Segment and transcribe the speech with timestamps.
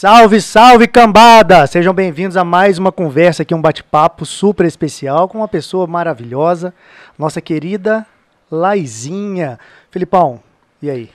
[0.00, 1.66] Salve, salve cambada!
[1.66, 6.72] Sejam bem-vindos a mais uma conversa aqui, um bate-papo super especial com uma pessoa maravilhosa,
[7.18, 8.06] nossa querida
[8.50, 9.60] Laizinha.
[9.90, 10.42] Filipão,
[10.80, 11.10] e aí?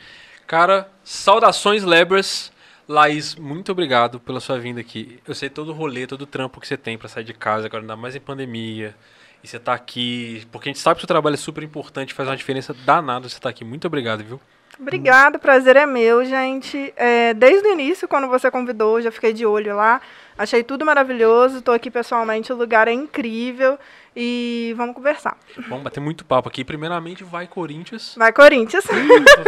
[0.46, 2.52] Cara, saudações Lebras.
[2.88, 5.20] Laís, muito obrigado pela sua vinda aqui.
[5.28, 7.66] Eu sei todo o rolê, todo o trampo que você tem pra sair de casa,
[7.66, 8.96] agora ainda mais em pandemia.
[9.44, 12.14] E você tá aqui, porque a gente sabe que o seu trabalho é super importante,
[12.14, 13.66] faz uma diferença danada você tá aqui.
[13.66, 14.40] Muito obrigado, viu?
[14.80, 16.94] Obrigada, prazer é meu, gente.
[16.98, 20.02] É, desde o início, quando você convidou, já fiquei de olho lá.
[20.38, 21.60] Achei tudo maravilhoso.
[21.60, 23.80] Estou aqui pessoalmente, o lugar é incrível.
[24.16, 25.38] E vamos conversar.
[25.68, 26.64] Vamos bater muito papo aqui.
[26.64, 28.16] Primeiramente, vai Corinthians.
[28.18, 28.86] Vai, Corinthians.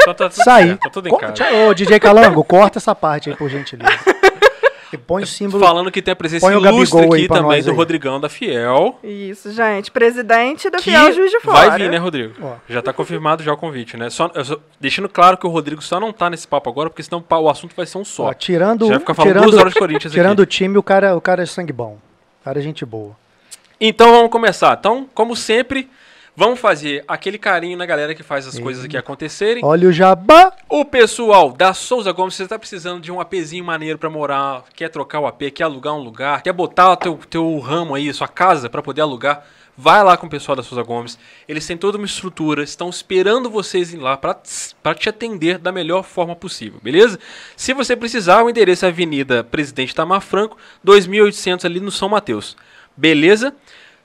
[0.06, 1.34] Tá, tá certo, tá tudo em casa.
[1.68, 4.17] Ô, DJ Calango, corta essa parte aí, por gentileza.
[4.98, 5.64] E põe o símbolo.
[5.64, 7.76] Falando que tem a presença Põe ilustre aqui também do aí.
[7.76, 9.00] Rodrigão da Fiel.
[9.04, 9.92] Isso, gente.
[9.92, 11.70] Presidente da Que Fiel Juiz de Fora.
[11.70, 12.34] vai vir, né, Rodrigo?
[12.42, 12.56] Ó.
[12.68, 14.10] Já tá confirmado já o convite, né?
[14.10, 17.04] Só, eu só- deixando claro que o Rodrigo só não tá nesse papo agora, porque
[17.04, 18.26] senão o assunto vai ser um só.
[18.26, 20.42] Ó, tirando, Já vai ficar falando tirando, duas horas de Corinthians tirando aqui.
[20.42, 21.98] o time, o cara, o cara é sangue bom.
[22.42, 23.16] O cara é gente boa.
[23.80, 24.76] Então vamos começar.
[24.80, 25.90] Então, como sempre,
[26.38, 29.66] vamos fazer aquele carinho na galera que faz as coisas aqui acontecerem.
[29.66, 30.54] Olha o jabá.
[30.70, 34.90] O pessoal da Souza Gomes, você está precisando de um APzinho maneiro para morar, quer
[34.90, 38.28] trocar o AP, quer alugar um lugar, quer botar o teu, teu ramo aí, sua
[38.28, 39.44] casa para poder alugar,
[39.76, 41.18] vai lá com o pessoal da Souza Gomes.
[41.48, 46.04] Eles têm toda uma estrutura, estão esperando vocês ir lá para te atender da melhor
[46.04, 47.20] forma possível, beleza?
[47.56, 52.56] Se você precisar, o endereço é Avenida Presidente Tamar Franco, 2800 ali no São Mateus.
[52.96, 53.56] Beleza?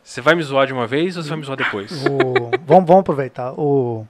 [0.02, 1.90] Você vai me zoar de uma vez ou você vai me zoar depois?
[2.06, 3.52] O, vamos, vamos aproveitar.
[3.52, 4.06] O,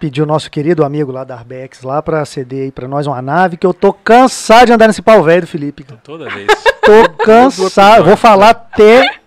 [0.00, 3.20] pediu o nosso querido amigo lá da Arbex lá pra ceder aí pra nós uma
[3.20, 5.84] nave, que eu tô cansado de andar nesse pau velho do Felipe.
[5.84, 6.00] cara.
[6.02, 6.46] Toda vez.
[6.80, 8.04] Tô cansado.
[8.04, 9.18] Vou falar até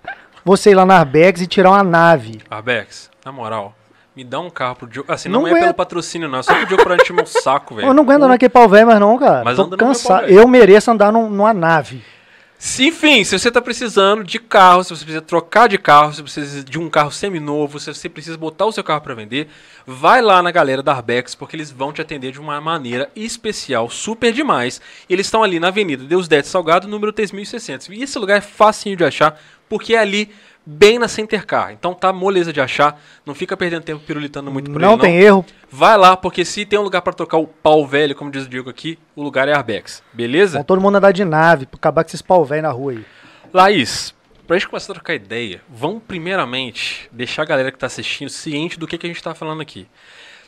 [0.43, 2.41] você ir lá na Arbex e tirar uma nave.
[2.49, 3.73] Arbex, na moral,
[4.15, 5.09] me dá um carro pro Diogo.
[5.13, 6.39] Assim, não, Não é pelo patrocínio, não.
[6.39, 7.87] É só pro Diogo pra encher meu saco, velho.
[7.89, 9.43] Eu não aguento andar naquele pau velho mais não, cara.
[9.45, 10.25] Mas Tô cansado.
[10.27, 12.03] Eu mereço andar num- numa nave.
[12.79, 16.39] Enfim, se você tá precisando de carro, se você precisa trocar de carro, se você
[16.39, 19.49] precisa de um carro seminovo, se você precisa botar o seu carro para vender,
[19.85, 23.89] vai lá na galera da Arbex, porque eles vão te atender de uma maneira especial,
[23.89, 24.79] super demais.
[25.09, 27.89] Eles estão ali na Avenida Deus Dete Salgado, número 3600.
[27.89, 29.37] E esse lugar é facinho de achar,
[29.67, 30.31] porque é ali
[30.65, 31.71] bem na Center Car.
[31.73, 35.17] Então tá moleza de achar, não fica perdendo tempo pirulitando muito por aí, Não tem
[35.19, 35.45] erro.
[35.69, 38.49] Vai lá, porque se tem um lugar para trocar o pau velho, como diz o
[38.49, 40.01] Diego aqui, o lugar é Arbex.
[40.13, 40.59] Beleza?
[40.59, 43.05] Vão todo mundo andar de nave pra acabar com esses pau velho na rua aí.
[43.53, 44.13] Laís,
[44.47, 48.79] pra gente começar a trocar ideia, vamos primeiramente deixar a galera que tá assistindo ciente
[48.79, 49.87] do que, que a gente tá falando aqui.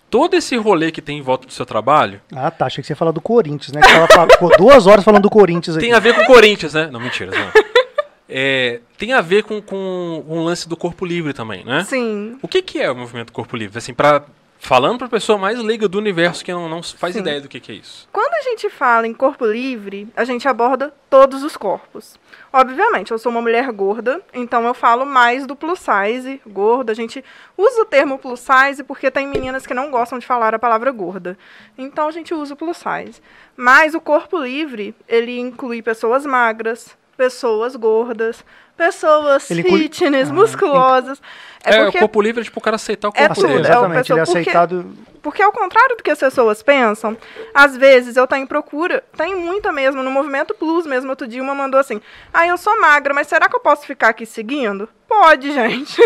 [0.10, 2.68] Todo esse rolê que tem em volta do seu trabalho Ah, tá.
[2.68, 3.82] Achei que você ia falar do Corinthians, né?
[3.82, 5.86] Que tava fal- ficou duas horas falando do Corinthians aqui.
[5.88, 6.88] tem a ver com o Corinthians, né?
[6.92, 7.52] Não, mentira, não.
[8.28, 11.84] É, tem a ver com, com, o lance do corpo livre também, né?
[11.84, 12.38] Sim.
[12.42, 13.78] O que, que é o movimento corpo livre?
[13.78, 14.24] Assim, pra,
[14.66, 17.20] falando pra pessoa mais leiga do universo que não, não faz Sim.
[17.20, 18.10] ideia do que, que é isso.
[18.12, 22.20] Quando a gente fala em corpo livre, a gente aborda todos os corpos.
[22.52, 26.94] Obviamente, eu sou uma mulher gorda, então eu falo mais do plus size, gorda.
[26.94, 27.24] A gente
[27.56, 30.92] usa o termo plus size porque tem meninas que não gostam de falar a palavra
[30.92, 31.38] gorda.
[31.78, 33.22] Então a gente usa o plus size.
[33.56, 38.44] Mas o corpo livre, ele inclui pessoas magras, pessoas gordas,
[38.78, 41.22] pessoas Ele fitness, Ah, musculosas.
[41.64, 43.60] É, É o corpo livre é tipo o cara aceitar o É corpo tudo, dele.
[43.60, 44.94] é o Exatamente, ele é pessoa- porque- aceitado.
[45.24, 47.18] porque ao contrário do que as pessoas pensam,
[47.56, 51.42] às vezes eu tenho em procura, tem muita mesmo, no Movimento Plus mesmo, outro dia
[51.42, 52.00] uma mandou assim,
[52.32, 54.88] ah, eu sou magra, mas será que eu posso ficar aqui seguindo?
[55.08, 56.00] Pode, gente.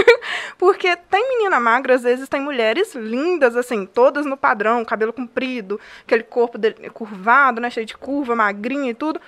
[0.57, 5.77] Porque tem menina magra, às vezes tem mulheres lindas, assim, todas no padrão, cabelo comprido,
[6.05, 9.19] aquele corpo dele- curvado, né, cheio de curva, magrinha e tudo,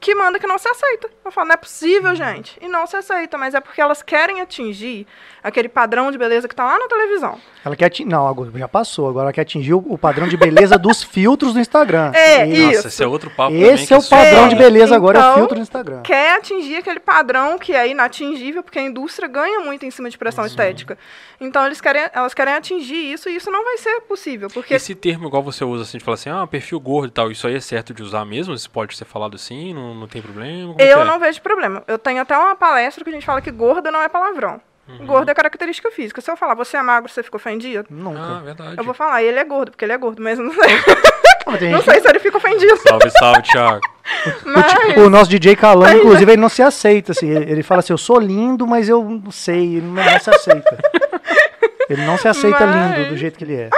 [0.00, 1.10] que manda que não se aceita.
[1.24, 2.58] Eu falo, não é possível, gente.
[2.60, 5.06] E não se aceita, mas é porque elas querem atingir
[5.42, 7.38] aquele padrão de beleza que tá lá na televisão.
[7.64, 8.08] Ela quer atingir.
[8.08, 9.08] Não, agora já passou.
[9.08, 12.12] Agora ela quer atingir o, padrão de beleza dos filtros do Instagram.
[12.14, 12.88] É, Esse- Nossa, isso.
[12.88, 15.34] esse é outro papo Esse é o padrão super- de beleza agora, é o Então,
[15.36, 16.02] filtro do Instagram.
[16.02, 20.16] quer atingir aquele padrão que é inatingível, porque a indústria ganha muito em cima de
[20.18, 20.96] pressão estética.
[21.40, 24.94] Então eles querem, elas querem atingir isso e isso não vai ser possível, porque Esse
[24.94, 27.54] termo, igual você usa, assim, de falar assim, ah, perfil gordo e tal, isso aí
[27.54, 28.54] é certo de usar mesmo?
[28.54, 30.72] Isso pode ser falado assim, não, não tem problema?
[30.74, 31.04] Como é eu é?
[31.04, 31.82] não vejo problema.
[31.86, 34.60] Eu tenho até uma palestra que a gente fala que gorda não é palavrão.
[34.88, 35.06] Uhum.
[35.06, 36.20] Gorda é característica física.
[36.20, 37.86] Se eu falar, você é magro, você fica ofendido?
[37.90, 38.40] Ah, Nunca.
[38.44, 38.74] verdade.
[38.78, 40.62] Eu vou falar, ele é gordo, porque ele é gordo, mas não sei.
[41.46, 42.76] Ah, Não sei se ele fica ofendido.
[42.78, 43.80] Salve, salve, Thiago.
[44.44, 47.12] Mas, O nosso DJ Calango, inclusive, ele não se aceita.
[47.12, 49.76] Assim, ele ele fala assim: eu sou lindo, mas eu não sei.
[49.76, 50.78] Ele não se aceita.
[51.90, 53.70] Ele não se aceita Mas- lindo do jeito que ele é.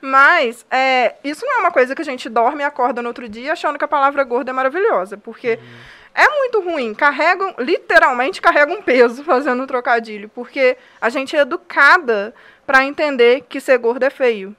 [0.00, 3.28] Mas é, isso não é uma coisa que a gente dorme e acorda no outro
[3.28, 5.58] dia achando que a palavra gorda é maravilhosa, porque
[6.14, 6.94] é muito ruim.
[6.94, 12.34] Carregam, literalmente carregam um peso fazendo um trocadilho, porque a gente é educada
[12.66, 14.54] para entender que ser gordo é feio.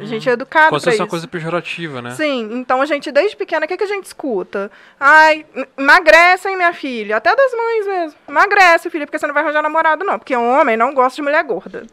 [0.00, 1.02] A gente é educado Como se pra fosse isso.
[1.04, 2.10] uma coisa pejorativa, né?
[2.10, 4.70] Sim, então a gente, desde pequena, o que, que a gente escuta?
[4.98, 5.46] Ai,
[5.76, 7.16] emagrece, hein, minha filha?
[7.16, 8.18] Até das mães mesmo.
[8.28, 10.18] Emagrece, filha, porque você não vai arranjar namorado, não.
[10.18, 11.86] Porque um homem não gosta de mulher gorda.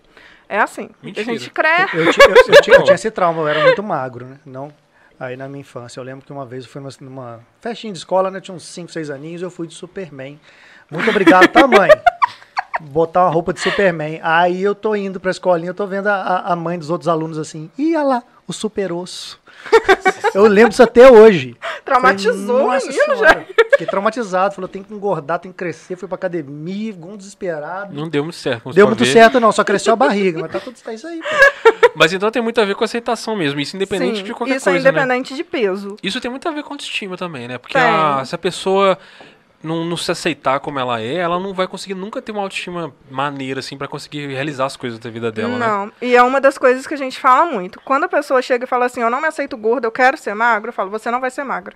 [0.48, 0.90] É assim.
[1.02, 1.22] Mentira.
[1.32, 1.96] A gente cresce.
[1.98, 2.14] Eu, eu- eu
[2.62, 4.40] tinha, eu tinha esse trauma, eu era muito magro, né?
[4.46, 4.72] Não.
[5.20, 8.00] Aí na minha infância, eu lembro que uma vez eu fui numa, numa festinha de
[8.00, 8.42] escola, né?
[8.42, 10.40] Tinha uns 5, 6 aninhos, eu fui de Superman.
[10.92, 11.90] Muito obrigado, tá, mãe?
[12.82, 14.20] Botar uma roupa de Superman.
[14.22, 17.08] Aí eu tô indo pra escolinha, eu tô vendo a, a- a mãe dos outros
[17.08, 17.72] alunos assim.
[17.78, 19.40] Ih, olha lá, o super osso.
[20.34, 21.56] Eu lembro isso até hoje.
[21.86, 23.46] Traumatizou o Nossa menino, Senhora.
[23.72, 24.54] Fiquei traumatizado.
[24.54, 25.96] Falou, tem que engordar, tem que crescer.
[25.96, 27.94] Fui pra academia, igual um desesperado.
[27.94, 28.72] Não deu muito certo.
[28.74, 29.12] Deu muito ver.
[29.14, 29.52] certo, não.
[29.52, 30.42] Só cresceu a barriga.
[30.42, 31.90] Mas tá tudo é isso aí, pô.
[31.96, 33.60] Mas então tem muito a ver com aceitação mesmo.
[33.60, 35.00] Isso independente Sim, de qualquer isso é coisa, né?
[35.00, 35.96] independente de peso.
[36.04, 37.58] Isso tem muito a ver com autoestima também, né?
[37.58, 38.98] Porque a- se a pessoa
[39.64, 42.94] não, não se aceitar como ela é, ela não vai conseguir nunca ter uma autoestima
[43.10, 45.68] maneira, assim, pra conseguir realizar as coisas da vida dela, né?
[45.68, 45.92] não.
[46.02, 47.80] E é uma das coisas que a gente fala muito.
[47.82, 50.34] Quando a pessoa chega e fala assim, eu não me aceito gorda, eu quero ser
[50.34, 51.76] magro, eu falo, você não vai ser magra.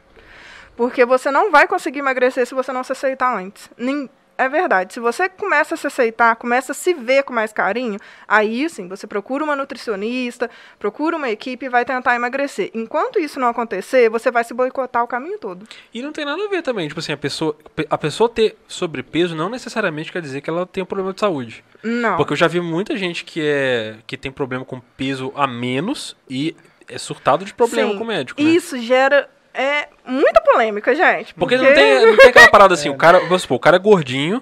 [0.78, 3.70] Porque você não vai conseguir emagrecer se você não se aceitar antes.
[3.78, 4.10] Nin-
[4.40, 4.94] É verdade.
[4.94, 8.88] Se você começa a se aceitar, começa a se ver com mais carinho, aí sim,
[8.88, 10.50] você procura uma nutricionista,
[10.80, 12.72] procura uma equipe e vai tentar emagrecer.
[12.74, 15.68] Enquanto isso não acontecer, você vai se boicotar o caminho todo.
[15.94, 17.54] E não tem nada a ver também, tipo assim, a pessoa,
[17.90, 21.62] a pessoa ter sobrepeso não necessariamente quer dizer que ela tem um problema de saúde.
[21.84, 22.16] Não.
[22.16, 26.16] Porque eu já vi muita gente que, é, que tem problema com peso a menos
[26.30, 26.56] e
[26.88, 27.98] é surtado de problema Sim.
[27.98, 28.50] com o médico, né?
[28.52, 31.34] Isso gera é, muita polêmica, gente.
[31.34, 33.80] Porque não tem, não tem aquela parada assim, o cara, vamos supor, o cara é
[33.80, 34.42] gordinho,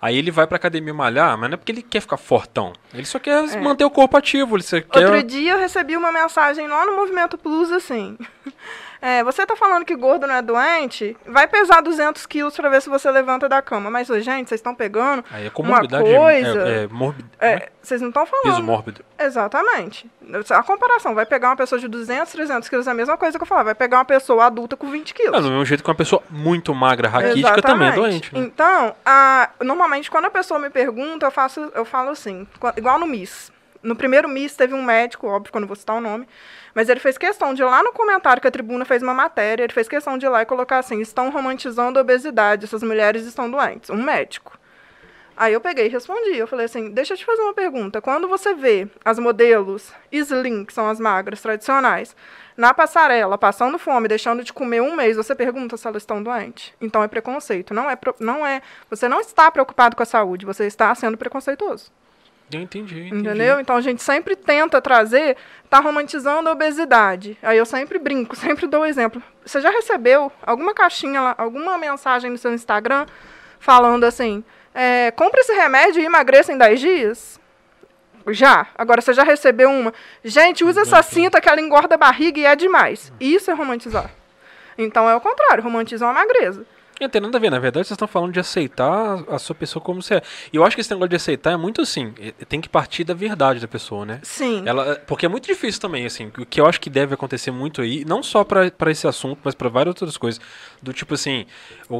[0.00, 2.72] aí ele vai pra academia malhar, mas não é porque ele quer ficar fortão.
[2.92, 3.56] Ele só quer É.
[3.60, 5.06] manter o corpo ativo, ele só quer...
[5.06, 8.16] Outro dia eu recebi uma mensagem lá no Movimento Plus assim.
[9.06, 11.14] É, você tá falando que gordo não é doente?
[11.26, 13.90] Vai pesar 200 quilos pra ver se você levanta da cama.
[13.90, 15.22] Mas, ô, gente, vocês estão pegando.
[15.30, 18.44] Aí é comorbidade, Uma coisa- é, é, morbi- É, vocês não estão falando.
[18.46, 19.04] peso mórbido.
[19.18, 20.10] Exatamente.
[20.50, 23.42] A comparação, vai pegar uma pessoa de 200, 300 quilos, é a mesma coisa que
[23.42, 23.62] eu falar.
[23.62, 25.36] Vai pegar uma pessoa adulta com 20 quilos.
[25.38, 28.40] É, do mesmo jeito que uma pessoa muito magra, raquítica, também é doente, né?
[28.40, 32.46] Então, a- normalmente quando a pessoa me pergunta, eu, faço, eu falo assim,
[32.76, 33.52] igual no MIS.
[33.82, 36.26] No primeiro MIS teve um médico, óbvio que eu vou citar o nome,
[36.74, 39.72] mas ele fez questão de lá no comentário que a tribuna fez uma matéria, ele
[39.72, 43.90] fez questão de lá e colocar assim, estão romantizando a obesidade, essas mulheres estão doentes.
[43.90, 44.58] Um médico.
[45.36, 46.36] Aí eu peguei e respondi.
[46.36, 48.00] Eu falei assim: deixa eu te fazer uma pergunta.
[48.00, 52.14] Quando você vê as modelos slim, que são as magras tradicionais,
[52.56, 56.72] na passarela, passando fome, deixando de comer um mês, você pergunta se elas estão doentes?
[56.80, 57.74] Então é preconceito.
[57.74, 58.62] Não é, não é.
[58.88, 61.90] Você não está preocupado com a saúde, você está sendo preconceituoso.
[62.52, 63.28] Eu entendi, entendi.
[63.28, 63.60] Entendeu?
[63.60, 65.36] Então a gente sempre tenta trazer,
[65.68, 67.38] tá romantizando a obesidade.
[67.42, 69.22] Aí eu sempre brinco, sempre dou o exemplo.
[69.44, 73.06] Você já recebeu alguma caixinha alguma mensagem no seu Instagram
[73.58, 74.44] falando assim:
[74.74, 77.40] é, compre esse remédio e emagreça em 10 dias?
[78.28, 78.66] Já.
[78.76, 79.92] Agora você já recebeu uma.
[80.22, 83.12] Gente, usa essa cinta que ela engorda a barriga e é demais.
[83.20, 84.10] Isso é romantizar.
[84.76, 86.66] Então é o contrário, romantizam a magreza.
[87.04, 89.82] Não tem nada a ver, na verdade vocês estão falando de aceitar a sua pessoa
[89.82, 90.22] como você é.
[90.52, 93.04] E eu acho que esse negócio de aceitar é muito assim, é- tem que partir
[93.04, 94.20] da verdade da pessoa, né?
[94.22, 94.62] Sim.
[94.66, 97.80] Ela, porque é muito difícil também, assim, o que eu acho que deve acontecer muito
[97.82, 100.40] aí, não só pra pra esse assunto, mas pra várias outras coisas.
[100.82, 101.46] Do tipo assim,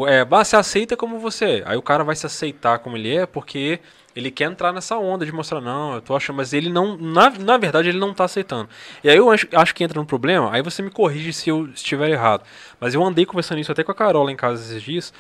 [0.09, 1.63] é, bah, você aceita como você é.
[1.67, 3.81] Aí o cara vai se aceitar como ele é porque
[4.15, 7.31] ele quer entrar nessa onda de mostrar, não, eu tô achando, mas ele não, na,
[7.31, 8.69] na verdade, ele não tá aceitando.
[9.03, 11.67] E aí eu acho, acho que entra no problema, aí você me corrige se eu
[11.69, 12.45] estiver errado.
[12.81, 15.13] Mas eu andei conversando isso até com a Carola em casa esses dias.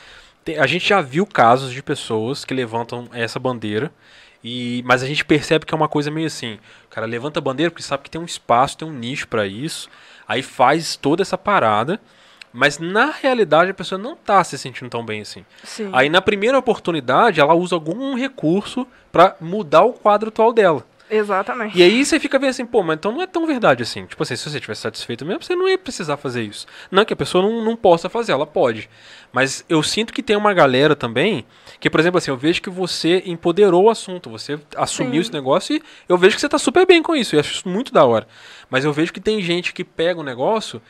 [0.45, 3.91] Tem- a gente já viu casos de pessoas que levantam essa bandeira.
[4.43, 6.59] E, mas a gente percebe que é uma coisa meio assim.
[6.85, 9.47] O cara levanta a bandeira porque sabe que tem um espaço, tem um nicho pra
[9.47, 9.89] isso.
[10.29, 11.99] Aí faz toda essa parada.
[12.57, 15.45] Mas na realidade a pessoa não tá se sentindo tão bem assim.
[15.65, 15.91] Sim.
[15.93, 20.87] Aí na primeira oportunidade ela usa algum recurso pra mudar o quadro atual dela.
[21.11, 21.77] Exatamente.
[21.77, 24.07] E aí você fica vendo assim, pô, mas então não é tão verdade assim.
[24.07, 26.65] Tipo assim, se você tivesse satisfeito mesmo, você não ia precisar fazer isso.
[26.91, 28.89] Não que a pessoa não, não possa fazer, ela pode.
[29.33, 31.45] Mas eu sinto que tem uma galera também,
[31.81, 35.21] que, por exemplo, assim, eu vejo que você empoderou o assunto, você assumiu Sim.
[35.21, 37.35] esse negócio e eu vejo que você tá super bem com isso.
[37.35, 38.27] Eu acho isso muito da hora.
[38.71, 40.81] Mas eu vejo que tem gente que pega o negócio.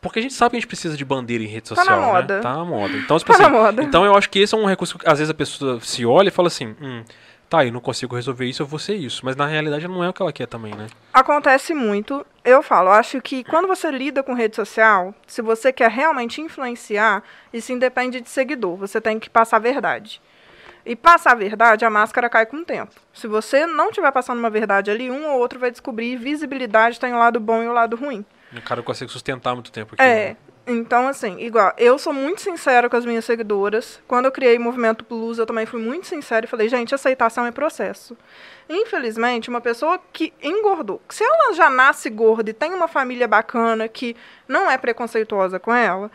[0.00, 2.06] Porque a gente sabe que a gente precisa de bandeira em rede Tá social, na
[2.06, 2.12] né?
[2.12, 2.40] moda.
[2.40, 2.94] Tá na moda.
[2.98, 3.82] Então, tipo Tá na assim, moda.
[3.82, 6.28] então eu acho que esse é um recurso que às vezes a pessoa se olha
[6.28, 7.02] e fala assim, hum,
[7.50, 9.24] tá, eu não consigo resolver isso, eu vou ser isso.
[9.24, 10.86] Mas na realidade não é o que ela quer também, né?
[11.12, 12.24] Acontece muito.
[12.44, 17.22] Eu falo, acho que quando você lida com rede social, se você quer realmente influenciar,
[17.52, 18.76] isso independe de seguidor.
[18.76, 20.20] Você tem que passar a verdade.
[20.86, 22.92] E passar a verdade, a máscara cai com o tempo.
[23.12, 26.16] Se você não estiver passando uma verdade ali, um ou outro vai descobrir.
[26.16, 28.24] Visibilidade tem o lado bom e o lado ruim.
[28.52, 30.02] O cara consegue sustentar muito tempo aqui.
[30.02, 30.30] É.
[30.30, 30.36] né?
[30.70, 34.02] Então, assim, igual, eu sou muito sincera com as minhas seguidoras.
[34.06, 37.46] Quando eu criei o Movimento Plus, eu também fui muito sincera e falei, gente, aceitação
[37.46, 38.14] é processo.
[38.68, 43.88] Infelizmente, uma pessoa que engordou, se ela já nasce gorda e tem uma família bacana
[43.88, 44.14] que
[44.46, 46.10] não é preconceituosa com ela,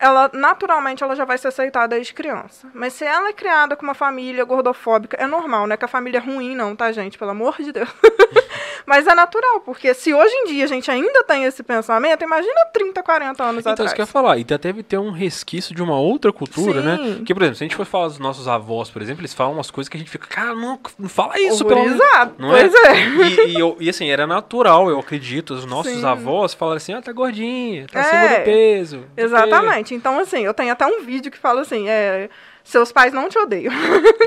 [0.00, 2.66] ela naturalmente ela já vai ser aceitada desde criança.
[2.74, 5.76] Mas se ela é criada com uma família gordofóbica, é normal, né?
[5.76, 7.18] Que a família é ruim, não, tá, gente?
[7.18, 7.88] Pelo amor de Deus.
[8.86, 12.66] Mas é natural, porque se hoje em dia a gente ainda tem esse pensamento, imagina
[12.72, 13.88] 30, 40 anos então, atrás.
[13.90, 14.38] isso que eu ia falar.
[14.38, 16.96] E deve ter um resquício de uma outra cultura, né?
[16.96, 17.14] Sim.
[17.18, 19.52] Porque, por exemplo, se a gente for falar dos nossos avós, por exemplo, eles falam
[19.52, 22.34] umas coisas que a gente fica, cara, não, não fala isso, pelo Horrorizado.
[22.38, 22.68] não é?
[22.68, 23.00] Pois é.
[23.46, 25.54] E, e, eu- e, assim, era natural, eu acredito.
[25.54, 26.04] Os nossos Sim.
[26.04, 29.04] avós falaram assim, ah, tá gordinha, tá É, acima do peso.
[29.62, 29.94] não Exatamente.
[29.94, 32.28] Então, assim, eu tenho até um vídeo que fala assim, é,
[32.62, 33.72] seus pais não te odeiam.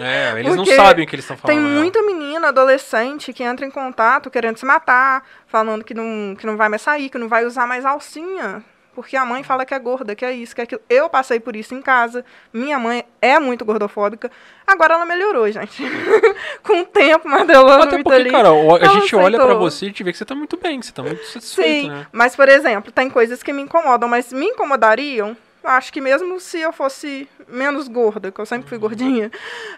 [0.01, 1.55] É, eles não sabem o que eles estão falando.
[1.55, 1.79] Tem né?
[1.79, 6.57] muita menina, adolescente, que entra em contato querendo se matar, falando que não, que não
[6.57, 8.63] vai mais sair, que não vai usar mais alcinha.
[8.95, 10.81] Porque a mãe fala que é gorda, que é isso, que é aquilo.
[10.87, 12.23] Eu passei por isso em casa.
[12.53, 14.31] Minha mãe é muito gordofóbica.
[14.67, 15.83] Agora ela melhorou, gente.
[16.61, 18.29] Com o tempo, mas ela Até porque, ali.
[18.29, 19.59] cara, a gente olha pra aceitou.
[19.59, 21.89] você e te vê que você tá muito bem, que você tá muito satisfeito, Sim,
[21.89, 22.07] né?
[22.11, 25.35] mas por exemplo, tem coisas que me incomodam, mas me incomodariam.
[25.63, 29.31] Acho que mesmo se eu fosse menos gorda, que eu sempre fui gordinha.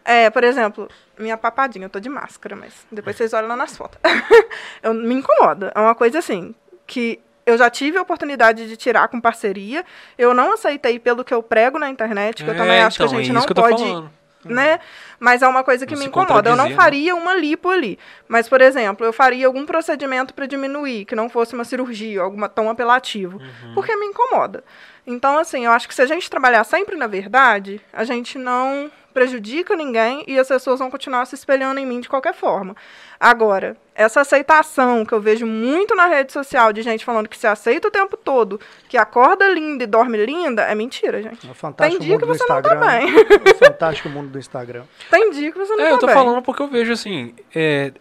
[0.04, 3.78] É, por exemplo, minha papadinha, eu tô de máscara, mas depois vocês olham lá nas
[3.78, 4.00] fotos.
[4.82, 5.72] eu, me incomoda.
[5.76, 6.56] É uma coisa assim,
[6.88, 9.86] que eu já tive a oportunidade de tirar com parceria.
[10.18, 13.04] Eu não aceitei pelo que eu prego na internet, que eu também É, acho que
[13.04, 14.10] a então, gente é não pode
[14.46, 14.80] né?
[15.20, 16.50] Mas é uma coisa que Não me incomoda.
[16.50, 16.76] Eu não né?
[16.76, 17.98] faria uma lipo ali.
[18.28, 22.48] Mas, por exemplo, eu faria algum procedimento para diminuir, que não fosse uma cirurgia, alguma
[22.48, 23.38] tão apelativo.
[23.38, 23.74] Uhum.
[23.74, 24.64] Porque me incomoda.
[25.08, 28.90] Então, assim, eu acho que se a gente trabalhar sempre na verdade, a gente não
[29.14, 32.76] prejudica ninguém e as pessoas vão continuar se espelhando em mim de qualquer forma.
[33.18, 37.48] Agora, essa aceitação que eu vejo muito na rede social de gente falando que se
[37.48, 38.60] aceita o tempo todo,
[38.90, 41.48] que acorda linda e dorme linda, é mentira, gente.
[41.48, 42.88] É o fantástico Tem dia mundo que do você não tá Instagram.
[42.88, 43.16] bem.
[43.48, 44.84] É o fantástico mundo do Instagram.
[45.10, 46.16] Tem dia que você não É, tá eu tô bem.
[46.16, 47.34] falando porque eu vejo assim.
[47.56, 47.94] É,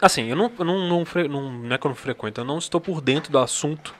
[0.00, 2.58] assim, eu não, eu não, não, não, não é que eu não frequento, eu não
[2.58, 3.94] estou por dentro do assunto,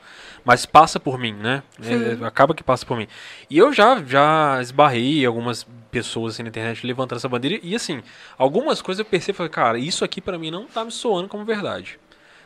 [0.44, 1.62] mas passa por mim, né?
[1.80, 3.06] É, acaba que passa por mim.
[3.48, 8.02] E eu já, já esbarrei algumas pessoas assim, na internet levantando essa bandeira, e assim,
[8.36, 11.28] algumas coisas eu percebo e falei, cara, isso aqui pra mim não tá me soando
[11.28, 11.98] como verdade.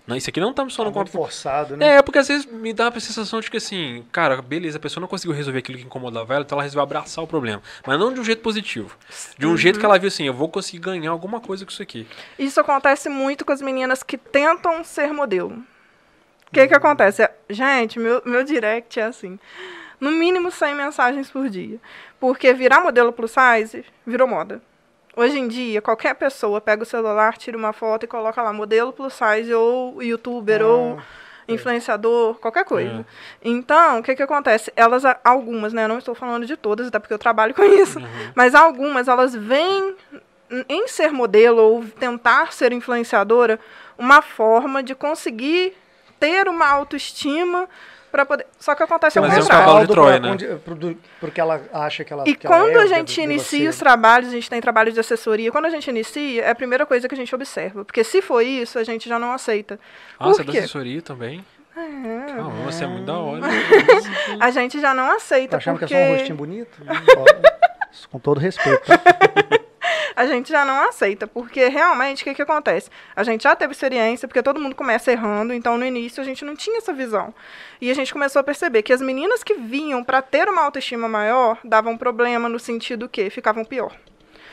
[0.07, 1.97] Não, isso aqui não tá me Tá soando como muito forçado, né?
[1.97, 5.01] É, porque às vezes me dá a sensação de que assim, cara, beleza, a pessoa
[5.01, 7.61] não conseguiu resolver aquilo que incomodava ela, então ela resolveu abraçar o problema.
[7.85, 8.97] Mas não de um jeito positivo.
[9.37, 11.83] De um jeito que ela viu assim, eu vou conseguir ganhar alguma coisa com isso
[11.83, 12.07] aqui.
[12.39, 15.65] Isso acontece muito com as meninas que tentam ser modelo.
[16.49, 17.23] O que que acontece?
[17.23, 19.39] É- Gente, meu, meu direct é assim.
[20.01, 21.79] No mínimo 100 mensagens por dia.
[22.21, 24.61] Porque virar modelo plus size virou moda.
[25.17, 28.93] Hoje em dia, qualquer pessoa pega o celular, tira uma foto e coloca lá modelo
[28.93, 30.99] plus size ou youtuber ou
[31.49, 33.07] influenciador, qualquer coisa.
[33.43, 34.71] Então, o que que acontece?
[34.77, 35.85] Elas, algumas, né?
[35.85, 37.99] Eu não estou falando de todas, até porque eu trabalho com isso.
[38.35, 39.95] Mas algumas, elas veem
[40.51, 43.59] n- em ser modelo ou tentar ser influenciadora
[43.97, 45.73] uma forma de conseguir
[46.19, 47.69] ter uma autoestima
[48.11, 48.47] para poder.
[48.59, 49.67] Só que acontece ao Mas é um contrário.
[49.67, 50.97] cavalo de Troia, né?
[51.21, 54.29] porque ela acha que ela E que ela quando é a gente inicia os trabalhos,
[54.29, 57.15] a gente tem trabalho de assessoria, quando a gente inicia, é a primeira coisa que
[57.15, 57.85] a gente observa.
[57.85, 59.79] Porque se for isso, a gente já não aceita.
[60.19, 61.45] Ah, você é da assessoria também?
[61.77, 63.43] É, Calma, você é muito da hora.
[64.41, 66.79] a gente já não aceita, Tá achando porque que é só um rostinho bonito?
[68.11, 68.81] Com todo respeito.
[68.87, 68.99] tá?
[70.17, 72.89] A gente já não aceita, porque realmente o que, que acontece?
[73.15, 76.43] A gente já teve experiência, porque todo mundo começa errando, então no início a gente
[76.43, 77.35] não tinha essa visão.
[77.79, 81.07] E a gente começou a perceber que as meninas que vinham para ter uma autoestima
[81.07, 83.95] maior davam problema no sentido que ficavam pior.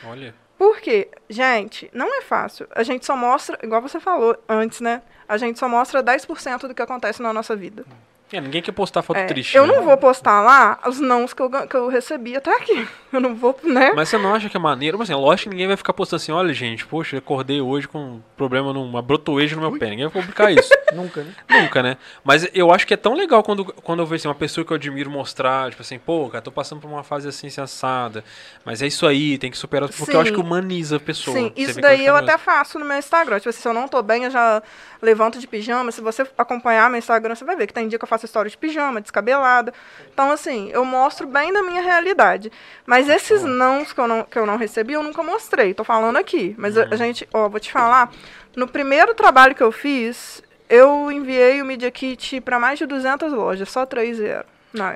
[0.04, 0.34] Olha.
[0.58, 1.08] Por quê?
[1.30, 2.68] Gente, não é fácil.
[2.70, 5.02] A gente só mostra, igual você falou antes, né?
[5.26, 7.86] A gente só mostra 10% do que acontece na nossa vida.
[8.34, 9.56] É, ninguém quer postar foto É, triste.
[9.56, 9.74] eu né?
[9.74, 12.86] não vou postar lá os nãos que eu, que eu recebi até aqui.
[13.14, 13.92] Eu não vou, né?
[13.94, 14.98] Mas você não acha que é maneiro?
[14.98, 17.86] Mas assim, lógico que ninguém vai ficar postando assim, olha gente, poxa, eu acordei hoje
[17.86, 19.88] com um problema numa brotoejo no meu pé.
[19.90, 20.68] Ninguém vai publicar isso.
[20.92, 21.32] Nunca, né?
[21.48, 21.96] Nunca, né?
[22.24, 24.72] Mas eu acho que é tão legal quando, quando eu vejo assim, uma pessoa que
[24.72, 28.24] eu admiro mostrar, tipo assim, pô, cara, tô passando por uma fase assim, sensada.
[28.64, 29.88] Mas é isso aí, tem que superar.
[29.88, 30.34] Porque eu acho Sim.
[30.34, 31.36] que humaniza a pessoa.
[31.36, 32.28] Sim, isso daí eu mesmo.
[32.28, 33.36] até faço no meu Instagram.
[33.38, 34.60] Tipo assim, se eu não tô bem, eu já
[35.00, 35.92] levanto de pijama.
[35.92, 38.50] Se você acompanhar meu Instagram, você vai ver que tem dia que eu faço história
[38.50, 39.72] de pijama, descabelada.
[40.12, 42.50] Então, assim, eu mostro bem da minha realidade.
[42.86, 45.74] Mas esses nãos que eu não, que eu não recebi, eu nunca mostrei.
[45.74, 46.54] Tô falando aqui.
[46.58, 48.10] Mas a- a gente, ó, vou te falar.
[48.56, 53.32] No primeiro trabalho que eu fiz, eu enviei o Media Kit para mais de 200
[53.32, 53.68] lojas.
[53.70, 54.44] Só três vieram.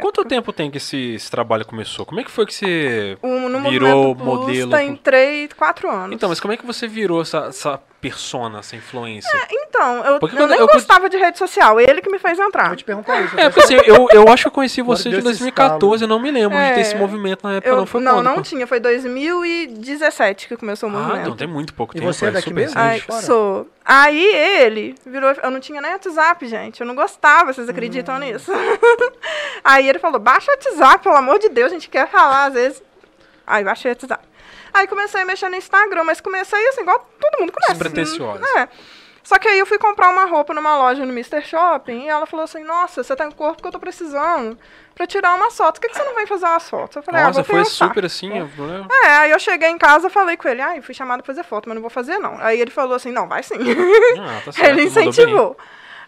[0.01, 2.05] Quanto tempo tem que esse, esse trabalho começou?
[2.05, 3.29] Como é que foi que você O,
[3.71, 4.71] virou Movimento Plus modelo?
[4.73, 6.17] tem 3, 4 anos.
[6.17, 9.29] Então, mas como é que você virou essa, essa persona, essa influência?
[9.51, 12.39] Então, eu, Porque eu quando nem eu- gostava de rede social, ele que me fez
[12.39, 12.69] entrar.
[12.69, 13.39] Vou te perguntar isso.
[13.39, 16.19] É, porque assim, eu, eu acho que eu conheci você de esse 2014, eu não
[16.21, 17.87] me lembro de ter É, esse movimento na época, Eu, não.
[17.87, 18.25] Foi não, quando?
[18.25, 21.29] não tinha, foi 2017 que começou o Ah, movimento.
[21.29, 22.13] não, tem muito pouco E tempo.
[22.13, 22.79] você é é daqui mesmo?
[22.79, 23.69] Ai, sou.
[23.85, 25.31] Aí ele virou.
[25.43, 26.81] Eu não tinha nem WhatsApp, gente.
[26.81, 28.19] Eu não gostava, vocês acreditam Hum.
[28.21, 28.53] nisso?
[29.65, 32.55] Aí ele falou: baixa o WhatsApp, pelo amor de Deus, a gente quer falar às
[32.55, 32.83] vezes.
[33.47, 34.23] Aí baixei o WhatsApp.
[34.73, 37.73] Aí comecei a mexer no Instagram, mas comecei assim, igual todo mundo começa.
[37.73, 38.45] Despretensiosa.
[38.59, 38.69] É.
[39.23, 41.43] Só que aí eu fui comprar uma roupa numa loja no Mr.
[41.43, 44.59] Shopping e ela falou assim: Nossa, você tem o corpo que eu tô precisando
[44.95, 45.79] pra tirar umas fotos.
[45.79, 46.97] Por que, que você não vem fazer umas fotos?
[46.97, 47.89] Eu falei: Ah, Nossa, vou foi pensar.
[47.89, 48.87] super assim, eu- né?
[49.05, 51.69] É, aí eu cheguei em casa, falei com ele, ai, fui chamado pra fazer foto,
[51.69, 52.39] mas não vou fazer não.
[52.41, 53.57] Aí ele falou assim, não, vai sim.
[54.19, 55.59] Ah, tá certo, ele incentivou.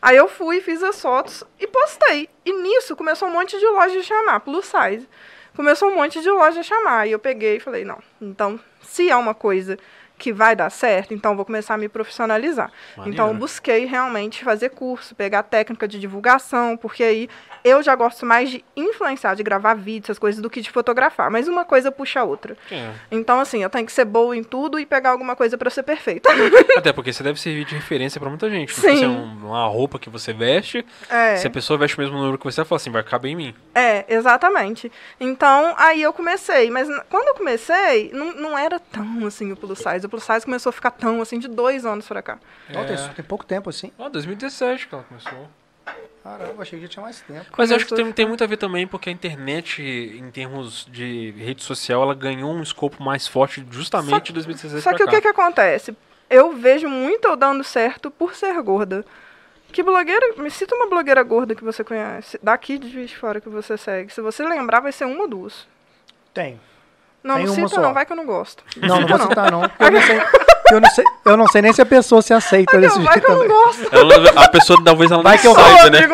[0.01, 2.27] Aí eu fui, fiz as fotos e postei.
[2.47, 5.07] E nisso começou um monte de loja a chamar, plus size.
[5.55, 7.07] Começou um monte de loja a chamar.
[7.07, 9.79] E eu peguei e falei, não, então, se é uma coisa
[10.21, 12.71] que vai dar certo, então eu vou começar a me profissionalizar.
[12.97, 13.41] Maneiro, então eu né?
[13.41, 17.29] busquei realmente fazer curso, pegar técnica de divulgação, porque aí
[17.65, 21.31] eu já gosto mais de influenciar, de gravar vídeos, essas coisas, do que de fotografar.
[21.31, 22.57] Mas uma coisa puxa a outra.
[22.71, 22.91] É.
[23.11, 25.83] Então, assim, eu tenho que ser boa em tudo e pegar alguma coisa pra ser
[25.83, 26.29] perfeita.
[26.77, 28.75] Até porque você deve servir de referência pra muita gente.
[28.75, 28.81] Sim.
[28.83, 32.01] Tipo, se é um- uma roupa que você veste, É, se a pessoa veste o
[32.01, 33.55] mesmo número que você, ela fala assim, vai caber em mim.
[33.75, 34.91] é, exatamente.
[35.19, 36.71] Então, aí eu comecei.
[36.71, 40.05] Mas quando eu comecei, não, não era tão assim o plus size.
[40.11, 42.39] O plus size começou a ficar tão assim de dois anos pra cá.
[42.69, 43.09] Não, tem, É.
[43.15, 43.93] tem pouco tempo assim.
[43.97, 45.49] Ah, 2017 que ela começou.
[46.23, 47.47] Caramba, achei que já tinha mais tempo.
[47.57, 50.85] Mas eu acho que tem, tem muito a ver também porque a internet, em termos
[50.91, 55.03] de rede social, ela ganhou um escopo mais forte justamente de 2016 Só pra que
[55.05, 55.13] o cá.
[55.13, 55.97] que que acontece?
[56.29, 59.05] Eu vejo muito eu dando certo por ser gorda.
[59.73, 60.35] Que blogueira.
[60.37, 62.39] Me cita uma blogueira gorda que você conhece.
[62.43, 64.13] Daqui de Juiz de Fora que você segue.
[64.13, 65.67] Se você lembrar, vai ser uma ou duas.
[66.35, 66.61] Tem.
[67.23, 67.81] Não, Tem não cita só.
[67.81, 68.63] não, vai que eu não gosto.
[68.77, 69.63] Não, não Cita vou citar não.
[69.63, 70.21] Eu não sei,
[70.73, 73.13] eu não sei, eu não sei nem se a pessoa se aceita que desse vai
[73.15, 73.65] jeito que eu não também.
[73.65, 73.89] gosto.
[73.95, 76.07] Ela- a pessoa talvez ela Vai não que eu- saiba, né?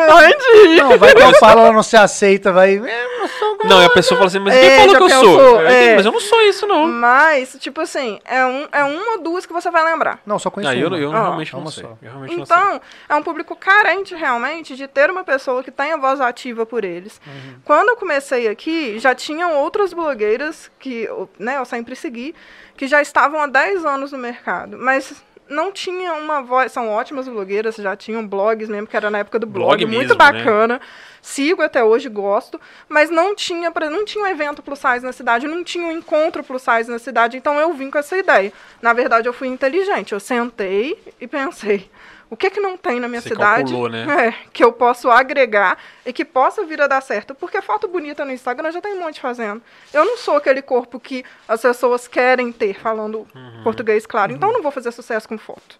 [0.77, 2.75] Não, vai que eu falo, ela não se aceita, vai.
[2.77, 5.03] Eu não sou Não, e a pessoa fala assim, mas É, quem falou já que
[5.25, 5.61] eu sou?
[5.61, 5.95] É.
[5.95, 6.87] Mas eu não sou isso, não.
[6.87, 10.19] Mas, tipo assim, é, um, é uma ou duas que você vai lembrar.
[10.25, 10.97] Não, só conheço Ah, eu, uma.
[10.97, 11.83] eu Ah, realmente não uma sei.
[11.83, 11.89] só.
[12.01, 12.55] Eu realmente não sei.
[12.55, 16.83] Então, é um público carente realmente de ter uma pessoa que tenha voz ativa por
[16.83, 17.19] eles.
[17.25, 17.55] Uhum.
[17.65, 22.35] Quando eu comecei aqui, já tinham outras blogueiras que eu, né, eu sempre segui,
[22.77, 24.77] que já estavam há 10 anos no mercado.
[24.77, 26.71] Mas não tinha uma voz.
[26.71, 30.15] São ótimas blogueiras, já tinham blogs mesmo, que era na época do blog, Blog muito
[30.15, 30.31] mesmo, né?
[30.31, 30.81] bacana.
[31.21, 35.45] Sigo até hoje, gosto, mas não tinha, não tinha um evento plus size na cidade,
[35.45, 38.53] não tinha um encontro plus size na cidade, então eu vim com essa ideia.
[38.81, 41.89] Na verdade, eu fui inteligente, eu sentei e pensei,
[42.29, 44.27] o que que não tem na minha Você cidade calculou, né?
[44.27, 47.33] é, que eu posso agregar e que possa vir a dar certo?
[47.33, 49.61] Porque foto bonita no Instagram já tem um monte fazendo.
[49.93, 53.63] Eu não sou aquele corpo que as pessoas querem ter, falando Uhum.
[53.63, 55.79] português claro, então eu não vou fazer sucesso com foto.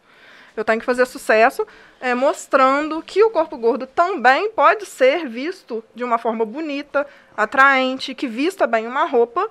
[0.56, 1.68] Eu tenho que fazer sucesso
[2.02, 7.06] é, mostrando que o corpo gordo também pode ser visto de uma forma bonita,
[7.36, 9.48] atraente, que vista bem uma roupa,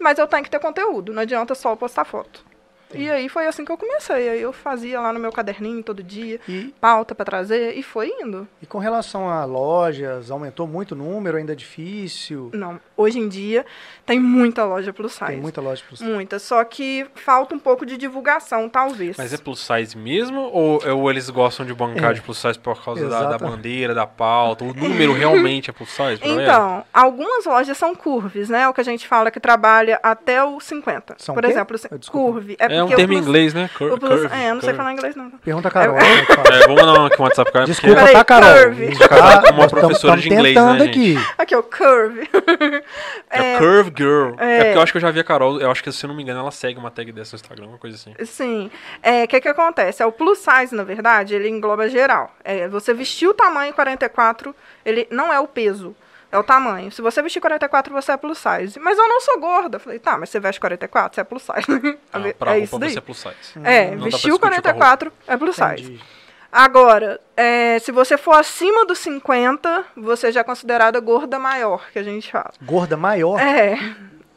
[0.00, 1.12] mas eu tenho que ter conteúdo.
[1.12, 2.44] Não adianta só postar foto.
[2.94, 4.28] E aí foi assim que eu comecei.
[4.30, 8.08] Aí eu fazia lá no meu caderninho todo dia, E, pauta para trazer, e foi
[8.20, 8.46] indo.
[8.62, 12.50] e com relação a lojas, aumentou muito o número, ainda é difícil.
[12.54, 13.64] Não, hoje em dia
[14.06, 15.26] tem muita loja plus size.
[15.26, 19.16] Tem muita loja para Muita, só que falta um pouco de divulgação, talvez.
[19.16, 20.40] Mas é plus size mesmo?
[20.40, 22.14] Ou, ou eles gostam de bancar É.
[22.14, 24.64] de plus size por causa da, da bandeira, da pauta?
[24.64, 26.20] O número realmente é plus size?
[26.22, 28.68] Então, algumas lojas são curves, né?
[28.68, 31.16] O que a gente fala que trabalha até o 50.
[31.18, 31.50] São Por quê?
[31.50, 32.40] exemplo, assim, Eu desculpa.
[32.78, 33.68] É um o termo em inglês, né?
[33.76, 35.30] Cur O plus, curve, é, eu não sei falar inglês, não.
[35.30, 35.96] Pergunta a Carol.
[35.96, 36.56] né, fala.
[36.56, 37.64] É, vamos mandar aqui um WhatsApp, cara.
[37.66, 38.62] Desculpa, tá, Carol?
[38.62, 38.86] curve.
[38.86, 41.16] Gente Casar com uma professora tamo de inglês, né, tentando gente?
[41.18, 41.34] aqui.
[41.38, 42.28] Aqui, ó, curve.
[43.30, 44.34] É, Curve Girl.
[44.38, 44.58] É.
[44.58, 44.64] É.
[44.64, 46.14] porque eu acho que eu já vi a Carol, eu acho que se eu não
[46.14, 48.14] me engano, ela segue uma tag dessa no Instagram, uma coisa assim.
[48.24, 48.70] Sim.
[49.02, 50.02] É, O que, que acontece?
[50.02, 52.34] É o plus size, na verdade, ele engloba geral.
[52.42, 55.94] É, você vestir o tamanho 44, ele não é o peso.
[56.30, 56.92] É o tamanho.
[56.92, 58.78] Se você vestir 44, você é plus size.
[58.78, 59.76] Mas eu não sou gorda.
[59.76, 61.98] Eu Falei, tá, mas você veste 44, você é plus size.
[62.12, 62.92] Ah, é pra isso roupa daí.
[62.92, 63.34] você é plus size.
[63.64, 64.60] É, Não vestiu discutir com a roupa.
[64.60, 65.82] 44 é plus size.
[65.92, 66.04] Entendi.
[66.50, 71.98] Agora, é, se você for acima dos 50, você já é considerada gorda maior, que
[71.98, 72.52] a gente fala.
[72.62, 73.38] Gorda maior.
[73.38, 73.78] É.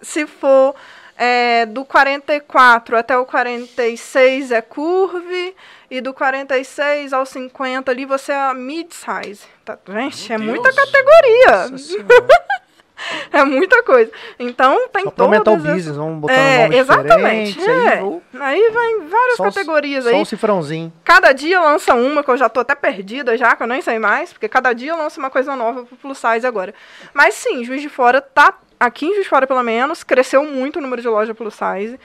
[0.02, 0.76] Se for
[1.18, 5.56] é, do 44 até o 46 é curve,
[5.92, 9.44] e do 46 ao 50 ali você é mid-size.
[9.66, 10.76] Tá, gente, é Meu muita Deus.
[10.90, 11.68] categoria.
[11.70, 12.08] Nossa Senhora.
[13.34, 14.10] é muita coisa.
[14.40, 17.54] Então tem Só pra aumentar o todas as- business, vamos botar um É, nome exatamente.
[17.58, 17.88] diferente.
[17.90, 18.02] Aí, é.
[18.04, 20.16] ou Aí vai várias só categorias Só aí.
[20.16, 20.94] um cifrãozinho.
[21.04, 24.00] Cada dia lança uma, que eu já tô até perdida já, que eu nem sei
[24.00, 26.74] mais, porque cada dia lança uma coisa nova pro plus size agora.
[27.14, 30.78] Mas sim, Juiz de Fora tá, aqui em Juiz de Fora pelo menos, cresceu muito
[30.80, 32.00] o número de loja plus size.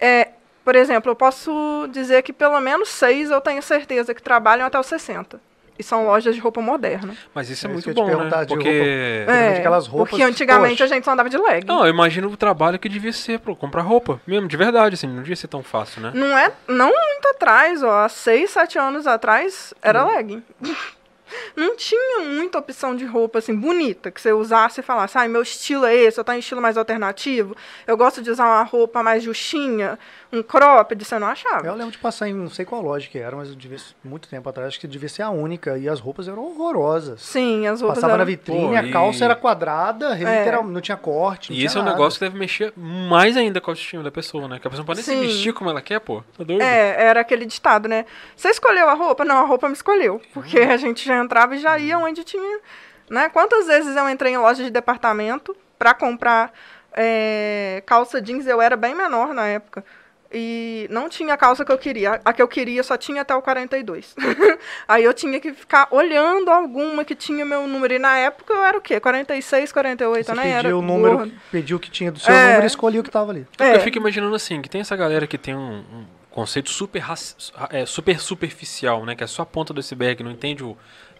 [0.00, 0.28] É,
[0.64, 4.78] por exemplo, eu posso dizer que pelo menos seis eu tenho certeza que trabalham até
[4.78, 5.40] os 60.
[5.78, 7.16] E são lojas de roupa moderna.
[7.34, 8.14] Mas isso é, É, isso muito que eu ia te bom, né?
[8.16, 9.24] perguntar de Porque...
[9.26, 10.84] Geralmente aquelas roupas, porque antigamente poxa.
[10.84, 11.66] a gente só andava de leg.
[11.66, 14.20] Não, eu imagino o trabalho que devia ser pra comprar roupa.
[14.26, 16.12] Mesmo, de verdade, assim, não devia ser tão fácil, né?
[16.14, 20.42] Não é, não muito atrás, ó, há 6, 7 anos atrás era legging.
[21.56, 25.42] Não tinha muita opção de roupa assim bonita que você usasse e falasse, ai, meu
[25.42, 27.56] estilo é esse, eu tô em estilo mais alternativo.
[27.86, 29.98] Eu gosto de usar uma roupa mais justinha,
[30.32, 31.66] um cropped, você não achava.
[31.66, 34.28] Eu lembro de passar em não sei qual loja que era, mas eu devia, muito
[34.28, 35.76] tempo atrás, acho que devia ser a única.
[35.76, 37.20] E as roupas eram horrorosas.
[37.20, 38.26] Sim, as roupas Passava na eram...
[38.26, 40.62] vitrine, Pô, a e- calça era quadrada, É.
[40.62, 41.50] não tinha corte.
[41.50, 41.96] não E tinha esse é um nada.
[41.96, 44.58] negócio que deve mexer mais ainda com a autoestima da pessoa, né?
[44.58, 46.22] Que a pessoa não pode nem se vestir como ela quer, pô.
[46.36, 46.62] Tá doido?
[46.62, 48.06] É, era aquele ditado, né?
[48.34, 49.24] Você escolheu a roupa?
[49.24, 50.20] Não, a roupa me escolheu.
[50.32, 52.60] Porque a gente já entrava e já ia onde tinha.
[53.10, 53.28] Né?
[53.28, 56.50] Quantas vezes eu entrei em loja de departamento pra comprar
[56.96, 58.46] é, calça jeans?
[58.46, 59.84] Eu era bem menor na época.
[60.32, 62.20] E não tinha a calça que eu queria.
[62.24, 64.14] A que eu queria só tinha até o 42.
[64.88, 67.94] Aí eu tinha que ficar olhando alguma que tinha meu número.
[67.94, 68.98] E na época eu era o quê?
[68.98, 70.42] 46, 48, Você né?
[70.42, 72.46] pediu Era o número, pediu o que tinha do seu É.
[72.46, 73.46] número e escolhia o que tava ali.
[73.58, 73.76] É.
[73.76, 77.02] Eu fico imaginando assim, que tem essa galera que tem um, um conceito super,
[77.70, 79.14] é, super superficial, né?
[79.14, 80.76] Que é só a ponta do iceberg, não entende o,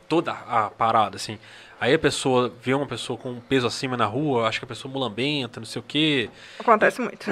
[0.09, 1.39] toda a parada, assim.
[1.83, 4.69] Aí a pessoa vê uma pessoa com um peso acima na rua, acha que a
[4.69, 6.31] pessoa é mulambenta, não sei o quê.
[6.57, 7.29] Acontece muito.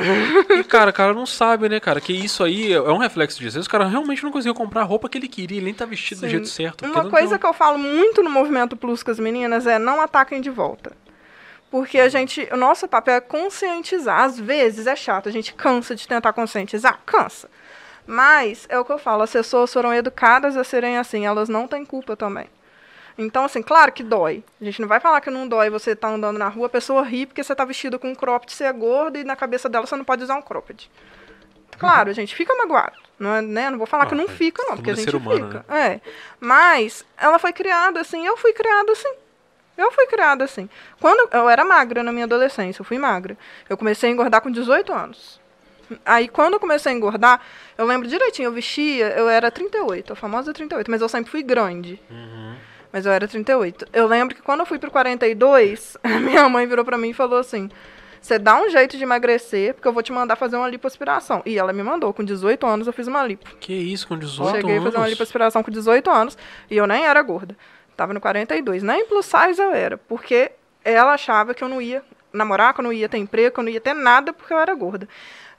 [0.51, 2.01] E, cara, o cara não sabe, né, cara?
[2.01, 3.61] Que isso aí é um reflexo disso.
[3.61, 6.23] O cara realmente não conseguiu comprar a roupa que ele queria, ele nem tá vestido
[6.23, 6.31] do Sim.
[6.31, 6.85] jeito certo.
[6.85, 10.41] Uma coisa que eu falo muito no movimento Plus com as meninas é não ataquem
[10.41, 10.97] de volta.
[11.71, 14.23] Porque a gente, o nosso papel é conscientizar.
[14.23, 17.49] Às vezes é chato, a gente cansa de tentar conscientizar, cansa.
[18.05, 21.69] Mas é o que eu falo, as pessoas foram educadas a serem assim, elas não
[21.69, 22.49] têm culpa também.
[23.21, 24.43] Então, assim, claro que dói.
[24.59, 27.03] A gente não vai falar que não dói você tá andando na rua, a pessoa
[27.03, 29.87] ri porque você tá vestido com um cropped, você é gordo e na cabeça dela
[29.87, 30.91] você não pode usar um cropped.
[31.79, 32.97] Claro, a gente fica magoado.
[33.19, 33.69] Não, é, né?
[33.69, 35.65] não vou falar que não é fica, não, porque a é gente humano, fica.
[35.69, 36.01] É.
[36.41, 39.13] Mas ela foi criada assim, eu fui criada assim.
[39.77, 40.69] Eu fui criada assim.
[40.99, 43.37] Quando eu era magra na minha adolescência, eu fui magra.
[43.69, 45.39] Eu comecei a engordar com 18 anos.
[46.07, 47.41] Aí quando eu comecei a engordar,
[47.77, 51.43] eu lembro direitinho, eu vestia, eu era 38, a famosa 38, mas eu sempre fui
[51.43, 52.01] grande.
[52.11, 52.70] Uhum.
[52.93, 53.87] Mas eu era 38.
[53.93, 57.39] Eu lembro que quando eu fui pro 42, minha mãe virou pra mim e falou
[57.39, 57.71] assim:
[58.21, 61.43] "Você dá um jeito de emagrecer, porque eu vou te mandar fazer uma lipoaspiração".
[61.47, 63.49] E ela me mandou, com 18 anos eu fiz uma lipo.
[63.61, 64.85] Que isso, com 18 Cheguei a anos?
[64.85, 66.37] fazer uma lipoaspiração com 18 anos
[66.71, 67.57] e eu nem era gorda.
[67.97, 68.83] Tava no 42.
[68.83, 70.51] Nem plus size eu era, porque
[70.85, 73.65] ela achava que eu não ia namorar, que eu não ia ter emprego, que eu
[73.65, 75.09] não ia ter nada porque eu era gorda.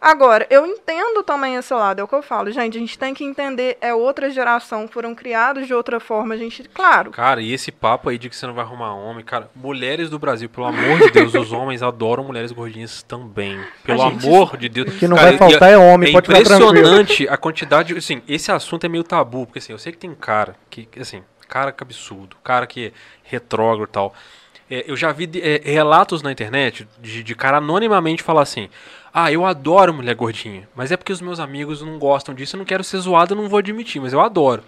[0.02, 2.50] Agora, eu entendo também esse lado, é o que eu falo.
[2.50, 6.34] Gente, a gente tem que entender, é outra geração, foram criados de outra forma.
[6.34, 9.24] A gente, claro, Cara, e esse papo aí de que você não vai arrumar homem,
[9.24, 13.62] cara, mulheres do Brasil, pelo amor de Deus, os homens adoram mulheres gordinhas também.
[13.84, 14.88] Pelo gente- amor de Deus.
[14.88, 16.70] O que não Cara, vai faltar e é homem, é pode ficar tranquilo.
[16.72, 20.16] impressionante a quantidade, assim, esse assunto é meio tabu, porque assim, eu sei que tem
[20.16, 22.92] cara que, assim, cara que absurdo, cara que é
[23.24, 24.16] retrógrado e tal.
[24.72, 28.70] É, eu já vi é, relatos na internet de, de cara anonimamente falar assim:
[29.14, 32.60] Ah, eu adoro mulher gordinha, mas é porque os meus amigos não gostam disso, eu
[32.60, 34.64] não quero ser zoado, eu não vou admitir, mas eu adoro.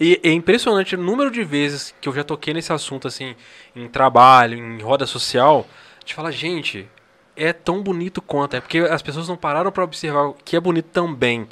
[0.00, 3.36] E é impressionante o número de vezes que eu já toquei nesse assunto, assim,
[3.76, 5.66] em trabalho, em roda social,
[6.04, 6.88] de falar, gente,
[7.36, 8.56] é tão bonito quanto.
[8.56, 11.46] É porque as pessoas não pararam pra observar que é bonito também.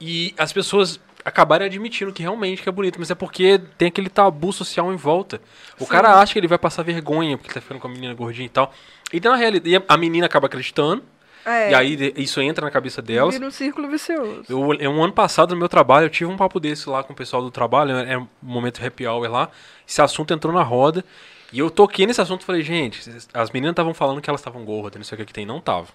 [0.00, 4.08] E as pessoas acabaram admitindo que realmente que é bonito, mas é porque tem aquele
[4.08, 5.40] tabu social em volta.
[5.78, 5.90] O Sim.
[5.90, 8.50] cara acha que ele vai passar vergonha porque tá ficando com a menina gordinha e
[8.50, 8.72] tal.
[9.12, 11.02] E na realidade, a menina acaba acreditando,
[11.44, 13.34] é, e aí isso entra na cabeça delas.
[13.34, 14.44] vira um círculo vicioso.
[14.48, 17.12] Eu, eu, um ano passado, no meu trabalho, eu tive um papo desse lá com
[17.12, 19.50] o pessoal do trabalho, era um momento happy hour lá.
[19.86, 21.04] Esse assunto entrou na roda.
[21.50, 23.00] E eu toquei nesse assunto e falei, gente,
[23.32, 25.60] as meninas estavam falando que elas estavam gordas, não sei o que que tem, não
[25.60, 25.88] tava.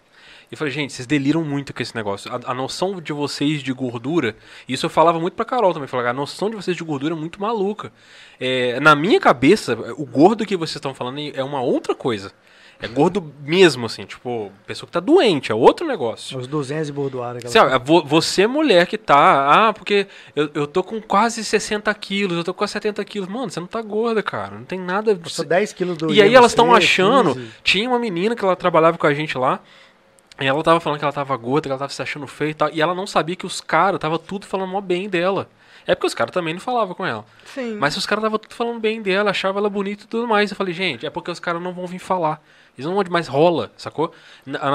[0.53, 2.31] E eu falei, gente, vocês deliram muito com esse negócio.
[2.31, 4.35] A, a noção de vocês de gordura,
[4.69, 7.17] isso eu falava muito pra Carol também, falava, a noção de vocês de gordura é
[7.17, 7.91] muito maluca.
[8.39, 12.31] É, na minha cabeça, o gordo que vocês estão falando é uma outra coisa.
[12.79, 16.37] É gordo mesmo, assim, tipo, pessoa que tá doente, é outro negócio.
[16.37, 17.39] Os 200 e bordoada.
[17.39, 21.91] aquela Sabe, vo- você mulher que tá, ah, porque eu, eu tô com quase 60
[21.95, 23.27] quilos, eu tô com quase 70 quilos.
[23.27, 24.55] Mano, você não tá gorda, cara.
[24.55, 25.11] Não tem nada.
[25.13, 27.33] Eu sou 10 quilos do E aí elas estão IMC, achando.
[27.33, 27.51] 15.
[27.63, 29.59] Tinha uma menina que ela trabalhava com a gente lá.
[30.41, 32.53] E ela tava falando que ela tava gorda, que ela tava se achando feia e
[32.53, 32.69] tal.
[32.73, 35.47] E ela não sabia que os caras tava tudo falando mó bem dela.
[35.85, 37.25] É porque os caras também não falavam com ela.
[37.45, 37.75] Sim.
[37.75, 40.49] Mas os caras tava tudo falando bem dela, achava ela bonita e tudo mais.
[40.49, 42.41] Eu falei, gente, é porque os caras não vão vir falar.
[42.77, 44.11] Eles não vão mais rola, sacou?
[44.59, 44.67] A,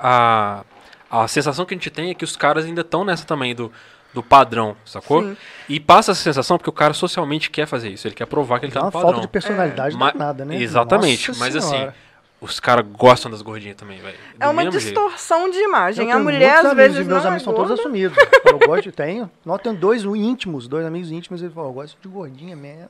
[0.00, 0.64] a,
[1.10, 3.54] a, a sensação que a gente tem é que os caras ainda estão nessa também
[3.54, 3.70] do,
[4.14, 5.22] do padrão, sacou?
[5.22, 5.36] Sim.
[5.68, 8.08] E passa essa sensação porque o cara socialmente quer fazer isso.
[8.08, 9.10] Ele quer provar que ele É tá no padrão.
[9.10, 10.56] falta de personalidade Ma- danada, né?
[10.56, 11.28] Exatamente.
[11.28, 11.88] Nossa mas Senhora.
[11.90, 11.98] assim,
[12.40, 14.16] os caras gostam das gordinhas também, velho.
[14.38, 14.84] É uma mesmo jeito.
[14.94, 16.10] distorção de Eu imagem.
[16.10, 18.16] A tenho mulher, às amigos, vezes, e meus não amigos é são todos assumidos.
[18.44, 19.30] Eu gosto, tenho.
[19.44, 22.88] Nós temos dois íntimos, dois amigos íntimos, ele falou, eu gosto de gordinha mesmo.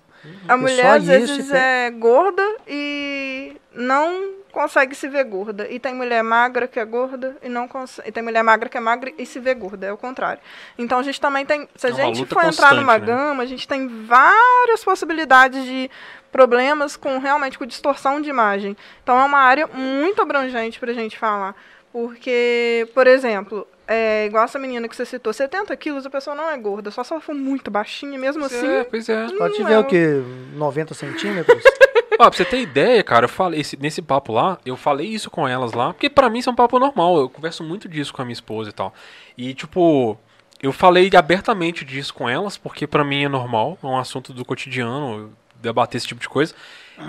[0.49, 5.67] A Eu mulher, às vezes, e tem- é gorda e não consegue se ver gorda.
[5.71, 8.09] E tem mulher magra que é gorda e não consegue.
[8.09, 9.87] E tem mulher magra que é magra e se vê gorda.
[9.87, 10.41] É o contrário.
[10.79, 11.69] Então a gente também tem.
[11.77, 13.07] Se a É gente for entrar numa né?
[13.07, 15.91] gama, a gente tem várias possibilidades de
[16.37, 18.77] problemas com realmente com distorção de imagem.
[19.03, 21.55] Então é uma área muito abrangente pra gente falar.
[21.91, 26.51] Porque, por exemplo, é, igual essa menina que você citou, 70 quilos, a pessoa não
[26.51, 28.67] é gorda, só se ela for muito baixinha, mesmo Pois assim.
[28.69, 29.25] é, pois é.
[29.25, 30.23] Hum, tiver é o quê?
[30.55, 31.63] 90 centímetros?
[32.21, 35.31] Ó, pra você ter ideia, cara, eu falei esse- nesse papo lá, eu falei isso
[35.31, 38.13] com elas lá, porque pra mim isso é um papo normal, eu converso muito disso
[38.13, 38.93] com a minha esposa e tal.
[39.37, 40.19] E tipo,
[40.63, 44.45] eu falei abertamente disso com elas, porque pra mim é normal, é um assunto do
[44.45, 46.55] cotidiano, debater esse tipo de coisa.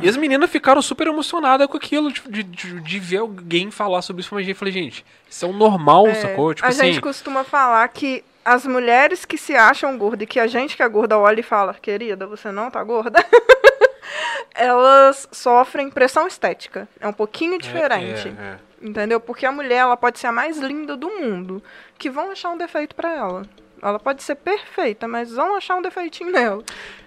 [0.02, 4.02] E as meninas ficaram super emocionadas com aquilo, tipo, de, de, de ver alguém falar
[4.02, 4.38] sobre isso.
[4.38, 6.54] Eu falei, gente, isso é o normal, É, sacou?
[6.54, 10.40] Tipo a assim, gente costuma falar que as mulheres que se acham gordas e que
[10.40, 13.24] a gente que é gorda olha e fala, querida, você não tá gorda,
[14.54, 16.88] elas sofrem pressão estética.
[17.00, 18.28] É um pouquinho é- diferente.
[18.28, 18.58] é, é.
[18.80, 19.20] Entendeu?
[19.20, 21.64] Porque a mulher, ela pode ser a mais linda do mundo,
[21.98, 23.44] que vão achar um defeito pra ela.
[23.82, 26.64] Ela pode ser perfeita, mas vão achar um defeitinho nela.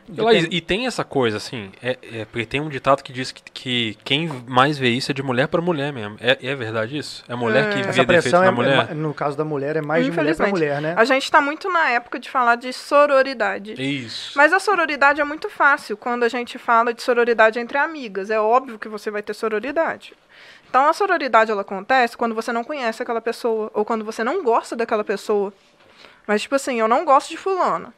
[0.09, 3.31] E, Laís, e tem essa coisa, assim, é, é, porque tem um ditado que diz
[3.31, 6.17] que, que quem mais vê isso é de mulher pra mulher mesmo.
[6.21, 7.23] É, é verdade isso?
[7.29, 7.69] É mulher É.
[7.69, 8.89] que vê Essa defeito pressão, na é, mulher?
[8.91, 10.53] é no caso da mulher, é mais de mulher pra Infelizmente.
[10.53, 10.95] mulher, né?
[10.97, 13.75] A gente tá muito na época de falar de sororidade.
[13.81, 14.33] Isso.
[14.37, 18.31] Mas a sororidade é muito fácil quando a gente fala de sororidade entre amigas.
[18.31, 20.15] É óbvio que você vai ter sororidade.
[20.69, 24.43] Então a sororidade ela acontece quando você não conhece aquela pessoa ou quando você não
[24.43, 25.53] gosta daquela pessoa.
[26.27, 27.93] Mas tipo assim, eu não gosto de fulana.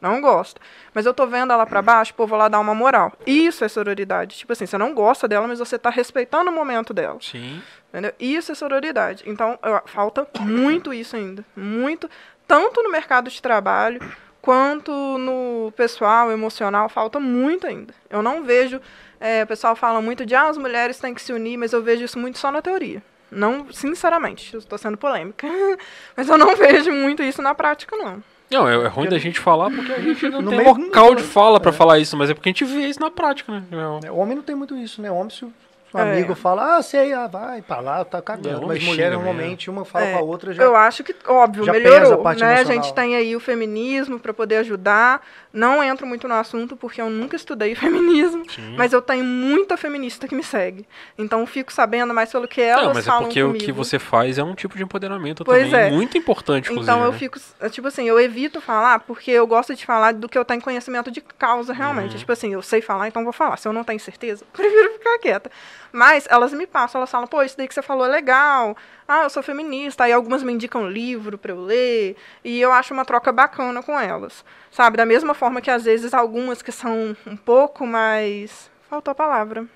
[0.00, 0.60] Não gosto.
[0.92, 3.12] Mas eu tô vendo ela pra baixo, pô, vou lá dar uma moral.
[3.26, 4.36] Isso é sororidade.
[4.38, 7.18] Tipo assim, você não gosta dela, mas você tá respeitando o momento dela.
[7.20, 7.62] Sim.
[7.88, 8.12] Entendeu?
[8.20, 9.22] Isso é sororidade.
[9.26, 11.44] Então, eu- falta muito isso ainda.
[11.56, 12.10] Muito.
[12.46, 14.00] Tanto no mercado de trabalho,
[14.42, 17.92] quanto no pessoal, emocional, falta muito ainda.
[18.10, 18.80] Eu não vejo.
[19.18, 21.82] é, o pessoal fala muito de ah, as mulheres têm que se unir, mas eu
[21.82, 23.02] vejo isso muito só na teoria.
[23.30, 25.46] Não, sinceramente, estou sendo polêmica.
[26.14, 28.22] mas eu não vejo muito isso na prática, não.
[28.50, 31.22] Não, é, é ruim da gente falar porque a gente não No tem local de
[31.22, 33.62] fala pra falar isso, mas é porque a gente vê isso na prática, né?
[34.02, 35.10] É, É, Homem não tem muito isso, né?
[35.10, 35.52] Homem, se o
[35.96, 36.12] um É.
[36.12, 38.56] amigo fala, ah, sei, ah, vai pra lá, tá É, cagando.
[38.58, 40.62] homem Mas xinga mulher, normalmente, uma fala É, com a outra já.
[40.62, 42.12] Eu acho que, óbvio, já pesa melhorou.
[42.20, 42.54] a parte né?
[42.60, 45.20] A gente tem aí o feminismo para poder ajudar.
[45.52, 48.74] Não entro muito no assunto porque eu nunca estudei feminismo, Sim.
[48.76, 50.86] mas eu tenho muita feminista que me segue.
[51.16, 53.64] Então eu fico sabendo mais pelo que elas Não, mas é falam porque o comigo.
[53.64, 55.90] que você faz é um tipo de empoderamento Pois também é.
[55.90, 56.90] muito importante, inclusive.
[56.92, 57.18] Então eu né?
[57.18, 60.44] fico, é, tipo assim, eu evito falar porque eu gosto de falar do que eu
[60.44, 62.12] tenho conhecimento de causa realmente.
[62.12, 62.18] Uhum.
[62.18, 63.56] Tipo assim, eu sei falar, então vou falar.
[63.56, 65.50] Se eu não tenho certeza, prefiro ficar quieta.
[65.92, 68.76] Mas elas me passam, elas falam, pô, isso daí que você falou é legal.
[69.06, 70.04] Ah, eu sou feminista.
[70.04, 72.16] Aí algumas me indicam livro pra eu ler.
[72.44, 74.44] E eu acho uma troca bacana com elas.
[74.70, 74.96] Sabe?
[74.96, 78.70] Da mesma forma que às vezes algumas que são um pouco mais.
[78.88, 79.66] Faltou a palavra.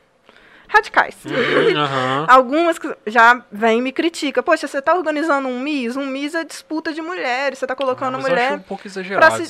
[0.70, 1.16] Radicais.
[1.24, 2.26] Uhum.
[2.28, 4.40] Algumas que já vêm e me criticam.
[4.40, 5.96] Poxa, você está organizando um MIS?
[5.96, 7.58] Um MIS é disputa de mulheres.
[7.58, 8.60] Você está colocando eu mulher um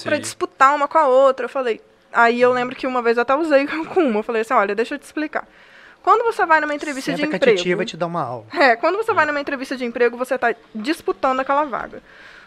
[0.03, 1.44] para disputar uma com a outra.
[1.44, 1.81] Eu falei.
[2.11, 4.20] Aí eu lembro que uma vez eu até usei com uma.
[4.20, 5.46] Eu falei assim: olha, deixa eu te explicar.
[6.02, 7.76] Quando você vai numa entrevista Senta de que a emprego.
[7.76, 8.46] vai te dar uma aula.
[8.52, 12.02] É, quando você vai numa entrevista de emprego, você está disputando aquela vaga.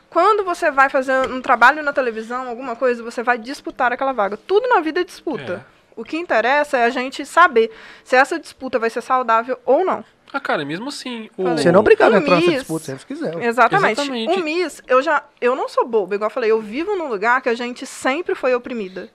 [0.10, 4.38] Quando você vai fazer um trabalho na televisão, alguma coisa, você vai disputar aquela vaga.
[4.38, 5.66] Tudo na vida é disputa.
[5.96, 7.72] O que interessa é a gente saber
[8.04, 10.04] se essa disputa vai ser saudável ou não.
[10.32, 11.30] Ah, cara, mesmo assim.
[11.38, 11.44] O...
[11.50, 13.44] Você não é obrigado a entrar nessa disputa, se quiser.
[13.44, 14.02] Exatamente.
[14.02, 14.34] Exatamente.
[14.34, 15.24] O Miss, eu já.
[15.40, 18.34] Eu não sou boba, igual eu falei, eu vivo num lugar que a gente sempre
[18.34, 19.10] foi oprimida.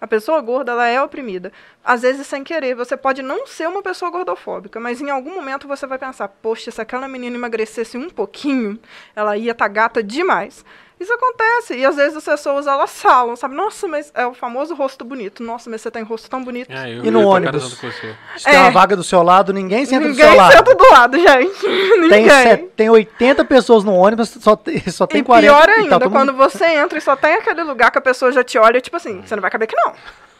[0.00, 1.52] A pessoa gorda, ela é oprimida.
[1.84, 5.66] Às vezes, sem querer, você pode não ser uma pessoa gordofóbica, mas em algum momento
[5.66, 8.78] você vai pensar, poxa, se aquela menina emagrecesse um pouquinho,
[9.14, 10.64] ela ia estar gata demais.
[11.00, 11.74] Isso acontece.
[11.76, 13.54] E às vezes as pessoas, elas falam, sabe?
[13.54, 15.42] Nossa, mas é o famoso rosto bonito.
[15.42, 16.70] Nossa, mas você tem rosto tão bonito.
[16.72, 17.78] É, eu E no ônibus?
[18.36, 18.58] Se tem É.
[18.60, 20.52] uma vaga do seu lado, ninguém senta do Ninguém seu lado.
[20.52, 21.60] senta do lado, gente.
[22.08, 22.28] Tem, Ninguém.
[22.30, 25.52] set- tem 80 pessoas no ônibus, só tem, só tem e 40.
[25.52, 28.00] pior e tá ainda, quando mundo- você entra e só tem aquele lugar que a
[28.00, 29.92] pessoa já te olha, tipo assim, você não vai caber aqui não.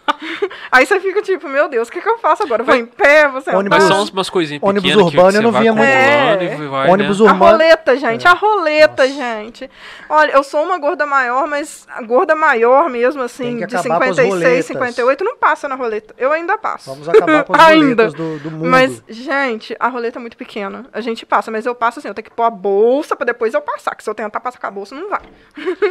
[0.71, 2.63] Aí você fica tipo, meu Deus, o que, que eu faço agora?
[2.63, 5.43] Vou em pé, você Ônibus- Mas são umas- coisinhas Ônibus pequenas que urbano você eu
[5.43, 5.89] não via muito.
[5.89, 6.57] É.
[6.69, 7.27] vai, Ônibus né?
[7.29, 7.53] A urbano.
[7.53, 8.31] roleta, gente, É.
[8.31, 9.15] a roleta, Nossa.
[9.15, 9.71] gente.
[10.09, 14.05] Olha, eu sou uma gorda maior, mas a gorda maior mesmo, assim, de acabar com
[14.05, 14.67] as 56, roletas.
[14.67, 16.15] 58, não passa na roleta.
[16.19, 16.91] Eu ainda passo.
[16.91, 18.05] Vamos acabar com as Ainda.
[18.09, 18.67] roletas do, do mundo.
[18.69, 20.87] Mas, gente, a roleta é muito pequena.
[20.93, 23.55] A gente passa, mas eu passo assim, eu tenho que pôr a bolsa pra depois
[23.55, 23.95] eu passar.
[23.95, 25.21] Que se eu tentar passar com a bolsa, não vai.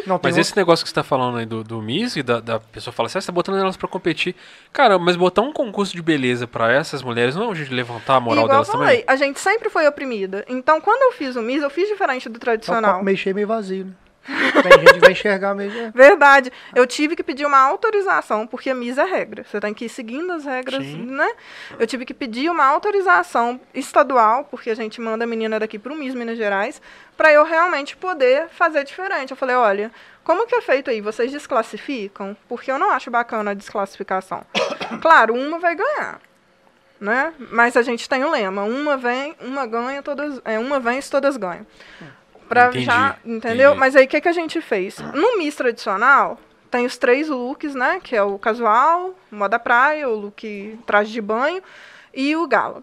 [0.06, 2.40] não, Mas um- esse negócio que você tá falando aí do, do Miss, e da,
[2.40, 4.07] da pessoa fala assim, ah, você tá botando elas pra competir.
[4.72, 7.76] Cara, mas botar um concurso de beleza pra essas mulheres não é um jeito de
[7.76, 9.04] levantar a moral Igual eu delas falei, também?
[9.08, 10.46] a gente sempre foi oprimida.
[10.48, 12.94] Então, quando eu fiz o MIS, eu fiz diferente do é tradicional.
[12.94, 13.94] copo meio cheio, meio vazio, né?
[14.62, 15.72] Tem gente que vai enxergar meio...
[15.72, 15.92] é.
[15.92, 16.52] Verdade.
[16.76, 19.46] Eu tive que pedir uma autorização, porque a MIS é regra.
[19.50, 21.06] Você tem que ir seguindo as regras, Sim.
[21.06, 21.30] né?
[21.80, 25.94] Eu tive que pedir uma autorização estadual, porque a gente manda a menina daqui para
[25.94, 26.82] o MIS Minas Gerais,
[27.16, 29.32] para eu realmente poder fazer diferente.
[29.32, 29.92] Eu falei, olha,
[30.28, 31.00] como que é feito aí?
[31.00, 32.36] Vocês desclassificam?
[32.50, 34.44] Porque eu não acho bacana a desclassificação.
[35.02, 36.20] Claro, uma vai ganhar.
[37.00, 37.34] Né?
[37.52, 41.38] Mas a gente tem o lema, uma vem, uma ganha, todas, é, uma vence, todas
[41.38, 41.66] ganham.
[42.48, 43.72] Pra Entendi, já, entendeu?
[43.72, 43.80] entendi.
[43.80, 44.98] Mas aí o que, que a gente fez?
[45.14, 46.40] No Miss tradicional,
[46.72, 48.00] tem os três looks, né?
[48.02, 51.62] Que é o casual, o moda praia, o look traje de banho
[52.14, 52.82] e o gala.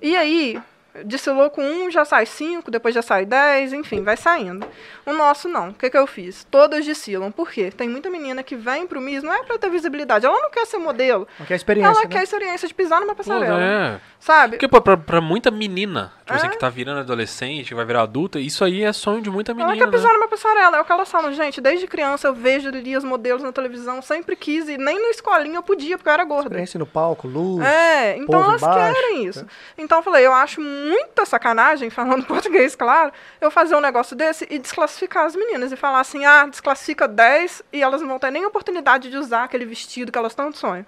[0.00, 0.60] E aí,
[1.04, 4.66] desfilou com um, já sai cinco, depois já sai dez, enfim, vai saindo.
[5.06, 5.70] O nosso não.
[5.70, 6.46] O que, que eu fiz?
[6.50, 7.30] Todas desfilam.
[7.32, 7.70] Por quê?
[7.70, 10.26] Tem muita menina que vem pro Miss, não é pra ter visibilidade.
[10.26, 11.26] Ela não quer ser modelo.
[11.38, 12.06] Não quer experiência, ela né?
[12.08, 13.60] quer a experiência de pisar numa Pô, passarela.
[13.60, 14.00] é.
[14.20, 14.52] Sabe?
[14.56, 16.50] Porque pô, pra, pra muita menina, tipo assim, É.
[16.50, 19.66] que tá virando adolescente, que vai virar adulta, isso aí é sonho de muita Ela
[19.66, 20.14] menina, quer pisar né?
[20.14, 21.60] numa passarela, é o que elas falam, gente.
[21.60, 25.56] Desde criança eu vejo ali os modelos na televisão, sempre quis, e nem na escolinha
[25.56, 26.46] eu podia, porque eu era gorda.
[26.50, 27.66] Experiência no palco, luz.
[27.66, 29.46] É, então povo elas embaixo, querem isso.
[29.76, 34.46] Então eu falei, eu acho muita sacanagem, falando português, claro, eu fazer um negócio desse
[34.50, 38.30] e desclassificar as meninas e falar assim, ah, desclassifica 10 e elas não vão ter
[38.30, 40.84] nem oportunidade de usar aquele vestido que elas tanto sonham.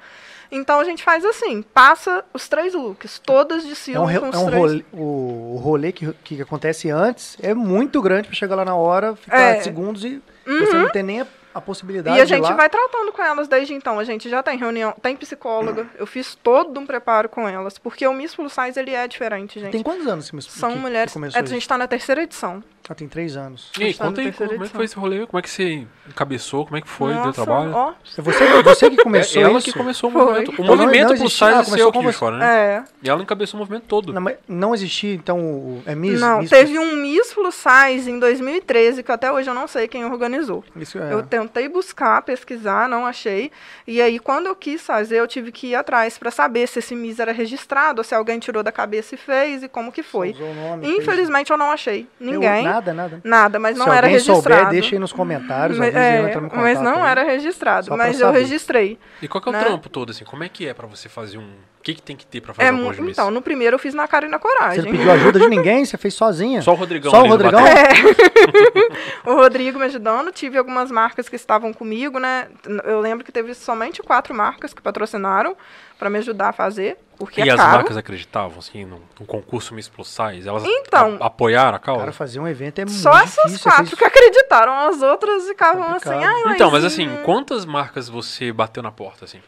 [0.52, 4.28] Então a gente faz assim, passa os três looks, todas É um, desfilam re- com
[4.28, 4.60] os é um três.
[4.62, 8.74] rolê, o, o rolê que, que acontece antes é muito grande pra chegar lá na
[8.76, 9.60] hora, ficar É.
[9.62, 12.52] segundos e você não tem nem a, a possibilidade E a gente lá.
[12.52, 13.98] vai tratando com elas desde então.
[13.98, 15.86] A gente já tem reunião, tem psicóloga.
[15.96, 17.78] Eu fiz todo um preparo com elas.
[17.78, 19.72] Porque o Miss Plus Size, ele é diferente, gente.
[19.72, 21.12] Tem quantos anos que, São que, mulheres.
[21.12, 22.62] que começou a gente tá na terceira edição.
[22.86, 23.70] Ah, tem três anos.
[23.78, 25.26] E aí, na conta aí, como é que foi esse rolê?
[25.26, 26.66] Como é que você encabeçou?
[26.66, 27.14] Como é que foi?
[27.14, 27.72] Deu Nossa, trabalho?
[27.72, 29.72] Ó, É você, você que começou é ela isso?
[29.72, 30.22] que começou o Foi.
[30.22, 30.50] movimento.
[30.50, 32.18] O não- movimento não plus existia- size ah, seu começou aqui de você.
[32.18, 32.46] fora, né?
[32.46, 32.84] é.
[33.02, 34.12] E ela encabeçou o movimento todo.
[34.12, 36.20] Não, não existia, então, o, é Miss?
[36.20, 39.88] Não, Miss teve um Miss Plus Size em 2013, que até hoje eu não sei
[39.88, 40.62] quem organizou.
[40.76, 41.10] Isso é.
[41.10, 43.50] Eu tentei buscar, pesquisar, não achei.
[43.86, 46.94] E aí, quando eu quis fazer, eu tive que ir atrás para saber se esse
[46.94, 50.32] Miss era registrado, ou se alguém tirou da cabeça e fez, e como que foi.
[50.32, 52.06] Usou o nome, fez- Infelizmente, eu não achei.
[52.20, 52.73] Eu- Ninguém.
[52.74, 53.20] Nada, nada.
[53.24, 54.42] Nada, mas não Se era alguém registrado.
[54.42, 56.34] souber, deixa aí nos comentários, mas, é, em mas
[56.78, 57.10] contato não aí.
[57.10, 58.38] era registrado, Só mas eu saber.
[58.40, 58.98] registrei.
[59.22, 59.60] E qual que é o né?
[59.60, 60.24] trampo todo, assim?
[60.24, 61.42] Como é que é pra você fazer um...
[61.42, 63.92] O que, que tem que ter pra fazer É um então, no primeiro eu fiz
[63.92, 64.84] na cara e na Você coragem.
[64.84, 66.62] não pediu ajuda de ninguém, você fez sozinha.
[66.62, 67.62] Só o Rodrigão Só o Rodrigão?
[67.62, 68.16] batente.
[69.26, 72.46] o Rodrigo me ajudando, tive algumas marcas que estavam comigo, né?
[72.84, 75.54] Eu lembro que teve somente quatro marcas que patrocinaram
[75.98, 77.72] para me ajudar a fazer, porque E é as caro.
[77.76, 80.48] marcas acreditavam, assim, no, no concurso Miss Plus Size?
[80.48, 82.00] Elas Então- a- apoiaram a causa?
[82.00, 83.58] Cara, fazer um evento é Só muito essas difícil.
[83.58, 86.12] você quatro fez- que acreditaram, as outras ficavam Complicado.
[86.14, 89.40] assim, ai, então, mas assim, quantas marcas você bateu na porta, assim?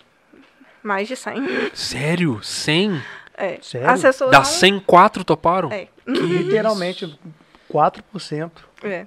[0.83, 1.70] Mais de 100.
[1.74, 2.40] Sério?
[2.42, 3.02] 100?
[3.37, 3.59] É.
[3.61, 3.90] Sério?
[3.90, 5.70] As pessoas Das não- 100, 4 toparam?
[5.72, 5.88] É.
[6.05, 7.18] Que literalmente
[7.68, 8.50] 4%.
[8.85, 9.07] É.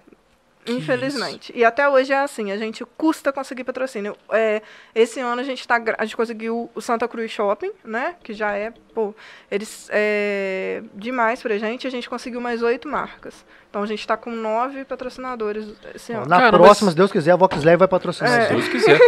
[0.77, 1.51] Infelizmente.
[1.55, 4.15] E até hoje é assim, a gente custa conseguir patrocínio.
[4.32, 4.62] É,
[4.93, 8.15] esse ano a gente, tá, a gente conseguiu o Santa Cruz Shopping, né?
[8.23, 9.13] Que já é, pô,
[9.49, 11.88] eles é demais pra gente.
[11.88, 13.45] A gente conseguiu mais oito marcas.
[13.69, 16.25] Então a gente tá com nove patrocinadores esse ano.
[16.25, 18.47] Na Cara, próxima, mas- se Deus quiser, a Voxley vai patrocinar É.
[18.47, 18.71] Se isso.
[18.71, 18.99] Deus quiser.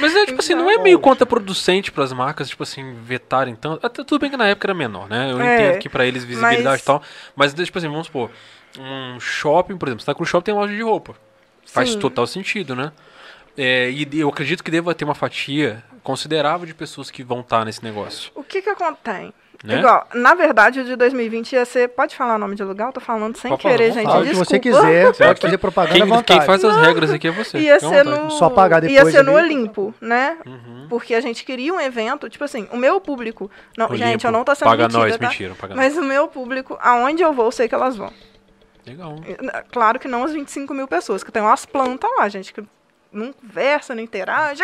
[0.00, 3.84] Mas é tipo assim, não é Então- meio contraproducente pras marcas, tipo assim, vetarem tanto.
[3.86, 5.30] Até tudo bem que na época era menor, né?
[5.30, 7.00] Eu É, entendo que pra eles visibilidade mas- e tal.
[7.36, 8.28] Mas, tipo assim, vamos supor,
[8.78, 11.14] um shopping, por exemplo, Santa Cruz Shopping tem loja de roupa.
[11.64, 11.98] Faz Sim.
[11.98, 12.92] total sentido, né?
[13.56, 17.64] É, e eu acredito que deva ter uma fatia considerável de pessoas que vão estar
[17.64, 18.30] nesse negócio.
[18.34, 19.34] O que que acontece?
[19.64, 19.80] Né?
[19.80, 21.88] Igual, na verdade, o de 2020 ia ser.
[21.88, 22.86] Pode falar o nome de lugar?
[22.86, 24.04] Eu tô falando sem Pode querer, gente.
[24.04, 27.26] Fala o que você quiser, pode fazer propaganda Quem, à quem faz as regras aqui
[27.26, 27.58] é você.
[27.58, 28.30] Ia ser no.
[28.30, 29.52] Só pagar Ia depois ser no ali.
[29.52, 30.38] Olimpo, né?
[30.46, 30.86] Uhum.
[30.88, 33.50] Porque a gente queria um evento, tipo assim, o meu público.
[33.76, 35.28] Não, Olimpo, gente, eu não tô sendo Paga mentira, nós, tá?
[35.28, 35.84] mentira, paga nós.
[35.84, 38.12] Mas o meu público, aonde eu vou, eu sei que elas vão.
[38.88, 39.16] Legal.
[39.70, 42.62] Claro que não as 25 mil pessoas, que tem umas plantas lá, gente, que
[43.12, 44.62] não conversa, não interage.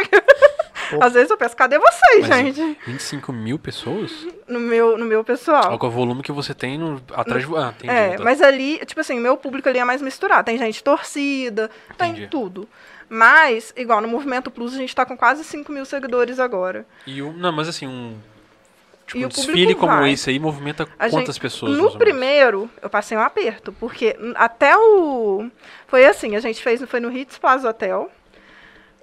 [1.01, 2.79] Às vezes eu penso, cadê vocês, Mas gente?
[2.87, 4.27] 25 mil pessoas?
[4.47, 5.73] No meu, no meu pessoal.
[5.73, 7.57] Olha o volume que você tem no, atrás de.
[7.57, 7.93] Ah, entendi.
[7.93, 8.25] É, tá.
[8.25, 10.45] mas ali, tipo assim, meu público ali é mais misturado.
[10.45, 12.21] Tem gente torcida, Entendi.
[12.21, 12.69] tem tudo.
[13.09, 16.87] Mas, igual no Movimento Plus, a gente tá com quase 5 mil seguidores agora.
[17.07, 18.19] E o, não, mas assim, um,
[19.07, 20.13] tipo, E um desfile como vai.
[20.13, 21.77] esse aí movimenta A quantas gente- pessoas?
[21.79, 25.49] No primeiro, eu passei um aperto, porque até o.
[25.87, 28.11] Foi assim, a gente fez, foi no Ritz Plaza Hotel.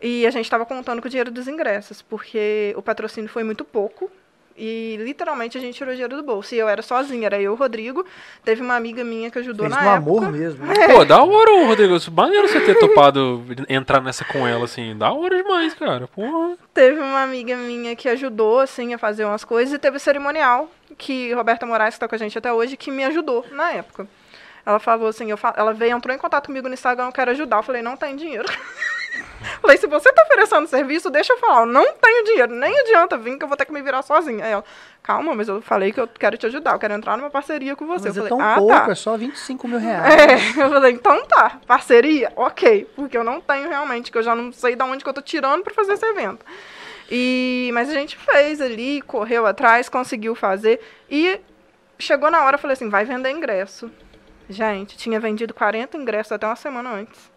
[0.01, 3.63] E a gente estava contando com o dinheiro dos ingressos, porque o patrocínio foi muito
[3.63, 4.09] pouco.
[4.57, 6.53] E literalmente a gente tirou dinheiro do bolso.
[6.53, 8.05] E eu era sozinha, era eu, o Rodrigo.
[8.43, 10.11] Teve uma amiga minha que ajudou Fez na no época.
[10.25, 10.65] amor mesmo.
[10.65, 10.73] né?
[10.93, 11.95] Pô, da hora, Rodrigo.
[12.11, 14.95] Maneiro você ter topado entrar nessa com ela, assim.
[14.97, 16.07] Da hora demais, cara.
[16.07, 16.55] Porra.
[16.73, 19.73] Teve uma amiga minha que ajudou, assim, a fazer umas coisas.
[19.73, 22.91] E teve o cerimonial, que Roberta Moraes, que tá com a gente até hoje, que
[22.91, 24.07] me ajudou na época.
[24.63, 27.31] Ela falou assim, eu fa- ela veio, entrou em contato comigo no Instagram, eu quero
[27.31, 27.57] ajudar.
[27.57, 28.45] Eu falei, não tem dinheiro.
[29.61, 33.17] falei, se você tá oferecendo serviço, deixa eu falar, eu não tenho dinheiro, nem adianta
[33.17, 34.45] vir que eu vou ter que me virar sozinha.
[34.45, 34.63] Aí ela,
[35.03, 37.85] calma, mas eu falei que eu quero te ajudar, eu quero entrar numa parceria com
[37.85, 38.07] você.
[38.07, 38.91] Mas eu é falei, tão ah, pouco, tá.
[38.91, 40.13] é só 25 mil reais.
[40.13, 44.35] É, eu falei, então tá, parceria, ok, porque eu não tenho realmente, que eu já
[44.35, 46.45] não sei de onde que eu tô tirando pra fazer esse evento.
[47.09, 51.39] E, mas a gente fez ali, correu atrás, conseguiu fazer, e
[51.99, 53.91] chegou na hora, eu falei assim, vai vender ingresso.
[54.49, 57.30] Gente, tinha vendido 40 ingressos até uma semana antes.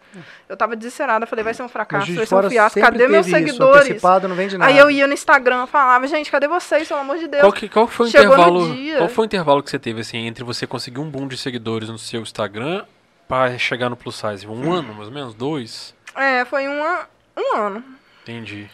[0.47, 3.35] Eu tava desesperada, falei, vai ser um fracasso, vai ser um fiasco, cadê meus isso,
[3.35, 3.85] seguidores?
[3.85, 4.71] Antecipado não vende nada.
[4.71, 7.41] Aí eu ia no Instagram, falava, gente, cadê vocês, pelo amor de Deus?
[7.41, 8.75] Qual, que, qual foi o Chegou intervalo?
[8.97, 11.89] Qual foi o intervalo que você teve, assim, entre você conseguir um boom de seguidores
[11.89, 12.85] no seu Instagram
[13.27, 14.47] pra chegar no plus size?
[14.47, 15.33] Um ano, mais ou menos?
[15.33, 15.95] Dois?
[16.15, 17.83] É, foi uma, um ano.
[18.23, 18.69] Entendi.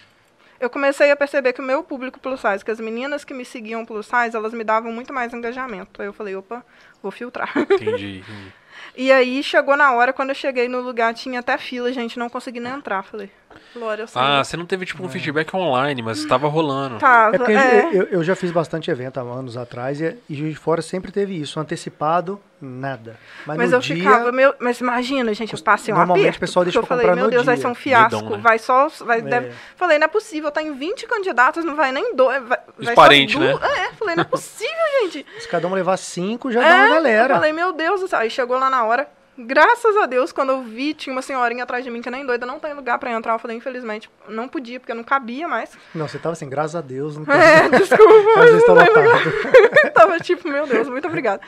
[0.60, 3.44] eu comecei a perceber que o meu público plus size, que as meninas que me
[3.44, 6.02] seguiam plus size, elas me davam muito mais engajamento.
[6.02, 6.64] Aí eu falei, opa,
[7.02, 7.52] vou filtrar.
[7.58, 8.20] Entendi.
[8.20, 8.24] entendi.
[8.96, 12.30] e aí chegou na hora, quando eu cheguei no lugar, tinha até fila, gente, não
[12.30, 13.04] consegui nem entrar.
[13.04, 13.30] Falei,
[13.74, 14.06] Glória.
[14.16, 16.98] Ah, você não teve tipo um feedback online, mas tava rolando.
[16.98, 17.90] Tava, É porque é.
[17.94, 21.12] eu, eu já fiz bastante evento há anos atrás e, e Juiz de Fora sempre
[21.12, 23.18] teve isso, antecipado, nada.
[23.46, 26.38] Mas, Mas no eu dia, ficava, meu, mas imagina, gente, eu passei um Normalmente aperto.
[26.38, 27.62] o pessoal deixa eu falei, comprar meu no Deus, vai dia.
[27.62, 28.44] ser um fiasco, Medão, né?
[28.44, 29.22] vai só, vai, É.
[29.22, 29.52] deve...
[29.76, 32.96] Falei, não é possível, tá em 20 candidatos, não vai nem dois, vai, Os vai
[32.96, 33.52] parentes, só né?
[33.54, 35.26] É, falei, não é possível, gente.
[35.40, 37.34] se cada um levar cinco, já É, dá uma Eu galera.
[37.36, 38.14] falei, meu Deus.
[38.14, 39.08] Aí chegou lá na hora.
[39.46, 42.46] Graças a Deus, quando eu vi, tinha uma senhorinha atrás de mim que nem doida,
[42.46, 43.34] não tem lugar pra entrar.
[43.34, 45.72] Eu falei, infelizmente, não podia, porque não cabia mais.
[45.94, 47.18] Não, você tava assim, graças a Deus.
[47.18, 47.36] Não tem...
[47.36, 49.92] É, desculpa, mas tá não tem lugar.
[49.94, 51.42] Tava tipo, meu Deus, muito obrigada.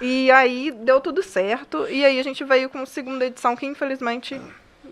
[0.00, 1.86] E aí deu tudo certo.
[1.88, 4.40] E aí a gente veio com a segunda edição, que infelizmente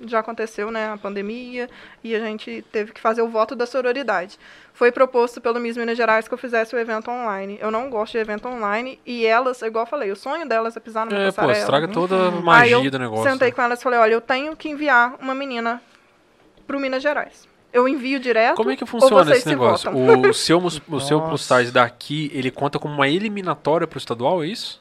[0.07, 0.93] já aconteceu, né?
[0.93, 1.69] A pandemia.
[2.03, 4.39] E a gente teve que fazer o voto da sororidade.
[4.79, 7.59] Foi proposto pelo Miss Minas Gerais que eu fizesse o evento online.
[7.61, 9.01] Eu não gosto de evento online.
[9.05, 12.29] E elas, igual eu falei, o sonho delas é pisar numa É, pô, estraga toda
[12.29, 13.29] a magia eu do negócio.
[13.29, 13.55] Sentei né?
[13.55, 15.83] com elas e falei, olha, eu tenho que enviar uma menina
[16.65, 17.49] pro Minas Gerais.
[17.73, 18.55] Eu envio direto.
[18.55, 19.91] Como é que funciona esse se negócio?
[19.91, 20.31] votam?
[20.31, 24.47] O seu, o seu plus size daqui, ele conta como uma eliminatória pro estadual, é
[24.47, 24.81] isso?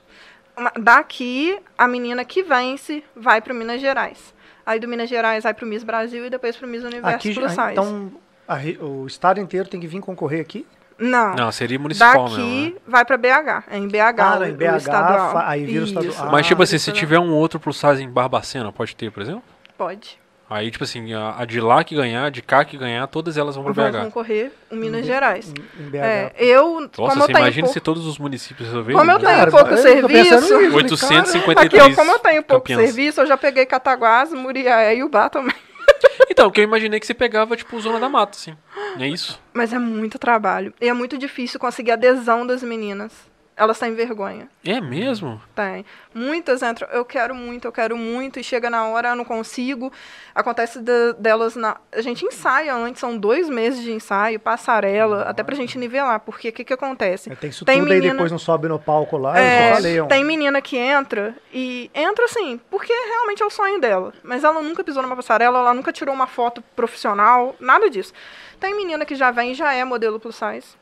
[0.79, 4.31] Daqui, a menina que vence vai pro Minas Gerais.
[4.63, 7.51] Aí do Minas Gerais vai pro Miss Brasil e depois pro Miss Universo Aqui, Plus
[7.51, 7.71] já- Size.
[7.71, 8.11] então,
[8.47, 10.65] a o estado inteiro tem que vir concorrer aqui?
[10.99, 11.35] Não.
[11.35, 12.81] Não, seria municipal Daqui mesmo, né?
[12.87, 13.63] vai pra BH.
[13.69, 14.19] É em BH.
[14.19, 15.31] Ah, o, em BH, estadual.
[15.31, 16.31] fa- aí vira o estadual.
[16.31, 16.95] Mas, Ah, tipo assim, se não.
[16.97, 19.43] tiver um outro plus size em Barbacena, pode ter, por exemplo?
[19.77, 20.17] Pode.
[20.49, 23.37] Aí, tipo assim, a, a de lá que ganhar, a de cá que ganhar, todas
[23.37, 23.97] elas vão Vão BH.
[24.05, 25.49] concorrer o Minas Gerais.
[25.49, 25.95] Em, em BH.
[25.97, 28.97] É, eu, Nossa, como eu você imagina pouco- se todos os municípios resolverem?
[28.97, 30.35] Como eu tenho Cara, pouco eu serviço...
[30.35, 30.55] nisso.
[30.73, 32.87] 853 Aqui, ó, como eu tenho pouco campeãs.
[32.89, 35.53] serviço, eu já peguei Cataguás, Muriaé e Ubá também.
[36.29, 38.55] Então, que eu imaginei que você pegava, tipo, Zona da Mata, assim.
[38.95, 39.41] Não é isso?
[39.53, 40.71] Mas é muito trabalho.
[40.79, 43.11] E é muito difícil conseguir adesão das meninas.
[43.57, 44.47] Elas têm vergonha.
[44.63, 45.41] É mesmo?
[45.55, 45.83] Tem.
[46.13, 49.91] Muitas entram, eu quero muito, eu quero muito, e chega na hora, eu não consigo.
[50.35, 51.77] Acontece de- delas na.
[51.91, 56.49] A gente ensaia antes, são dois meses de ensaio, passarela, até pra gente nivelar, porque
[56.49, 57.31] o que, que acontece?
[57.35, 59.71] Tem isso Tem tudo aí menina- depois não sobe no palco lá, É,
[60.07, 64.13] tem menina que entra e entra assim, porque realmente é o sonho dela.
[64.23, 68.13] Mas ela nunca pisou numa passarela, ela nunca tirou uma foto profissional, nada disso.
[68.59, 70.75] Tem menina que já vem e já é modelo plus size.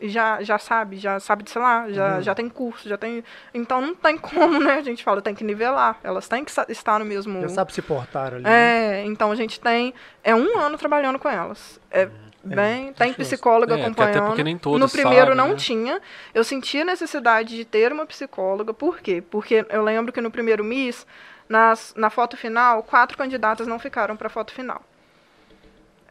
[0.00, 2.22] E já, já sabe, já sabe de sei lá, já, Uhum.
[2.22, 3.22] já tem curso, já tem.
[3.52, 4.74] Então não tem como, né?
[4.74, 5.98] A gente fala, tem que nivelar.
[6.02, 7.40] Elas têm que estar no mesmo.
[7.42, 8.42] Já sabe se portar ali.
[8.42, 9.00] né?
[9.00, 9.92] É, então a gente tem.
[10.24, 11.78] É um ano trabalhando com elas.
[11.90, 12.08] É
[12.42, 12.92] bem.
[12.94, 13.36] tem difícil.
[13.36, 14.16] psicóloga É, acompanhando.
[14.16, 15.54] até porque nem no todas primeiro sabem, não né?
[15.56, 16.00] tinha.
[16.32, 18.72] Eu senti a necessidade de ter uma psicóloga.
[18.72, 19.22] Por quê?
[19.30, 21.06] Porque eu lembro que no primeiro Miss,
[21.48, 24.80] nas, na foto final, quatro candidatas não ficaram para foto final.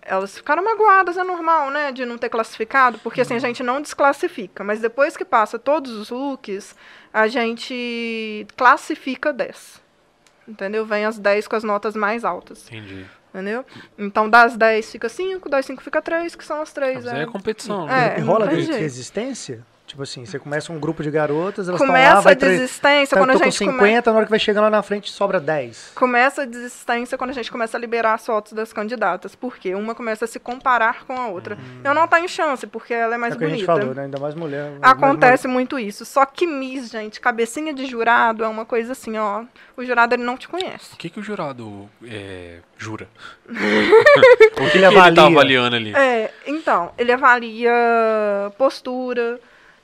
[0.01, 1.91] Elas ficaram magoadas, é normal, né?
[1.91, 4.63] De não ter classificado, porque assim, a gente não desclassifica.
[4.63, 6.75] Mas depois que passa todos os looks,
[7.13, 9.81] a gente classifica 10.
[10.47, 10.85] Entendeu?
[10.85, 12.65] Vem as 10 com as notas mais altas.
[12.67, 13.05] Entendi.
[13.31, 13.63] Entendeu?
[13.97, 17.05] Então, das 10 fica 5, das 5 fica 3, que são as 3.
[17.05, 18.15] Mas aí é competição, né?
[18.15, 19.63] É, E rola de resistência?
[19.89, 23.15] Tipo assim, você começa um grupo de garotas, elas estão lá, Começa vai a desistência
[23.17, 24.01] tá- quando a tô com gente 50, come...
[24.05, 25.93] na hora que vai chegando lá na frente sobra 10.
[25.95, 29.33] começa a desistência quando a gente começa a liberar as fotos das candidatas.
[29.33, 29.73] Por quê?
[29.73, 31.57] Uma começa a se comparar com a outra.
[31.83, 33.79] Eu não tenho chance, porque ela é mais é o que a gente bonita.
[33.81, 34.03] falou, né?
[34.03, 34.69] Ainda mais mulher.
[34.79, 36.05] mais- Acontece muito isso.
[36.05, 39.43] Só que Miss, gente, cabecinha de jurado é uma coisa assim, ó.
[39.75, 40.93] O jurado ele não te conhece.
[40.93, 43.07] O que, que o jurado é, jura?
[43.49, 45.23] o que, que ele ele tá avalia?
[45.25, 45.95] avaliando ali?
[45.95, 47.71] É, então, ele avalia
[48.57, 49.39] postura,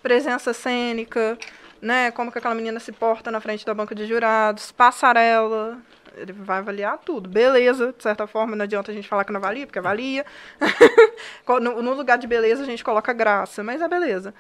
[0.06, 1.36] presença cênica,
[1.82, 2.12] né?
[2.12, 5.80] Como que aquela menina se porta na frente da banca de jurados, passarela.
[6.16, 7.28] Ele vai avaliar tudo.
[7.28, 10.24] Beleza, de certa forma, não adianta a gente falar que não avalia, porque avalia.
[11.60, 14.32] no, lugar de beleza, a gente coloca graça, mas é beleza.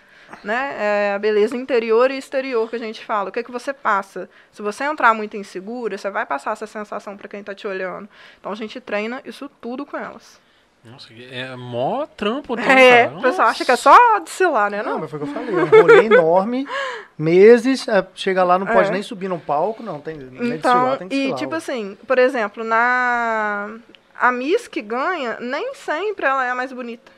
[0.43, 0.75] Né?
[0.77, 3.29] É a beleza interior e exterior que a gente fala.
[3.29, 4.29] O que, é que você passa?
[4.51, 8.07] Se você entrar muito insegura, você vai passar essa sensação para quem está te olhando.
[8.39, 10.44] Então a gente treina isso tudo com elas.
[10.85, 14.83] Nossa, é mó trampo, então, É, o pessoal acha que é só desfilar, né?
[14.83, 15.55] Não, Não, mas foi o que eu falei.
[15.55, 16.67] É um rolê enorme,
[17.17, 18.91] meses, é, chega lá, não pode É.
[18.91, 19.99] nem subir num palco, não.
[19.99, 21.57] Tem, nem Então, desfilar, tem que e desfilar, tipo ué.
[21.57, 23.69] assim, por exemplo, na
[24.19, 27.11] a Miss que ganha, nem sempre ela é a mais bonita.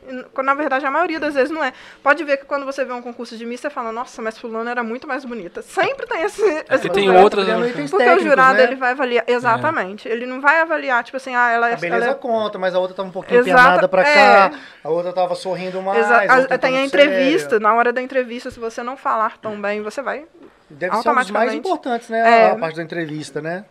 [0.44, 1.72] Na verdade, a maioria das vezes não é.
[2.02, 4.70] Pode ver que quando você vê um concurso de Miss, você fala, nossa, mas fulano
[4.70, 5.62] era muito mais bonita.
[5.62, 8.64] Sempre tem esse, esse e tem outras- Tem itens Porque o jurado, né?
[8.64, 10.08] ele vai avaliar, exatamente.
[10.08, 11.74] Ele não vai avaliar, tipo assim, ah, ela é...
[11.74, 14.14] A beleza ela é conta, mas a outra tava um pouquinho Exata- empenada pra é.
[14.50, 14.52] cá,
[14.84, 16.00] a outra tava sorrindo mais.
[16.00, 17.60] Exa- outra a- tem a entrevista, séria.
[17.60, 20.26] na hora da entrevista, se você não falar tão bem, você vai
[20.70, 22.42] Deve ser um dos mais importantes, né?
[22.48, 22.52] É.
[22.52, 23.66] A parte da entrevista, né?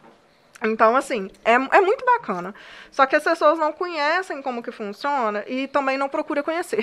[0.62, 2.54] Então, assim, é, é muito bacana.
[2.90, 6.80] Só que as pessoas não conhecem como que funciona e também não procuram conhecer.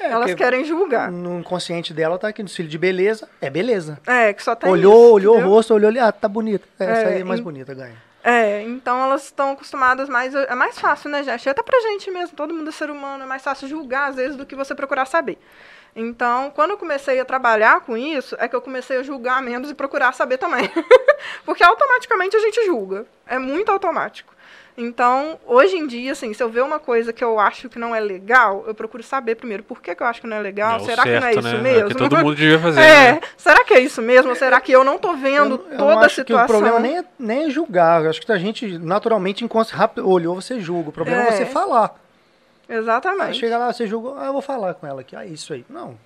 [0.00, 1.10] É, Elas querem julgar.
[1.10, 3.98] No inconsciente dela tá aqui no desfile de beleza, é beleza.
[4.06, 5.50] É, que só tem olhou, isso, olhou entendeu?
[5.50, 6.64] o rosto, olhou ali, ah, tá bonita.
[6.78, 7.96] É, essa É, aí é mais em- bonita, ganha.
[8.24, 10.32] É, então elas estão acostumadas mais.
[10.32, 11.48] É mais fácil, né, gente?
[11.48, 14.36] Até pra gente mesmo, todo mundo é ser humano, é mais fácil julgar, às vezes,
[14.36, 15.38] do que você procurar saber.
[15.94, 19.70] Então, quando eu comecei a trabalhar com isso, é que eu comecei a julgar menos
[19.70, 20.70] e procurar saber também.
[21.44, 23.04] Porque automaticamente a gente julga.
[23.26, 24.32] É muito automático.
[24.76, 27.94] Então, hoje em dia, assim, se eu ver uma coisa que eu acho que não
[27.94, 30.76] é legal, eu procuro saber primeiro por que, que eu acho que não é legal.
[30.76, 31.62] É será que não é certo, isso né?
[31.62, 31.80] mesmo?
[31.80, 32.80] É o que todo mundo devia fazer.
[32.80, 33.20] É, né?
[33.36, 34.30] será que é isso mesmo?
[34.30, 36.46] Ou será que eu não tô vendo eu, eu toda a acho situação?
[36.46, 38.02] que o problema nem é, nem é julgar.
[38.02, 39.46] Eu acho que a gente, naturalmente,
[40.02, 40.88] olhou, você julga.
[40.88, 41.32] O problema é, É.
[41.32, 41.94] você falar.
[42.72, 43.38] Aí Exatamente.
[43.38, 45.14] chega lá, você julga, ah, eu vou falar com ela aqui.
[45.14, 45.64] Ah, isso aí.
[45.68, 45.98] Não.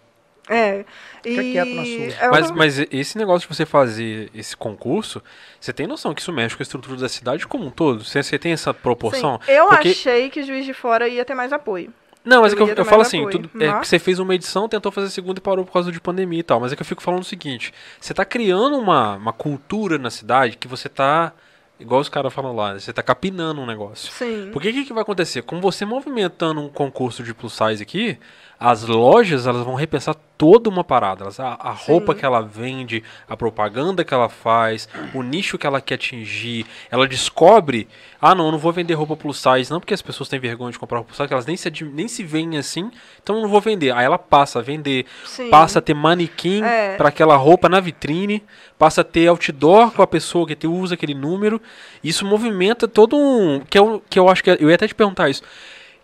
[0.49, 0.85] É.
[1.23, 1.53] Fica e...
[1.53, 2.25] quieto na sua.
[2.25, 5.23] é Mas, mas esse negócio de você fazer esse concurso,
[5.61, 8.05] você tem noção que isso mexe com a estrutura da cidade como um todo?
[8.05, 9.41] Você, você tem essa proporção?
[9.45, 11.93] Sim, eu Porque- achei que Juiz de Fora ia ter mais apoio.
[12.25, 14.01] Não, mas é que eu, Deveria eu ter falo assim, apoio, tudo, é que você
[14.01, 16.59] fez uma edição, tentou fazer a segunda e parou por causa de pandemia e tal.
[16.59, 20.11] Mas é que eu fico falando o seguinte: você tá criando uma, uma cultura na
[20.11, 21.33] cidade que você tá.
[21.79, 24.11] Igual os caras falam lá, você tá capinando um negócio.
[24.11, 24.51] Sim.
[24.53, 25.43] Porque o que, que vai acontecer?
[25.43, 28.19] Com você movimentando um concurso de plus size aqui,
[28.59, 31.25] as lojas elas vão repensar toda uma parada.
[31.25, 35.67] Elas, a, a roupa que ela vende, a propaganda que ela faz, o nicho que
[35.67, 36.67] ela quer atingir.
[36.91, 37.89] Ela descobre,
[38.21, 40.73] ah não, eu não vou vender roupa plus size, não porque as pessoas têm vergonha
[40.73, 42.91] de comprar roupa plus size, elas nem se, nem se veem assim,
[43.23, 43.93] então eu não vou vender.
[43.95, 45.49] Aí ela passa a vender, Sim.
[45.51, 46.97] passa a ter manequim É.
[46.97, 48.43] para aquela roupa na vitrine,
[48.79, 51.61] passa a ter outdoor com a pessoa que te- usa aquele número.
[52.05, 53.61] Isso movimenta todo um.
[53.61, 54.51] Que eu, que eu acho que.
[54.51, 55.43] é- Eu ia até te perguntar isso.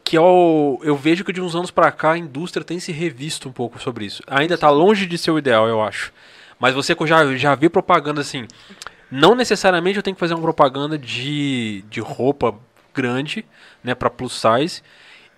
[0.04, 3.48] Que eu, eu vejo que de uns anos pra cá a indústria tem se revisto
[3.48, 4.22] um pouco sobre isso.
[4.26, 6.12] Ainda tá longe de ser o ideal, eu acho.
[6.58, 8.46] Mas você que já, já vê propaganda assim.
[9.10, 12.54] Não necessariamente eu tenho que fazer uma propaganda de, de roupa
[12.94, 13.44] grande,
[13.82, 14.82] né, para plus size.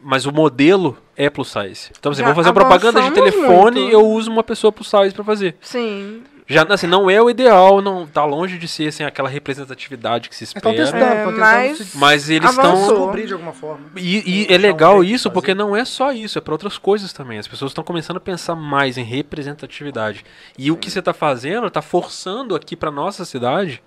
[0.01, 1.91] Mas o modelo é plus size.
[1.99, 3.93] Então, assim, Já vou fazer uma propaganda de telefone muito.
[3.93, 5.57] eu uso uma pessoa plus size pra fazer.
[5.61, 6.23] Sim.
[6.47, 10.37] Já, assim, não é o ideal, não tá longe de ser assim, aquela representatividade que
[10.37, 10.77] se Estão espera.
[10.93, 13.13] testando, É, tentando mas- se Mas eles estão.
[13.15, 13.87] de alguma forma.
[13.97, 17.39] E, e é legal isso, porque não é só isso, é para outras coisas também.
[17.39, 20.23] As pessoas estão começando a pensar mais em representatividade.
[20.59, 23.83] E o que você está fazendo está forçando aqui para nossa cidade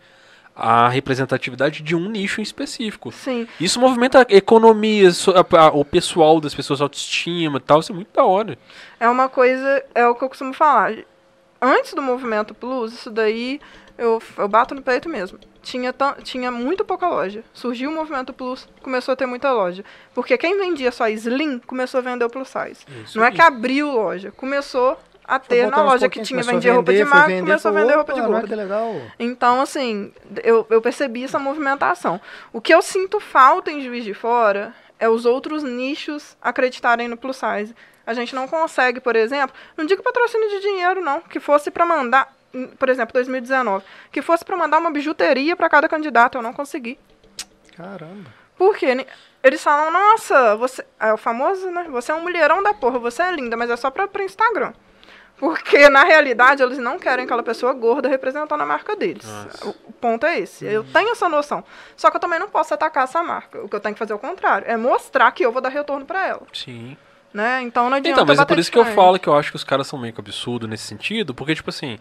[0.56, 3.12] a representatividade de um nicho em específico.
[3.12, 3.48] Sim.
[3.60, 5.10] Isso movimenta a economia,
[5.74, 7.80] o pessoal das pessoas, autoestima e tal.
[7.82, 8.58] Isso é muito da hora.
[9.00, 10.94] É uma coisa, é o que eu costumo falar.
[11.62, 13.60] Antes do movimento Plus, isso daí
[13.98, 15.40] eu, eu bato no peito mesmo.
[15.62, 15.94] Tinha,
[16.24, 17.44] tinha muito pouca loja.
[17.54, 19.84] Surgiu o movimento Plus, começou a ter muita loja.
[20.14, 22.86] Porque quem vendia só Slim começou a vender o Plus Size.
[23.04, 24.98] Isso Não é que abriu loja, começou
[25.28, 28.14] a ter na loja que tinha vendia roupa de magro, vender, começou a vender roupa
[28.14, 28.48] de "Opa, olha gordo.
[29.20, 32.22] Então, assim, eu, eu percebi essa movimentação.
[32.54, 37.18] O que eu sinto falta em Juiz de Fora é os outros nichos acreditarem no
[37.18, 37.76] plus size.
[38.08, 41.86] A gente não consegue, por exemplo, não digo patrocínio de dinheiro, não, que fosse para
[41.86, 46.42] mandar, em- por exemplo, 2019, que fosse para mandar uma bijuteria para cada candidato, eu
[46.42, 46.98] não consegui.
[47.76, 48.30] Caramba.
[48.58, 48.96] Por quê?
[48.96, 49.06] Ni-
[49.44, 50.84] Eles falam, nossa, você.
[51.00, 51.84] É o famoso, né?
[51.90, 54.74] Você é um mulherão da porra, você é linda, mas é só pra, pra Instagram.
[55.38, 59.24] Porque, na realidade, eles não querem aquela pessoa gorda representando a marca deles.
[59.26, 59.68] Nossa.
[59.68, 60.64] O o ponto é esse.
[60.66, 61.64] Eu tenho essa noção.
[61.96, 63.60] Só que eu também não posso atacar essa marca.
[63.64, 64.68] O que eu tenho que fazer é o contrário.
[64.70, 66.42] É mostrar que eu vou dar retorno pra ela.
[66.54, 66.96] Sim.
[67.38, 67.62] Né?
[67.62, 69.56] Então não adianta Então, mas é por isso que eu falo que eu acho que
[69.58, 72.00] os caras são meio que absurdos nesse sentido, porque, tipo assim,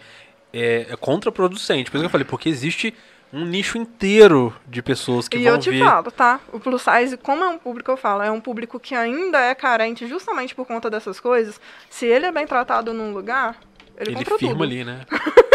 [0.51, 1.91] é, é contraproducente.
[1.91, 2.95] Por isso que eu falei, porque existe
[3.31, 5.85] um nicho inteiro de pessoas que E vão eu te ver.
[5.85, 6.41] falo, tá?
[6.55, 9.55] O plus size, como é um público, eu falo, é um público que ainda é
[9.55, 11.61] carente justamente por conta dessas coisas.
[11.91, 13.57] Se ele é bem tratado num lugar,
[13.99, 14.65] ele, ele compra firma tudo.
[14.65, 15.01] ali, né?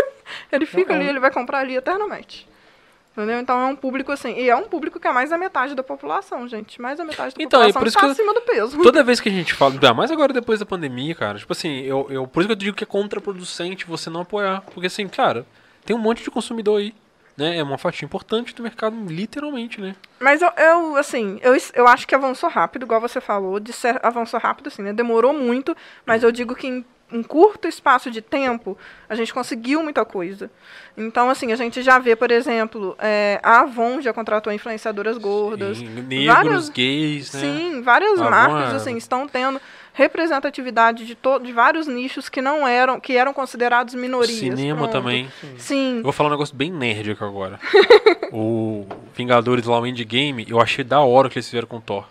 [0.51, 0.99] Ele fica Uhum.
[0.99, 2.47] ali, ele vai comprar ali eternamente.
[3.11, 3.39] Entendeu?
[3.39, 4.33] Então é um público assim.
[4.37, 6.81] E é um público que é mais da metade da população, gente.
[6.81, 8.77] Mais da metade da Então, é população por isso que eu- acima do peso.
[8.83, 11.81] Toda vez que a gente fala, ainda mais agora depois da pandemia, cara, tipo assim,
[11.81, 14.61] eu, eu, por isso que eu digo que é contraproducente você não apoiar.
[14.73, 15.45] Porque assim, cara,
[15.85, 16.93] tem um monte de consumidor aí.
[17.37, 17.57] Né?
[17.57, 19.95] É uma fatia importante do mercado, literalmente, né?
[20.19, 23.57] Mas eu, eu, assim, eu, eu acho que avançou rápido, igual você falou.
[23.59, 24.91] De ser, avançou rápido, assim, né?
[24.93, 28.77] Demorou muito, mas eu digo que em um curto espaço de tempo,
[29.09, 30.49] a gente conseguiu muita coisa.
[30.97, 35.77] Então, assim, a gente já vê, por exemplo, é, a Avon já contratou influenciadoras gordas.
[35.77, 37.39] Sim, negros, várias- gays, né?
[37.39, 39.59] Sim, várias Avon marcas é- assim estão tendo
[39.93, 44.37] representatividade de, to de vários nichos que não eram, que eram considerados minorias.
[44.39, 44.91] Cinema Pronto.
[44.91, 45.29] também.
[45.57, 45.97] Sim.
[45.97, 47.59] Eu vou falar um negócio bem nerd aqui agora.
[48.31, 48.85] o
[49.15, 52.05] Vingadores lá, o Endgame, eu achei da hora que eles fizeram com o Thor.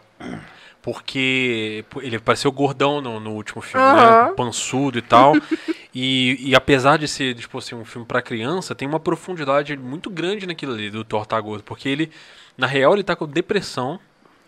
[0.82, 3.92] Porque ele pareceu gordão no, no último filme, né?
[3.92, 4.34] Aham.
[4.34, 5.34] Pançudo e tal.
[5.94, 10.08] e, e apesar de ser, tipo assim, um filme pra criança, tem uma profundidade muito
[10.08, 11.62] grande naquilo ali do Thor tá gordo.
[11.64, 12.10] Porque ele,
[12.56, 14.00] na real, ele tá com depressão.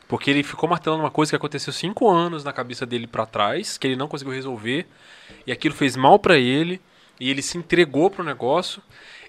[0.08, 3.78] Porque ele ficou martelando uma coisa que aconteceu cinco anos na cabeça dele pra trás,
[3.78, 4.86] que ele não conseguiu resolver.
[5.46, 6.80] E aquilo fez mal pra ele.
[7.20, 8.82] E ele se entregou pro negócio.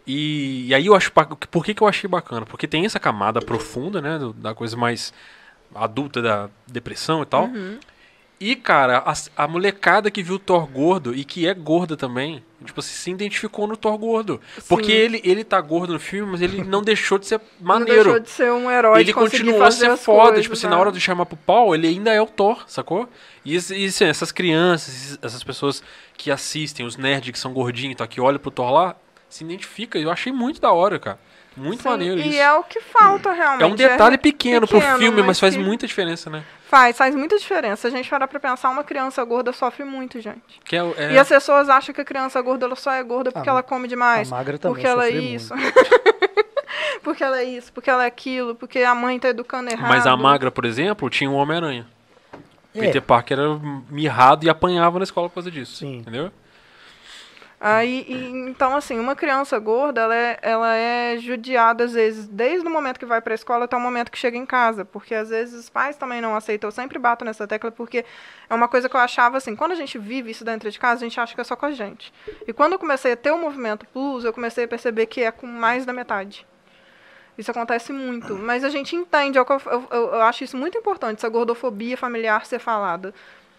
[0.07, 1.11] E, e aí eu acho.
[1.49, 2.45] Por que, que eu achei bacana?
[2.45, 4.17] Porque tem essa camada profunda, né?
[4.17, 5.13] do- Da coisa mais
[5.75, 7.49] adulta da depressão e tal.
[8.39, 12.43] E, cara, a, a molecada que viu o Thor gordo e que é gorda também,
[12.65, 14.41] tipo assim, se identificou no Thor gordo.
[14.67, 14.97] Porque Sim.
[14.97, 18.19] ele, ele tá gordo no filme, mas ele não deixou de ser Não maneiro deixou
[18.19, 20.23] de ser um herói ele continuou a ser foda.
[20.23, 20.71] coisas, tipo assim, né?
[20.71, 23.07] na hora de chamar pro pau, ele ainda é o Thor, sacou?
[23.45, 25.81] E, e, assim, essas crianças, essas pessoas
[26.17, 28.95] que assistem, os nerds que são gordinhos, tá, que olham pro Thor lá,
[29.29, 29.97] se identifica.
[29.97, 31.19] Eu achei muito da hora, cara.
[31.55, 32.39] Muito Sim, maneiro e isso.
[32.39, 33.61] é o que falta realmente.
[33.63, 36.43] É um detalhe é pequeno, pro pequeno, filme, mas faz que muita diferença, né?
[36.67, 37.81] Faz, faz muita diferença.
[37.81, 40.59] Se a gente parar pra pensar, uma criança gorda sofre muito, gente.
[40.65, 43.31] Que é, é- E as pessoas acham que a criança gorda ela só é gorda
[43.31, 44.31] porque Ah, ela come demais.
[44.31, 45.53] a magra também porque ela é sofre isso.
[47.03, 49.89] porque ela é isso, porque ela é aquilo, porque a mãe tá educando errado.
[49.89, 51.85] Mas a magra, por exemplo, tinha um Homem-Aranha.
[52.75, 52.79] É.
[52.79, 55.75] Peter Parker era mirrado e apanhava na escola por causa disso.
[55.75, 55.97] Sim.
[55.97, 56.31] Entendeu?
[57.65, 62.67] Aí, e- então, assim, uma criança gorda, ela é, ela é judiada, às vezes, desde
[62.67, 64.83] o momento que vai pra escola até o momento que chega em casa.
[64.83, 66.67] Porque, às vezes, os pais também não aceitam.
[66.67, 68.03] Eu sempre bato nessa tecla, porque
[68.49, 71.05] é uma coisa que eu achava, assim, quando a gente vive isso dentro de casa,
[71.05, 72.13] a gente acha que é só com a gente.
[72.45, 75.31] E quando eu comecei a ter o movimento plus, eu comecei a perceber que é
[75.31, 76.45] com mais da metade.
[77.37, 78.35] Isso acontece muito.
[78.35, 82.45] Mas a gente entende, é eu, eu, eu- acho isso muito importante, essa gordofobia familiar
[82.45, 83.13] ser falada.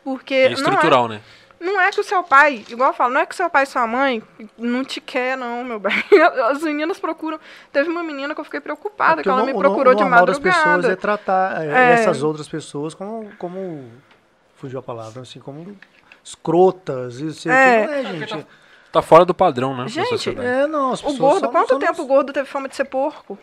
[0.05, 1.23] Porque É é- estrutural, né?
[1.65, 3.65] Não é que o seu pai, igual eu falo, não é que o seu pai
[3.65, 4.23] e sua mãe
[4.57, 5.93] não te quer, não, meu bem.
[6.51, 7.41] As meninas procuram.
[7.73, 10.03] Teve uma menina que eu fiquei preocupada, Porque que ela o me procurou o de
[10.03, 10.97] normal das pessoas é madrugada.
[10.97, 11.93] tratar é, É.
[11.95, 13.91] essas outras pessoas como, como.
[14.57, 15.77] Fugiu a palavra, assim, como
[16.23, 17.19] escrotas.
[17.21, 17.87] Isso É.
[17.87, 18.47] não é, gente.
[18.93, 19.89] Tá fora do padrão, né?
[19.89, 20.47] Gente, sociedade.
[20.47, 22.77] É, não, as O pessoas gordo, só- quanto só tempo o gordo teve fama de
[22.77, 23.37] ser porco?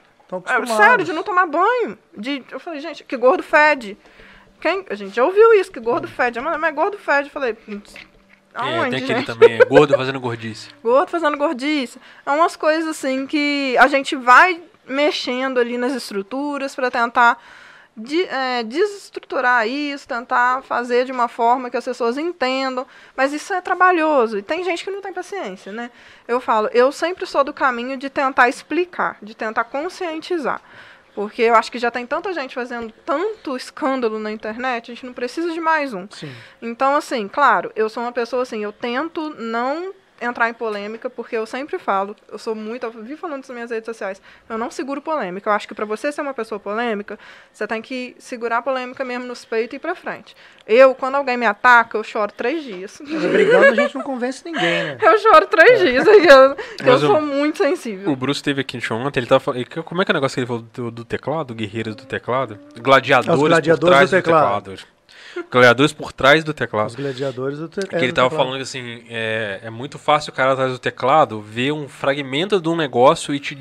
[0.47, 1.97] É, sério, de não tomar banho.
[2.17, 3.97] De, eu falei, gente, que gordo fede.
[4.61, 4.85] Quem?
[4.89, 6.39] A gente já ouviu isso, que gordo fede.
[6.39, 7.27] Mas, mas gordo fede.
[7.27, 7.57] Eu falei,
[8.53, 10.69] "Putz, É, aonde, tem aquele também, é gordo fazendo gordice.
[10.83, 11.99] Gordo fazendo gordice.
[12.25, 17.41] É umas coisas assim que a gente vai mexendo ali nas estruturas para tentar
[17.95, 22.85] de- é, desestruturar isso, tentar fazer de uma forma que as pessoas entendam.
[23.15, 24.37] Mas isso é trabalhoso.
[24.37, 25.91] E tem gente que não tem paciência, né?
[26.27, 30.61] Eu falo, eu sempre sou do caminho de tentar explicar, de tentar conscientizar.
[31.13, 35.05] Porque eu acho que já tem tanta gente fazendo tanto escândalo na internet, a gente
[35.05, 36.07] não precisa de mais um.
[36.09, 36.31] Sim.
[36.61, 41.35] Então, assim, claro, eu sou uma pessoa assim, eu tento não entrar em polêmica, porque
[41.35, 44.69] eu sempre falo, eu sou muito, eu vivo falando nas minhas redes sociais, eu não
[44.69, 45.49] seguro polêmica.
[45.49, 47.17] Eu acho que pra você ser uma pessoa polêmica,
[47.51, 50.35] você tem que segurar a polêmica mesmo nos peitos e ir pra frente.
[50.67, 53.01] Eu, quando alguém me ataca, eu choro três dias.
[53.05, 54.97] Mas brigando a gente não convence ninguém, né?
[55.01, 56.55] Eu choro três dias, e eu,
[56.85, 58.11] eu sou muito sensível.
[58.11, 59.65] O Bruce teve aqui ontem, ele tava falando.
[59.83, 61.53] Como é que é o negócio que ele falou do, do teclado?
[61.53, 62.57] Guerreiros do teclado?
[62.79, 64.75] Gladiadores, Os gladiadores por trás do teclado.
[65.33, 65.51] Teclado.
[65.51, 66.89] Gladiadores por trás do teclado.
[66.89, 67.81] Os gladiadores do te...
[67.87, 71.41] Que ele tava falando que assim, é, é muito fácil o cara atrás do teclado
[71.41, 73.57] ver um fragmento de um negócio e te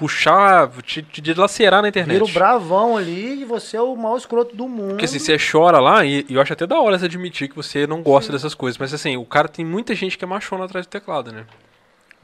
[0.00, 2.14] puxar, te, te dilacerar na internet.
[2.14, 4.90] Vira o bravão ali e você é o maior escroto do mundo.
[4.90, 7.54] Porque assim, você chora lá, e, e eu acho até da hora você admitir que
[7.54, 8.78] você não gosta dessas coisas.
[8.78, 11.44] Mas assim, o cara tem muita gente que é machona atrás do teclado, né?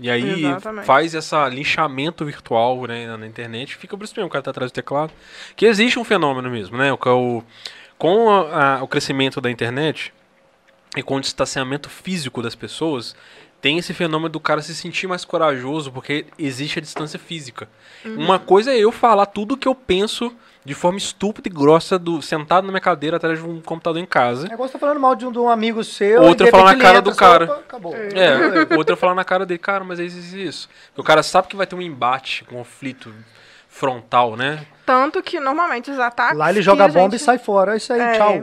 [0.01, 0.87] E aí Exatamente.
[0.87, 4.51] faz essa linchamento virtual né, na, na internet, fica por isso mesmo, o cara tá
[4.51, 5.13] atrás do teclado.
[5.55, 6.93] Que existe um fenômeno mesmo, né?
[6.93, 7.43] O, que é o,
[7.99, 10.13] com a- a- o crescimento da internet
[10.97, 13.15] e com o distanciamento físico das pessoas,
[13.61, 17.69] tem esse fenômeno do cara se sentir mais corajoso porque existe a distância física.
[18.05, 20.33] Uma coisa é eu falar tudo o que eu penso
[20.65, 24.07] de forma estúpida e grossa, do, sentado na minha cadeira atrás de um computador em
[24.07, 24.49] casa.
[24.49, 26.23] É igual você tá falando mal de um, de um amigo seu.
[26.23, 27.45] Outra falar na cara do cara.
[27.45, 27.95] opa, Acabou.
[27.97, 30.69] É, outra falar na cara dele, cara, mas é isso, isso, isso.
[30.89, 33.13] Porque o cara sabe que vai ter um embate, um conflito
[33.77, 34.67] frontal, né?
[34.87, 36.39] Tanto que normalmente os ataques.
[36.39, 37.75] Lá ele que joga bomba gente- e sai fora.
[37.75, 38.13] É isso aí, É.
[38.17, 38.35] tchau.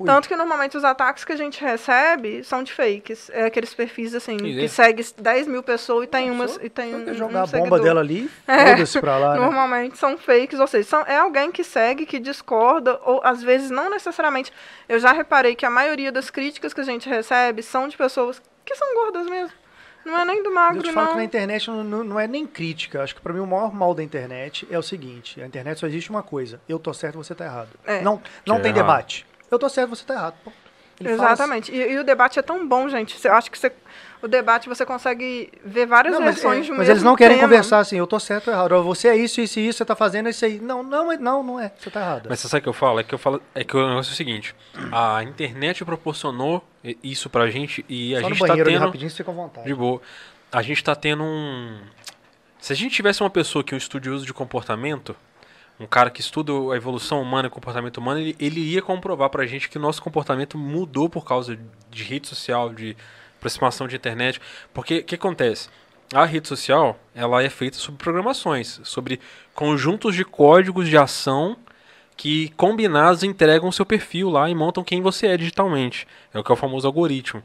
[0.00, 0.06] Ui.
[0.06, 3.30] Tanto que normalmente os ataques que a gente recebe são de fakes.
[3.32, 4.68] É aqueles perfis assim, Sim, que é.
[4.68, 6.58] segue 10 mil pessoas e tem umas.
[6.62, 8.70] E tem Só um, quer um jogar a bomba dela ali, É.
[8.70, 9.34] foda-se pra lá.
[9.34, 9.40] Né?
[9.40, 13.70] Normalmente são fakes, ou seja, são, é alguém que segue, que discorda, ou às vezes
[13.70, 14.50] não necessariamente.
[14.88, 18.40] Eu já reparei que a maioria das críticas que a gente recebe são de pessoas
[18.64, 19.52] que são gordas mesmo.
[20.04, 21.12] Não é nem do Eu magro, te falo não.
[21.12, 23.02] que na internet não, não- não é nem crítica.
[23.02, 25.86] Acho que pra mim o maior mal da internet é o seguinte: a internet só
[25.86, 26.60] existe uma coisa.
[26.68, 27.70] Eu tô certo, você tá errado.
[27.86, 28.00] É.
[28.02, 28.82] Não, não é tem errado.
[28.86, 29.26] debate.
[29.50, 30.34] Eu tô certo, você tá errado.
[31.00, 31.72] Ele Exatamente.
[31.72, 33.18] E, e o debate é tão bom, gente.
[33.26, 33.72] Eu acho que você,
[34.24, 37.02] o debate você consegue ver várias Não, mas, versões é, de um mas mesmo eles
[37.02, 37.48] não querem tema.
[37.48, 38.82] conversar assim, eu tô certo ou errado.
[38.82, 40.58] Você é isso, isso e isso, você tá fazendo isso aí.
[40.58, 41.72] Não, não, é- não, não é.
[41.78, 42.26] Você tá errado.
[42.30, 43.00] Mas você sabe o que eu falo?
[43.00, 43.42] É que eu falo.
[43.54, 44.54] É que o negócio é o seguinte:
[44.90, 46.64] a internet proporcionou
[47.02, 48.86] isso pra gente e a Só no gente tá banheiro ali tendo.
[48.86, 49.66] rapidinho, você fica à vontade.
[49.66, 50.00] De boa.
[50.50, 51.78] A gente tá tendo um.
[52.58, 55.14] Se a gente tivesse uma pessoa que é um estudioso de comportamento,
[55.78, 59.28] um cara que estuda a evolução humana e o comportamento humano, ele, ele ia comprovar
[59.28, 61.58] pra gente que o nosso comportamento mudou por causa
[61.90, 62.96] de rede social, de
[63.44, 64.40] aproximação de internet.
[64.72, 65.68] Porque o que acontece?
[66.12, 69.20] A rede social, ela é feita sobre programações, sobre
[69.54, 71.56] conjuntos de códigos de ação
[72.16, 76.06] que combinados entregam o seu perfil lá e montam quem você é digitalmente.
[76.32, 77.42] É o que é o famoso algoritmo.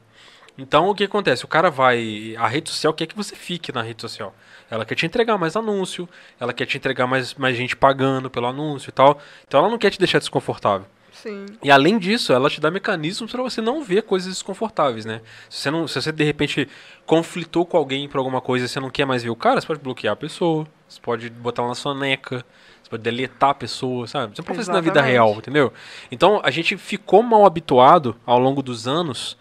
[0.57, 1.45] Então o que acontece?
[1.45, 2.35] O cara vai.
[2.37, 4.35] A rede social quer que você fique na rede social.
[4.69, 6.07] Ela quer te entregar mais anúncio,
[6.39, 9.19] ela quer te entregar mais, mais gente pagando pelo anúncio e tal.
[9.47, 10.85] Então ela não quer te deixar desconfortável.
[11.22, 11.45] Sim.
[11.61, 15.22] E além disso, ela te dá mecanismos para você não ver coisas desconfortáveis, né?
[15.49, 16.67] Se você, não, se você de repente
[17.05, 19.67] conflitou com alguém por alguma coisa e você não quer mais ver o cara, você
[19.67, 22.45] pode bloquear a pessoa, você pode botar ela na sua neca,
[22.82, 24.36] você pode deletar a pessoa, sabe?
[24.36, 25.74] Você não pode fazer isso na vida real, entendeu?
[26.09, 29.38] Então a gente ficou mal habituado ao longo dos anos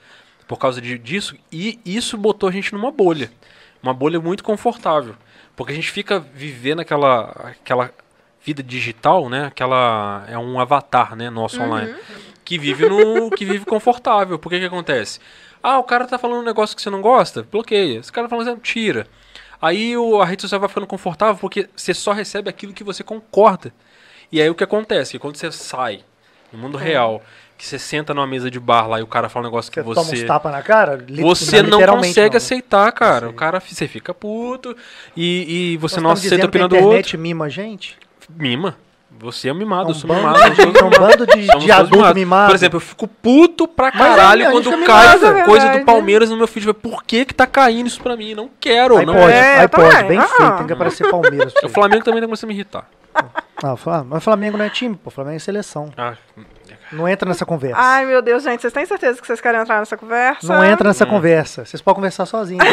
[0.49, 3.31] por causa de, disso e isso botou a gente numa bolha.
[3.81, 5.15] Uma bolha muito confortável.
[5.55, 7.93] Porque a gente fica vivendo aquela, aquela
[8.49, 9.47] vida digital, né?
[9.47, 11.95] Aquela é um avatar, né, nosso online,
[12.45, 14.39] que vive no que vive confortável.
[14.39, 15.21] Por que que acontece?
[15.63, 17.99] Ah, o cara tá falando um negócio que você não gosta, bloqueia.
[17.99, 19.07] Esse cara tá falando, tira.
[19.61, 23.03] Aí o, a rede social vai ficando confortável porque você só recebe aquilo que você
[23.03, 23.73] concorda.
[24.33, 25.19] E aí o que acontece?
[25.19, 26.01] Quando você sai
[26.51, 27.23] no mundo real,
[27.59, 29.83] que você senta numa mesa de bar lá e o cara fala um negócio que
[29.83, 31.05] Você, toma uns tapas na cara?
[31.21, 32.37] você não consegue né?
[32.37, 33.27] aceitar, cara.
[33.27, 33.29] Sei.
[33.29, 34.75] O cara você fica puto
[35.17, 36.89] e, e você Nós não aceita a que opinião a do outro.
[36.91, 37.99] internet mima a gente?
[38.29, 38.77] Mima.
[39.21, 40.55] Você é um mimado, É eu um sou bando mimado.
[40.55, 42.15] de- é um bando de, Somos de adulto mimados.
[42.15, 42.47] mimado.
[42.49, 45.69] Por exemplo, eu fico puto pra Mas é, caralho gente quando cai mimado, é coisa
[45.71, 45.85] do.
[45.85, 46.73] Palmeiras no meu feed.
[46.75, 48.35] Por que que tá caindo isso pra mim?
[48.35, 50.09] Não quero, não iPod, É, eu iPod, também.
[50.09, 50.27] bem Ah.
[50.27, 51.53] feito, tem que aparecer Palmeiras.
[51.65, 51.69] O.
[51.69, 52.87] Flamengo também tá começando a me irritar.
[53.61, 55.11] Ah, Fla- mas Flamengo não é time, pô.
[55.11, 55.91] Flamengo é seleção.
[55.97, 56.13] Ah,
[56.93, 57.77] Não entra nessa conversa.
[57.79, 60.47] Ai, meu Deus, gente, vocês têm certeza que vocês querem entrar nessa conversa?
[60.55, 61.09] Não entra nessa Hum.
[61.09, 61.65] conversa.
[61.65, 62.65] Vocês podem conversar sozinhos.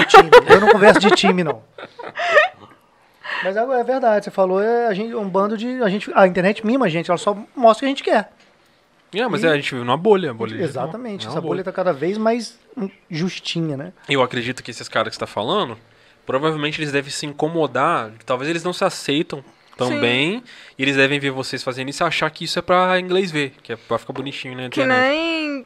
[0.48, 1.62] Eu não converso de time, não.
[3.44, 5.82] Mas é, é verdade, você falou, é a gente, um bando de.
[5.84, 8.32] A, gente, a internet mima a gente, ela só mostra o que a gente quer.
[9.14, 10.34] é, mas E- é, a gente vive numa bolha.
[10.34, 10.62] bolha.
[10.62, 11.26] Exatamente.
[11.26, 12.58] É uma Essa bolha tá cada vez mais
[13.10, 13.94] justinha, né?
[14.10, 15.78] Eu acredito que esses caras que você tá falando,
[16.26, 18.12] provavelmente eles devem se incomodar.
[18.26, 19.44] Talvez eles não se aceitam
[19.80, 20.00] Sim.
[20.00, 20.44] bem.
[20.78, 23.54] E eles devem ver vocês fazendo isso e achar que isso é pra inglês ver,
[23.64, 25.66] que é pra ficar bonitinho na Que nem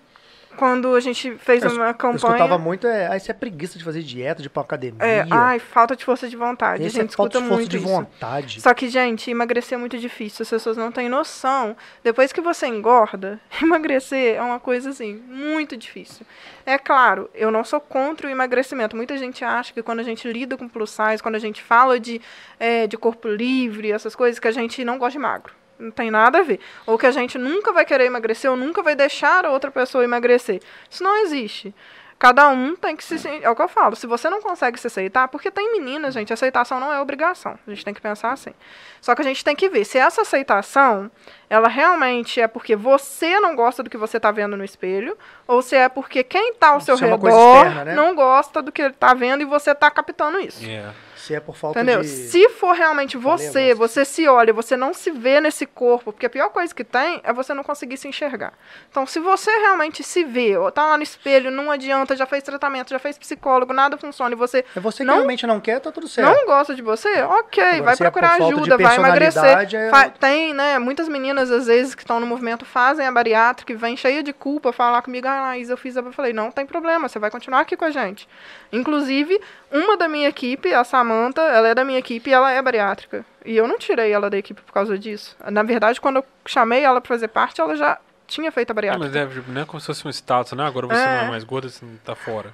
[0.60, 2.18] quando a gente fez Eu, uma eu campanha.
[2.18, 5.02] escutava muito, é, ah, isso é preguiça de fazer dieta, de ir pra academia.
[5.02, 6.84] É, ai, falta de força de vontade.
[6.84, 7.88] Esse a gente é falta escuta de força muito de isso.
[7.88, 8.60] vontade.
[8.60, 10.44] Só que, gente, emagrecer é muito difícil.
[10.44, 11.78] As pessoas não têm noção.
[12.04, 16.26] Depois que você engorda, emagrecer é uma coisa assim, muito difícil.
[16.66, 18.98] É claro, eu não sou contra o emagrecimento.
[18.98, 21.98] Muita gente acha que quando a gente lida com plus size, quando a gente fala
[21.98, 22.20] de,
[22.60, 25.54] é, de corpo livre, essas coisas, que a gente não gosta de magro.
[25.80, 26.60] Não tem nada a ver.
[26.86, 30.04] Ou que a gente nunca vai querer emagrecer ou nunca vai deixar a outra pessoa
[30.04, 30.62] emagrecer.
[30.90, 31.74] Isso não existe.
[32.20, 33.16] Cada um tem que se.
[33.42, 33.96] É o que eu falo.
[33.96, 37.58] Se você não consegue se aceitar, porque tem meninas, gente, aceitação não é obrigação.
[37.66, 38.52] A gente tem que pensar assim.
[39.00, 41.10] Só que a gente tem que ver se essa aceitação,
[41.50, 45.18] ela realmente é porque você não gosta do que você está vendo no espelho,
[45.48, 47.96] ou se é porque quem está ao seu Se é coisa redor externa, né?
[47.96, 50.70] não gosta do que ele está vendo e você está captando isso.
[50.70, 50.94] É.
[51.20, 52.02] Se é por falta Entendeu?
[52.02, 52.08] de.
[52.08, 56.26] Se for realmente você, Valeu, você se olha, você não se vê nesse corpo, porque
[56.26, 58.54] a pior coisa que tem é você não conseguir se enxergar.
[58.90, 62.42] Então, se você realmente se vê, ou tá lá no espelho, não adianta, já fez
[62.44, 65.80] tratamento, já fez psicólogo, nada funciona, e você É você que não- realmente não quer,
[65.80, 66.34] tá tudo certo.
[66.34, 69.76] não gosta de você, ok, Agora, vai é procurar de ajuda, vai emagrecer.
[69.76, 73.74] é Fa- tem, né, muitas meninas, às vezes, que estão no movimento, fazem a bariátrica
[73.74, 76.00] e vêm cheia de culpa falar comigo, ah, Laís, eu fiz a...
[76.00, 78.28] Eu falei, não tem problema, você vai continuar aqui com a gente.
[78.72, 79.40] Inclusive,
[79.72, 83.26] uma da minha equipe, a Samantha, ela é da minha equipe e ela é bariátrica.
[83.46, 85.36] E eu não tirei ela da equipe por causa disso.
[85.52, 87.98] Na verdade, quando eu chamei ela pra fazer parte, ela já
[88.28, 89.08] tinha feito a bariátrica.
[89.08, 90.64] mas é, tipo, não é como se fosse um status, né?
[90.68, 91.06] Agora você É.
[91.18, 92.54] não é mais gorda, você tá fora.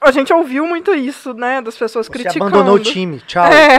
[0.00, 2.44] A gente ouviu muito isso, né, das pessoas Você criticando.
[2.44, 3.18] abandonou o time.
[3.26, 3.44] Tchau.
[3.44, 3.78] É.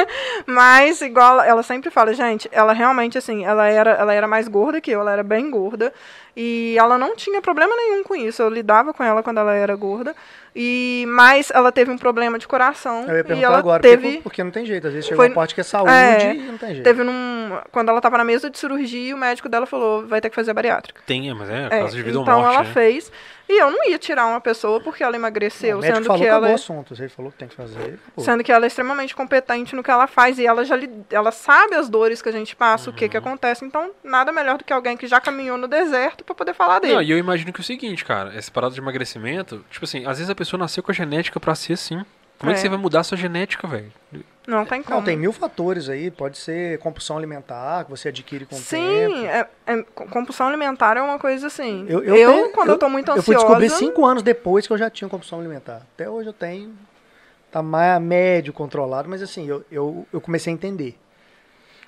[0.46, 4.80] Mas, igual ela sempre fala, gente, ela realmente, assim, ela era, ela era mais gorda
[4.80, 5.92] que eu, ela era bem gorda.
[6.42, 8.40] E ela não tinha problema nenhum com isso.
[8.40, 10.14] Eu lidava com ela quando ela era gorda.
[10.56, 13.04] E, mas ela teve um problema de coração.
[13.06, 14.02] Eu ia e perguntar ela agora, teve.
[14.04, 14.86] porque, porque não tem jeito.
[14.86, 16.82] Às vezes chega Foi- uma parte que é saúde É, e não tem jeito.
[16.82, 17.58] Teve num.
[17.70, 20.54] Quando ela tava na mesa de cirurgia, o médico dela falou: vai ter que fazer
[20.54, 21.02] bariátrica.
[21.06, 22.72] Tem, mas é, É, caso de vida então ou morte, ela né?
[22.72, 23.12] fez.
[23.52, 26.50] E eu não ia tirar uma pessoa porque ela emagreceu, o sendo falou, que ela.
[26.50, 26.94] o assunto.
[26.94, 27.80] Ele falou que tem que fazer.
[27.80, 28.24] acabou.
[28.24, 31.32] Sendo que ela é extremamente competente no que ela faz e ela já li- ela
[31.32, 33.24] sabe as dores que a gente passa, o que que Uhum.
[33.24, 33.64] acontece.
[33.64, 36.94] Então, nada melhor do que alguém que já caminhou no deserto pra poder falar dele.
[36.94, 40.06] Não, e eu imagino que é o seguinte, cara, essa parada de emagrecimento, tipo assim,
[40.06, 42.04] às vezes a pessoa nasceu com a genética pra ser assim.
[42.40, 42.62] Como é, que É.
[42.62, 43.92] você vai mudar a sua genética, velho?
[44.48, 44.96] Não tem como.
[44.96, 46.10] Não, tem mil fatores aí.
[46.10, 49.26] Pode ser compulsão alimentar, que você adquire com o Sim, tempo.
[49.26, 51.84] é, é- co- compulsão alimentar é uma coisa assim.
[51.88, 53.46] Eu, Eu, eu, tenho- quando eu, tô muito Eu fui ansiosa.
[53.46, 55.82] descobrir cinco anos depois que eu já tinha compulsão alimentar.
[55.94, 56.74] Até hoje eu tenho.
[57.52, 60.96] Tá mais médio controlado, mas assim, eu, eu, eu comecei a entender.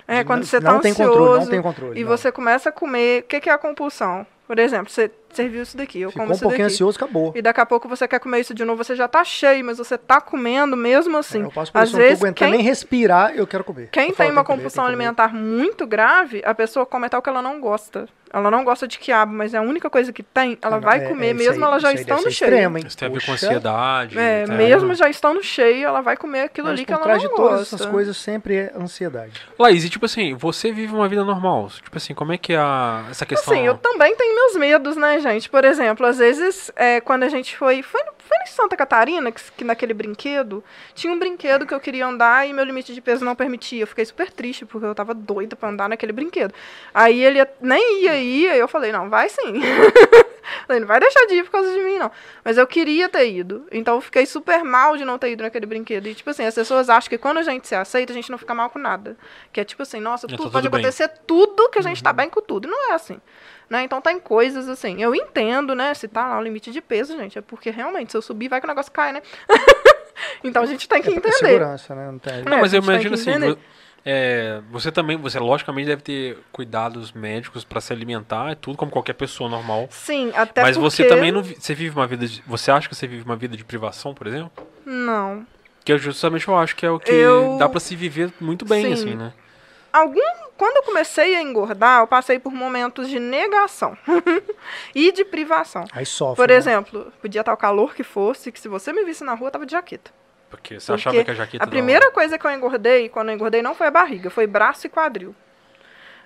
[0.07, 2.09] É, quando não- você tá não tem ansioso controle, não tem controle, e não.
[2.09, 3.21] você começa a comer.
[3.23, 4.27] O que, que é a compulsão?
[4.45, 6.73] Por exemplo, você serviu isso daqui, eu Ficou como um isso pouquinho daqui.
[6.73, 7.31] ansioso, acabou.
[7.35, 9.77] E daqui a pouco você quer comer isso de novo, você já tá cheio, mas
[9.77, 11.41] você tá comendo mesmo assim.
[11.41, 13.47] É, eu passo por Às isso, eu não tô vezes, aguentando quem nem respirar, eu
[13.47, 13.89] quero comer.
[13.91, 17.41] Quem Eu falo, tem uma compulsão alimentar muito grave, a pessoa come o que ela
[17.41, 18.07] não gosta.
[18.33, 20.85] Ela não gosta de quiabo, mas é a única coisa que tem, ela Ah, não,
[20.87, 22.49] vai é- comer, é, mesmo aí- ela já aí estando cheia.
[22.49, 22.83] extremo, hein?
[22.87, 24.17] Isso tem a ver com ansiedade.
[24.17, 24.53] É, tá?
[24.53, 27.29] mesmo já estando cheia, ela vai comer aquilo Mas ali que por ela trás não
[27.29, 29.39] de todas essas coisas sempre é ansiedade.
[29.59, 31.69] Laís, e tipo assim, você vive uma vida normal.
[31.83, 33.53] Tipo assim, como é que é a, essa questão...
[33.53, 35.47] Assim, eu também tenho meus medos, né, gente?
[35.47, 37.83] Por exemplo, às vezes, é, quando a gente foi.
[37.83, 40.63] Foi, foi em Santa Catarina, que, que naquele brinquedo,
[40.95, 43.83] tinha um brinquedo que eu queria andar e meu limite de peso não permitia.
[43.83, 46.51] Eu fiquei super triste, porque eu tava doida pra andar naquele brinquedo.
[46.93, 49.61] Aí ele nem ia aí eu falei, não, vai sim.
[50.67, 52.11] Falei, não vai deixar de ir por causa de mim, não.
[52.43, 53.65] Mas eu queria ter ido.
[53.71, 56.05] Então eu fiquei super mal de não ter ido naquele brinquedo.
[56.07, 58.37] E, tipo assim, as pessoas acham que quando a gente se aceita, a gente não
[58.37, 59.15] fica mal com nada.
[59.53, 60.79] Que é tipo assim, nossa, É, tá tudo tudo pode bem.
[60.79, 62.67] acontecer tudo que a gente tá bem com tudo.
[62.67, 63.21] E não é assim.
[63.69, 63.83] Né?
[63.83, 65.01] Então tem coisas assim.
[65.01, 65.93] Eu entendo, né?
[65.93, 68.59] Se tá lá o limite de peso, gente, é porque realmente, se eu subir, vai
[68.59, 69.21] que o negócio cai, né?
[70.43, 71.35] então a gente tem que É ter entender.
[71.37, 72.11] segurança, né?
[72.11, 72.43] Não tem...
[72.43, 73.57] Não, É, mas eu imagino assim,
[74.05, 78.91] é, você também, você logicamente deve ter cuidados médicos pra se alimentar, é tudo como
[78.91, 79.87] qualquer pessoa normal.
[79.89, 80.89] Sim, até mas porque...
[80.89, 83.55] você também não, você vive uma vida, de, você acha que você vive uma vida
[83.55, 84.67] de privação, por exemplo?
[84.85, 85.45] Não.
[85.85, 88.65] Que eu justamente eu acho que é o que Eu- dá pra se viver muito
[88.65, 88.93] bem, Sim.
[88.93, 89.33] assim, né?
[89.91, 90.21] Algum...
[90.57, 93.97] Quando eu comecei a engordar, eu passei por momentos de negação
[94.93, 95.85] e de privação.
[95.91, 96.35] Aí sofre.
[96.35, 96.55] Por né?
[96.55, 99.51] exemplo, podia estar o calor que fosse, que se você me visse na rua, eu
[99.51, 100.11] tava de jaqueta.
[100.55, 103.29] Porque você Porque achava que a jaqueta A não- primeira coisa que eu engordei, quando
[103.29, 105.35] eu engordei, não foi a barriga, foi braço e quadril.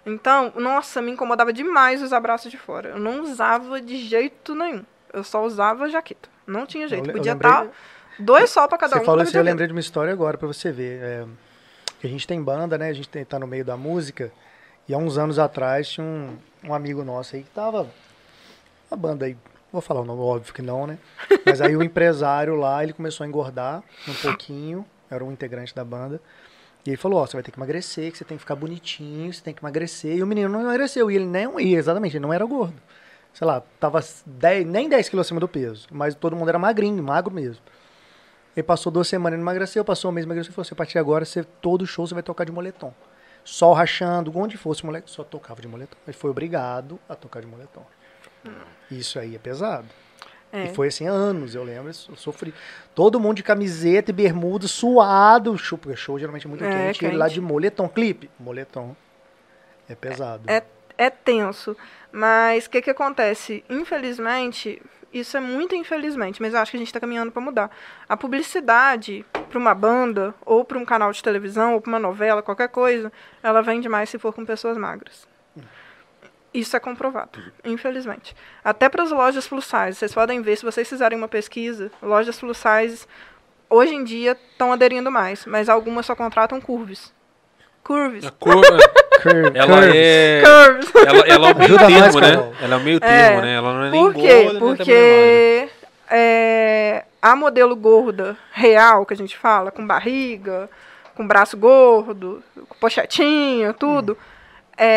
[0.05, 2.89] Então, nossa, me incomodava demais usar braço de fora.
[2.89, 4.84] Eu não usava de jeito nenhum.
[5.13, 6.30] Eu só usava jaqueta.
[6.45, 7.09] Não tinha jeito.
[7.09, 7.67] eu Podia lembrei- estar
[8.19, 9.05] dois sol pra cada Você um.
[9.05, 10.99] falou tava isso, eu lembrei de uma história agora pra você ver.
[11.01, 11.25] É,
[12.03, 12.89] a gente tem banda, né?
[12.89, 14.32] A gente tem, tá no meio da música.
[14.88, 17.88] E há uns anos atrás tinha um, um amigo nosso aí que tava.
[18.89, 19.36] Uma banda aí.
[19.72, 20.97] Vou falar o nome, óbvio que não, né?
[21.45, 24.86] Mas aí o empresário lá, ele começou a engordar um pouquinho.
[25.09, 26.22] Era um integrante da banda.
[26.86, 29.34] E ele falou, ó, você vai ter que emagrecer, que você tem que ficar bonitinho,
[29.34, 30.15] você tem que emagrecer.
[30.15, 31.11] E o menino não emagreceu.
[31.11, 32.76] E ele não ia, exatamente, ele não era gordo.
[33.34, 35.88] Sei lá, tava 10, nem 10 quilos acima do peso.
[35.91, 37.61] Mas todo mundo era magrinho, magro mesmo.
[38.55, 40.49] Ele passou duas semanas e emagreceu, passou um mês e emagreceu.
[40.49, 42.93] Ele falou assim, a partir de agora, você, todo show você vai tocar de moletom.
[43.43, 45.97] Sol rachando, onde fosse moleque, só tocava de moletom.
[46.07, 47.86] Ele foi obrigado a tocar de moletom.
[48.89, 49.87] Isso aí é pesado.
[50.51, 50.65] É.
[50.65, 52.53] E foi assim anos, eu lembro, eu sofri.
[52.95, 57.03] Todo mundo de camiseta e bermuda, suado, show, porque show geralmente é muito É, quente,
[57.03, 57.35] e ele lá quente.
[57.35, 58.95] de moletom, clipe, moletom.
[59.89, 60.49] É pesado.
[60.49, 60.63] É,
[60.97, 61.75] é tenso.
[62.11, 63.63] Mas o que, que acontece?
[63.69, 64.81] Infelizmente,
[65.13, 67.69] isso é muito infelizmente, mas eu acho que a gente está caminhando para mudar.
[68.07, 72.41] A publicidade para uma banda, ou para um canal de televisão, ou para uma novela,
[72.41, 73.11] qualquer coisa,
[73.43, 75.27] ela vende mais se for com pessoas magras.
[76.59, 78.35] Isso é comprovado, infelizmente.
[78.63, 79.93] Até para as lojas plus size.
[79.99, 83.05] Vocês podem ver, se vocês fizerem uma pesquisa, lojas plus size,
[83.69, 87.13] hoje em dia estão aderindo mais, mas algumas só contratam curves.
[87.83, 88.25] Curves.
[88.25, 88.55] A cor-
[89.21, 89.95] Curve, ela curves.
[89.95, 90.43] é.
[90.43, 90.91] Curves.
[90.95, 92.31] Ela, ela é o meio termo, né?
[92.31, 92.53] Carol.
[92.61, 92.99] Ela é o meio É.
[92.99, 93.55] termo, né?
[93.55, 94.43] Ela não é nem Por gorda, quê?
[94.45, 95.69] também Porque
[96.09, 100.69] é, a modelo gorda real, que a gente fala, com barriga,
[101.15, 104.17] com braço gordo, com pochetinha, tudo.
[104.33, 104.36] é,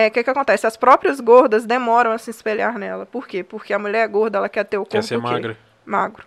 [0.08, 0.66] O que, que acontece?
[0.66, 3.06] As próprias gordas demoram a se espelhar nela.
[3.06, 3.42] Por quê?
[3.42, 5.56] Porque a mulher gorda ela quer ter o corpo Quer ser magra.
[5.84, 6.24] magro.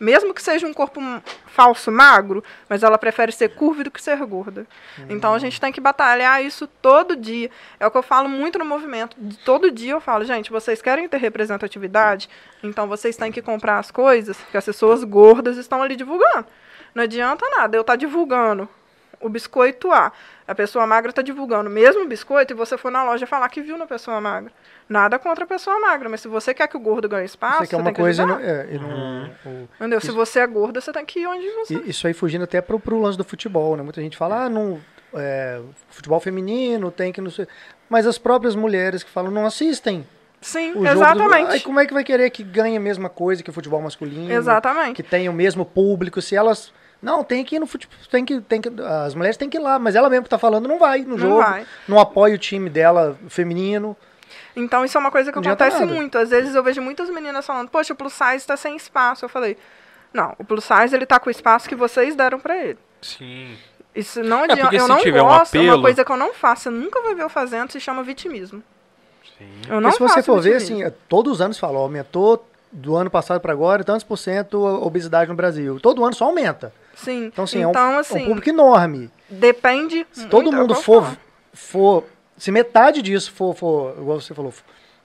[0.00, 1.00] Mesmo que seja um corpo
[1.46, 4.66] falso magro, mas ela prefere ser curva do que ser gorda.
[5.08, 7.48] Então a gente tem que batalhar isso todo dia.
[7.78, 9.16] É o que eu falo muito no movimento.
[9.16, 12.28] De- Todo dia eu falo, gente, vocês querem ter representatividade?
[12.64, 16.46] Então vocês têm que comprar as coisas que as pessoas gordas estão ali divulgando.
[16.92, 18.68] Não adianta nada eu estar divulgando
[19.22, 20.12] o biscoito A.
[20.46, 23.60] A pessoa magra está divulgando o mesmo biscoito e você for na loja falar que
[23.62, 24.52] viu na pessoa magra.
[24.88, 27.64] Nada contra a pessoa magra, mas se você quer que o gordo ganhe espaço, Isso
[27.64, 28.24] aqui é você uma tem que coisa.
[28.24, 28.38] ajudar.
[28.40, 29.30] não- é, e não- Uhum.
[29.46, 30.00] o- Entendeu?
[30.00, 31.74] Se você é gorda, você tem que ir onde você.
[31.86, 33.82] Isso aí fugindo até pro, pro lance do futebol, né?
[33.82, 34.80] Muita gente fala, ah, não,
[35.14, 37.46] é, futebol feminino tem que não sei.
[37.88, 40.06] Mas as próprias mulheres que falam, não assistem
[40.40, 40.84] Sim, o jogo.
[40.84, 41.52] do- exatamente.
[41.52, 44.30] Aí como é que vai querer que ganhe a mesma coisa que o futebol masculino?
[44.32, 44.96] Exatamente.
[44.96, 46.72] Que tenha o mesmo público, se elas.
[47.02, 47.96] Não, tem que ir no futebol.
[48.10, 48.70] Tem que, tem que,
[49.04, 51.10] as mulheres têm que ir lá, mas ela mesmo que tá falando não vai no
[51.10, 51.36] Não jogo.
[51.42, 51.66] vai.
[51.88, 53.96] Não apoia o time dela feminino.
[54.54, 56.16] Então isso é uma coisa que Não acontece muito.
[56.16, 59.24] Às vezes eu vejo muitas meninas falando, poxa, o plus size está sem espaço.
[59.24, 59.58] Eu falei,
[60.12, 62.78] não, o plus size ele tá com o espaço que vocês deram para ele.
[63.00, 63.56] Sim.
[63.94, 64.60] Isso não É, adianta.
[64.62, 66.62] porque eu se não tiver um gosto, é uma apelo- coisa que eu não faço.
[66.62, 68.62] Você nunca vai ver eu fazendo, se chama vitimismo.
[69.36, 69.48] Sim.
[69.68, 72.46] Eu não Porque se você faço for ver, assim, todos os anos fala, ó, aumentou
[72.72, 75.78] do ano passado para agora tantos por cento a obesidade no Brasil.
[75.78, 76.72] Todo ano só aumenta.
[76.94, 77.26] Sim.
[77.26, 79.10] Então, assim, então, é, um, é assim, um público enorme.
[79.28, 80.06] depende.
[80.10, 81.16] Se todo é mundo for,
[81.52, 82.04] for.
[82.36, 84.52] Se metade disso for, for, igual você falou,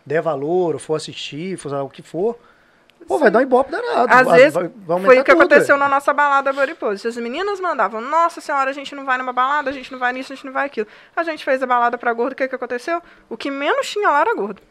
[0.05, 2.37] der valor, ou for assistir, for o que for,
[3.07, 4.11] pô, vai dar um ibope danado.
[4.11, 4.69] Às Vai- vezes, vai-
[5.05, 5.79] foi o que tudo, aconteceu é.
[5.79, 7.07] na nossa balada Body Pose.
[7.07, 10.13] As meninas mandavam, nossa senhora, a gente não vai numa balada, a gente não vai
[10.13, 10.87] nisso, a gente não vai aquilo.
[11.15, 13.01] A gente fez a balada pra gordo, o que que aconteceu?
[13.29, 14.61] O que menos tinha lá era gordo.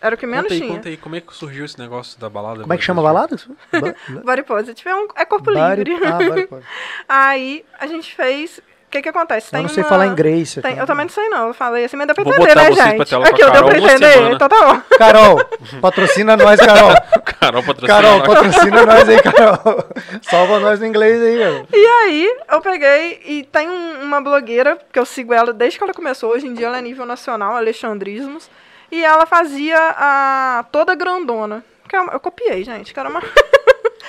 [0.00, 0.72] Era o que menos Conta aí, tinha.
[0.74, 2.60] conta aí, como é que surgiu esse negócio da balada?
[2.60, 3.36] Como é que chama balada?
[3.72, 3.94] Ba-
[4.24, 6.06] Body Positive é, um, é corpo Body- livre.
[6.06, 6.62] Ah, body positive.
[7.08, 8.58] Aí a gente fez.
[8.58, 9.54] O que que acontece?
[9.54, 10.54] Eu não sei uma- falar inglês.
[10.54, 11.48] tem- tem- eu também não sei não.
[11.48, 13.14] Eu falei assim, mas deu pra Vou entender, botar né, vocês gente?
[13.26, 14.12] Aqui, eu deu pra entender?
[14.12, 14.34] semana.
[14.36, 14.80] Então tá bom.
[14.96, 15.44] Carol,
[15.80, 16.94] patrocina nós, Carol.
[17.24, 17.88] Carol patrocina.
[18.02, 18.28] Carol, nós.
[18.28, 19.84] patrocina nós aí, Carol.
[20.22, 21.66] Salva nós no inglês aí, meu.
[21.72, 25.84] E aí, eu peguei e tem um- uma blogueira, que eu sigo ela desde que
[25.84, 28.48] ela começou, hoje em dia ela é nível nacional, Alexandrismos,
[28.90, 31.64] e ela fazia a toda grandona.
[31.88, 33.22] Que eu, eu copiei, gente, que era uma...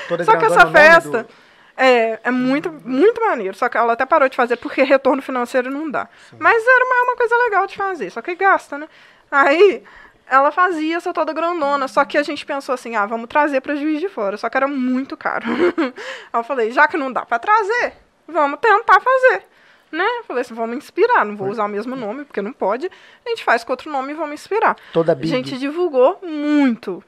[0.08, 1.30] Toda Só que essa é festa do-
[1.78, 3.56] é, é muito, muito maneiro.
[3.56, 6.08] Só que ela até parou de fazer porque retorno financeiro não dá.
[6.40, 8.88] Mas era uma, uma coisa legal de fazer, só que gasta, né?
[9.30, 9.84] Aí
[10.30, 13.76] ela fazia essa toda grandona, só que a gente pensou assim, ah, vamos trazer para
[13.76, 15.46] Juiz de Fora, só que era muito caro.
[16.34, 17.94] Aí eu falei, já que não dá para trazer,
[18.28, 19.44] vamos tentar fazer.
[19.92, 20.06] Né?
[20.28, 22.90] Falei assim, vamos inspirar, não vou usar o mesmo nome, porque não pode.
[23.26, 24.76] A gente faz com outro nome e vamos inspirar.
[24.92, 25.28] Toda A big.
[25.28, 27.04] gente divulgou muito,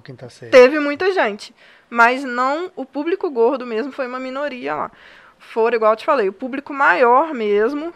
[0.00, 0.50] quem tá certo.
[0.52, 1.54] Teve muita gente,
[1.88, 4.90] mas não o público gordo mesmo foi uma minoria lá.
[5.38, 7.92] Foram, igual eu te falei, o público maior mesmo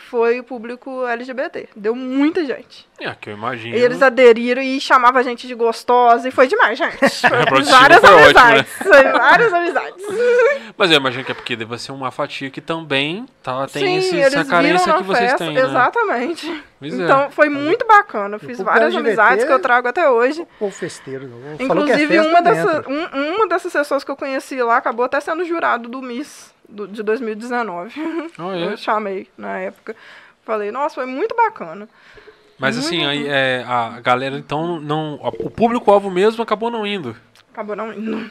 [0.00, 1.68] foi o público LGBT.
[1.76, 2.88] Deu muita gente.
[2.98, 3.74] É, que eu imagino.
[3.76, 6.98] E eles aderiram e chamavam a gente de gostosa e foi demais, gente.
[7.48, 8.24] Foi várias foi ótimo, né?
[8.24, 8.72] amizades.
[8.82, 10.04] Foi várias amizades.
[10.76, 14.18] Mas eu imagino que é porque deve ser uma fatia que também tá, tem Sim,
[14.18, 15.60] esse, essa carência que vocês festa, têm, né?
[15.60, 16.64] Exatamente.
[16.78, 17.04] Pois é.
[17.04, 18.36] então foi muito bacana.
[18.36, 20.46] Eu fiz várias LGBT amizades que eu trago até hoje.
[20.58, 21.28] Pô, festeiro.
[21.28, 21.50] não.
[21.58, 25.20] É Inclusive, festa uma, dessa, um- uma dessas pessoas que eu conheci lá acabou até
[25.20, 27.92] sendo jurado do Miss do- de 2019.
[28.38, 28.64] Ah, é?
[28.72, 29.94] Eu chamei na época.
[30.44, 31.88] Falei, nossa, foi muito bacana.
[32.58, 35.14] Mas Muito assim, aí, é, a galera então não.
[35.22, 37.16] O público-alvo mesmo acabou não indo.
[37.52, 38.30] Acabou não indo.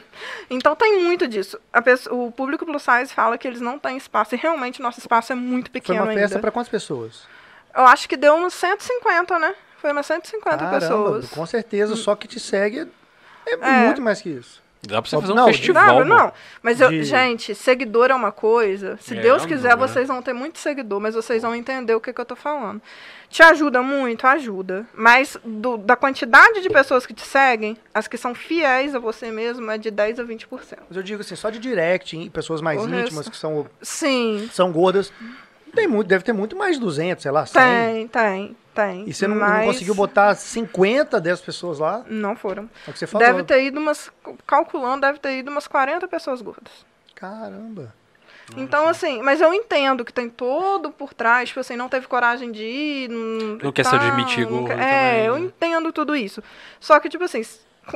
[0.49, 1.59] Então tem muito disso.
[1.73, 4.35] A pessoa- o público plus size fala que eles não têm espaço.
[4.35, 7.27] E realmente nosso espaço é muito Foi pequeno uma festa pra quantas pessoas?
[7.75, 9.55] Eu acho que deu uns 150, né?
[9.77, 11.29] Foi umas 150 Caramba, pessoas.
[11.31, 11.95] com certeza.
[11.95, 12.87] Só que te segue
[13.47, 13.85] é, É.
[13.85, 14.61] muito mais que isso.
[14.81, 16.05] Dá pra você Não, fazer um não, festival.
[16.05, 16.33] Não, não.
[16.63, 18.97] Mas, eu, De- gente, seguidor é uma coisa.
[19.01, 19.87] Se É, Deus não quiser, dúvida.
[19.87, 22.81] vocês vão ter muito seguidor, mas vocês vão entender o que, que eu tô falando.
[23.29, 24.25] Te ajuda muito?
[24.25, 24.87] Ajuda.
[24.93, 29.29] Mas do- da quantidade de pessoas que te seguem, as que são fiéis a você
[29.31, 30.79] mesmo é de 10 a 20%.
[30.87, 33.31] Mas eu digo assim, só de direct, em pessoas mais O íntimas, resto.
[33.31, 35.11] que são, Sim, são gordas,
[35.69, 37.61] tem muito, deve ter muito mais de 200, sei lá, 100.
[37.61, 39.03] tem, tem, tem.
[39.09, 42.03] E você não, não mas conseguiu botar 50 dessas pessoas lá?
[42.07, 42.69] Não foram.
[42.85, 43.25] É o que você falou.
[43.27, 44.11] Deve ter ido umas.
[44.45, 46.71] Calculando, deve ter ido umas 40 pessoas gordas.
[47.15, 47.93] Caramba.
[48.57, 52.51] Então, assim, mas eu entendo que tem todo por trás, tipo assim, não teve coragem
[52.51, 53.09] de ir.
[53.09, 55.39] Não, Não quer se admitir não gordo quer- É, também, eu né?
[55.41, 56.41] entendo tudo isso.
[56.79, 57.43] Só que, tipo assim,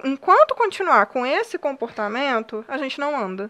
[0.03, 3.49] enquanto continuar com esse comportamento, a gente não anda.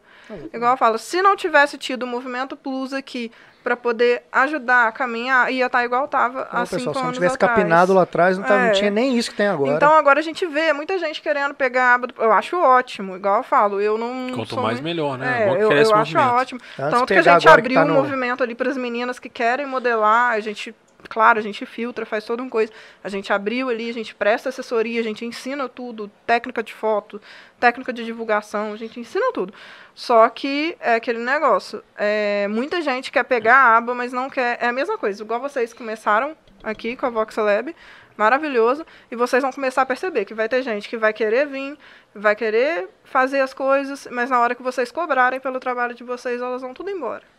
[0.53, 3.29] Igual eu falo, se não tivesse tido o movimento plus aqui
[3.63, 7.35] para poder ajudar a caminhar, ia estar igual estava há cinco pessoal, se não tivesse
[7.35, 7.55] atrás.
[7.55, 8.65] capinado lá atrás, não, tá, é.
[8.67, 9.75] não, tinha nem isso que tem agora.
[9.75, 12.13] Então agora a gente vê muita gente querendo pegar a aba do...
[12.21, 14.83] Eu acho ótimo, igual eu falo, eu não Quanto mais muito...
[14.83, 15.47] melhor, né?
[15.47, 16.59] É, eu, eu acho ótimo.
[16.77, 17.93] Antes Tanto que a gente abriu tá um no...
[17.95, 20.75] movimento ali para as meninas que querem modelar, a gente
[21.09, 22.71] claro, a gente filtra, faz toda uma coisa.
[23.03, 27.21] A gente abriu ali, a gente presta assessoria, a gente ensina tudo, técnica de foto,
[27.59, 29.53] técnica de divulgação, a gente ensina tudo.
[29.95, 31.83] Só que é aquele negócio.
[31.97, 34.57] É, muita gente quer pegar a aba, mas não quer.
[34.61, 37.75] É a mesma coisa, igual vocês começaram aqui com a VoxLab,
[38.15, 41.77] maravilhoso, e vocês vão começar a perceber que vai ter gente que vai querer vir,
[42.13, 46.41] vai querer fazer as coisas, mas na hora que vocês cobrarem pelo trabalho de vocês,
[46.41, 47.32] elas vão tudo embora.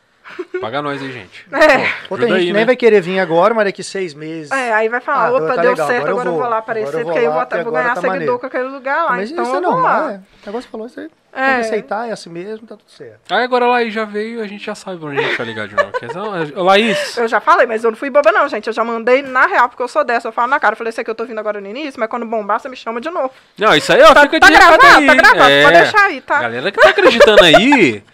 [0.60, 1.46] Paga nós aí, gente.
[1.52, 2.08] É.
[2.08, 2.64] Pô, tem gente aí, que nem né?
[2.64, 4.50] vai querer vir agora, mas daqui seis meses.
[4.50, 5.86] É, aí vai falar, ah, opa, tá deu legal.
[5.86, 8.10] certo, agora, agora eu vou lá aparecer, porque aí eu vou, vou ganhar tá seguidor
[8.10, 8.38] maneiro.
[8.38, 9.10] com aquele lugar lá.
[9.10, 10.14] Mas então isso é normal, é.
[10.14, 11.10] O negócio falou isso aí.
[11.36, 11.46] É.
[11.46, 13.20] Tem que aceitar, é assim mesmo, tá tudo certo.
[13.28, 15.66] Aí agora a Laís já veio, a gente já sabe onde a gente vai ligar
[15.66, 16.62] de novo.
[16.62, 17.16] Laís.
[17.16, 18.68] Eu já falei, mas eu não fui boba, não, gente.
[18.68, 20.28] Eu já mandei na real, porque eu sou dessa.
[20.28, 20.74] Eu falo na cara.
[20.74, 22.76] Eu falei, esse aqui eu tô vindo agora no início, mas quando bombar, você me
[22.76, 23.32] chama de novo.
[23.58, 25.06] Não, isso aí, ó, tá, fica tá de gravado, aí.
[25.06, 25.62] Tá gravado, é.
[25.64, 26.40] pode deixar aí, tá?
[26.40, 28.04] Galera que tá acreditando aí.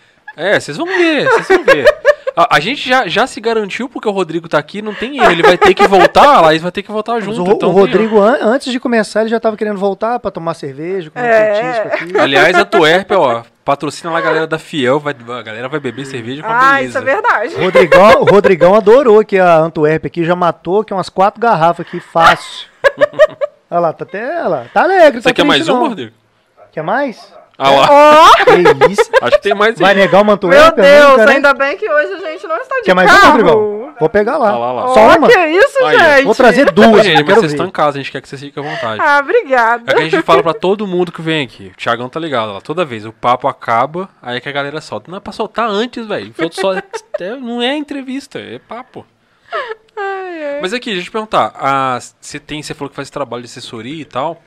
[0.41, 1.85] É, vocês vão ver, vocês vão ver.
[2.35, 5.31] A, a, gente já, já se garantiu porque o Rodrigo tá aqui, não tem erro.
[5.31, 7.43] Ele vai ter que voltar, a Laís vai ter que voltar junto.
[7.43, 10.55] O, então o Rodrigo, an antes de começar, ele já tava querendo voltar pra tomar
[10.55, 11.83] cerveja, comer é.
[11.85, 12.19] um aqui.
[12.19, 16.07] Aliás, a Tuerpe, ó, patrocina lá a galera da Fiel, vai, a galera vai beber
[16.07, 16.89] cerveja com ah, beleza.
[16.89, 17.55] isso é verdade.
[17.57, 21.87] O Rodrigão, o Rodrigão adorou que a Antuérpia aqui já matou que umas quatro garrafas
[21.87, 22.67] aqui, fácil.
[23.71, 25.21] olha lá, tá até, olha lá, tá alegre.
[25.21, 26.15] Você tá quer mais um, Rodrigo?
[26.73, 27.40] Quer mais?
[27.63, 27.89] Ah lá.
[27.91, 28.45] Oh!
[28.47, 29.11] Que isso?
[29.21, 30.25] Acho que tem mais Vai negar o?
[30.25, 31.33] Meu Deus, né?
[31.35, 33.95] ainda bem que hoje a gente não está de Quer mais um, Rodrigão?
[34.01, 34.49] Vou pegar lá.
[34.49, 34.95] Ah, lá, lá.
[34.95, 35.29] Só uma?
[35.29, 35.99] que isso, Aí.
[35.99, 36.25] gente?
[36.25, 37.05] Vou trazer duas.
[37.05, 39.03] Gente, mas vocês estão em casa, a gente quer que vocês fiquem à vontade.
[39.03, 39.93] Ah, obrigada.
[39.93, 41.67] É que a gente fala pra todo mundo que vem aqui.
[41.67, 42.63] O Thiagão tá ligado lá.
[42.63, 45.11] Toda vez o papo acaba, aí é que a galera solta.
[45.11, 46.35] Não é pra soltar antes, velho.
[46.53, 46.73] Só...
[47.21, 49.05] É, não é entrevista, é papo.
[49.95, 50.59] Ai, ai.
[50.63, 51.53] Mas aqui, deixa eu te perguntar.
[51.55, 54.41] A, você, tem, você falou que faz trabalho de assessoria e tal.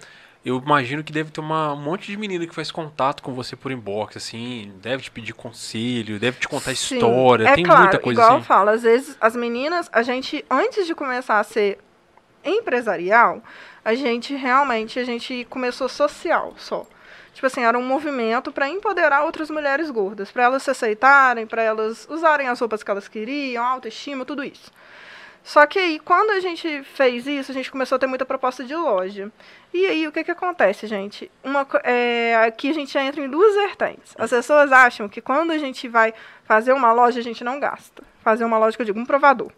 [0.46, 3.56] Eu imagino que deve ter uma, um monte de menina que faz contato com você
[3.56, 7.84] por inbox, assim, deve te pedir conselho, deve te contar Sim, história, é tem claro,
[7.84, 8.41] muita coisa igual assim.
[8.41, 11.80] eu falo, às vezes as meninas, a gente, antes de começar a ser
[12.44, 13.41] empresarial,
[13.86, 16.86] a gente realmente, a gente começou social só.
[17.34, 21.64] Tipo assim, era um movimento para empoderar outras mulheres gordas, para elas se aceitarem, para
[21.64, 24.72] elas usarem as roupas que elas queriam, autoestima, tudo isso.
[25.44, 28.64] Só que aí, quando a gente fez isso, a gente começou a ter muita proposta
[28.64, 29.30] de loja.
[29.74, 31.30] E aí, o que, que acontece, gente?
[31.44, 34.16] Uma, é, aqui a gente entra em duas vertentes.
[34.18, 36.14] As pessoas acham que quando a gente vai
[36.46, 38.02] fazer uma loja, a gente não gasta.
[38.22, 39.52] Fazer uma loja, que eu digo, um provador.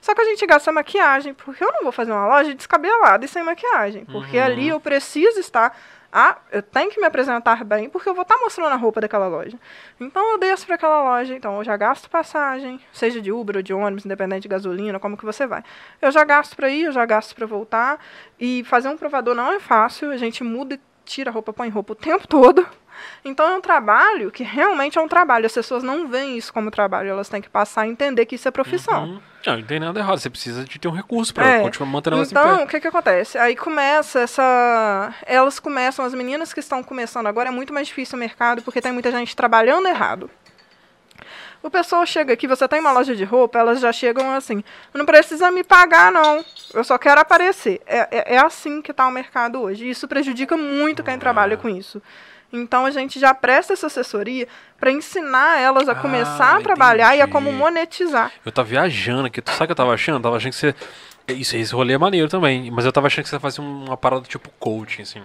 [0.00, 3.28] Só que a gente gasta maquiagem, porque eu não vou fazer uma loja descabelada e
[3.28, 4.04] sem maquiagem.
[4.06, 4.44] Porque uhum.
[4.44, 5.78] ali eu preciso estar
[6.12, 9.00] ah, eu tenho que me apresentar bem porque eu vou estar tá mostrando a roupa
[9.00, 9.58] daquela loja.
[9.98, 13.62] Então eu desço para aquela loja, então eu já gasto passagem, seja de Uber ou
[13.62, 15.64] de ônibus, independente de gasolina, como que você vai.
[16.02, 17.98] Eu já gasto para ir, eu já gasto para voltar.
[18.38, 21.70] E fazer um provador não é fácil, a gente muda e tira a roupa, põe
[21.70, 22.66] roupa o tempo todo.
[23.24, 25.46] Então é um trabalho que realmente é um trabalho.
[25.46, 28.48] As pessoas não veem isso como trabalho, elas têm que passar a entender que isso
[28.48, 29.04] é profissão.
[29.04, 29.20] Uhum.
[29.46, 30.18] Não, não tem nada errado.
[30.18, 31.62] Você precisa de ter um recurso para é.
[31.62, 33.36] continuar mantendo elas então, o que que acontece?
[33.38, 35.14] Aí começa essa...
[35.26, 38.80] Elas começam, as meninas que estão começando agora, é muito mais difícil o mercado, porque
[38.80, 40.30] tem muita gente trabalhando errado.
[41.62, 45.06] O pessoal chega aqui, você tem uma loja de roupa, elas já chegam assim, não
[45.06, 46.44] precisa me pagar, não.
[46.74, 47.80] Eu só quero aparecer.
[47.86, 49.88] É, é, é assim que está o mercado hoje.
[49.88, 52.02] Isso prejudica muito quem trabalha com isso.
[52.52, 54.46] Então a gente já presta essa assessoria
[54.78, 57.18] para ensinar elas a começar ah, a trabalhar entendi.
[57.18, 58.30] e a como monetizar.
[58.44, 60.16] Eu tava viajando aqui, tu sabe o que eu tava achando?
[60.16, 60.74] Eu tava achando que você.
[61.28, 62.70] Isso, esse rolê é maneiro também.
[62.70, 65.22] Mas eu tava achando que você fazia uma parada tipo coaching, assim.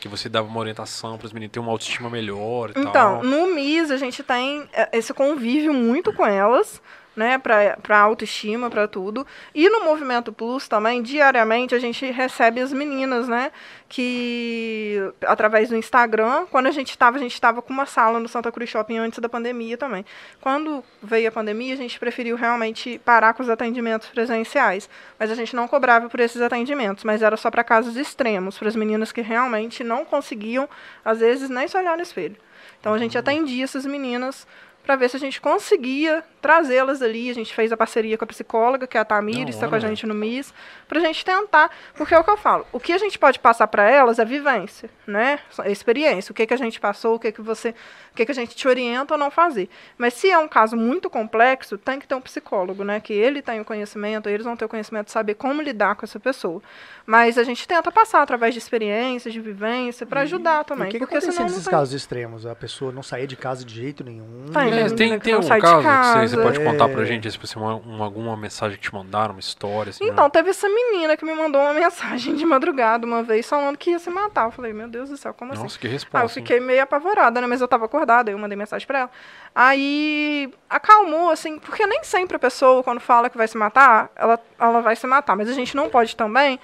[0.00, 3.22] Que você dava uma orientação para os meninos ter uma autoestima melhor e então, tal.
[3.22, 6.82] no MIS a gente tem é, esse convívio muito com elas
[7.16, 9.26] né, para autoestima, para tudo.
[9.54, 13.50] E no Movimento Plus também, diariamente, a gente recebe as meninas, né,
[13.88, 18.28] que através do Instagram, quando a gente estava, a gente estava com uma sala no
[18.28, 20.04] Santa Cruz Shopping antes da pandemia também.
[20.40, 24.88] Quando veio a pandemia, a gente preferiu realmente parar com os atendimentos presenciais,
[25.18, 28.68] mas a gente não cobrava por esses atendimentos, mas era só para casos extremos, para
[28.68, 30.68] as meninas que realmente não conseguiam,
[31.02, 32.36] às vezes, nem se olhar no espelho.
[32.78, 34.46] Então a gente atendia essas meninas
[34.86, 37.28] para ver se a gente conseguia trazê-las ali.
[37.28, 39.78] A gente fez a parceria com a psicóloga, que é a Tamires, está com a
[39.80, 40.54] gente no MIS,
[40.86, 43.38] para a gente tentar, porque é o que eu falo, o que a gente pode
[43.40, 45.40] passar para elas é vivência, né?
[45.64, 47.70] É experiência, o que, que a gente passou, o que, que você,
[48.12, 49.68] o que, que a gente te orienta a não fazer.
[49.98, 53.00] Mas se é um caso muito complexo, tem que ter um psicólogo, né?
[53.00, 56.04] Que ele tem o conhecimento, eles vão ter o conhecimento de saber como lidar com
[56.06, 56.62] essa pessoa.
[57.04, 60.88] Mas a gente tenta passar através de experiências, de vivência, para ajudar também.
[60.88, 62.46] o que, que porque acontece senão nesses tem- casos extremos?
[62.46, 64.46] A pessoa não sair de casa de jeito nenhum.
[64.52, 67.04] Tem, É, tem, que tem não um caso que você, você pode contar pra É.
[67.06, 70.30] gente, se você uma, um- alguma mensagem que te mandaram, uma história, assim, Então, né?
[70.30, 73.98] teve essa menina que me mandou uma mensagem de madrugada uma vez falando que ia
[73.98, 74.46] se matar.
[74.46, 75.62] Eu falei, meu Deus do céu, como assim?
[75.62, 76.38] Nossa, que Ah, eu resposta.
[76.38, 76.44] hein?
[76.44, 77.46] fiquei meio apavorada, né?
[77.46, 79.10] Mas eu tava acordada, eu mandei mensagem pra ela.
[79.54, 84.38] Aí acalmou, assim, porque nem sempre a pessoa, quando fala que vai se matar, ela,
[84.58, 85.34] ela vai se matar.
[85.36, 86.58] Mas a gente não pode também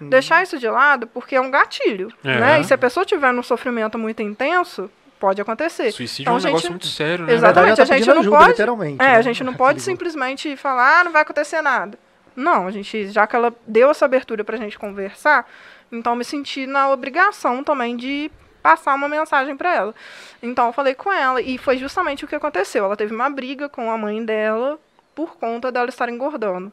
[0.00, 2.38] deixar isso de lado, porque é um gatilho, É.
[2.40, 2.60] né?
[2.60, 5.90] E se a pessoa tiver num sofrimento muito intenso, pode acontecer.
[5.92, 7.32] Suicídio Então, é um a gente- negócio muito sério, né?
[7.34, 8.48] Exatamente, ela a tá gente não ajuda, pode.
[8.50, 9.16] literalmente, É, né?
[9.16, 9.84] a gente não pode Ligou.
[9.92, 11.98] simplesmente falar, ah, não vai acontecer nada.
[12.34, 15.48] Não, a gente, já que ela deu essa abertura pra gente conversar,
[15.90, 18.30] então me senti na obrigação também de
[18.62, 19.94] passar uma mensagem pra ela.
[20.42, 22.84] Então eu falei com ela e foi justamente o que aconteceu.
[22.84, 24.78] Ela teve uma briga com a mãe dela
[25.14, 26.70] por conta dela estar engordando.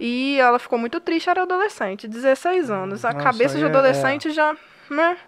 [0.00, 3.04] E ela ficou muito triste, era adolescente, 16 anos.
[3.04, 4.56] A Nossa, cabeça de é- adolescente já,
[4.88, 5.18] né,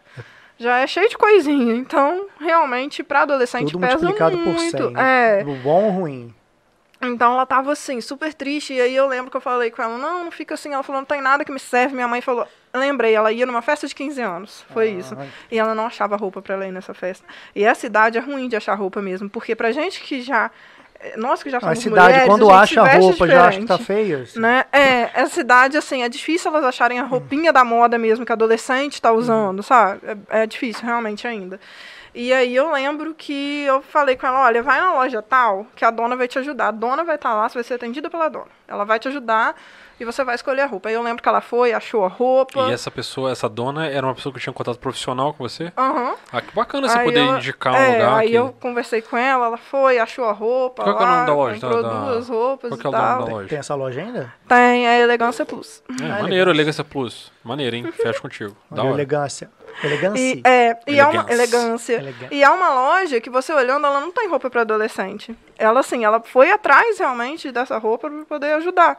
[0.58, 1.74] já é cheia de coisinha.
[1.74, 4.52] Então, realmente, pra adolescente Tudo pesa multiplicado muito.
[4.76, 4.94] por 100.
[4.96, 5.42] É.
[5.46, 6.34] O bom ou ruim?
[7.02, 8.72] Então ela tava assim, super triste.
[8.72, 10.72] E aí eu lembro que eu falei com ela, não, não fica assim.
[10.72, 11.94] Ela falou, não tem nada que me serve.
[11.94, 14.64] Minha mãe falou, lembrei, ela ia numa festa de 15 anos.
[14.72, 15.16] Foi Ah, isso.
[15.50, 17.26] E ela não achava roupa pra ela ir nessa festa.
[17.54, 19.28] E essa idade é ruim de achar roupa mesmo.
[19.28, 20.50] Porque pra gente que já.
[21.04, 23.60] Eh, Nós que já A somos cidade, mulheres, quando a acha a roupa, já acha
[23.60, 24.22] que tá feia.
[24.22, 24.40] assim.
[24.40, 24.64] Né?
[24.72, 29.00] É, essa idade, assim, é difícil elas acharem a roupinha da moda mesmo que adolescente
[29.00, 30.00] tá usando, sabe?
[30.30, 31.60] É, é difícil, realmente, ainda.
[32.14, 35.84] E aí eu lembro que eu falei com ela, olha, vai na loja tal, que
[35.84, 36.68] a dona vai te ajudar.
[36.68, 38.46] A dona vai estar lá, você vai ser atendida pela dona.
[38.68, 39.56] Ela vai te ajudar
[39.98, 40.88] e você vai escolher a roupa.
[40.88, 42.68] Aí eu lembro que ela foi, achou a roupa.
[42.68, 45.72] E essa pessoa, essa dona, era uma pessoa que tinha um contato profissional com você?
[45.76, 46.14] Aham.
[46.32, 48.34] Ah, que bacana você Aí poder eu- indicar um é, lugar Aí que...
[48.34, 50.82] eu conversei com ela, ela foi, achou a roupa.
[50.82, 51.60] Qual que é o lá, nome da loja?
[51.60, 53.48] Comprou Da- duas roupas Qual que é o nome da loja?
[53.48, 54.34] Tem essa loja ainda?
[54.48, 55.82] Tem a Elegância Plus.
[56.02, 57.32] É, Ah, maneiro, Elegância Plus.
[57.42, 57.92] Maneiro, hein?
[57.92, 58.56] Fecha contigo.
[58.70, 58.92] Da hora.
[58.92, 59.50] elegância.
[59.82, 60.20] Elegância.
[60.20, 61.32] E, é, e é uma Elegância.
[61.34, 61.92] elegância.
[61.94, 62.28] Elegância.
[62.34, 65.36] E é uma loja que você olhando, ela não tem roupa para adolescente.
[65.58, 68.98] Ela, assim, ela foi atrás realmente dessa roupa para poder ajudar.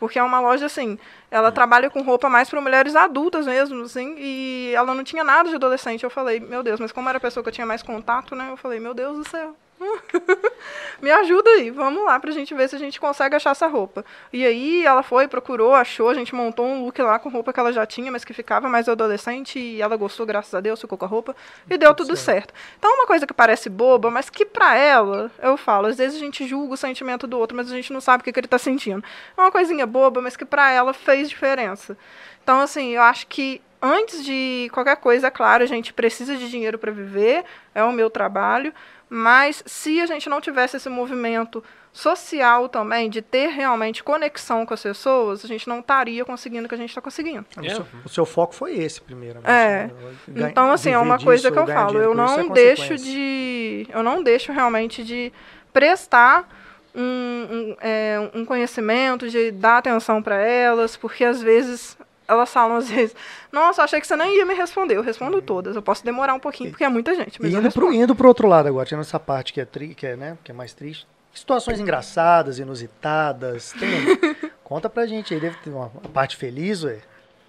[0.00, 0.98] Porque é uma loja, assim,
[1.30, 5.50] ela trabalha com roupa mais para mulheres adultas mesmo, assim, e ela não tinha nada
[5.50, 6.02] de adolescente.
[6.02, 8.48] Eu falei, meu Deus, mas como era a pessoa que eu tinha mais contato, né?
[8.50, 9.54] Eu falei, meu Deus do céu.
[11.00, 14.04] Me ajuda aí, vamos lá pra gente ver se a gente consegue achar essa roupa.
[14.32, 17.60] E aí ela foi, procurou, achou, a gente montou um look lá com roupa que
[17.60, 20.98] ela já tinha, mas que ficava mais adolescente, e ela gostou, graças a Deus, ficou
[20.98, 21.34] com a roupa,
[21.68, 22.52] e deu tudo certo.
[22.78, 26.16] Então é uma coisa que parece boba, mas que pra ela, eu falo, às vezes
[26.16, 28.40] a gente julga o sentimento do outro, mas a gente não sabe o que, que
[28.40, 29.02] ele tá sentindo.
[29.36, 31.96] É uma coisinha boba, mas que pra ela fez diferença.
[32.42, 36.50] Então, assim, eu acho que antes de qualquer coisa, é claro, a gente precisa de
[36.50, 37.44] dinheiro para viver,
[37.74, 38.74] é o meu trabalho,
[39.12, 41.62] mas se a gente não tivesse esse movimento
[41.92, 46.68] social também, de ter realmente conexão com as pessoas, a gente não estaria conseguindo o
[46.68, 47.44] que a gente está conseguindo.
[47.56, 47.74] O, É.
[47.74, 49.40] seu, o seu foco foi esse primeiro.
[49.44, 49.90] É.
[50.28, 51.98] Então, assim, é uma coisa que eu falo.
[51.98, 53.88] Eu não deixo de.
[53.92, 55.32] Eu não deixo realmente de
[55.72, 56.48] prestar
[56.94, 61.98] um, um, é, um conhecimento, de dar atenção para elas, porque às vezes
[62.30, 63.14] elas falam às vezes,
[63.50, 64.96] nossa, achei que você nem ia me responder.
[64.96, 65.76] Eu respondo todas.
[65.76, 67.40] Eu posso demorar um pouquinho, porque é muita gente.
[67.40, 69.94] Mas E indo pro, indo pro outro lado agora, tirando essa parte que é, tri,
[69.94, 71.06] que é, né, que é mais triste.
[71.32, 73.72] Situações engraçadas, inusitadas.
[73.72, 76.98] Tem, conta pra gente aí, deve ter uma, parte feliz, ué.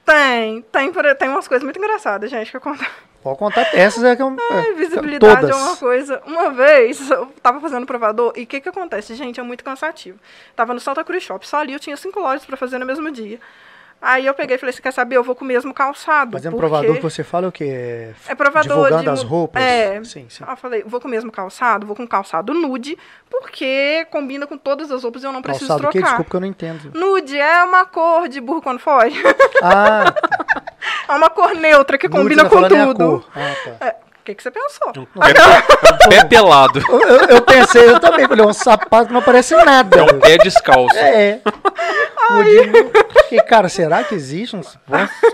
[0.06, 2.84] Tem, tem, tem umas coisas muito engraçadas, gente, que eu conto.
[3.22, 5.56] Pode contar, essas é que eu, Ai, é, visibilidade todas.
[5.56, 6.22] é uma coisa.
[6.26, 9.14] Uma vez, eu tava fazendo provador, e o que que acontece?
[9.14, 10.20] Gente, é muito cansativo.
[10.56, 13.12] Tava no Santa Cruz Shop, só ali eu tinha cinco lojas pra fazer no mesmo
[13.12, 13.40] dia.
[14.02, 15.16] Aí eu peguei e falei, você quer saber?
[15.18, 16.32] Eu vou com o mesmo calçado.
[16.34, 18.10] Mas é um porque- provador que você fala o quê?
[18.28, 19.62] É provador Divulgando de as roupas?
[19.62, 20.04] É.
[20.04, 20.44] Sim, sim.
[20.46, 22.98] Aí eu falei, vou com o mesmo calçado, vou com calçado nude,
[23.30, 26.08] porque combina com todas as roupas e eu não preciso Calçado trocar.
[26.08, 26.92] Desculpa que eu não entendo.
[26.98, 29.22] Nude é uma cor de burro quando foge.
[29.62, 30.06] Ah,
[31.08, 32.98] é uma cor neutra que nude, combina tá com é a tudo.
[33.22, 33.26] cor.
[33.36, 33.86] Ah, tá.
[33.86, 34.90] É, O que, que você pensou?
[34.90, 36.80] Um pé, um pé pelado.
[36.88, 39.98] Eu, eu- pensei, eu também, falei, um sapato que não parece nada.
[40.00, 40.96] É um pé descalço.
[40.96, 41.40] É.
[42.30, 42.92] Nude-
[43.32, 44.78] E, cara, será que existe um, só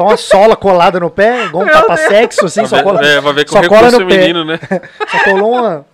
[0.03, 1.45] uma sola colada no pé?
[1.45, 2.07] Igual um Meu tapa Deus.
[2.07, 4.07] sexo, assim, só Vai ver- cola, é, vai ver que o só cola recurso no
[4.07, 4.13] pé.
[4.13, 4.59] feminino, né?
[5.11, 5.85] Só colou uma,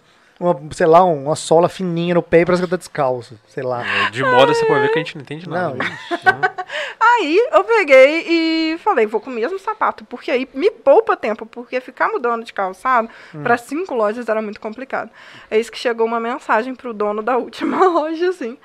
[0.43, 3.39] uma, sei lá, uma sola fininha no pé e parece que tá descalço.
[3.47, 3.85] Sei lá.
[3.85, 5.69] É, De moda você pode ver que a gente não entende nada.
[5.69, 5.97] Não, né?
[6.99, 11.45] Aí eu peguei e falei, vou com o mesmo sapato, porque aí me poupa tempo,
[11.45, 13.07] porque ficar mudando de calçado
[13.43, 15.11] para cinco lojas era muito complicado.
[15.51, 18.57] É isso que chegou uma mensagem pro dono da última loja, assim.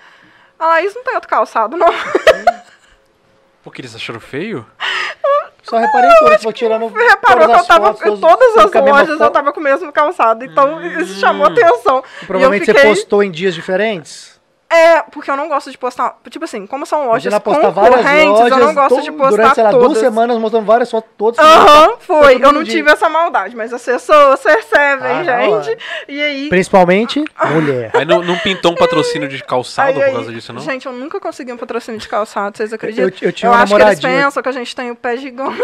[0.58, 1.88] Ah, isso não tem outro calçado, não.
[3.62, 4.64] Porque eles acharam feio?
[5.68, 9.52] Só reparei tudo, vou tirando Reparou que eu tava fotos, todas as lojas, eu tava
[9.52, 10.44] com o mesmo calçado.
[10.44, 12.02] Então isso chamou atenção.
[12.26, 14.37] Provavelmente e eu fiquei, você postou em dias diferentes.
[14.70, 16.18] É, porque eu não gosto de postar.
[16.28, 19.64] Tipo assim, como são lojas concorrentes, lojas eu não gosto to- de postar durante, sei
[19.64, 19.98] lá, duas todas.
[19.98, 21.38] semanas mostrando várias fotos, todas.
[21.38, 22.34] Aham, foi.
[22.34, 22.74] todo Eu não dia.
[22.74, 25.24] tive essa maldade, mas as pessoas percebem, Ah,
[25.62, 25.78] gente.
[26.06, 26.48] E aí.
[26.50, 27.90] Principalmente mulher.
[27.94, 30.60] Aí não, não pintou um patrocínio de calçado aí, por aí, causa disso, não?
[30.60, 33.04] Gente, eu nunca consegui um patrocínio de calçado, vocês acreditam?
[33.08, 34.24] Eu- eu tinha uma acho que eles namoradinha.
[34.26, 35.58] pensam que a gente tem o pé gigante.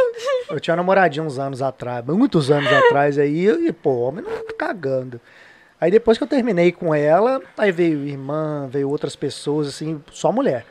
[0.48, 4.30] Eu tinha uma namoradinha uns anos atrás, muitos anos atrás aí, e, pô, homem não
[4.46, 5.20] tá cagando.
[5.84, 10.32] Aí depois que eu terminei com ela, aí veio irmã, veio outras pessoas, assim, só
[10.32, 10.64] mulher.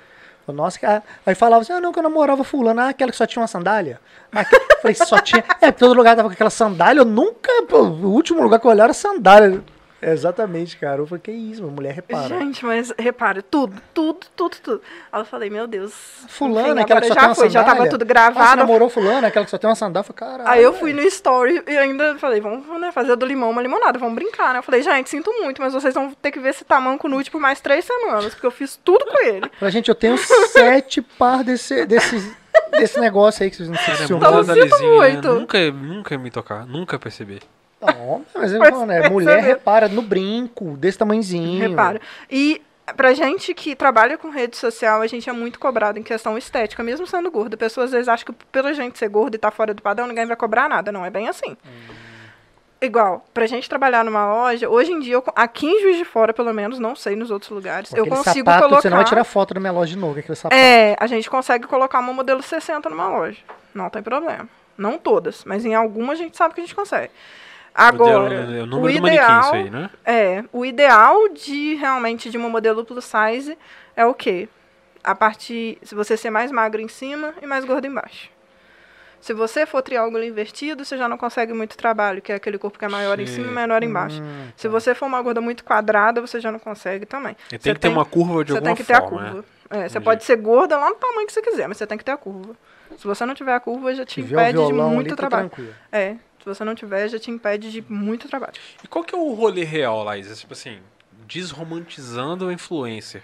[0.47, 3.17] Nossa, que a- aí falava assim, ah, não, que eu namorava fulano, ah, aquela que
[3.17, 3.99] só tinha uma sandália.
[4.31, 5.43] Ah, que- Falei, só tinha.
[5.61, 7.47] É, todo lugar tava com aquela sandália, eu nunca.
[7.71, 9.61] o último lugar que eu olhava era sandália.
[10.11, 11.01] Exatamente, cara.
[11.01, 12.27] Eu falei, que isso, mulher repara.
[12.27, 14.81] Gente, mas repara, tudo, tudo, tudo, tudo.
[15.11, 15.93] Aí eu falei, meu Deus.
[16.27, 17.77] Fulano, enfim, aquela que só já tem uma foi, já sandália.
[17.79, 18.57] tava tudo Ah, você gravado.
[18.57, 20.07] namorou fulano, aquela que só tem uma sandália.
[20.09, 20.49] Eu falei, caralho.
[20.57, 23.97] Aí eu fui no story e ainda falei, vamos né, fazer do limão uma limonada,
[23.99, 24.59] vamos brincar, né?
[24.59, 27.39] Eu falei, gente, sinto muito, mas vocês vão ter que ver esse tamanco nude por
[27.39, 29.49] mais três semanas, porque eu fiz tudo com ele.
[29.59, 32.35] Falei, gente, eu tenho sete par desse, desse,
[32.71, 34.17] desse negócio aí que vocês não Cara, é precisam.
[34.17, 34.87] Então, eu sinto né?
[34.87, 35.33] muito.
[35.33, 37.41] Nunca, nunca me tocar, nunca perceber.
[37.85, 39.09] Não, mas eu Mas falo, né?
[39.09, 41.69] Mulher repara no brinco, desse tamanhozinho.
[41.69, 42.01] Repara.
[42.29, 42.61] E
[42.95, 46.83] pra gente que trabalha com rede social, a gente é muito cobrado em questão estética,
[46.83, 47.55] mesmo sendo gorda.
[47.55, 50.25] Pessoas às vezes acham que pela gente ser gorda e estar fora do padrão, ninguém
[50.25, 50.91] vai cobrar nada.
[50.91, 51.55] Não é bem assim.
[52.81, 56.33] Igual, pra gente trabalhar numa loja, hoje em dia, eu, aqui em Juiz de Fora,
[56.33, 58.81] pelo menos, não sei nos outros lugares, eu consigo sapato, colocar...
[58.81, 60.61] Você não vai tirar foto da minha loja de novo, aquele sapato.
[60.61, 63.39] É, a gente consegue colocar uma modelo 60 numa loja.
[63.73, 64.49] Não tem problema.
[64.77, 67.09] Não todas, mas em alguma a gente sabe que a gente consegue.
[67.73, 69.89] Agora, é o o do manequim, ideal, isso aí, né?
[70.05, 73.57] é, o ideal de realmente de uma modelo plus size
[73.95, 74.47] é o quê?
[75.03, 78.29] A partir, se você ser mais magro em cima e mais gordo embaixo.
[79.19, 82.77] Se você for triângulo invertido, você já não consegue muito trabalho, que é aquele corpo
[82.77, 84.21] que é maior em cima e menor embaixo.
[84.21, 84.69] Hum, Se tá.
[84.69, 87.35] você for uma gorda muito quadrada, você já não consegue também.
[87.47, 89.23] E tem Você que ter uma curva de você alguma tem que ter forma, a
[89.23, 89.31] né?
[89.31, 89.45] curva.
[89.69, 92.03] É, você pode ser gorda lá no tamanho que você quiser, mas você tem que
[92.03, 92.53] ter a curva.
[92.97, 95.27] Se você não tiver a curva, já te o impede de violão ali, muito tá
[95.27, 95.51] trabalho.
[95.89, 98.53] É, se você não tiver, já te impede de muito trabalho.
[98.83, 100.29] E qual que é o rolê real, Laís?
[100.29, 100.77] É, Tipo assim,
[101.25, 103.21] desromantizando o influencer.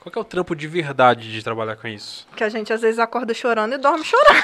[0.00, 2.26] Qual que é o trampo de verdade de trabalhar com isso?
[2.36, 4.42] Que a gente às vezes acorda chorando e dorme chorando.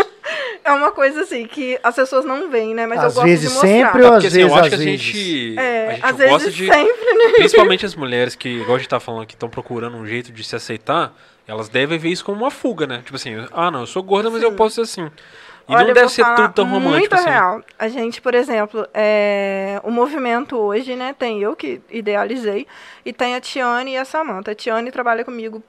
[0.64, 2.86] é uma coisa assim que as pessoas não veem, né?
[2.86, 3.68] Mas Às eu gosto vezes de mostrar.
[3.68, 5.00] sempre ou Porque às assim, eu vezes acho às que a vezes.
[5.00, 6.66] gente, É, a gente às gosta vezes de.
[6.66, 7.32] sempre, né?
[7.36, 10.44] Principalmente as mulheres que, igual a gente tá falando, que estão procurando um jeito de
[10.44, 11.14] se aceitar,
[11.46, 13.00] elas devem ver isso como uma fuga, né?
[13.02, 14.56] Tipo assim, ah não, eu sou gorda, mas eu Sim.
[14.56, 15.10] posso ser assim.
[15.68, 17.28] E Olha, não deve ser tudo tão romântico muito assim.
[17.28, 17.62] real.
[17.78, 21.14] A gente, por exemplo, é, o movimento hoje, né?
[21.16, 22.66] Tem eu que idealizei
[23.04, 24.50] e tem a Tiane e a Samantha.
[24.52, 25.62] A Tiane trabalha comigo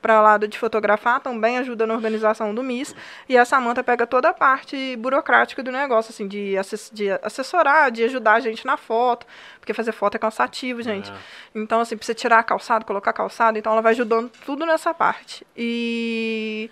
[0.00, 2.94] para lado de fotografar, também ajuda na organização do MIS,
[3.28, 7.90] e a Samantha pega toda a parte burocrática do negócio, assim, de, assess de assessorar,
[7.90, 9.26] de ajudar a gente na foto,
[9.60, 11.10] porque fazer foto é cansativo, gente.
[11.10, 11.14] É.
[11.54, 15.46] Então, assim, precisa tirar calçado, colocar calçado, então ela vai ajudando tudo nessa parte.
[15.56, 16.70] E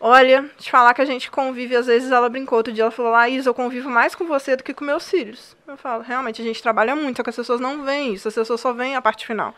[0.00, 3.12] olha, te falar que a gente convive, às vezes ela brincou outro dia, ela falou,
[3.12, 5.56] Laís, eu convivo mais com você do que com meus filhos.
[5.66, 8.34] Eu falo, realmente, a gente trabalha muito, só que as pessoas não veem isso, as
[8.34, 9.54] pessoas só veem a parte final.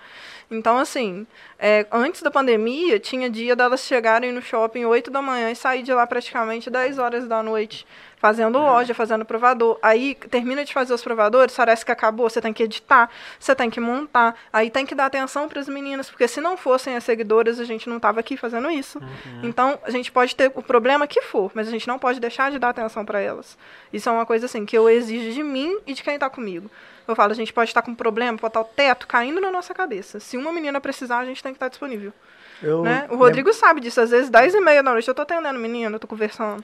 [0.51, 1.27] Então, assim,
[1.59, 5.83] é, antes da pandemia, tinha dia delas chegarem no shopping 8 da manhã e sair
[5.83, 9.79] de lá praticamente 10 horas da noite, fazendo loja, fazendo provador.
[9.83, 13.69] Aí termina de fazer os provadores, parece que acabou, você tem que editar, você tem
[13.69, 17.05] que montar, aí tem que dar atenção para as meninas, porque se não fossem as
[17.05, 18.99] seguidoras, a gente não estava aqui fazendo isso.
[19.43, 22.51] Então, a gente pode ter o problema que for, mas a gente não pode deixar
[22.51, 23.59] de dar atenção para elas.
[23.93, 26.71] Isso é uma coisa assim que eu exijo de mim e de quem está comigo.
[27.11, 29.51] Eu falo, a gente pode estar com um problema, pode estar o teto caindo na
[29.51, 30.21] nossa cabeça.
[30.21, 32.13] Se uma menina precisar, a gente tem que estar disponível.
[32.63, 33.07] Eu Né?
[33.11, 34.01] O Rodrigo sabe disso.
[34.01, 36.63] Às vezes, 10 e meia da noite, eu tô atendendo menina, eu tô conversando.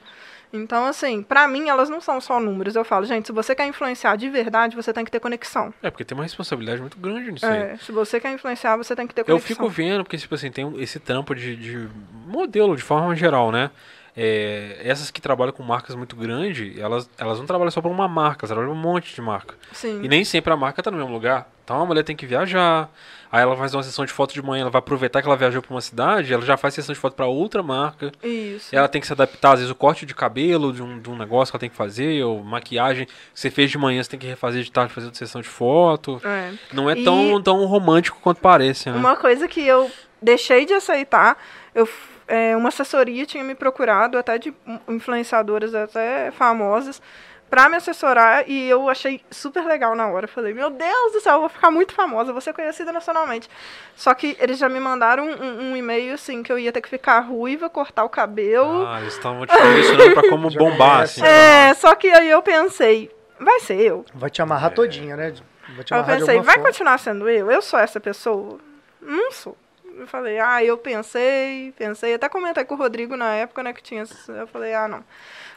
[0.53, 2.75] Então, assim, pra mim, elas não são só números.
[2.75, 5.73] Eu falo, gente, se você quer influenciar de verdade, você tem que ter conexão.
[5.81, 7.57] É, porque tem uma responsabilidade muito grande nisso aí.
[7.59, 9.47] É, se você quer influenciar, você tem que ter Eu conexão.
[9.47, 11.89] fico vendo, porque, tipo assim, tem um- esse trampo de, de
[12.25, 13.71] modelo, de forma geral, né?
[14.17, 18.07] É, essas que trabalham com marcas muito grandes, elas, elas não trabalham só para uma
[18.07, 19.55] marca, elas trabalham pra um monte de marca.
[19.73, 20.01] Sim.
[20.03, 21.49] E nem sempre a marca tá no mesmo lugar.
[21.65, 22.89] Então a mulher tem que viajar.
[23.31, 25.61] Aí ela faz uma sessão de foto de manhã, ela vai aproveitar que ela viajou
[25.61, 28.11] para uma cidade, ela já faz sessão de foto para outra marca.
[28.23, 28.73] Isso.
[28.73, 31.17] Ela tem que se adaptar, às vezes, o corte de cabelo de um, de um
[31.17, 34.19] negócio que ela tem que fazer, ou maquiagem que você fez de manhã, você tem
[34.19, 36.21] que refazer de tarde, fazer outra sessão de foto.
[36.23, 36.53] É.
[36.71, 38.95] Não é E- tão, tão romântico quanto parece, né?
[38.97, 41.37] Uma coisa que eu deixei de aceitar,
[41.73, 41.89] eu,
[42.27, 47.01] é, uma assessoria tinha me procurado, até de in- influenciadoras até famosas,
[47.49, 50.27] pra me assessorar e eu achei super legal na hora.
[50.27, 53.47] Falei, meu Deus do céu, eu vou ficar muito famosa, vou ser conhecida nacionalmente.
[53.95, 56.89] Só que eles já me mandaram um, um e-mail assim que eu ia ter que
[56.89, 58.85] ficar ruiva, cortar o cabelo.
[58.87, 61.23] Ah, eles estavam te direcionando pra como Já bombar, assim.
[61.23, 64.03] é, só que aí eu pensei, vai ser eu.
[64.13, 65.33] Vai te amarrar todinha, né?
[65.75, 66.69] Vai te eu amarrar de pensei, vai forma.
[66.69, 67.51] continuar sendo eu?
[67.51, 68.57] Eu sou essa pessoa?
[68.99, 69.55] Não sou.
[69.97, 73.81] Eu falei, ah, eu pensei, pensei, até comentei com o Rodrigo na época, né, que
[73.81, 75.03] tinha, eu falei, ah, não.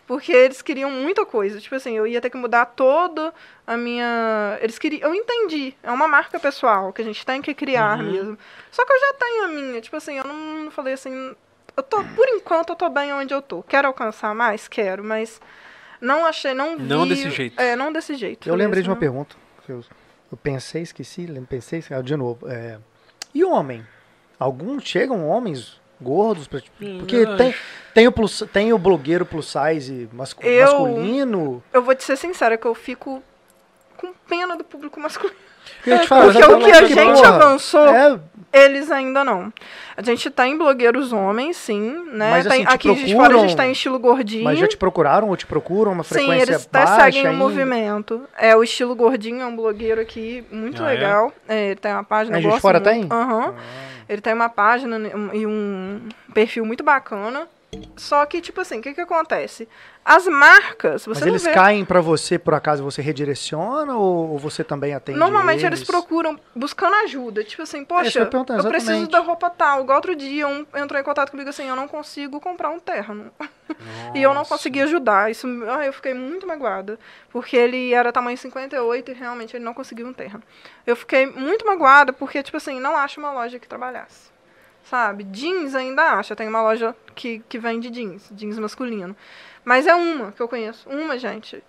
[0.06, 3.34] Porque eles queriam muita coisa, tipo assim, eu ia ter que mudar toda
[3.66, 7.52] a minha, eles queriam, eu entendi, é uma marca pessoal que a gente tem que
[7.52, 8.10] criar Uhum.
[8.12, 8.38] mesmo.
[8.70, 11.34] Só que eu já tenho a minha, tipo assim, eu não, falei assim,
[11.76, 13.62] eu tô, por enquanto eu tô bem onde eu tô.
[13.62, 14.66] Quero alcançar mais?
[14.66, 15.40] Quero, mas
[16.00, 16.84] não achei, não vi.
[16.84, 17.60] Não desse jeito.
[17.60, 18.48] É, não desse jeito.
[18.48, 19.36] Eu lembrei de uma pergunta.
[19.64, 19.84] que Eu,
[20.30, 22.48] eu pensei, esqueci, pensei, ah, de novo.
[22.48, 22.78] É,
[23.34, 23.86] e homem?
[24.38, 26.46] Alguns chegam homens gordos?
[26.46, 27.54] Pra, Hum, porque tem,
[27.94, 31.62] tem, o plus, tem o blogueiro plus size mascu- Eu- masculino.
[31.72, 33.22] Eu vou te ser sincera que eu fico
[33.96, 35.36] com pena do público masculino.
[35.78, 38.18] Porque, eu te É, falo, Porque o que a gente porra, avançou, É,
[38.54, 39.52] eles ainda não.
[39.96, 42.30] A gente tem blogueiros homens, sim, né?
[42.30, 44.44] Mas, Tem- assim, te aqui de fora a gente procuram- tem estilo gordinho.
[44.44, 48.22] mas já te procuraram ou te procuram uma Sim, frequência eles até seguem o movimento.
[48.38, 50.94] É, o estilo gordinho é um blogueiro aqui muito Ah, é?
[50.94, 51.32] legal.
[51.46, 52.36] É, ele tem uma página.
[52.36, 53.08] É, eu Juiz de Fora muito.
[53.08, 53.08] tem?
[53.10, 53.54] Aham.
[54.08, 57.48] Ele tem uma página né, e um perfil muito bacana.
[57.96, 59.68] Só que, tipo assim, o que que acontece?
[60.08, 61.52] As marcas, você Mas eles vê...
[61.52, 66.40] caem pra você, por acaso você redireciona ou, você também atende Normalmente eles eles procuram
[66.56, 67.44] buscando ajuda.
[67.44, 69.82] Tipo assim, É eu poxa, ia perguntar, eu preciso da roupa tal.
[69.82, 73.30] Igual outro dia, um entrou em contato comigo assim, eu não consigo comprar um terno.
[74.14, 75.30] E eu não consegui ajudar.
[75.30, 76.98] Isso, ah, eu fiquei muito magoada.
[77.30, 80.42] Porque ele era tamanho 58 e realmente ele não conseguiu um terno.
[80.86, 84.30] Eu fiquei muito magoada porque, tipo assim, não acho uma loja que trabalhasse.
[84.84, 85.24] Sabe?
[85.24, 86.34] Jeans ainda acha.
[86.34, 89.14] Tem uma loja que, que vende jeans, jeans masculino.
[89.68, 90.88] Mas é uma que eu conheço.
[90.88, 91.62] Uma, gente.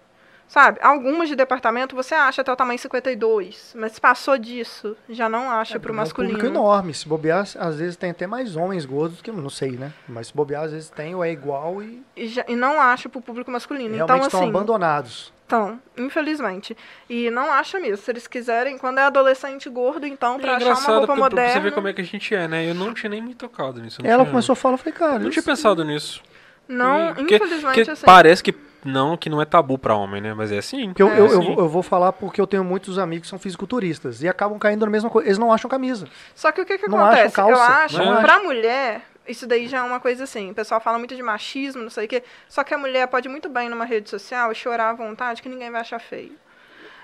[0.47, 0.79] Sabe?
[0.81, 3.73] Algumas de departamento você acha até o tamanho 52.
[3.77, 6.33] Mas se passou disso, já não acha pro É um masculino.
[6.37, 6.93] público enorme.
[6.93, 9.91] Se bobear, às vezes tem até mais homens gordos que não sei, né?
[10.07, 13.09] Mas se bobear, às vezes tem ou é igual e E, já- e não acha
[13.09, 13.93] pro público masculino.
[13.95, 14.49] realmente então, estão assim.
[14.49, 15.33] abandonados.
[15.45, 16.75] Então, infelizmente.
[17.09, 17.97] E não acha mesmo.
[17.97, 21.15] Se eles quiserem, quando é adolescente gordo, então, É pra achar uma roupa porque, pra
[21.15, 21.59] você moderna.
[21.61, 22.69] ver como é que a gente é, né?
[22.69, 23.99] Eu não tinha nem me tocado nisso.
[23.99, 26.21] eu não Ela tinha- começou a falar, eu falei, cara, Não tinha pensado nisso.
[26.69, 28.05] Não, Porque- infelizmente, porque assim.
[28.05, 28.53] parece que
[28.85, 30.33] não, que não é tabu pra homem, né?
[30.33, 30.87] Mas é assim.
[30.87, 31.53] Porque eu, É, eu, eu, assim.
[31.55, 34.85] vou- eu vou falar porque eu tenho muitos amigos que são fisiculturistas e acabam caindo
[34.85, 35.27] na mesma coisa.
[35.27, 36.07] Eles não acham camisa.
[36.35, 37.41] Só que o que, que Não acontece?
[37.41, 40.51] acham calça, Eu acho, não que pra mulher, isso daí já é uma coisa assim.
[40.51, 42.23] O pessoal fala muito de machismo, não sei o quê.
[42.47, 45.49] Só que a mulher pode muito bem numa rede social e chorar à vontade que
[45.49, 46.31] ninguém vai achar feio.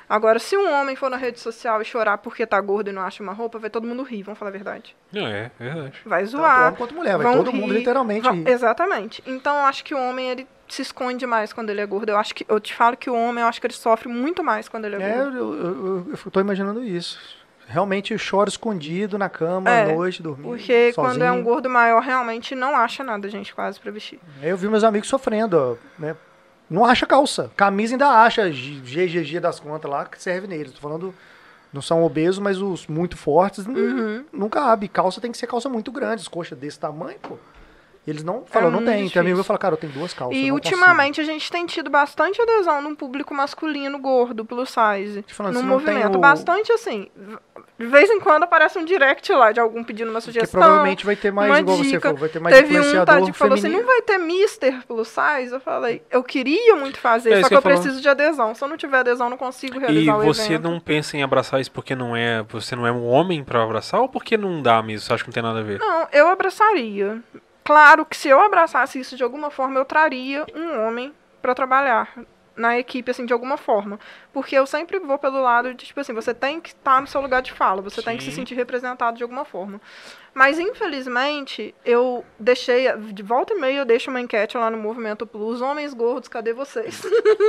[0.08, 3.02] Agora, se um homem for na rede social e chorar porque tá gordo e não
[3.02, 4.96] acha uma roupa, vai todo mundo rir, vamos falar a verdade.
[5.12, 6.02] Não, é, é verdade.
[6.06, 6.62] Vai Tanto zoar.
[6.68, 8.48] homem quanto mulher, vai todo mundo rir, literalmente vão- rir.
[8.48, 9.24] Exatamente.
[9.26, 12.10] Então, eu acho que o homem, ele se esconde mais quando ele é gordo.
[12.10, 14.44] Eu acho que eu te falo que o homem, eu acho que ele sofre muito
[14.44, 15.38] mais quando ele é, É, gordo.
[15.38, 15.66] eu, eu,
[16.08, 17.20] eu, eu tô imaginando isso.
[17.68, 20.48] Realmente eu choro escondido na cama É, à noite, dormindo.
[20.50, 21.44] Porque quando é um sozinho.
[21.44, 24.20] gordo maior, realmente não acha nada, gente, quase pra vestir.
[24.42, 26.16] Eu vi meus amigos sofrendo, ó, né?
[26.70, 27.52] Não acha calça.
[27.56, 30.74] Camisa ainda acha GGG das contas lá, que serve neles.
[30.74, 31.14] Tô falando,
[31.72, 34.26] não são obesos, mas os muito fortes Uhum.
[34.34, 34.88] não cabe.
[34.88, 37.38] Calça tem que ser calça muito grande, as coxas desse tamanho, pô.
[38.08, 39.04] Eles não falam, não É muito tem.
[39.08, 39.36] Difícil.
[39.36, 40.38] vai falar, cara, eu tenho duas calças.
[40.38, 44.70] eu E não ultimamente a gente tem tido bastante adesão num público masculino gordo, plus
[44.70, 45.24] size.
[45.24, 46.16] Te falando, não tem movimento.
[46.18, 47.10] o- Bastante assim.
[47.78, 50.62] De vez em quando aparece um direct lá de algum pedindo uma Porque sugestão.
[50.62, 52.02] provavelmente vai ter mais, uma igual você dica.
[52.02, 55.10] falou, vai ter mais Teve um tadinho que falou assim: não vai ter Mister plus
[55.10, 55.52] size?
[55.54, 58.56] Eu falei, eu queria muito fazer, É só isso que que eu preciso de adesão.
[58.56, 60.70] Se eu não tiver adesão, eu não consigo E realizar o você evento.
[60.70, 64.00] não pensa em abraçar isso porque não é, você não é um homem pra abraçar
[64.00, 65.06] ou porque não dá mesmo?
[65.06, 65.78] Você acha que não tem nada a ver?
[65.80, 67.22] Não, eu abraçaria.
[67.64, 71.12] Claro que se eu abraçasse isso de alguma forma, eu traria um homem
[71.42, 72.08] pra trabalhar
[72.56, 74.00] na equipe, assim, de alguma forma.
[74.32, 77.22] Porque eu sempre vou pelo lado de, tipo assim, você tem que estar no seu
[77.22, 78.38] lugar de fala, você tem que se Sim.
[78.38, 79.82] sentir representado de alguma forma.
[80.34, 85.26] Mas, infelizmente, eu deixei, de volta e meia, eu deixo uma enquete lá no Movimento
[85.26, 87.02] Plus, homens gordos, cadê vocês?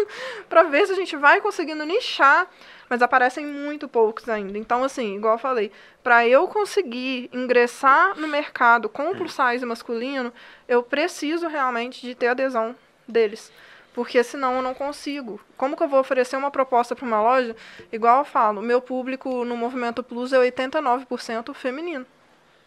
[0.48, 2.48] pra ver se a gente vai conseguindo nichar,
[2.88, 4.56] mas aparecem muito poucos ainda.
[4.56, 5.72] Então, assim, igual eu falei,
[6.02, 10.32] para eu conseguir ingressar no mercado com o plus size masculino,
[10.68, 12.76] eu preciso realmente de ter adesão
[13.08, 13.52] deles.
[13.97, 15.40] Porque senão eu não consigo.
[15.56, 17.56] Como que eu vou oferecer uma proposta para uma loja?
[17.90, 22.05] Igual eu falo, meu público no Movimento Plus é 89% feminino.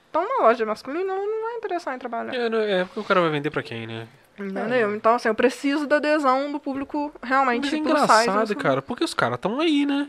[0.10, 2.34] Então uma loja masculina não vai interessar em trabalhar.
[2.34, 4.08] É, não- é porque o cara vai vender pra quem, né?
[4.40, 4.96] Entendeu?
[4.96, 9.14] Então, assim, eu preciso da adesão do público realmente Mas é engraçado, cara, porque os
[9.14, 10.08] caras estão aí, né?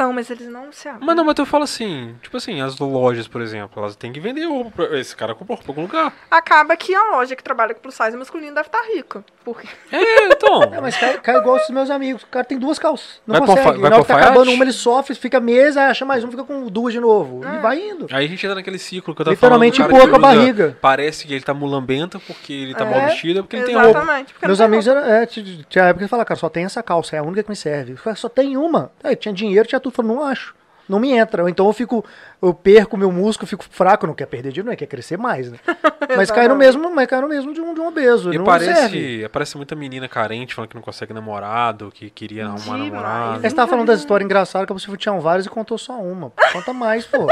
[0.00, 1.04] Então, mas eles não se abrem.
[1.06, 4.18] Mas não, mas eu falo assim, tipo assim, as lojas, por exemplo, elas têm que
[4.18, 4.98] vender roupa pra...
[4.98, 6.14] Esse cara comprou roupa em algum lugar.
[6.30, 9.22] Acaba que a loja que trabalha com plus size masculino deve estar rica.
[9.44, 10.62] Porque É, então.
[10.72, 12.22] É, mas cai, cai igual os meus amigos.
[12.22, 13.20] O cara tem duas calças.
[13.26, 13.78] Não Vai consegue.
[13.78, 16.44] vai Na hora que tá acabando uma, ele sofre, fica mesa, acha mais um, fica
[16.44, 17.44] com duas de novo.
[17.46, 17.56] É.
[17.56, 18.06] E vai indo.
[18.10, 19.90] Aí a gente entra naquele ciclo que eu tava Literalmente falando.
[19.92, 20.78] do cara empurra com a barriga.
[20.80, 23.90] Parece que ele tá mulambento porque ele tá É, mal vestido, porque ele tem roupa.
[23.98, 24.34] Exatamente.
[24.42, 25.00] Meus amigos, roupa.
[25.02, 27.50] eram- é, tinha época que falaram, cara, só tem essa calça, é a única que
[27.50, 27.96] me serve.
[28.16, 28.90] Só tem uma.
[29.04, 29.89] Aí tinha dinheiro, tinha tudo.
[29.90, 30.54] Eu falei, não acho.
[30.88, 31.44] Não me entra.
[31.44, 32.04] Ou Então eu fico,
[32.42, 35.50] eu perco meu músculo, fico fraco, não quer perder dinheiro, não é, quer crescer mais,
[35.52, 35.58] né?
[36.16, 38.32] mas cai no mesmo, mas cai no mesmo de um, de um obeso.
[38.32, 38.66] E não serve.
[38.66, 42.92] parece, parece muita menina carente falando que não consegue namorado, que queria arrumar Demais.
[42.92, 43.34] namorado.
[43.44, 46.32] Aí você tava falando das histórias engraçadas que você tinha várias e contou só uma.
[46.52, 47.28] Conta mais, pô.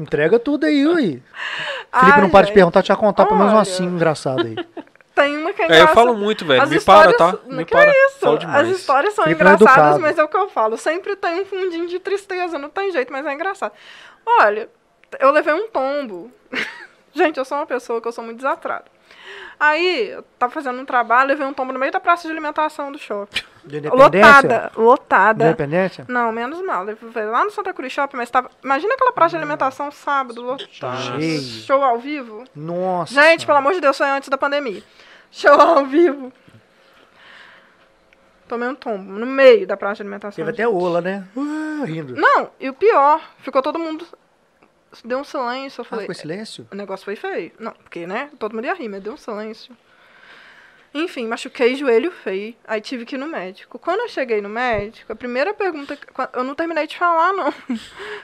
[0.00, 1.22] Entrega tudo aí, ui.
[1.94, 2.54] Felipe Ai, não para de gente.
[2.54, 3.60] perguntar, tinha contar pelo menos Olha.
[3.60, 4.56] umas cinco engraçadas aí.
[5.14, 6.62] Tem uma que é É, eu falo muito, velho.
[6.62, 7.46] As Me para, histórias- tá?
[7.46, 7.90] Me que para.
[7.90, 8.28] é isso?
[8.48, 10.76] As histórias são é engraçadas, mas é o que eu falo.
[10.78, 13.72] Sempre tem um fundinho de tristeza, não tem jeito, mas é engraçado.
[14.24, 14.68] Olha,
[15.20, 16.30] eu levei um tombo.
[17.14, 18.86] Gente, eu sou uma pessoa que eu sou muito desatrada.
[19.64, 22.90] Aí, eu tava fazendo um trabalho, levei um tombo no meio da praça de alimentação
[22.90, 23.42] do shopping.
[23.64, 24.26] De independência?
[24.26, 25.44] Lotada, lotada.
[25.44, 26.04] Independência?
[26.08, 26.82] Não, menos mal.
[26.82, 28.50] Levei lá no Santa Cruz Shopping, mas tava.
[28.60, 30.96] Imagina aquela praça de alimentação sábado, lotada.
[30.96, 31.40] Cheio.
[31.40, 32.42] Show ao vivo.
[32.56, 33.14] Nossa.
[33.14, 34.82] Gente, pelo amor de Deus, foi antes da pandemia.
[35.30, 36.32] Show ao vivo.
[38.48, 40.44] Tomei um tombo no meio da praça de alimentação.
[40.44, 41.24] Teve até ola, né?
[41.36, 42.16] Uh, rindo.
[42.16, 44.04] Não, e o pior, ficou todo mundo.
[45.04, 45.80] Deu um silêncio.
[45.80, 46.68] Eu Ah, falei, foi silêncio?
[46.70, 47.52] o negócio foi feio.
[47.58, 48.30] Não, porque, né?
[48.38, 49.76] Todo mundo ia rir, mas deu um silêncio.
[50.94, 52.54] Enfim, machuquei joelho feio.
[52.66, 53.78] Aí tive que ir no médico.
[53.78, 55.98] Quando eu cheguei no médico, a primeira pergunta.
[56.34, 57.46] Eu não terminei de falar, não.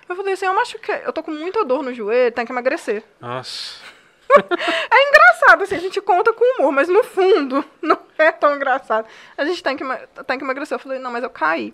[0.09, 1.01] Eu falei assim: eu machuquei.
[1.05, 3.03] Eu tô com muita dor no joelho, tem que emagrecer.
[3.21, 3.81] Nossa.
[4.91, 9.07] É engraçado, assim, a gente conta com humor, mas no fundo não é tão engraçado.
[9.39, 9.83] A gente tem que,
[10.27, 10.75] tem que emagrecer.
[10.75, 11.73] Eu falei, não, mas eu caí.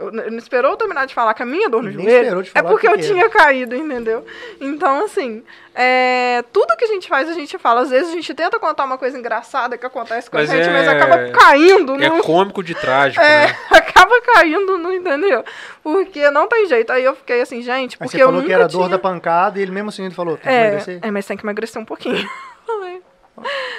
[0.00, 2.42] Eu, não esperou eu terminar de falar que a minha dor no Nem joelho esperou
[2.42, 4.24] de é porque eu tinha caído, entendeu?
[4.60, 5.42] Então, assim,
[5.74, 7.82] é, tudo que a gente faz, a gente fala.
[7.82, 10.68] Às vezes a gente tenta contar uma coisa engraçada que acontece com Mas a gente,
[10.68, 13.56] é- mas acaba caindo É no, cômico de trágico, é, né?
[13.70, 15.44] acaba caindo, não entendeu?
[15.82, 16.90] Porque não tem jeito.
[16.92, 18.80] Aí eu fiquei assim, gente, Aí porque você eu falou nunca que era tinha...
[18.82, 20.98] dor da pancada e ele mesmo assim ele falou, tem que É, emagrecer?
[21.02, 22.26] é, mas tem que emagrecer um pouquinho.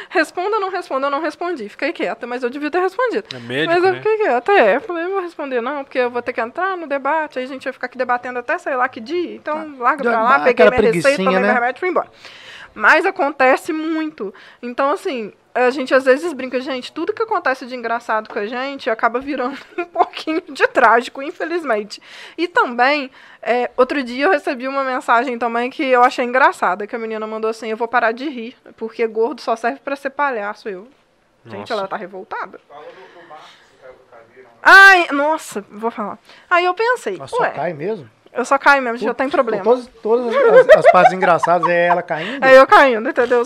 [0.09, 1.69] Responda ou não responda, eu não respondi.
[1.69, 3.27] Fiquei quieta, mas eu devia ter respondido.
[3.33, 4.01] É médico, mas eu né?
[4.01, 4.79] fiquei quieta, é.
[4.79, 7.47] Falei, não vou responder não, porque eu vou ter que entrar no debate, aí a
[7.47, 9.35] gente vai ficar aqui debatendo até sei lá que dia.
[9.35, 11.47] Então, larga pra lá, peguei minha receita, tomei né?
[11.47, 12.09] meu remédio e fui embora.
[12.73, 14.33] Mas acontece muito.
[14.61, 18.45] Então, assim, a gente às vezes brinca, gente, tudo que acontece de engraçado com a
[18.45, 22.01] gente acaba virando um pouquinho de trágico, infelizmente.
[22.37, 23.11] E também,
[23.41, 27.25] é, outro dia eu recebi uma mensagem também que eu achei engraçada, que a menina
[27.27, 30.87] mandou assim, eu vou parar de rir, porque gordo só serve pra ser palhaço, eu.
[31.45, 31.73] Gente, Nossa.
[31.73, 32.59] ela tá revoltada.
[34.61, 36.19] Ai, nossa, vou falar.
[36.49, 38.07] Aí eu pensei, Ela só ué, cai mesmo?
[38.33, 39.63] eu só caio mesmo, já tem problema.
[39.63, 42.43] Todas, todas as, as partes engraçadas é ela caindo?
[42.43, 43.43] Aí eu caindo, entendeu?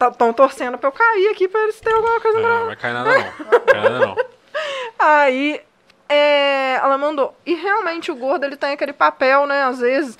[0.00, 2.58] Estão torcendo pra eu cair aqui pra eles terem alguma coisa Não, pra...
[2.58, 3.60] não vai cair nada não.
[3.60, 4.16] Cai nada não.
[4.98, 5.60] Aí
[6.08, 7.34] é, ela mandou.
[7.46, 9.62] E realmente o gordo ele tem aquele papel, né?
[9.64, 10.18] Às vezes.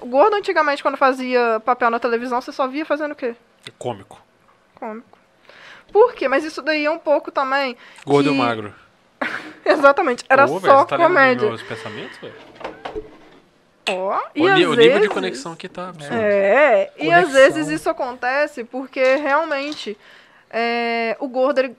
[0.00, 3.34] O gordo antigamente, quando fazia papel na televisão, você só via fazendo o quê?
[3.66, 4.20] É cômico.
[4.74, 5.18] Cômico.
[5.92, 6.28] Por quê?
[6.28, 7.76] Mas isso daí é um pouco também.
[8.04, 8.74] Gordo que- ou magro?
[9.64, 11.48] Exatamente, era Pô, só você tá comédia.
[11.48, 12.34] meus pensamentos, velho?
[13.98, 16.14] Ó, e O, nível de vezes- conexão aqui tá absurdo.
[16.14, 17.22] É, e Conexão.
[17.22, 19.96] às vezes isso acontece porque realmente
[20.50, 21.76] é, o gordo, ele,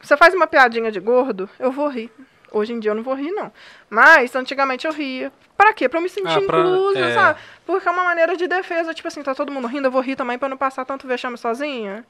[0.00, 2.10] você faz uma piadinha de gordo, eu vou rir.
[2.52, 3.52] Hoje em dia eu não vou rir, não.
[3.90, 5.32] Mas antigamente eu ria.
[5.56, 5.88] Pra quê?
[5.88, 7.14] Pra eu me sentir Ah, pra- inclusa, é.
[7.14, 7.40] sabe?
[7.66, 8.94] Porque é uma maneira de defesa.
[8.94, 11.36] Tipo assim, tá todo mundo rindo, eu vou rir também pra não passar tanto vexame
[11.36, 12.04] sozinha.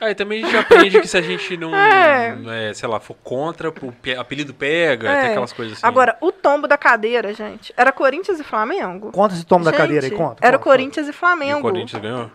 [0.00, 2.70] Aí também a gente aprende que se a gente não, É.
[2.70, 5.20] é, sei lá, for contra, o pe- apelido pega, É.
[5.22, 5.86] tem aquelas coisas assim.
[5.86, 9.12] Agora, o tombo da cadeira, gente, era Corinthians e Flamengo.
[9.12, 10.44] Conta esse tomo da Gente, cadeira aí, conta.
[10.46, 11.58] Era conta, Corinthians e E Flamengo.
[11.60, 12.22] o Corinthians ganhou?
[12.24, 12.32] conta.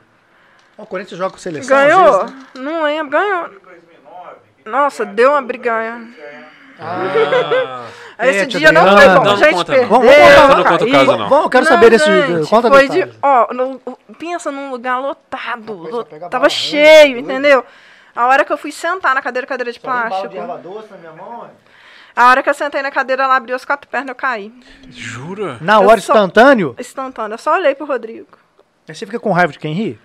[0.78, 2.20] O Corinthians joga com seleção Ganhou?
[2.22, 2.44] vezes, né?
[2.56, 3.50] Não lembro, ganhou.
[4.66, 6.08] Nossa, deu uma briganha.
[6.80, 9.24] Ah, Esse dia não foi bom.
[9.24, 9.90] Não, gente conta, perdeu.
[9.90, 10.00] não.
[10.02, 11.06] Vamos- vamos contar- não conta o caiu.
[11.06, 11.30] caso, não.
[11.30, 12.06] Vamos, eu quero saber desse.
[12.06, 13.80] gente, Conta foi de, ó, no-
[14.18, 16.06] pensa num lugar lotado.
[16.30, 17.20] Tava cheio, né?
[17.22, 17.64] entendeu?
[18.16, 20.30] A hora que eu fui sentar na cadeira, cadeira de Só plástico.
[20.30, 21.50] de erva doce na minha mão, é?
[22.20, 24.52] A hora que eu sentei na cadeira, ela abriu as quatro pernas, eu caí.
[24.90, 25.58] jura?
[25.62, 27.36] Na Eu hora, só- instantâneo, Instantâneo.
[27.36, 28.28] Eu só olhei pro Rodrigo.
[28.90, 30.00] aí você fica com raiva de quem ri?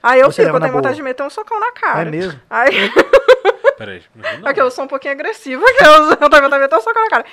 [0.00, 0.94] Aí eu fico, eu tenho vontade boa?
[0.94, 2.02] de meter um socão na cara.
[2.02, 2.38] É mesmo?
[2.48, 2.70] Aí,
[3.78, 4.02] Peraí.
[4.14, 4.48] não.
[4.48, 7.10] É que eu sou um pouquinho agressiva, que eu, eu também também tô socando na
[7.10, 7.24] cara.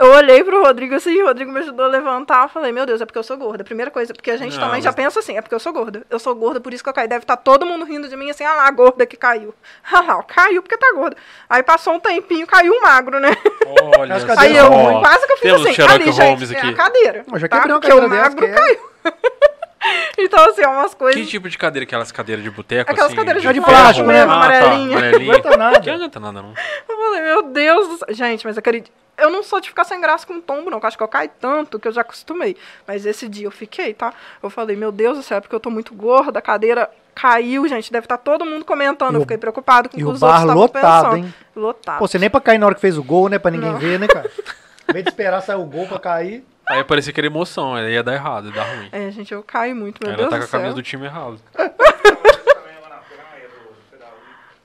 [0.00, 2.44] Eu olhei pro Rodrigo assim, o Rodrigo me ajudou a levantar.
[2.44, 3.64] Eu falei, meu Deus, é porque eu sou gorda.
[3.64, 5.72] Primeira coisa, porque a gente Não, também mas- já pensa assim, é porque eu sou
[5.72, 6.04] gorda.
[6.08, 7.08] Eu sou gorda, por isso que eu caí.
[7.08, 9.52] Deve estar todo mundo rindo de mim assim, ah lá, a gorda que caiu.
[9.92, 11.16] Ah lá, caiu porque tá gorda.
[11.50, 13.30] Aí passou um tempinho, caiu um magro, né?
[13.98, 14.28] Olha As só.
[14.28, 17.24] cadeiras Aí eu são quase que eu fiz Temos assim, ali, gente, é a cadeira.
[17.32, 17.56] Eu já tá?
[17.56, 18.78] quebrei uma Porque o cadeira magro é- caiu.
[20.18, 21.20] então, assim, é umas coisas...
[21.20, 21.84] Que tipo de cadeira?
[21.84, 22.90] Aquelas cadeiras de boteco?
[22.90, 23.64] Aquelas assim, cadeiras de ferro?
[23.64, 24.22] plástico, né?
[24.22, 24.96] Ah, tá, Amarelinha.
[24.98, 25.26] amarelinha.
[25.32, 25.80] Não aguenta nada.
[25.80, 26.54] Que não aguenta nada, não.
[26.88, 28.06] Eu falei, meu Deus do céu.
[28.14, 28.84] Gente, mas aquele
[29.16, 30.78] Eu não sou de ficar sem graça com tombo, não.
[30.78, 32.56] eu acho que eu caio tanto que eu já acostumei.
[32.86, 34.12] Mas esse dia eu fiquei, tá?
[34.42, 37.66] Eu falei, meu Deus do céu, é porque eu tô muito gorda, a cadeira caiu,
[37.68, 37.90] gente.
[37.92, 39.14] Deve estar todo mundo comentando.
[39.16, 41.16] Eu fiquei preocupado com o E que o os outros bar estavam lotado, pensando.
[41.24, 41.34] hein?
[41.56, 41.98] Lotado.
[41.98, 43.38] Pô, você nem pra cair na hora que fez o gol, né?
[43.38, 43.78] Pra ninguém Não.
[43.78, 44.30] ver, né, cara?
[44.88, 46.44] Em vez de esperar sair o gol pra cair.
[46.70, 48.88] Aí parecia que era emoção, aí ia dar errado, ia dar ruim.
[48.92, 50.60] É, gente, eu caio muito, meu Ela Deus tá do com a céu.
[50.60, 51.40] camisa do time errado.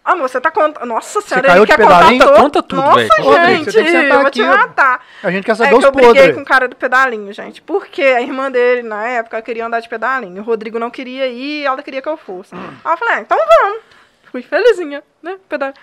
[0.06, 0.86] Ah, você tá contando.
[0.86, 2.26] Nossa senhora, caiu ele de quer contar pedalinho?
[2.26, 2.36] todo.
[2.36, 3.24] Conta tudo, Nossa, velho.
[3.24, 4.48] Rodrigo, gente, você tem que sentar eu vou aqui, te ó.
[4.58, 5.06] matar.
[5.24, 6.36] A gente quer É saber que os eu briguei podres.
[6.36, 7.62] com o cara do pedalinho, gente.
[7.62, 10.42] Porque a irmã dele, na época, queria andar de pedalinho.
[10.42, 12.54] O Rodrigo não queria ir e ela queria que eu fosse.
[12.54, 12.74] Hum.
[12.84, 13.80] Aí eu falei, ah, então vamos.
[14.30, 15.38] Fui felizinha, né?
[15.48, 15.74] Pedal...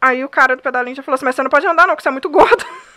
[0.00, 2.02] Aí o cara do pedalinho já falou assim, mas você não pode andar não, porque
[2.02, 2.64] você é muito gorda.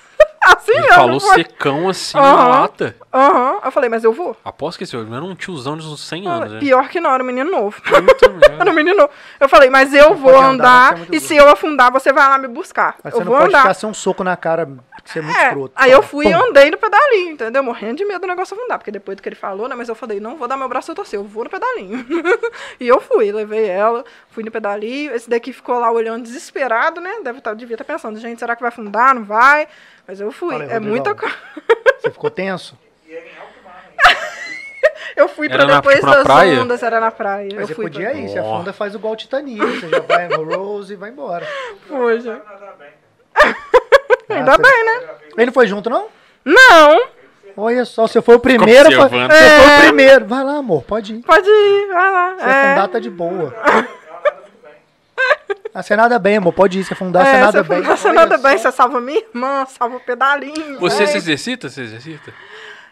[0.56, 0.96] assim Ele mesmo.
[0.96, 1.36] falou foi.
[1.36, 2.36] secão assim Aham.
[2.36, 2.96] na lata.
[3.14, 3.60] Aham.
[3.66, 4.36] Eu falei, mas eu vou.
[4.46, 6.60] Aposto que esse homem era um tiozão de uns 100 anos, né?
[6.60, 7.82] Pior que não, era um menino novo.
[8.60, 9.10] Era um menino novo.
[9.40, 12.38] Eu falei, mas eu vou andar, andar, é e se eu afundar, você vai lá
[12.38, 12.96] me buscar.
[13.04, 13.62] Mas eu você não vou pode andar.
[13.62, 15.74] ficar sem um soco na cara, porque você é muito É, escroto.
[15.76, 16.08] aí eu Pum.
[16.08, 17.62] fui e andei no pedalinho, entendeu?
[17.64, 19.76] Morrendo de medo do negócio afundar, porque depois do que ele falou, né?
[19.76, 22.06] Mas eu falei, não vou dar meu braço a torcer, eu vou no pedalinho.
[22.80, 25.14] e eu fui, levei ela, fui no pedalinho.
[25.14, 27.12] Esse daqui ficou lá olhando desesperado, né?
[27.24, 29.14] Deve tá, devia estar pensando, gente, será que vai afundar?
[29.14, 29.68] Não vai?
[30.08, 30.52] Mas eu fui.
[30.52, 31.36] Fala aí, é muita coisa.
[32.00, 32.78] Você ficou tenso?
[35.16, 36.62] Eu fui pra Era na- depois tipo, na das praia?
[36.62, 37.50] ondas, era na praia.
[37.52, 38.20] Mas eu você fui podia pra...
[38.20, 39.60] ir, você afunda faz igual o Titanic.
[39.60, 41.48] Você já vai no Rose e vai embora.
[41.88, 42.40] Foi, já.
[43.36, 43.54] Ah,
[44.30, 45.10] Ainda você- bem, né?
[45.38, 46.08] Ele não foi junto, não?
[46.46, 47.02] Não,
[47.60, 48.92] Olha só, você foi o primeiro.
[48.92, 49.00] Foi...
[49.00, 49.32] observando.
[49.32, 49.80] Você foi o É.
[49.88, 50.26] primeiro.
[50.28, 51.20] Vai lá, amor, pode ir.
[51.24, 52.36] pode ir, vai lá.
[52.38, 52.46] Se é.
[52.52, 53.56] afundar, tá de boa.
[55.78, 56.54] Ah, você nada bem, amor.
[56.54, 56.84] Pode ir.
[56.84, 57.78] Se afundar, você É, nada se bem.
[57.78, 58.48] afundar, Você Olha nada só.
[58.48, 60.80] bem, você salva minha irmã, salva o pedalinho.
[60.80, 61.06] Você é.
[61.06, 61.70] se exercita?
[61.70, 62.34] Você exercita?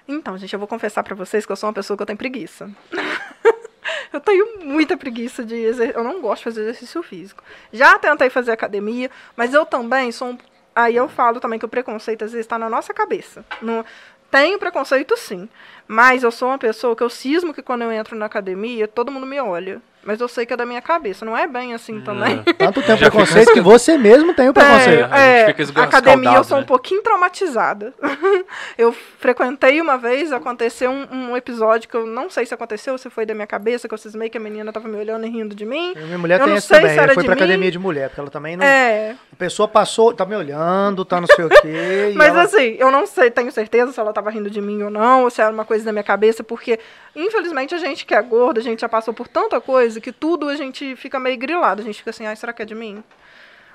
[0.08, 2.16] Então, gente, eu vou confessar pra vocês que eu sou uma pessoa que eu tenho
[2.16, 2.70] preguiça.
[4.14, 6.00] eu tenho muita preguiça de exercício.
[6.00, 7.44] Eu não gosto de fazer exercício físico.
[7.74, 10.38] Já tentei fazer academia, mas eu também sou um...
[10.76, 13.44] Aí eu falo também que o preconceito às vezes está na nossa cabeça.
[13.64, 13.84] No...
[14.30, 15.50] Tenho preconceito sim,
[15.88, 19.12] mas eu sou uma pessoa que eu cismo que quando eu entro na academia, todo
[19.12, 19.82] mundo me olha.
[20.06, 22.44] Mas eu sei que é da minha cabeça, não é bem assim também.
[22.46, 22.54] É.
[22.54, 25.06] Tanto tem o preconceito que você mesmo tem o preconceito.
[25.12, 25.18] a
[25.48, 26.68] gente É, esga- academia eu escaldado, sou um né?
[26.68, 27.92] pouquinho traumatizada.
[28.78, 33.10] eu frequentei uma vez, aconteceu um, um episódio que eu não sei se aconteceu, se
[33.10, 35.56] foi da minha cabeça, que eu cismei que a menina tava me olhando e rindo
[35.56, 35.94] de mim.
[35.96, 36.94] Minha mulher Eu tem sei também.
[36.94, 37.42] Ela era foi pra mim.
[37.42, 38.66] academia de mulher, porque ela também não.
[38.66, 42.14] É, A pessoa passou, tá me olhando, tá não sei o quê.
[42.16, 44.90] mas ela- assim, eu não sei, tenho certeza se ela tava rindo de mim ou
[44.92, 46.80] não, ou se era uma coisa da minha cabeça, porque
[47.16, 50.50] infelizmente a gente que é gorda, a gente já passou por tanta coisa que tudo
[50.50, 51.82] a gente fica meio grilado.
[51.82, 53.04] A gente fica assim, ai, será que é de mim?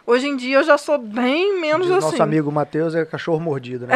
[0.06, 2.10] Hoje em dia eu já sou bem menos Diz o assim.
[2.12, 3.94] nosso amigo Matheus é cachorro mordido, né?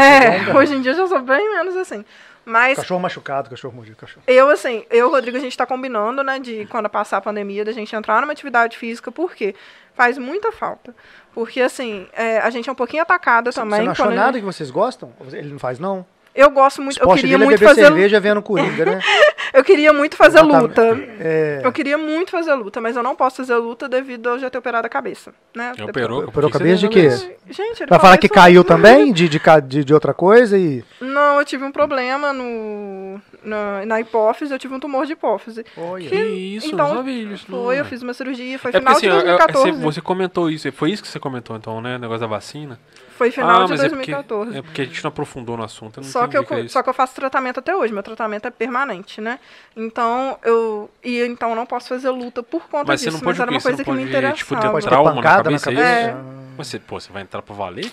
[0.51, 2.05] É, hoje em dia eu já sou bem menos assim.
[2.45, 4.23] Mas Cachorro machucado, cachorro mordido, cachorro.
[4.27, 7.21] Eu, assim, eu e o Rodrigo, a gente tá combinando, né, de quando passar a
[7.23, 9.55] pandemia, da gente entrar numa atividade física, porque
[9.95, 10.95] faz muita falta.
[11.33, 13.79] Porque, assim, é, a gente é um pouquinho atacada também.
[13.81, 15.11] Você não achou nada gente- que vocês gostam?
[15.33, 16.05] Ele não faz, não?
[16.35, 17.83] Eu gosto muito, eu queria é muito beber fazer.
[17.85, 19.01] cerveja vendo Coringa, né?
[19.55, 20.83] Eu queria muito fazer luta.
[21.21, 24.39] É, Eu queria muito fazer luta, mas eu não posso fazer luta devido a eu
[24.41, 25.73] já ter operado a cabeça, né?
[25.81, 26.25] Operou?
[26.25, 27.09] Operou a cabeça de quê?
[27.49, 30.83] Gente, ele pra falar que caiu também de, de, de, outra coisa e.
[31.01, 35.65] Não, eu tive um problema no, na, na hipófise, eu tive um tumor de hipófise.
[35.77, 36.11] Olha.
[36.11, 37.05] Que isso, então, não.
[37.47, 39.71] Foi, eu fiz uma cirurgia, foi É porque final assim, de é- é- 2014.
[39.71, 41.95] você, você comentou isso, foi isso que você comentou então, né?
[41.95, 42.77] O negócio da vacina.
[43.17, 44.59] Foi final ah, de mas é porque, 2014.
[44.59, 45.99] é porque a gente não aprofundou no assunto.
[46.01, 48.03] Eu não Só que, eu, que é só que eu faço tratamento até hoje, meu
[48.03, 49.39] tratamento é permanente, né?
[49.77, 50.91] Então, eu.
[51.03, 53.43] E então eu não posso fazer luta por conta Mas você disso, não pode mas
[53.43, 54.37] era o uma Você coisa não que me pode, interessava.
[54.37, 56.01] tipo, ter ter trauma na pancada na cabeça, é cabeça?
[56.01, 56.09] isso?
[56.11, 56.23] É.
[56.59, 57.87] Mas você, pô, você vai entrar pra valer?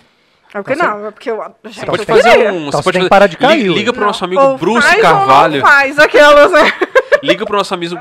[0.53, 1.37] É porque Então não, é porque eu.
[1.65, 2.51] Gente, Você pode fazer queria.
[2.51, 2.57] um.
[2.67, 4.57] Então você você pode que fazer- parar de cair, Liga, liga pro nosso amigo ou
[4.57, 5.61] Bruce faz ou não Carvalho.
[5.61, 6.61] faz aquelas, né?
[7.23, 7.95] Liga pro nosso amigo.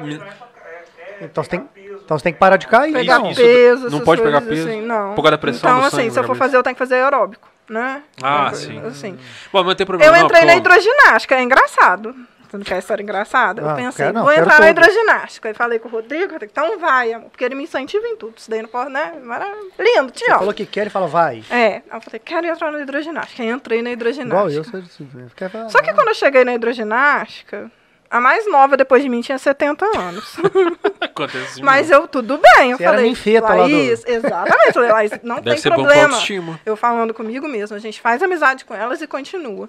[1.21, 1.69] Então você tem,
[2.11, 2.93] então você tem que parar de cair.
[2.93, 3.31] Pegar não.
[3.31, 4.69] isso, peso, não pode pegar peso?
[4.69, 5.11] Assim, não.
[5.15, 6.75] Por causa da pressão Então, do assim, sangue se na eu for fazer, eu tenho
[6.75, 8.03] que fazer aeróbico, né?
[8.21, 8.79] Ah, Então, sim.
[8.85, 9.13] Assim.
[9.53, 10.13] Bom, mas não tem problema.
[10.13, 12.13] Eu não, entrei na porque, ó, hidroginástica, é engraçado.
[12.51, 13.63] Você não quer história engraçada?
[13.65, 14.71] Ah, eu pensei, quero não, vou entrar na todas.
[14.71, 15.49] hidroginástica.
[15.51, 18.35] Aí falei com o Rodrigo, então vai, amor, porque ele me incentiva em tudo.
[18.39, 19.13] Isso daí não pode, né?
[19.23, 19.47] Mara-
[19.79, 20.27] Lindo, tio.
[20.37, 21.45] falou que quer e fala, vai.
[21.49, 23.41] É, eu falei, quero entrar na hidroginástica.
[23.45, 24.69] Aí entrei na hidroginástica.
[24.69, 24.83] Igual
[25.23, 27.71] eu, quer falar, Só que quando eu cheguei na hidroginástica,
[28.11, 30.37] A mais nova depois de mim tinha 70 anos.
[31.01, 32.73] Acontece Mas eu, tudo bem.
[32.73, 34.67] Eu Você era falei, lá do- Laís, exatamente.
[34.67, 36.03] Eu falei, Laís, não Deve tem ser bom problema.
[36.15, 36.61] autoestima.
[36.67, 39.67] Eu falando comigo mesmo, a gente faz amizade com elas e continua.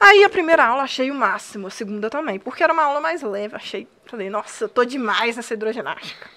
[0.00, 3.22] Aí a primeira aula achei o máximo, a segunda também, porque era uma aula mais
[3.22, 6.28] leve, achei, falei, nossa, eu tô demais nessa hidroginástica.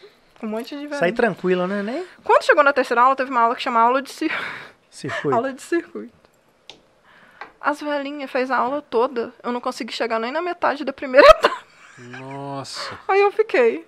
[0.42, 1.16] Um monte de Sai velho.
[1.16, 1.84] tranquila, né?
[1.84, 4.32] Nem Quando chegou na terceira aula, teve uma aula que chama aula de, cir...
[4.90, 5.36] circuito.
[5.36, 6.14] aula de circuito.
[7.62, 11.28] As velhinhas fez a aula toda, eu não consegui chegar nem na metade da primeira
[11.30, 11.64] etapa.
[11.98, 12.98] Nossa.
[13.08, 13.86] Aí eu fiquei.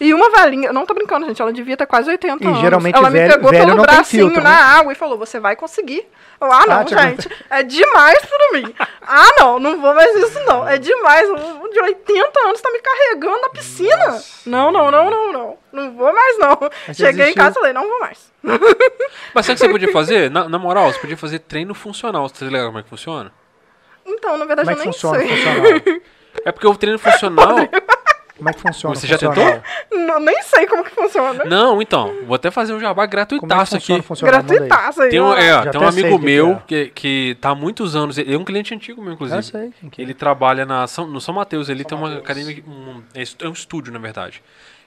[0.00, 2.60] E uma velhinha, eu não tô brincando, gente, ela devia ter quase 80 E anos.
[2.60, 4.56] geralmente ela me velho- pegou velho pelo bracinho filtro, na né?
[4.56, 6.04] água e falou: Você vai conseguir.
[6.40, 8.74] Eu, ah, não, Ah, te gente, é demais pra mim.
[9.04, 10.66] Ah, não, não vou mais isso, não.
[10.66, 11.28] É demais.
[11.28, 13.96] Um de 80 anos tá me carregando na piscina.
[14.06, 14.48] Nossa.
[14.48, 15.58] Não, não, não, não, não.
[15.72, 16.56] Não vou mais, não.
[16.88, 18.32] Mas Cheguei em casa e falei: Não vou mais.
[19.34, 20.30] Mas sabe o que você podia fazer?
[20.30, 22.28] Na, na moral, você podia fazer treino funcional.
[22.28, 23.32] Você tá ligado como é que funciona?
[24.06, 25.28] Então, na verdade, Como é que eu nem funciona sei.
[25.28, 26.00] funcional?
[26.46, 27.56] É porque o treino funcional.
[28.36, 29.62] Como é que funciona Você já funcional?
[29.92, 31.44] Não, nem sei como que funciona.
[31.44, 32.14] Não, então.
[32.26, 34.52] Vou até fazer um jabá Como é que gratuitaço funciona o aqui.
[34.52, 34.58] aí.
[34.58, 35.10] Gratuitaço aí.
[35.10, 36.90] Tem um, é, tem um amigo meu que que,
[37.34, 38.16] que tá há muitos anos.
[38.18, 39.38] Ele é um cliente antigo meu, inclusive.
[39.38, 39.70] Eu sei.
[39.80, 40.04] quem que é.
[40.04, 43.52] Ele trabalha na São- no São Mateus, ele tem uma academia, um, é é um
[43.52, 44.42] estúdio, na verdade,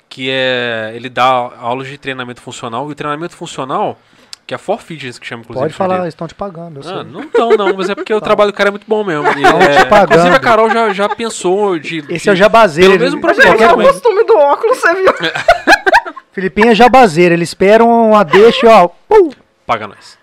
[0.09, 3.97] que é, ele dá aulas de treinamento funcional, e o treinamento funcional,
[4.47, 5.63] que é a For Fitness, que chama, inclusive.
[5.65, 6.79] Pode falar, eles estão te pagando.
[6.81, 7.11] eu Ah, sei.
[7.11, 9.25] não estão não, mas é porque o trabalho do cara é muito bom mesmo.
[9.37, 10.11] E, Tão te é, pagando.
[10.13, 11.99] inclusive a Carol já, já pensou de...
[12.09, 12.91] Esse de- é o jabazeiro.
[12.91, 13.87] Pelo mesmo problema é o também.
[13.87, 15.13] costume do óculos, você viu?
[16.31, 17.33] Filipinho é jabazeiro.
[17.33, 18.87] Ele espera uma deixa, ó.
[19.07, 19.29] Pum.
[19.65, 20.17] paga nós.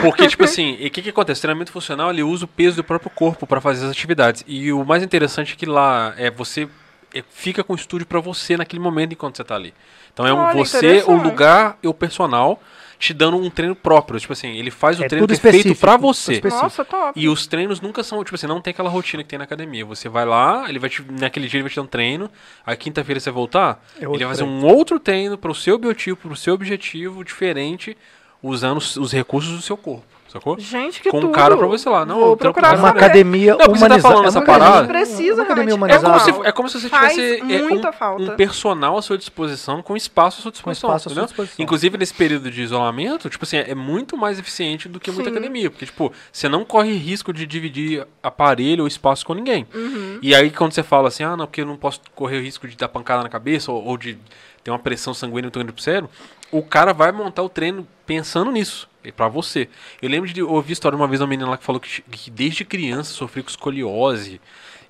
[0.00, 1.38] Porque, tipo assim, e o que, que acontece?
[1.38, 4.42] O treinamento funcional, ele usa o peso do próprio corpo para fazer as atividades.
[4.46, 6.68] E o mais interessante é que lá é você
[7.14, 9.72] é, fica com o estúdio para você naquele momento enquanto você tá ali.
[10.12, 12.60] Então é um, Olha, você, o lugar e o personal
[12.98, 14.18] te dando um treino próprio.
[14.18, 16.40] Tipo assim, ele faz o É treino que é feito específico, pra você.
[16.44, 17.18] Nossa, top.
[17.20, 19.84] E os treinos nunca são, tipo assim, não tem aquela rotina que tem na academia.
[19.84, 22.30] Você vai lá, ele vai te, naquele dia ele vai te dar um treino,
[22.64, 24.60] aí quinta-feira você vai voltar, É ele vai fazer treino.
[24.60, 27.96] um outro treino pro seu biotipo, pro seu objetivo diferente,
[28.42, 30.04] usando os, os recursos do seu corpo,
[30.36, 30.58] sacou?
[30.58, 31.32] Gente, que Com um tudo.
[31.32, 32.04] cara pra você lá.
[32.06, 34.14] Não, Vou eu procurar É uma academia Não, porque você tá humanizada.
[34.14, 34.86] falando essa parada.
[34.88, 35.94] Precisa uma academia realmente.
[35.94, 38.22] É como, se, é como se você Faz tivesse é, muita um, falta.
[38.22, 40.88] um personal à sua disposição, com espaço à sua disposição.
[40.90, 41.26] espaço à sua entendeu?
[41.26, 41.62] disposição.
[41.62, 45.36] Inclusive, nesse período de isolamento, tipo assim, é muito mais eficiente do que muita Sim.
[45.36, 45.70] academia.
[45.70, 49.66] Porque, tipo, você não corre risco de dividir aparelho ou espaço com ninguém.
[49.74, 50.18] Uhum.
[50.22, 52.66] E aí, quando você fala assim, ah, não, porque eu não posso correr o risco
[52.68, 54.18] de dar pancada na cabeça ou, ou de
[54.62, 56.10] ter uma pressão sanguínea muito grande pro cérebro,
[56.50, 58.88] o cara vai montar o treino pensando nisso.
[59.06, 59.68] É pra você.
[60.02, 62.02] Eu lembro de ouvir a história uma vez de uma menina lá que falou que,
[62.02, 64.40] que desde criança sofria com escoliose.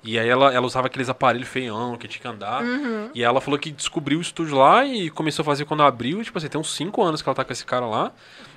[0.03, 2.63] E aí ela, ela usava aqueles aparelhos feião que tinha que andar.
[2.63, 3.09] Uhum.
[3.13, 6.23] E ela falou que descobriu o estúdio lá e começou a fazer quando abriu.
[6.23, 8.11] Tipo assim, tem uns 5 anos que ela tá com esse cara lá.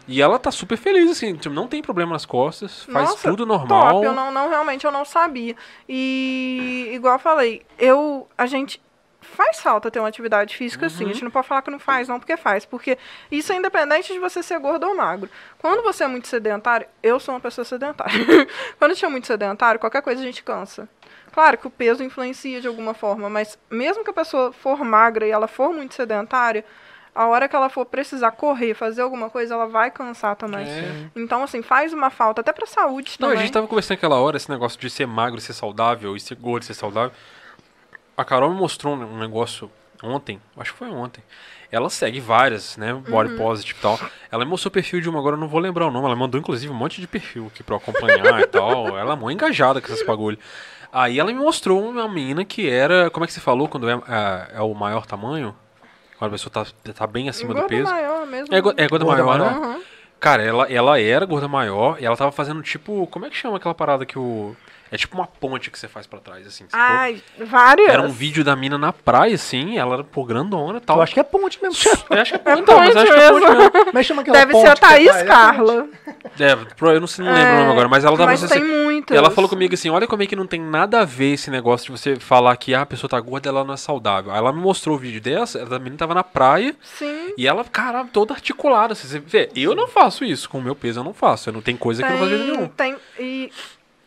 [0.07, 3.47] E ela tá super feliz, assim, tipo, não tem problema nas costas, faz Nossa, tudo
[3.47, 3.93] normal.
[3.93, 5.55] Top, eu não, não, realmente eu não sabia.
[5.89, 8.81] E igual eu falei, eu, a gente
[9.31, 11.05] faz falta ter uma atividade física assim.
[11.05, 11.12] A Uhum.
[11.15, 12.65] gente não pode falar que não faz, não, porque faz.
[12.65, 12.98] Porque
[13.31, 15.31] isso é independente de você ser gordo ou magro.
[15.59, 18.12] Quando você é muito sedentário, eu sou uma pessoa sedentária.
[18.78, 20.89] Quando a gente é muito sedentário, qualquer coisa a gente cansa.
[21.32, 25.27] Claro que o peso influencia de alguma forma, mas mesmo que a pessoa for magra
[25.27, 26.65] e ela for muito sedentária,
[27.15, 30.66] a hora que ela for precisar correr, fazer alguma coisa, ela vai cansar também.
[30.69, 31.11] É.
[31.15, 33.44] Então, assim, faz uma falta, até pra saúde Não, a também.
[33.47, 36.65] gente tava conversando aquela hora, esse negócio de ser magro, ser saudável, e ser gordo,
[36.65, 37.12] ser saudável.
[38.20, 39.70] A Carol me mostrou um negócio
[40.02, 41.22] ontem, acho que foi ontem.
[41.72, 43.98] Ela segue várias, né, body positive e tal.
[44.30, 46.06] Ela me mostrou o perfil de uma, agora eu não vou lembrar o nome.
[46.06, 48.88] Ela mandou, inclusive, um monte de perfil aqui pra eu acompanhar e tal.
[48.98, 50.38] Ela é muito engajada com essas bagulho.
[50.92, 53.92] Aí ela me mostrou uma menina que era, como é que você falou quando é,
[53.94, 55.55] é, é o maior tamanho?
[56.18, 57.90] Quando a pessoa tá, tá bem acima do Gordo peso.
[57.90, 58.52] maior mesmo.
[58.52, 59.44] É, go- é gorda Gorda maior, né?
[59.51, 59.62] maior?
[59.74, 59.80] Aham.
[60.18, 63.06] Cara, ela, ela era gorda maior e ela tava fazendo tipo.
[63.06, 64.56] Como é que chama aquela parada que o.
[64.93, 66.65] É tipo uma ponte que você faz pra trás, assim.
[66.73, 67.89] Ai, várias.
[67.89, 70.97] Era um vídeo da mina na praia, assim, ela era pô, grandona e tal.
[70.97, 71.79] Eu acho que é ponte mesmo.
[72.11, 73.62] Eu acho que é É ponte, então, mas acho que é ponte mesmo.
[73.89, 75.15] é que chama aquela Deve ponte ser a Thaís?
[75.17, 75.25] É.
[75.25, 75.89] Carla.
[76.39, 78.55] É, pro- eu não, sei, não lembro o nome agora, mas ela tava Mas assim,
[78.61, 79.17] tem muitas.
[79.17, 81.87] Ela falou comigo assim: olha como é que não tem nada a ver esse negócio
[81.87, 84.33] de você falar que ah, a pessoa tá gorda ela não é saudável.
[84.33, 87.33] Aí ela me mostrou o vídeo dessa, ela, a menina tava na praia Sim.
[87.39, 88.93] e ela, cara, toda articulada.
[88.95, 91.49] assim, Você vê, eu não faço isso, com o meu peso eu não faço.
[91.49, 92.67] Eu não tem coisa que eu não faço de nenhum.
[92.69, 93.53] tem, e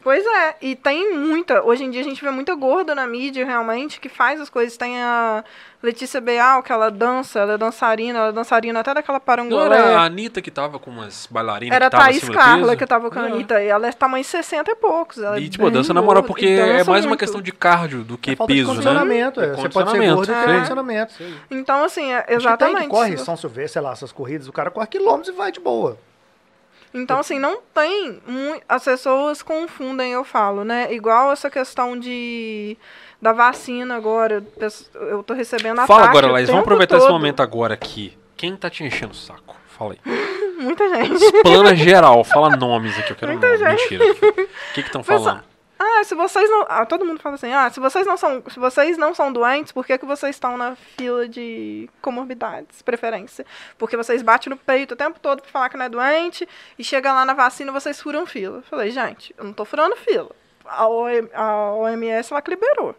[0.03, 1.63] Pois é, e tem muita.
[1.63, 4.75] Hoje em dia a gente vê muita gorda na mídia, realmente, que faz as coisas.
[4.75, 5.43] Tem a
[5.81, 9.65] Letícia Beal, que ela dança, ela é dançarina, ela é dançarina até daquela Não parangolé.
[9.77, 13.17] era a Anitta que tava com umas bailarinas Era a Thaís Carla que tava com
[13.17, 13.31] a É.
[13.31, 13.63] Anitta.
[13.63, 15.19] E ela é tamanho 60 e poucos.
[15.19, 17.19] Ela é E, tipo, dança na moral, porque é mais uma muito.
[17.19, 18.75] questão de cardio do que É falta de peso, né?
[18.75, 19.39] condicionamento.
[19.41, 19.45] é.
[19.45, 21.13] É Você pode ser gordo e ter condicionamento.
[21.49, 22.81] Então, assim, é, Acho que tem exatamente.
[22.83, 25.49] que corre se São Silvestre, sei lá, essas corridas, o cara corre quilômetros e vai
[25.51, 25.97] de boa.
[26.93, 28.21] Então, assim, não tem.
[28.69, 30.93] As pessoas confundem, eu falo, né?
[30.93, 32.77] Igual essa questão de.
[33.21, 34.45] Da vacina agora.
[34.93, 36.47] Eu tô recebendo ataque Fala agora, Laís.
[36.47, 37.13] Vamos aproveitar esse todo.
[37.13, 38.17] momento agora aqui.
[38.35, 39.55] Quem tá te enchendo o saco?
[39.67, 39.99] Fala aí.
[40.59, 41.23] Muita gente.
[41.23, 43.57] Explana geral, fala nomes aqui, eu quero Muita nome.
[43.77, 43.97] gente.
[43.97, 44.11] Mentira.
[44.11, 45.43] O que que estão falando?
[45.85, 46.65] Ah, se vocês não.
[46.69, 48.41] Ah, todo mundo fala assim, ah, se vocês não são.
[48.49, 53.45] Se vocês não são doentes, por que, que vocês estão na fila de comorbidades, preferência?
[53.77, 56.47] Porque vocês batem no peito o tempo todo pra falar que não é doente
[56.79, 58.59] e chega lá na vacina vocês furam fila.
[58.59, 60.31] Eu falei, gente, eu não tô furando fila.
[60.65, 62.95] A, OM a OMS ela que liberou.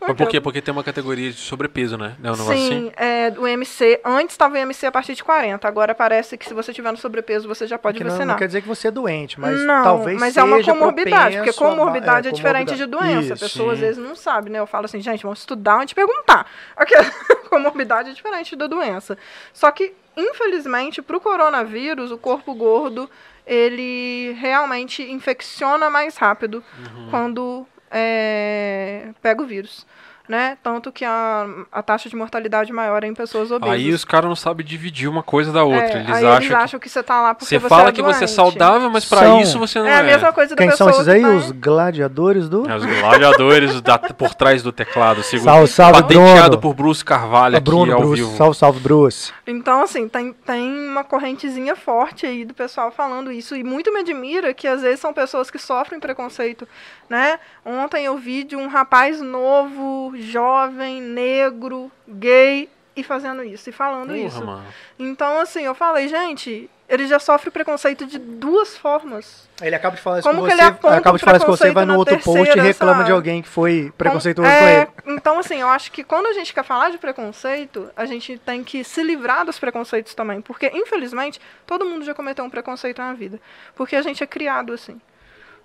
[0.00, 0.40] Mas por quê?
[0.40, 2.16] Porque tem uma categoria de sobrepeso, né?
[2.18, 2.68] Não é um negócio assim?
[2.68, 4.00] Sim, é, o MC.
[4.04, 5.68] Antes estava o MC a partir de 40.
[5.68, 8.38] Agora parece que se você tiver no sobrepeso, você já pode Que não, não vacinar.
[8.38, 11.50] quer dizer que você é doente, mas não, talvez mas seja é uma comorbidade, porque
[11.50, 12.78] a- comorbidade é, diferente comorbidade.
[12.78, 12.86] de
[13.20, 13.32] doença.
[13.34, 13.44] A Isso.
[13.44, 13.84] pessoa às Sim.
[13.84, 14.58] vezes não sabe, né?
[14.58, 16.46] Eu falo assim, gente, vamos estudar antes de perguntar.
[16.80, 16.96] Ok,
[17.50, 19.16] comorbidade é diferente da doença.
[19.52, 23.08] Só que, infelizmente, para o coronavírus, o corpo gordo,
[23.46, 27.10] ele realmente infecciona mais rápido Uhum.
[27.10, 29.86] quando é, pega o vírus.
[30.32, 30.56] Né?
[30.62, 33.74] Tanto que a, a taxa de mortalidade maior é em pessoas obesas.
[33.74, 35.82] Aí os caras não sabem dividir uma coisa da outra.
[35.84, 37.90] É, eles, aí acham eles que acham que você tá lá porque você você fala
[37.90, 38.30] é que você é doente.
[38.30, 39.96] saudável, mas São- isso você não É é.
[39.98, 41.20] a mesma coisa da Quem são pessoa esses aí?
[41.20, 42.66] tá- Os gladiadores do.
[42.66, 45.20] É, Os gladiadores da- por trás do teclado.
[45.22, 46.60] Segundo, Salve, salve, patenteado Bruno.
[46.62, 48.22] por Bruce Carvalho Ah, aqui Bruno, ao Bruce.
[48.22, 48.34] vivo.
[48.38, 49.32] Salve, salve, Bruce.
[49.46, 53.54] Então, assim, tem, tem uma correntezinha forte aí do pessoal falando isso.
[53.54, 56.66] E muito me admira que às vezes são pessoas que sofrem preconceito,
[57.06, 57.38] né?
[57.66, 64.08] Ontem eu vi de um rapaz novo, jovem, negro, gay, e fazendo isso, e falando
[64.08, 64.44] Porra, isso.
[64.44, 64.64] mano.
[64.98, 69.48] Então, assim, eu falei, gente, ele já sofre preconceito de duas formas.
[69.62, 70.60] Ele acaba de falar isso Como com que você.
[70.62, 73.04] ele acaba de falar isso com você, vai no outro post e reclama sabe?
[73.06, 75.16] de alguém que foi preconceituoso Com- com é, ele.
[75.16, 78.62] Então, assim, eu acho que quando a gente quer falar de preconceito, a gente tem
[78.62, 80.42] que se livrar dos preconceitos também.
[80.42, 83.40] Porque, infelizmente, todo mundo já cometeu um preconceito na vida.
[83.74, 85.00] Porque a gente é criado assim.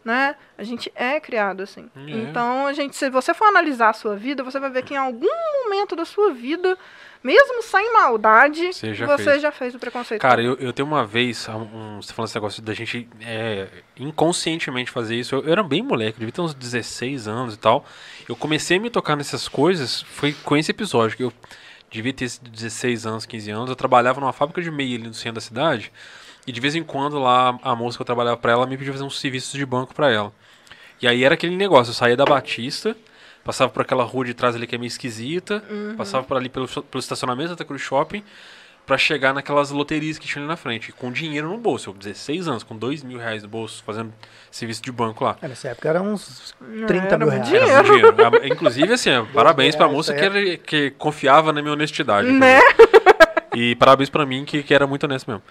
[0.03, 0.35] Né?
[0.57, 1.89] A gente é criado assim.
[1.95, 2.11] É.
[2.11, 4.97] Então, a gente, se você for analisar a sua vida, você vai ver que em
[4.97, 5.27] algum
[5.63, 6.77] momento da sua vida,
[7.21, 9.41] mesmo sem maldade, Você já você fez.
[9.41, 10.21] já fez o preconceito.
[10.21, 13.67] Cara, eu, eu tenho uma vez, um, você falando esse negócio da gente é,
[13.99, 15.35] inconscientemente fazer isso.
[15.35, 17.85] Eu, eu era bem moleque, devia ter uns 16 anos e tal.
[18.29, 21.33] Eu comecei a me tocar nessas coisas, foi com esse episódio, que eu
[21.89, 23.69] devia ter 16 anos, 15 anos.
[23.69, 25.91] Eu trabalhava numa fábrica de meia ali no centro da cidade.
[26.47, 28.93] E de vez em quando lá, a moça que eu trabalhava pra ela me pedia
[28.93, 30.31] fazer uns serviços de banco pra ela.
[31.01, 32.95] E aí era aquele negócio, eu saía da Batista,
[33.43, 35.61] passava por aquela rua de trás ali que é meio esquisita,
[35.97, 38.23] passava por ali pelo, pelo estacionamento da Cruz Shopping,
[38.85, 41.89] pra chegar naquelas loterias que tinha ali na frente, com dinheiro no bolso.
[41.89, 44.13] Eu, 16 anos, com 2 mil reais no bolso, fazendo
[44.49, 45.35] serviço de banco lá.
[45.41, 47.51] É, nessa época era uns Não, 30 era mil reais.
[47.51, 48.15] Era muito dinheiro.
[48.41, 52.31] Ah, Inclusive, assim, parabéns pra moça que, era- que confiava na minha honestidade.
[52.31, 52.59] Né?
[53.59, 55.41] E parabéns pra mim, que, que era muito honesto mesmo.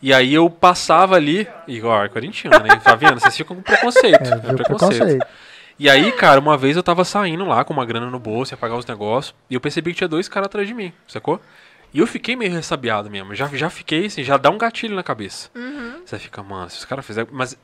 [0.00, 1.48] E aí eu passava ali,
[1.82, 2.76] ó, é corintiano, né?
[2.76, 3.18] Tá vendo?
[3.18, 4.22] Vocês ficam com preconceito.
[4.22, 4.98] É, É, viu, preconceito.
[4.98, 5.26] preconceito.
[5.76, 8.56] E aí, cara, uma vez eu tava saindo lá com uma grana no bolso, ia
[8.56, 11.40] pagar os negócios, e eu percebi que tinha dois caras atrás de mim, sacou?
[11.92, 13.34] E eu fiquei meio ressabiado mesmo.
[13.34, 15.50] Já, já fiquei assim, já dá um gatilho na cabeça.
[16.04, 17.28] Você fica, mano, se os caras fizerem.
[17.32, 17.58] Mas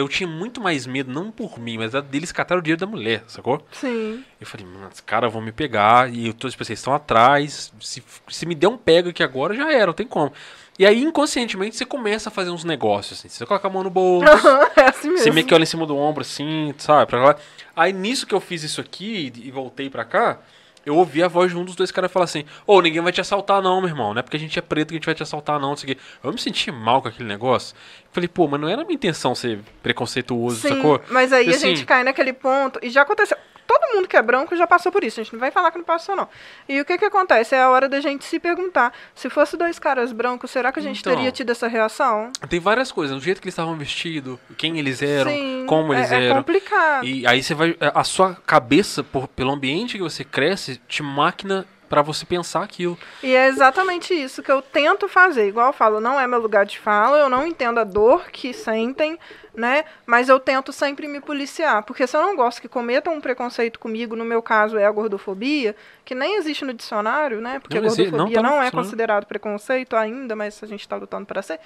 [0.00, 3.24] eu tinha muito mais medo, não por mim, mas deles cataram o dinheiro da mulher,
[3.26, 3.64] sacou?
[3.72, 4.22] Sim.
[4.38, 7.72] Eu falei, mano, os caras vão me pegar e eu tô, tipo, vocês estão atrás.
[7.80, 10.32] Se, se me der um pega aqui agora, já era, não tem como.
[10.78, 13.28] E aí, inconscientemente, você começa a fazer uns negócios, assim.
[13.30, 14.26] Você coloca a mão no bolso,
[14.76, 15.24] é assim mesmo.
[15.24, 17.06] você meio que olha em cima do ombro, assim, sabe?
[17.06, 17.36] Pra lá.
[17.74, 20.40] Aí, nisso que eu fiz isso aqui e voltei pra cá,
[20.86, 23.20] eu ouvi a voz de um dos dois caras falar assim: Ô, ninguém vai te
[23.20, 24.14] assaltar, não, meu irmão.
[24.14, 25.70] Não é porque a gente é preto que a gente vai te assaltar, não.
[25.70, 26.00] Não sei o quê.
[26.22, 27.76] Eu me senti mal com aquele negócio.
[28.12, 31.00] Falei, pô, mas não era a minha intenção ser preconceituoso, Sim, sacou?
[31.10, 33.36] mas aí a Assim, gente cai naquele ponto, e já aconteceu.
[33.66, 35.78] Todo mundo que é branco já passou por isso, a gente não vai falar que
[35.78, 36.28] não passou, não.
[36.68, 37.54] E o que que acontece?
[37.54, 40.82] É a hora da gente se perguntar, se fosse dois caras brancos, será que a
[40.82, 41.14] gente Então.
[41.14, 42.30] teria tido essa reação?
[42.48, 46.10] Tem várias coisas, o jeito que eles estavam vestidos, quem eles eram, Sim, como eles
[46.12, 46.36] é, é eram.
[46.36, 47.04] complicado.
[47.04, 47.76] E aí você vai.
[47.80, 52.98] A sua cabeça, por- pelo ambiente que você cresce, te máquina pra você pensar aquilo.
[53.22, 55.46] E é exatamente isso que eu tento fazer.
[55.46, 58.52] Igual eu falo, não é meu lugar de fala, eu não entendo a dor que
[58.52, 59.16] sentem,
[59.56, 59.84] né?
[60.04, 61.82] Mas eu tento sempre me policiar.
[61.82, 64.90] Porque se eu não gosto que cometam um preconceito comigo, no meu caso é a
[64.90, 65.74] gordofobia,
[66.04, 67.58] que nem existe no dicionário, né?
[67.58, 70.96] Porque Não existe, não gordofobia tá não, é considerado preconceito ainda, mas a gente está
[70.96, 71.58] lutando para ser.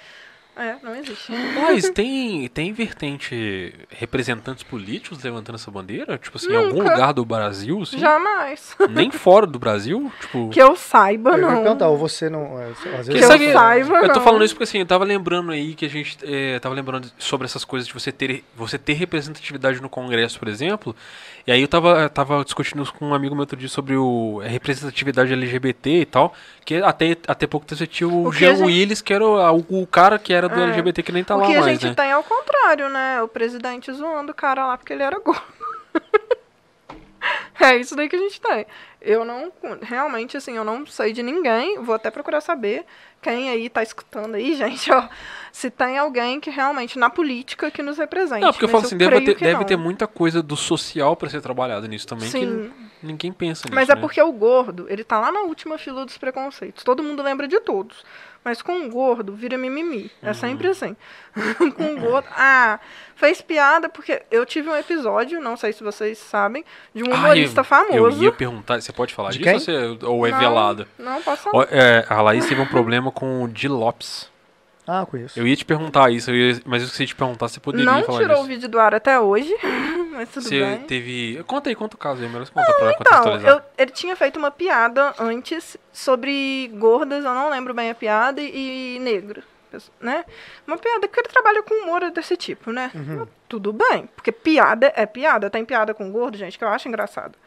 [0.55, 1.31] É, não existe.
[1.55, 6.17] Mas tem, tem vertente representantes políticos levantando essa bandeira?
[6.17, 7.81] Tipo assim, em algum lugar do Brasil?
[7.81, 7.97] Assim?
[7.97, 8.75] Jamais.
[8.89, 10.11] Nem fora do Brasil?
[10.19, 10.49] Tipo.
[10.51, 11.63] Que eu saiba, Eu não.
[11.63, 12.59] perguntar, ou você não.
[12.59, 14.21] é, Às vezes Que eu sabe- saiba, eu tô não.
[14.21, 17.45] falando isso porque assim, eu tava lembrando aí que a gente é, tava lembrando sobre
[17.45, 20.93] essas coisas de você ter, você ter representatividade no Congresso, por exemplo.
[21.47, 24.41] E aí eu tava, tava discutindo isso com um amigo meu outro dia sobre o,
[24.43, 26.33] a representatividade LGBT e tal.
[26.65, 29.65] Que até, até pouco tempo você tinha o, O Jean gente- Willis, que era o,
[29.69, 30.63] o cara que galera do É.
[30.73, 31.93] LGBT que nem tá o lá que a mais, gente né?
[31.93, 33.21] tem é o contrário, né?
[33.21, 35.41] O presidente zoando o cara lá porque ele era gordo.
[37.59, 38.65] é isso daí que a gente tem.
[39.01, 39.51] Eu não,
[39.81, 42.85] realmente, assim, eu não sei de ninguém, vou até procurar saber
[43.19, 45.07] quem aí tá escutando aí, gente, ó,
[45.51, 48.41] se tem alguém que realmente, na política, que nos represente.
[48.41, 51.15] Não, porque eu falo assim, deve, creio ter, que deve ter muita coisa do social
[51.15, 52.71] pra ser trabalhado nisso também, Sim.
[53.01, 54.01] que ninguém pensa nisso, Mas é né?
[54.01, 56.83] porque o gordo, ele tá lá na última fila dos preconceitos.
[56.83, 58.03] Todo mundo lembra de todos.
[58.43, 60.11] Mas com o gordo, vira mimimi.
[60.23, 60.29] Uhum.
[60.29, 60.95] É sempre assim.
[61.77, 62.27] com o gordo.
[62.31, 62.79] Ah,
[63.15, 67.17] fez piada porque eu tive um episódio, não sei se vocês sabem, de um Ah,
[67.17, 68.17] humorista eu, famoso.
[68.17, 69.77] Eu ia perguntar, você pode falar De disso quem?
[69.77, 70.87] ou, você- ou é Não, velado?
[70.97, 71.67] Não, posso falar.
[71.69, 74.30] é, a Laís teve um problema com o Di Lopes.
[74.93, 75.39] Ah, conheço.
[75.39, 77.85] Eu ia te perguntar isso, eu ia- mas eu esqueci de te perguntar, você poderia
[77.85, 79.55] Não falar tirou o vídeo do ar até hoje,
[80.11, 80.79] mas tudo Você bem.
[80.81, 81.41] teve...
[81.47, 83.51] Conta aí, conta o caso aí, melhor você contar pra Então, contextualizar.
[83.51, 88.41] eu- ele tinha feito uma piada antes sobre gordas, eu não lembro bem a piada,
[88.41, 89.41] e, negro.
[90.01, 90.25] Né?
[90.67, 92.91] Uma piada que ele trabalha com humor desse tipo, né?
[93.47, 95.49] Tudo bem, porque piada é piada.
[95.49, 97.37] Tem piada com gordo, gente, que eu acho engraçado.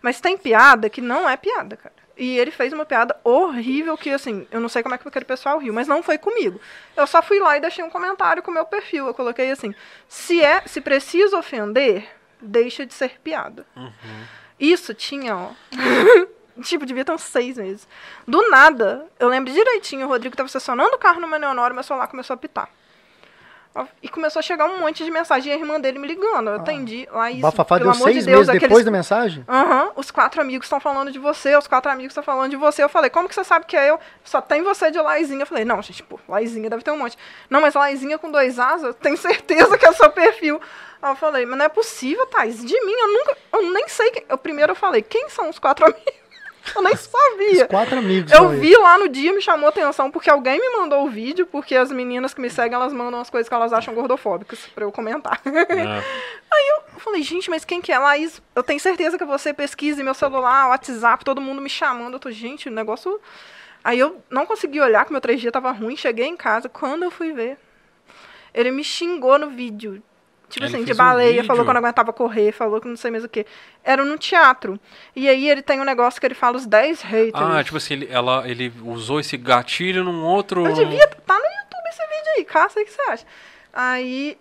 [0.00, 1.94] Mas tem piada que não é piada, cara.
[2.16, 5.24] E ele fez uma piada horrível que, assim, eu não sei como é que aquele
[5.24, 6.60] pessoal riu, mas não foi comigo.
[6.96, 9.06] Eu só fui lá e deixei um comentário com o meu perfil.
[9.06, 9.74] Eu coloquei assim:
[10.08, 12.06] se é, se precisa ofender,
[12.40, 13.66] deixa de ser piada.
[14.60, 15.50] Isso tinha, ó.
[16.62, 17.88] tipo, devia ter uns seis meses.
[18.26, 21.76] Do nada, eu lembro direitinho, o Rodrigo tava estacionando o carro no meu Neonoro e
[21.76, 22.68] meu celular começou a pitar.
[24.02, 26.50] E começou a chegar um monte de mensagem e a irmã dele me ligando.
[26.50, 27.40] Eu atendi lá isso.
[27.40, 29.44] Bafafá pelo deu amor de seis Deus, meses aqueles- depois da mensagem?
[29.48, 32.82] Aham, os quatro amigos estão falando de você, os quatro amigos estão falando de você.
[32.82, 33.98] Eu falei, como que você sabe que é eu?
[34.24, 35.42] Só tem você de Laizinha.
[35.42, 37.16] Eu falei, não, gente, pô, Laizinha deve ter um monte.
[37.48, 40.60] Não, mas Laizinha com dois asas, eu tenho certeza que é o seu perfil.
[41.00, 44.10] Aí eu falei, mas não é possível, Thais, de mim, eu nunca, eu nem sei.
[44.10, 44.24] Quem...
[44.28, 46.21] Eu, primeiro eu falei, quem são os quatro amigos?
[46.74, 47.66] Eu nem Os sabia.
[47.66, 48.30] quatro amigos.
[48.32, 51.46] Eu vi lá no dia, me chamou a atenção, porque alguém me mandou o vídeo,
[51.46, 54.84] porque as meninas que me seguem, elas mandam as coisas que elas acham gordofóbicas, pra
[54.84, 55.40] eu comentar.
[55.44, 56.02] Ah,
[56.94, 57.98] Eu falei, gente, mas quem que é?
[57.98, 62.14] Laís, eu tenho certeza que você pesquise meu celular, WhatsApp, todo mundo me chamando.
[62.14, 63.20] Eu tô, gente, o negócio.
[63.82, 66.68] Aí eu não consegui olhar, que meu 3G tava ruim, cheguei em casa.
[66.68, 67.58] Quando eu fui ver,
[68.54, 70.02] ele me xingou no vídeo.
[70.52, 71.46] Tipo Ele assim, de um baleia, vídeo?
[71.46, 73.46] falou que eu não aguentava correr, falou que não sei mais o que.
[73.82, 74.78] Era no teatro.
[75.16, 77.32] E aí ele tem um negócio que ele fala os 10 haters.
[77.34, 80.66] ah, tipo assim, ele, ela, ele usou esse gatilho num outro...
[80.66, 81.08] Eu devia.
[81.08, 83.24] Tá no YouTube esse vídeo aí, caça aí o que você acha.
[83.72, 84.36] Aí.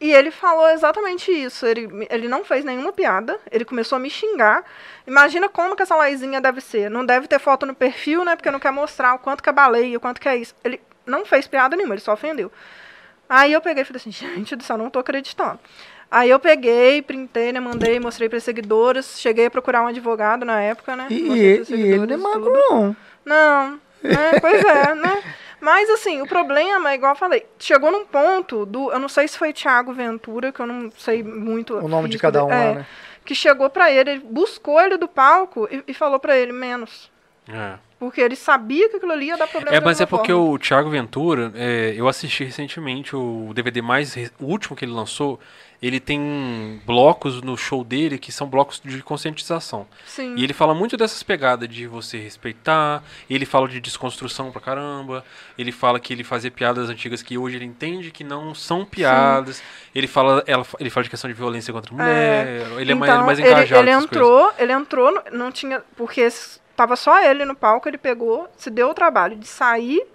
[0.00, 1.66] E ele falou exatamente isso.
[1.66, 3.40] Ele, ele não fez nenhuma piada.
[3.50, 4.62] Ele começou a me xingar.
[5.04, 6.88] Imagina como que essa Laizinha deve ser.
[6.88, 8.36] Não deve ter foto no perfil, né?
[8.36, 10.54] Porque não quer mostrar o quanto que é baleia, o quanto que é isso.
[10.62, 12.52] Ele não fez piada nenhuma, ele só ofendeu.
[13.28, 15.58] Aí eu peguei e falei assim, gente do céu, não tô acreditando.
[16.10, 17.58] Aí eu peguei, printei, né?
[17.58, 19.18] Mandei, mostrei para seguidoras.
[19.18, 21.08] Cheguei a procurar um advogado na época, né?
[21.10, 22.96] E, e, e ele não é magro, não.
[23.24, 25.22] Não, é, pois é, né?
[25.60, 28.92] Mas assim, o problema, igual eu falei, chegou num ponto do.
[28.92, 31.74] Eu não sei se foi Thiago Ventura, que eu não sei muito.
[31.74, 32.86] O nome de cada um dele, lá, é, né?
[33.24, 37.10] Que chegou pra ele, ele buscou ele do palco e, e falou pra ele menos.
[37.48, 37.78] É.
[37.98, 39.74] Porque ele sabia que aquilo ali ia dar problema.
[39.76, 40.50] É, mas é porque forma.
[40.50, 45.40] o Thiago Ventura, é, eu assisti recentemente o DVD mais, o último que ele lançou,
[45.80, 49.86] ele tem blocos no show dele que são blocos de conscientização.
[50.06, 50.34] Sim.
[50.36, 55.24] E ele fala muito dessas pegadas de você respeitar, ele fala de desconstrução pra caramba,
[55.56, 59.62] ele fala que ele fazia piadas antigas que hoje ele entende que não são piadas,
[59.94, 63.10] ele fala, ela, ele fala de questão de violência contra a mulher, ele é mais,
[63.10, 64.04] ele é mais Então, ele- engajado Ele, coisas.
[64.04, 65.82] entrou, ele entrou, não tinha.
[65.96, 70.06] Porque s- tava só ele no palco, ele pegou, se deu o trabalho de sair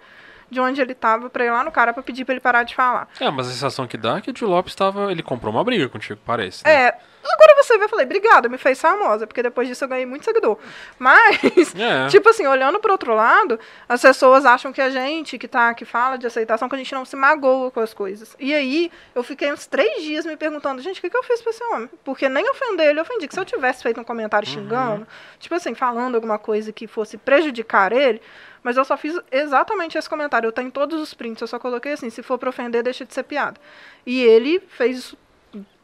[0.52, 2.74] de onde ele tava pra ir lá no cara pra pedir pra ele parar de
[2.74, 3.08] falar.
[3.18, 5.64] É, mas a sensação que dá é que o Gil Lopes tava, ele comprou uma
[5.64, 6.62] briga contigo, parece.
[6.64, 6.72] né?
[6.72, 10.24] É, agora você eu falei, obrigada, me fez famosa, porque depois disso eu ganhei muito
[10.24, 10.58] seguidor.
[10.98, 12.06] Mas, É.
[12.08, 13.58] tipo assim, olhando pro outro lado,
[13.88, 16.92] as pessoas acham que a gente que tá, que fala de aceitação, que a gente
[16.94, 18.36] não se magoa com as coisas.
[18.38, 21.40] E aí, eu fiquei uns três dias me perguntando, gente, o que, que eu fiz
[21.40, 21.88] pra esse homem?
[22.04, 23.26] Porque nem ofender ele, eu ofendi.
[23.26, 24.54] Que se eu tivesse feito um comentário Uhum.
[24.54, 25.08] xingando,
[25.38, 28.20] tipo assim, falando alguma coisa que fosse prejudicar ele,
[28.62, 30.46] mas eu só fiz exatamente esse comentário.
[30.48, 33.12] Eu tenho todos os prints, eu só coloquei assim, se for pra ofender, deixa de
[33.14, 33.60] ser piada.
[34.06, 35.18] E ele fez isso,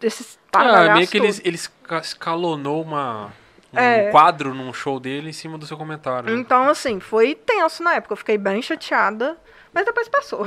[0.03, 3.33] esses Ah, meio que ele, ele esca- escalonou uma,
[3.73, 4.11] um É.
[4.11, 6.31] quadro num show dele em cima do seu comentário.
[6.35, 6.41] né?
[6.41, 8.13] Então, assim, foi tenso na época.
[8.13, 9.37] Eu fiquei bem chateada,
[9.73, 10.47] mas depois passou.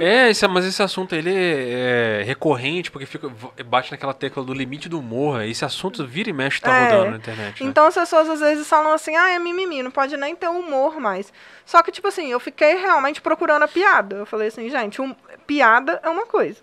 [0.00, 3.30] É, esse, mas esse assunto ele é, é recorrente, porque fica,
[3.66, 5.42] bate naquela tecla do limite do humor.
[5.42, 6.90] Esse assunto vira e mexe tá É.
[6.90, 7.62] rodando na internet.
[7.62, 7.70] né?
[7.70, 10.98] Então as pessoas às vezes falam assim, ah, é mimimi, não pode nem ter humor
[11.00, 11.32] mais.
[11.66, 14.16] Só que, tipo assim, eu fiquei realmente procurando a piada.
[14.16, 15.14] Eu falei assim, gente, um-
[15.46, 16.58] piada é uma coisa.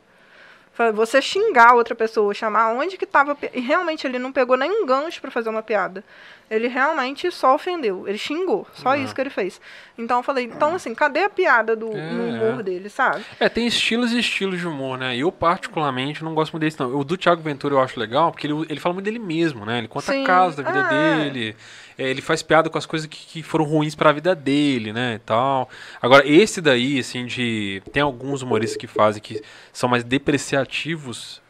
[0.96, 3.38] Você xingar outra pessoa, chamar onde que tava.
[3.54, 6.04] E realmente ele não pegou nenhum gancho pra fazer uma piada.
[6.52, 8.06] Ele realmente só ofendeu.
[8.06, 8.68] Ele xingou.
[8.74, 9.62] Só isso que ele fez.
[9.98, 12.64] Então eu falei, então assim, cadê a piada do É, no humor é.
[12.64, 13.24] dele, sabe?
[13.40, 15.16] É, tem estilos e estilos de humor, né?
[15.16, 16.94] Eu, particularmente, não gosto muito desse, não.
[16.94, 19.78] O do Thiago Ventura eu acho legal, porque ele, ele fala muito dele mesmo, né?
[19.78, 20.90] Ele conta Sim, casos da vida é.
[21.30, 21.56] dele.
[21.98, 25.14] é, ele faz piada com as coisas que, que foram ruins pra vida dele, né?
[25.16, 25.70] E tal.
[26.02, 27.82] Agora, esse daí, assim, de.
[27.94, 29.42] Tem alguns humoristas que fazem que
[29.72, 31.42] são mais depreciativos.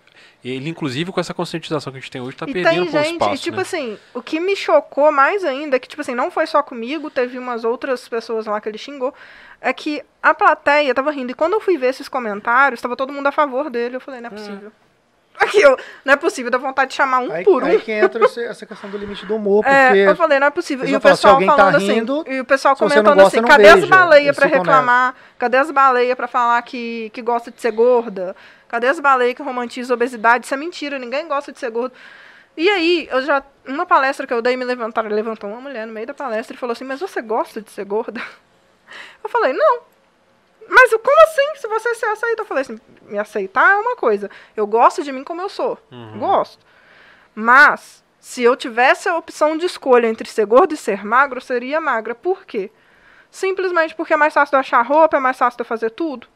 [0.43, 3.11] Ele, inclusive, com essa conscientização que a gente tem hoje, tá e perdendo tem gente,
[3.13, 3.35] espaço.
[3.35, 3.61] e tipo né?
[3.61, 7.11] assim, o que me chocou mais ainda é que, tipo assim, não foi só comigo,
[7.11, 9.13] teve umas outras pessoas lá que ele xingou,
[9.61, 11.31] é que a plateia tava rindo.
[11.31, 13.97] E quando eu fui ver esses comentários, tava todo mundo a favor dele.
[13.97, 14.69] Eu falei, não é possível.
[14.69, 14.90] Aqui,
[16.05, 17.65] não é possível, dá vontade de chamar um Aí, por um.
[17.65, 20.51] aí que entra essa questão do limite do humor, porque É, eu falei, não é
[20.51, 20.83] possível.
[20.85, 23.39] eles E vão o pessoal alguém tá falando rindo, assim, e o pessoal comentando gosta,
[23.39, 23.87] assim, cadê as veja.
[23.87, 25.15] baleias pra reclamar?
[25.39, 28.35] Cadê as baleias pra falar que, que gosta de ser gorda?
[28.67, 30.45] Cadê as baleias que romantizam obesidade?
[30.45, 31.93] Isso é mentira, ninguém gosta de ser gordo.
[32.55, 35.93] E aí, eu já, uma palestra que eu dei, me levantaram, levantou uma mulher no
[35.93, 38.21] meio da palestra e falou assim, mas você gosta de ser gorda?
[39.23, 39.79] Eu falei, não.
[40.69, 41.55] Mas como assim?
[41.61, 42.41] Se você se aceita?
[42.41, 44.29] Eu falei assim, me aceitar é uma coisa.
[44.55, 45.77] Eu gosto de mim como eu sou.
[46.17, 46.59] Gosto.
[47.35, 51.41] Mas, se eu tivesse a opção de escolha entre ser gordo e ser magro, eu
[51.41, 52.13] seria magra.
[52.15, 52.69] Por quê?
[53.29, 55.89] Simplesmente porque é mais fácil de eu achar roupa, é mais fácil de eu fazer
[55.91, 56.27] tudo.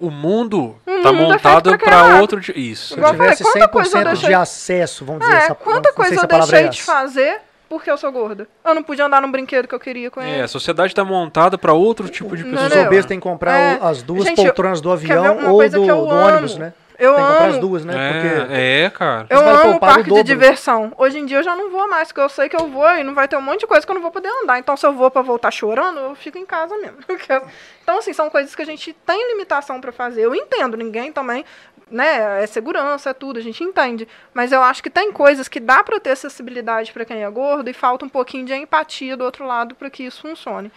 [0.00, 2.20] O mundo tá mundo é montado pra pra quebrar.
[2.20, 2.40] outro.
[2.54, 2.94] Isso.
[2.94, 5.54] se eu falei, tivesse quanta coisa eu 100% deixei- de acesso, vamos dizer É, essa
[5.54, 6.92] quanta coisa eu é deixei de essa.
[6.92, 8.48] fazer porque eu sou gorda.
[8.64, 10.42] Eu não podia andar num brinquedo que eu queria com É, ele.
[10.42, 12.80] a sociedade tá montada pra outro tipo de Não, pessoa.
[12.80, 13.78] Os obesos têm que comprar É.
[13.82, 16.72] as duas Gente, poltronas do avião ou do, do ônibus, né?
[16.98, 17.54] Eu Tem que comprar amo.
[17.54, 17.92] as duas, né?
[17.92, 19.26] Porque É, é, cara.
[19.30, 20.92] Eu amo o parque de diversão.
[20.98, 23.04] Hoje em dia eu já não vou mais, porque eu sei que eu vou e
[23.04, 24.58] não vai ter um monte de coisa que eu não vou poder andar.
[24.58, 26.96] Então, se eu vou pra voltar chorando, eu fico em casa mesmo.
[27.84, 30.22] Então, assim, são coisas que a gente tem limitação pra fazer.
[30.22, 31.42] Eu entendo, ninguém também,
[31.90, 32.42] né?
[32.42, 34.06] É segurança, é tudo, a gente entende.
[34.34, 37.68] Mas eu acho que tem coisas que dá pra ter acessibilidade pra quem é gordo
[37.68, 40.70] e falta um pouquinho de empatia do outro lado pra que isso funcione.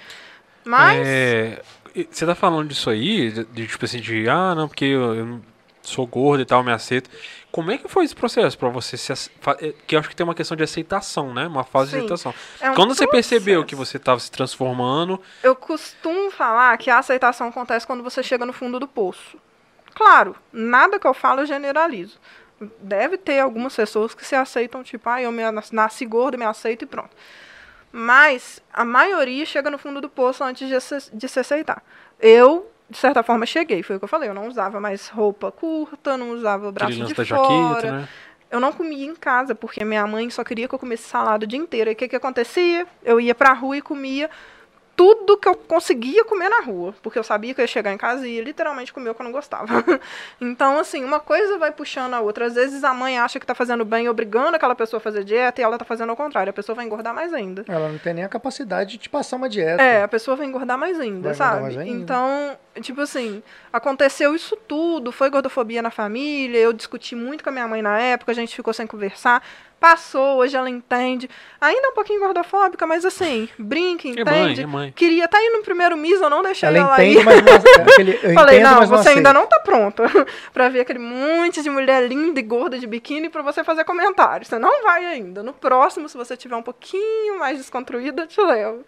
[0.63, 1.07] Mas.
[1.07, 1.61] É,
[2.09, 5.41] você tá falando disso aí, de, de, tipo assim, de ah, não, porque eu, eu
[5.81, 7.09] sou gordo e tal, me aceito.
[7.51, 10.23] Como é que foi esse processo pra você se é, que eu acho que tem
[10.23, 11.47] uma questão de aceitação, né?
[11.47, 12.33] Uma fase de Sim, aceitação.
[12.61, 16.99] é um Quando você percebeu que você tava se transformando, Eu costumo falar que a
[16.99, 19.38] aceitação acontece quando você chega no fundo do poço.
[19.95, 22.19] Claro, nada que eu falo eu generalizo.
[22.80, 26.45] Deve ter algumas pessoas que se aceitam, tipo, ah, eu me nas- nasci gorda, me
[26.45, 27.09] aceito e pronto.
[27.91, 31.84] Mas a maioria chega no fundo do poço antes de se, de se aceitar.
[32.19, 33.84] Eu, de certa forma, cheguei.
[33.84, 34.30] Foi o que eu falei.
[34.30, 37.73] Eu não usava mais roupa curta, não usava braço aquele de da fora.
[37.81, 38.07] jaqueta, né?
[38.49, 41.47] Eu não comia em casa, porque minha mãe só queria que eu comesse salada o
[41.47, 41.89] dia inteiro.
[41.89, 42.85] E o que, que acontecia?
[43.03, 44.30] Eu ia pra rua e comia
[45.02, 46.94] tudo que eu conseguia comer na rua.
[47.02, 49.22] Porque eu sabia que eu ia chegar em casa e ia literalmente comer o que
[49.22, 49.84] eu não gostava.
[50.40, 52.45] então, assim, uma coisa vai puxando a outra.
[52.45, 55.60] Às vezes a mãe acha que tá fazendo bem, obrigando aquela pessoa a fazer dieta,
[55.60, 56.52] e ela tá fazendo ao contrário.
[56.52, 57.65] A pessoa vai engordar mais ainda.
[57.68, 59.82] ela não tem nem a capacidade de te passar uma dieta.
[59.82, 61.61] É, a pessoa vai engordar mais ainda, Vai sabe?
[61.64, 61.91] mais ainda.
[61.91, 63.41] Então, tipo assim,
[63.73, 67.98] aconteceu isso tudo, foi gordofobia na família, eu discuti muito com a minha mãe na
[67.99, 69.41] época, a gente ficou sem conversar.
[69.81, 71.27] Passou, hoje ela entende.
[71.59, 74.61] Ainda é um pouquinho gordofóbica, mas assim, brinca, É mãe, entende.
[74.61, 74.91] é mãe.
[74.95, 77.25] Queria estar tá indo no primeiro Miss, eu não deixei Ela ela, entende, ir.
[77.25, 79.41] mas não, é aquele, eu Falei, entendo, não, mas não você ainda aceito.
[79.41, 80.03] não tá pronta
[80.53, 84.49] pra ver aquele monte de mulher linda e gorda de biquíni pra você fazer comentários.
[84.49, 85.41] Você não vai ainda.
[85.41, 88.85] No próximo, se você tiver um pouquinho mais desconstruída, eu te levo.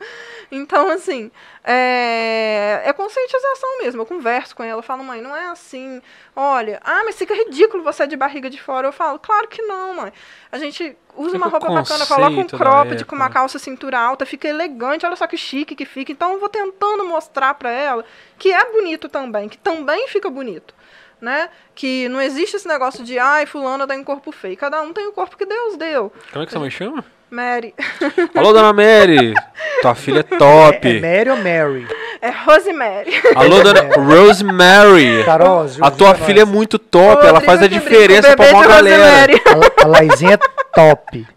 [0.51, 1.31] Então, assim,
[1.64, 4.02] é, é conscientização mesmo.
[4.02, 6.02] Eu converso com ela, falo, mãe, não é assim.
[6.35, 8.88] Olha, ah, mas fica ridículo você de barriga de fora.
[8.88, 10.11] Eu falo, claro que não, mãe.
[10.52, 13.98] A gente usa Fica uma roupa bacana, coloca um da cropped com uma calça cintura
[13.98, 16.11] alta, fica elegante, olha só que chique que fica.
[16.11, 18.03] Então eu vou tentando mostrar pra ela
[18.38, 20.73] que é bonito também, que também fica bonito.
[21.22, 21.49] Né?
[21.73, 24.57] Que não existe esse negócio de ai, fulano tem um corpo feio.
[24.57, 26.11] Cada um tem o corpo que Deus deu.
[26.34, 27.06] Como é que sua mãe chama?
[27.34, 27.73] Mary.
[28.35, 29.34] Alô, dona Mary!
[29.81, 30.88] Tua filha é É, top!
[30.88, 31.88] é Mary ou Mary?
[32.22, 33.11] É Rosemary.
[33.35, 35.23] Alô, dona Rosemary!
[35.26, 39.34] Carol, A tua filha é muito top, ela Rodrigo faz a diferença pra uma galera.
[39.34, 39.41] Rosemary.
[39.81, 40.38] A, a Laizinha é
[40.73, 41.27] top.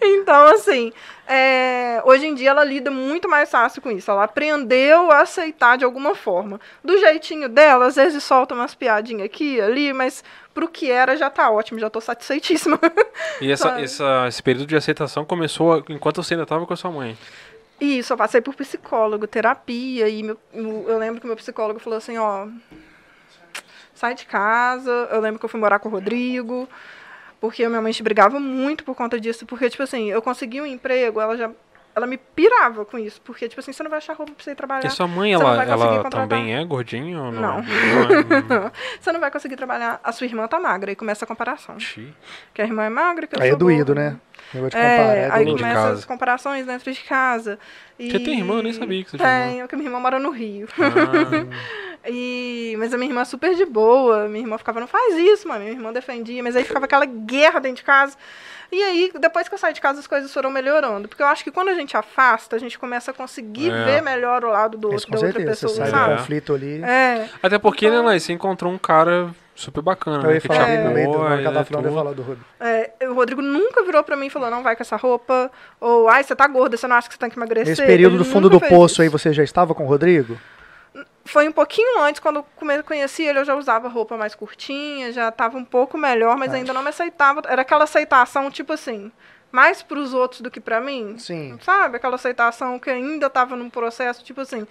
[0.00, 0.92] Então, assim,
[1.28, 4.10] é, hoje em dia ela lida muito mais fácil com isso.
[4.10, 6.60] Ela aprendeu a aceitar de alguma forma.
[6.82, 10.24] Do jeitinho dela, às vezes solta umas piadinhas aqui e ali, mas
[10.54, 12.78] pro que era já tá ótimo, já tô satisfeitíssima.
[13.40, 16.90] E essa, essa- esse período de aceitação começou enquanto você ainda tava com a sua
[16.90, 17.16] mãe.
[17.80, 22.18] Isso, eu passei por psicólogo, terapia, e meu- eu lembro que meu psicólogo falou assim,
[22.18, 22.46] ó,
[23.94, 24.90] sai de casa.
[25.10, 26.68] Eu lembro que eu fui morar com o Rodrigo,
[27.40, 31.20] porque minha mãe brigava muito por conta disso, porque, tipo assim, eu consegui um emprego,
[31.20, 31.50] ela já
[31.94, 34.52] ela me pirava com isso, porque, tipo assim, você não vai achar roupa pra você
[34.52, 34.86] ir trabalhar.
[34.86, 37.40] E sua mãe, Você não ela, ela também é gordinha ou não?
[37.40, 37.62] Não.
[37.62, 37.62] Não
[38.66, 38.72] é?
[39.00, 40.00] você não vai conseguir trabalhar.
[40.02, 41.78] A sua irmã tá magra, e começa a comparação.
[41.78, 42.12] Xi.
[42.54, 44.10] Que a irmã é magra, que eu Aí é sou doído, gorda.
[44.10, 44.16] né?
[44.52, 44.78] De comparar.
[44.82, 47.58] É, É, aí começa as comparações dentro de casa.
[47.98, 48.10] E...
[48.10, 48.54] Você tem irmã?
[48.54, 49.28] Eu nem sabia que você tinha.
[49.28, 50.66] Tenho, porque minha irmã mora no Rio.
[50.78, 52.74] Ah, E...
[52.78, 54.26] Mas a minha irmã é super de boa.
[54.28, 55.60] Minha irmã ficava, não faz isso, mano.
[55.60, 58.16] Minha irmã defendia, mas aí ficava aquela guerra dentro de casa.
[58.72, 61.08] E aí, depois que eu saí de casa, as coisas foram melhorando.
[61.08, 63.84] Porque eu acho que quando a gente afasta, a gente começa a conseguir É.
[63.84, 65.56] ver melhor o lado do Isso outro, com da outra certeza.
[65.56, 66.08] Você pessoa, sai sabe?
[66.08, 66.16] do É.
[66.18, 66.82] conflito ali.
[66.84, 67.28] É.
[67.42, 70.34] Até porque, né, Então- Laís, você encontrou um cara super bacana, Eu né?
[70.34, 72.46] ia que falar te dele no meio do né, tá falando, eu falar do Rodrigo.
[72.60, 75.50] É, o Rodrigo nunca virou pra mim e falou, não vai com essa roupa.
[75.80, 77.70] Ou, ai, você tá gorda, você não acha que você tem que emagrecer?
[77.70, 79.02] Nesse período Ele do fundo do poço isso.
[79.02, 80.38] aí, você já estava com o Rodrigo?
[81.32, 82.44] Foi um pouquinho antes, quando
[82.84, 86.56] conheci ele, eu já usava roupa mais curtinha, já tava um pouco melhor, mas Ah.
[86.56, 87.42] ainda não me aceitava.
[87.46, 89.12] Era aquela aceitação, tipo assim,
[89.52, 91.16] mais pros outros do que pra mim.
[91.18, 91.56] Sim.
[91.62, 91.96] Sabe?
[91.96, 94.66] Aquela aceitação que ainda tava num processo, tipo assim,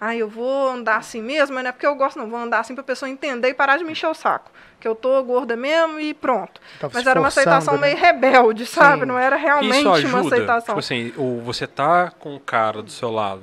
[0.00, 2.28] ai, eu vou andar assim mesmo, mas não é porque eu gosto, não.
[2.30, 4.52] Vou andar assim pra pessoa entender e parar de me encher o saco.
[4.78, 6.60] Que eu tô gorda mesmo e pronto.
[6.78, 7.80] Tava Mas era uma aceitação né?
[7.88, 9.00] meio rebelde, sabe?
[9.00, 9.06] Sim.
[9.06, 10.08] Não era realmente Isso ajuda.
[10.16, 10.74] uma aceitação.
[10.74, 13.42] Tipo assim, ou você tá com um cara do seu lado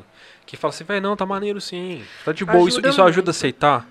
[0.51, 2.05] que fala assim, velho, não, tá maneiro sim.
[2.25, 2.67] Tá de boa.
[2.67, 3.27] Isso, Ajuda isso ajuda muito.
[3.29, 3.87] a aceitar?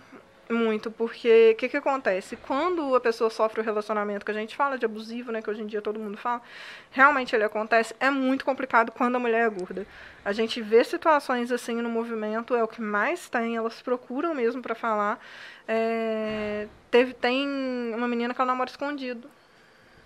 [0.51, 2.37] Muito, porque o que, que acontece?
[2.37, 5.63] Quando a pessoa sofre o relacionamento que a gente fala de abusivo, né, que hoje
[5.63, 6.43] em dia todo mundo fala,
[6.91, 9.87] realmente ele acontece, é muito complicado quando a mulher é gorda.
[10.23, 14.61] A gente vê situações assim no movimento, é o que mais tem, elas procuram mesmo
[14.61, 15.19] para falar.
[15.67, 17.49] É, teve, tem
[17.95, 19.31] uma menina que ela namora escondido,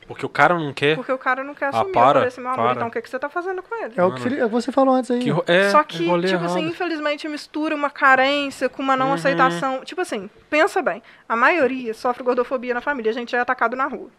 [0.06, 0.97] Porque o cara não quer.
[0.97, 1.93] porque o cara não quer Ah, assumir.
[1.93, 2.72] para, eu falei assim, meu amor, para.
[2.74, 3.94] então o que, que você tá fazendo com ele?
[3.97, 5.18] É o que é você falou antes aí.
[5.18, 6.59] Que, ro- é, Só que, tipo assim, errado.
[6.60, 9.14] infelizmente mistura uma carência com uma não Uhum.
[9.14, 9.81] aceitação.
[9.85, 11.02] Tipo assim, pensa bem.
[11.28, 13.10] A maioria sofre gordofobia na família.
[13.10, 14.10] A gente é atacado na rua.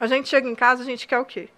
[0.00, 1.48] A gente chega em casa, a gente quer o quê?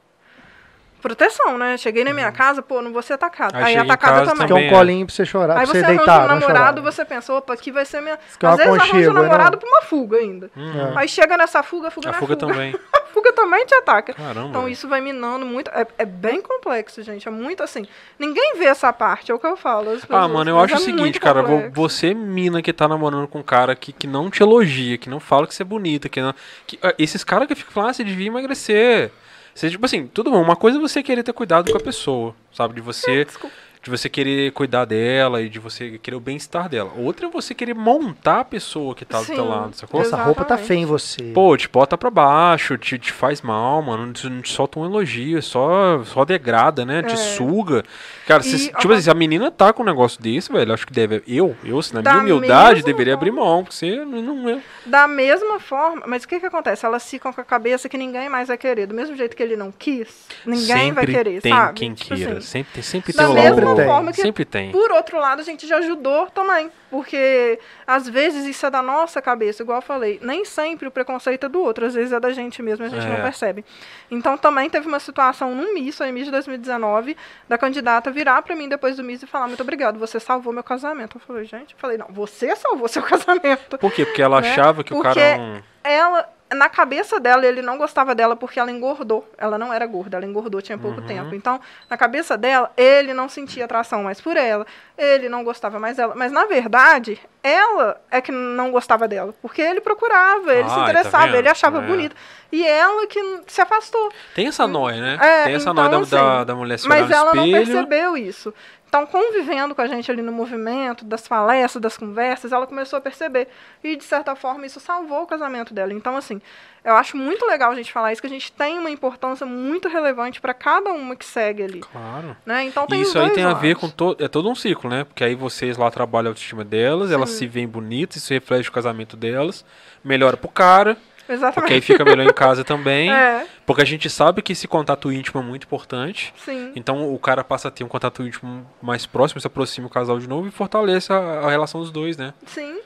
[1.01, 1.77] Proteção, né?
[1.77, 3.55] Cheguei na minha casa, pô, não vou ser atacado.
[3.55, 4.47] Aí Aí, atacada casa também.
[4.47, 4.73] Quer um também é.
[4.73, 7.53] colinho pra você chorar, Aí pra você você arranja deitar, um namorado, você pensa, opa,
[7.53, 8.19] aqui vai ser minha.
[8.41, 9.59] quer Às um vezes arranja um namorado não?
[9.61, 10.51] pra uma fuga ainda.
[10.57, 10.99] Uhum.
[10.99, 12.75] Aí chega nessa fuga, a fuga A na fuga também.
[13.27, 14.13] A fuga também te ataca.
[14.15, 14.49] Caramba.
[14.49, 15.71] Então isso vai minando muito.
[15.71, 17.27] É, é bem complexo, gente.
[17.27, 17.87] É muito assim.
[18.19, 19.91] Ninguém vê essa parte, é o que eu falo.
[19.91, 21.73] Ah, pessoas, mano, eu acho é o seguinte, cara, complexo.
[21.75, 25.21] você, mina que tá namorando com um cara que, que não te elogia, que não
[25.21, 26.35] fala que você é bonita, que não.
[26.67, 29.11] que- ah, esses caras que ficam falando, ah, você devia emagrecer.
[29.55, 30.43] Você, tipo assim, tudo bom.
[30.43, 32.75] Uma coisa é você querer ter cuidado com a pessoa, sabe?
[32.75, 33.25] De você.
[33.25, 33.57] Desculpa.
[33.87, 36.91] De você querer cuidar dela e de você querer o bem-estar dela.
[36.97, 39.35] Outra é você querer montar a pessoa que tá do Sim.
[39.37, 40.01] teu lado, sacou?
[40.01, 41.23] Essa roupa tá feia em você.
[41.33, 44.07] Pô, te bota pra baixo, te, te faz mal, mano.
[44.07, 47.01] Não te, não te solta um elogio, só, só degrada, né?
[47.05, 47.17] Te É.
[47.17, 47.85] suga.
[48.27, 50.85] Cara, E se, tipo assim, se a menina tá com um negócio desse, velho, acho
[50.85, 51.23] que deve.
[51.29, 53.45] Eu, eu, assim, na minha humildade, deveria abrir forma.
[53.45, 54.59] mão, porque você não é.
[54.85, 56.85] Da mesma forma, mas o que que acontece?
[56.85, 58.87] Elas ficam com a cabeça que ninguém mais vai querer.
[58.89, 61.75] Do mesmo jeito que ele não quis, ninguém sempre vai querer, tem sabe?
[61.75, 62.39] quem Tipo queira.
[62.39, 63.89] assim, sempre tem, sempre tem o lado.
[63.89, 64.71] forma que Sempre tem.
[64.73, 66.71] Por outro lado, a gente já ajudou também.
[66.91, 70.19] Porque às vezes isso é da nossa cabeça, igual eu falei.
[70.23, 73.05] Nem sempre o preconceito é do outro, às vezes é da gente mesmo, a gente
[73.05, 73.09] É.
[73.09, 73.65] não percebe.
[74.11, 77.17] Então também teve uma situação no MIS, aí MIS de 2019,
[77.49, 80.63] da candidata virar pra mim depois do MIS e falar: Muito obrigado, você salvou meu
[80.63, 81.17] casamento.
[81.17, 83.77] Eu falei, gente, eu falei, não, você salvou seu casamento.
[83.79, 84.07] Por quê?
[84.07, 84.51] Porque ela né?
[84.51, 85.63] achava que o Porque cara não.
[85.83, 89.29] Ela, na cabeça dela, ele não gostava dela porque ela engordou.
[89.37, 91.07] Ela não era gorda, ela engordou, tinha pouco Uhum.
[91.07, 91.35] tempo.
[91.35, 91.61] Então,
[91.91, 94.65] na cabeça dela, ele não sentia atração mais por ela,
[94.97, 96.15] ele não gostava mais dela.
[96.17, 99.35] Mas, na verdade, ela é que não gostava dela.
[99.43, 101.37] Porque ele procurava, ele se tá interessava, vendo?
[101.37, 101.87] ele achava É.
[101.87, 102.15] bonita.
[102.53, 104.13] E ela que se afastou.
[104.35, 105.19] Tem essa noia, né?
[105.21, 107.67] É, tem essa então, noia da, assim, da, da mulher se Mas ela não espelho.
[107.67, 108.55] percebeu isso.
[108.89, 113.01] Então, convivendo com a gente ali no movimento, das palestras, das conversas, ela começou a
[113.01, 113.49] perceber.
[113.83, 115.93] E, de certa forma, isso salvou o casamento dela.
[115.93, 116.41] Então, assim,
[116.85, 119.89] eu acho muito legal a gente falar isso, que a gente tem uma importância muito
[119.89, 121.81] relevante para cada uma que segue ali.
[121.81, 122.37] Claro.
[122.47, 122.65] Né?
[122.65, 123.81] Então, E tem isso aí tem a ver lados.
[123.81, 124.25] com todo.
[124.25, 125.03] É todo um ciclo, né?
[125.05, 127.39] Porque aí vocês lá trabalham a autoestima delas, elas Sim.
[127.39, 129.65] se veem bonitas, isso reflete o casamento delas,
[130.05, 130.97] melhora pro cara,
[131.27, 131.83] porque aí Exatamente.
[131.83, 133.11] fica melhor em casa também.
[133.17, 136.33] É, Porque a gente sabe que esse contato íntimo é muito importante.
[136.45, 136.73] sim.
[136.77, 140.19] Então o cara passa a ter um contato íntimo mais próximo, se aproxima o casal
[140.19, 142.33] de novo e fortalece a, a relação dos dois, né?
[142.47, 142.79] Sim.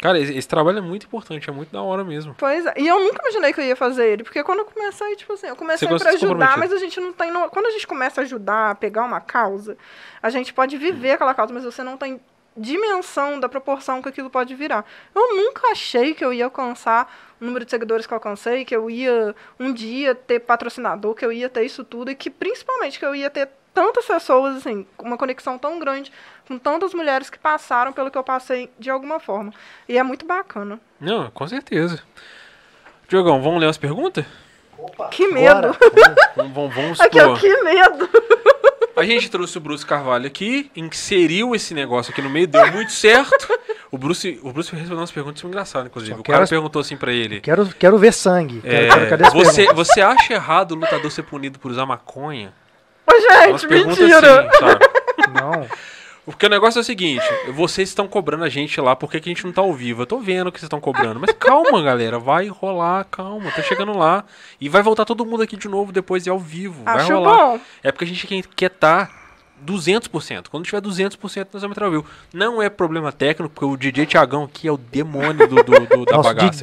[0.00, 2.34] Cara, esse, esse trabalho é muito importante, é muito da hora mesmo.
[2.36, 2.74] Pois é.
[2.76, 5.46] E eu nunca imaginei que eu ia fazer ele, porque quando eu comecei, tipo assim,
[5.46, 7.30] eu comecei pra ajudar, mas a gente não tem.
[7.30, 9.78] no- Quando a gente começa a ajudar, a pegar uma causa,
[10.22, 12.20] a gente pode viver aquela causa, mas você não tem
[12.56, 14.84] dimensão da proporção que aquilo pode virar.
[15.14, 18.74] Eu nunca achei que eu ia alcançar o número de seguidores que eu alcancei, que
[18.74, 22.98] eu ia um dia ter patrocinador, que eu ia ter isso tudo, e que principalmente
[22.98, 26.12] que eu ia ter tantas pessoas, assim, uma conexão tão grande
[26.46, 29.52] com tantas mulheres que passaram pelo que eu passei de alguma forma.
[29.88, 30.78] E é muito bacana.
[31.00, 32.00] Não, com certeza.
[33.08, 34.24] Diogão, vamos ler as perguntas?
[34.78, 35.76] Opa, Que medo.
[36.36, 37.40] Vamos, vamos, vamos Aqui, ó, expor.
[37.40, 38.08] que medo.
[38.96, 42.92] A gente trouxe o Bruce Carvalho aqui, inseriu esse negócio aqui no meio, deu muito
[42.92, 43.48] certo.
[43.90, 46.14] O Bruce, o Bruce respondeu umas perguntas engraçadas, inclusive.
[46.14, 47.40] Só O quero cara as- perguntou assim pra ele.
[47.40, 48.60] Quero, quero ver sangue.
[48.64, 52.52] é, Quero- cadê as você, você acha errado o lutador ser punido por usar maconha?
[53.06, 53.12] Ô,
[53.50, 54.48] Umas gente, perguntas mentira.
[54.48, 54.86] assim, sabe?
[55.40, 55.66] Não.
[56.24, 57.22] Porque o negócio é o seguinte,
[57.52, 60.02] vocês estão cobrando a gente lá, por que que a gente não tá ao vivo?
[60.02, 63.96] Eu tô vendo que vocês estão cobrando, mas calma, galera, vai rolar, calma, tá chegando
[63.96, 64.24] lá.
[64.60, 67.34] E vai voltar todo mundo aqui de novo depois de ao vivo, vai Acho rolar.
[67.36, 67.60] bom.
[67.82, 68.26] É porque a gente
[68.56, 69.23] quer estar
[69.64, 70.44] 200%.
[70.50, 72.04] Quando tiver 200%, nós vamos entrar ao vivo.
[72.32, 76.04] Não é problema técnico, porque o DJ Tiagão aqui é o demônio do, do- do-
[76.06, 76.62] da Nossa, bagaça.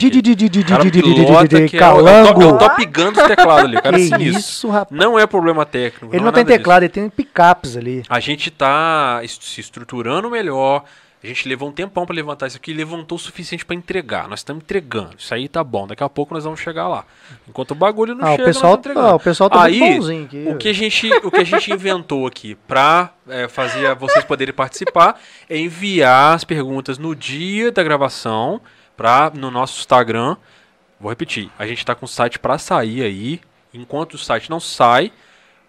[1.67, 2.57] que é o- é o top- é o Calango.
[2.57, 4.99] top gun dos teclados ali, cara é Que isso, rapaz.
[4.99, 6.13] Não é problema técnico.
[6.15, 8.03] Ele não, tem teclado, ele tem picapes ali.
[8.09, 10.83] A gente tá se estruturando melhor.
[11.23, 14.27] A gente levou um tempão pra levantar isso aqui, levantou o suficiente pra entregar.
[14.27, 15.15] Nós estamos entregando.
[15.19, 15.85] Isso aí tá bom.
[15.85, 17.05] Daqui a pouco nós vamos chegar lá.
[17.47, 19.07] Enquanto o bagulho não Ah, o chega, pessoal, estamos entregando.
[19.07, 20.45] ah, o pessoal tá aí, bonzinho aqui.
[20.47, 24.53] o que a gente, o que a gente inventou aqui pra é, fazer vocês poderem
[24.53, 28.59] participar é enviar as perguntas no dia da gravação
[28.97, 30.35] pra, no nosso Instagram.
[30.99, 31.51] Vou repetir.
[31.59, 33.39] A gente tá com o site pra sair aí.
[33.73, 35.11] Enquanto o site não sai,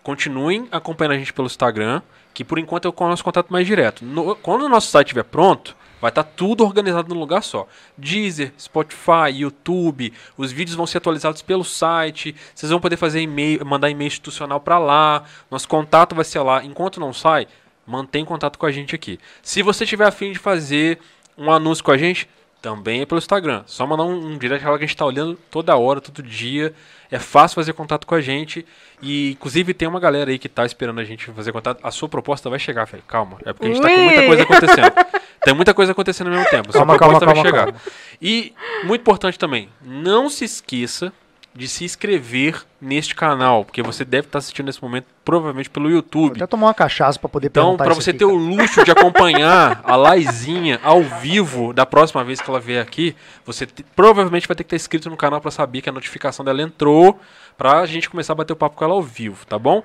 [0.02, 2.00] continuem acompanhando a gente pelo Instagram,
[2.34, 4.04] que por enquanto é o nosso contato mais direto.
[4.04, 7.66] No- quando o nosso site estiver pronto, vai estar tudo organizado num lugar só.
[7.96, 13.64] Deezer, Spotify, YouTube, os vídeos vão ser atualizados pelo site, vocês vão poder fazer e-mail,
[13.64, 16.64] mandar e-mail institucional para lá, nosso contato vai ser lá.
[16.64, 17.46] Enquanto não sai,
[17.86, 19.18] mantém contato com a gente aqui.
[19.42, 20.98] Se você tiver afim de fazer
[21.38, 22.28] um anúncio com a gente,
[22.62, 23.64] também é pelo Instagram.
[23.66, 26.72] Só mandar um, um direct lá que a gente tá olhando toda hora, todo dia.
[27.10, 28.64] É fácil fazer contato com a gente.
[29.02, 31.80] E, inclusive, tem uma galera aí que tá esperando a gente fazer contato.
[31.82, 33.02] A sua proposta vai chegar, velho.
[33.06, 33.36] Calma.
[33.44, 34.04] É porque a gente tá com Ui.
[34.04, 34.92] muita coisa acontecendo.
[35.44, 36.72] tem muita coisa acontecendo ao mesmo tempo.
[36.72, 37.64] Sua Calma, calma, proposta vai calma, chegar.
[37.72, 37.80] calma.
[38.22, 41.12] E, muito importante também, não se esqueça
[41.54, 43.64] de se inscrever neste canal.
[43.64, 46.36] Porque você deve estar assistindo nesse momento, provavelmente, pelo Vou YouTube.
[46.36, 48.36] até tomar uma cachaça pra poder Então, isso você aqui, ter cara.
[48.36, 53.14] o luxo de acompanhar a Laizinha ao vivo da próxima vez que ela vier aqui,
[53.44, 56.44] você te- provavelmente vai ter que estar inscrito no canal pra saber que a notificação
[56.44, 57.20] dela entrou,
[57.58, 59.82] pra gente começar a bater o papo com ela ao vivo, tá bom?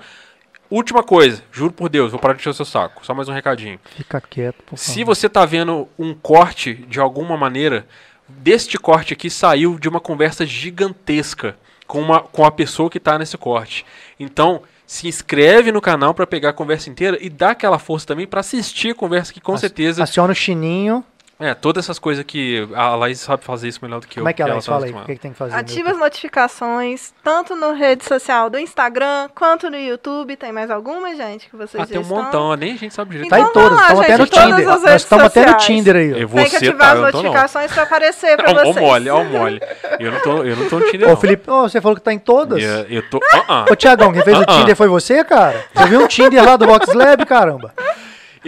[0.69, 3.05] Última coisa, juro por Deus, vou parar de encher o seu saco.
[3.05, 3.79] Só mais um recadinho.
[3.95, 5.15] Fica quieto, por Se favor.
[5.15, 7.87] você tá vendo um corte de alguma maneira,
[8.27, 13.17] deste corte aqui saiu de uma conversa gigantesca com, uma, com a pessoa que tá
[13.17, 13.85] nesse corte.
[14.19, 18.27] Então, se inscreve no canal pra pegar a conversa inteira e dá aquela força também
[18.27, 21.03] pra assistir a conversa que com certeza Aciona o chininho.
[21.39, 24.21] É todas essas coisas que a Laís sabe fazer isso melhor do que eu.
[24.21, 24.65] Como é que é, Laís?
[24.65, 24.91] tá Fala aí.
[24.91, 25.55] O que, que tem que fazer?
[25.55, 30.35] Ativa as notificações, tanto no rede social do Instagram, quanto no YouTube.
[30.35, 32.17] Tem mais alguma, gente, que vocês Ah, já tem um estão?
[32.23, 33.29] montão, nem a gente sabe direito.
[33.29, 33.77] Tá Então em todas.
[33.77, 34.65] vai lá, Estamos até no todas Tinder.
[34.67, 35.57] Nós estamos até no.
[35.57, 36.13] Tinder aí.
[36.13, 36.17] ó.
[36.17, 38.77] Eu Tem que ativar tá, as notificações pra aparecer pra Ó, vocês.
[38.77, 39.61] ó mole, ó mole.
[39.99, 41.17] Eu não tô, eu não tô no Tinder, Ô, não.
[41.17, 42.63] Felipe, ô, você falou que tá em todas?
[42.63, 43.19] Eu, eu tô...
[43.33, 43.65] Ah, ah.
[43.71, 44.59] Ô, Tiagão, quem fez o Ah, ah.
[44.59, 45.63] Tinder foi você, cara?
[45.73, 47.73] Você viu o Tinder lá do Box Lab, caramba?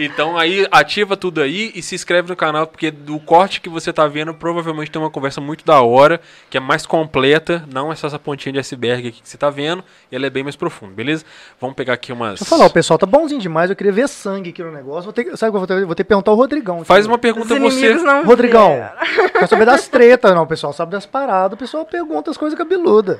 [0.04, 3.92] Então aí ativa tudo aí e se inscreve no canal, porque do corte que você
[3.92, 7.94] tá vendo, provavelmente tem uma conversa muito da hora, que é mais completa, não é
[7.94, 10.56] só essa pontinha de iceberg aqui que você tá vendo, e ela é bem mais
[10.56, 11.24] profunda, beleza?
[11.60, 12.38] Vamos pegar aqui umas.
[12.40, 15.04] Deixa eu falar, o pessoal tá bonzinho demais, eu queria ver sangue aqui no negócio.
[15.04, 15.84] Vou ter, sabe o que eu vou ter?
[15.86, 16.76] Vou ter que perguntar ao Rodrigão.
[16.78, 16.86] aqui.
[16.86, 18.06] Faz uma Os pergunta inimigos você.
[18.06, 19.28] não Rodrigão, vieram.
[19.30, 20.42] quer saber das tretas, não.
[20.42, 23.18] O pessoal sabe das paradas, o pessoal pergunta as coisas cabeludas.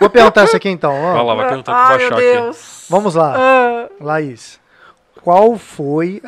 [0.00, 1.12] Vou perguntar isso aqui então, ó.
[1.14, 2.58] Vai lá, vai perguntar o que Ai, vai meu achar aqui.
[2.90, 4.58] Vamos lá, Ah, Laís.
[5.28, 6.22] Qual foi.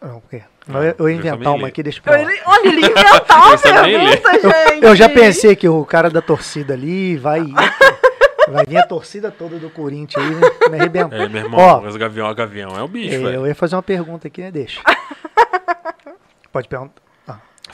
[0.00, 0.42] Não, o quê?
[0.68, 2.22] Eu, eu ia eu inventar uma aqui, deixa pra lá.
[2.22, 4.32] ele, olha, ele inventar uma Eu pergunta,
[4.70, 4.84] gente.
[4.84, 7.40] Eu já pensei que o cara da torcida ali vai.
[8.48, 11.16] Vai vir a torcida toda do Corinthians aí, me arrebentar.
[11.16, 11.80] É, meu irmão, Ó.
[11.80, 13.34] os gavião, o gavião é o bicho, É, velho.
[13.40, 14.52] eu ia fazer uma pergunta aqui, né?
[14.52, 14.80] Deixa.
[16.52, 17.02] Pode perguntar.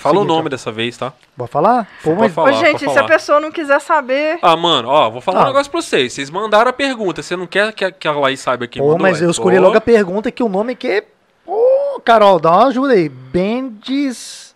[0.00, 0.48] Fala o seguinte, nome ó.
[0.48, 1.12] dessa vez, tá?
[1.36, 1.86] Pode falar?
[2.02, 4.38] Pô, mas falar, Ô, gente, se a pessoa não quiser saber.
[4.42, 5.44] Ah, mano, ó, vou falar Ah.
[5.44, 6.12] um negócio pra vocês.
[6.12, 8.88] Vocês mandaram a pergunta, você não quer que a, que a Laís saiba quem Pô,
[8.88, 9.02] mandou?
[9.02, 9.24] mas é?
[9.26, 9.62] eu escolhi Pô.
[9.62, 11.04] logo a pergunta que o nome aqui é.
[11.46, 13.08] Ô, Carol, dá uma ajuda aí.
[13.08, 14.54] Bendes.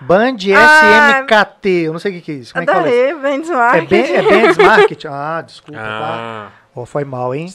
[0.00, 1.68] Band Ah, SMKT.
[1.86, 2.52] Eu não sei o que, que é isso.
[2.52, 2.96] Como é que fala isso?
[2.98, 3.88] Daí, Vendes É, Marketing.
[3.88, 5.04] ben, é Bendes Market?
[5.08, 5.88] Ah, desculpa, tá?
[5.88, 7.54] Ah, Ó, foi mal, hein?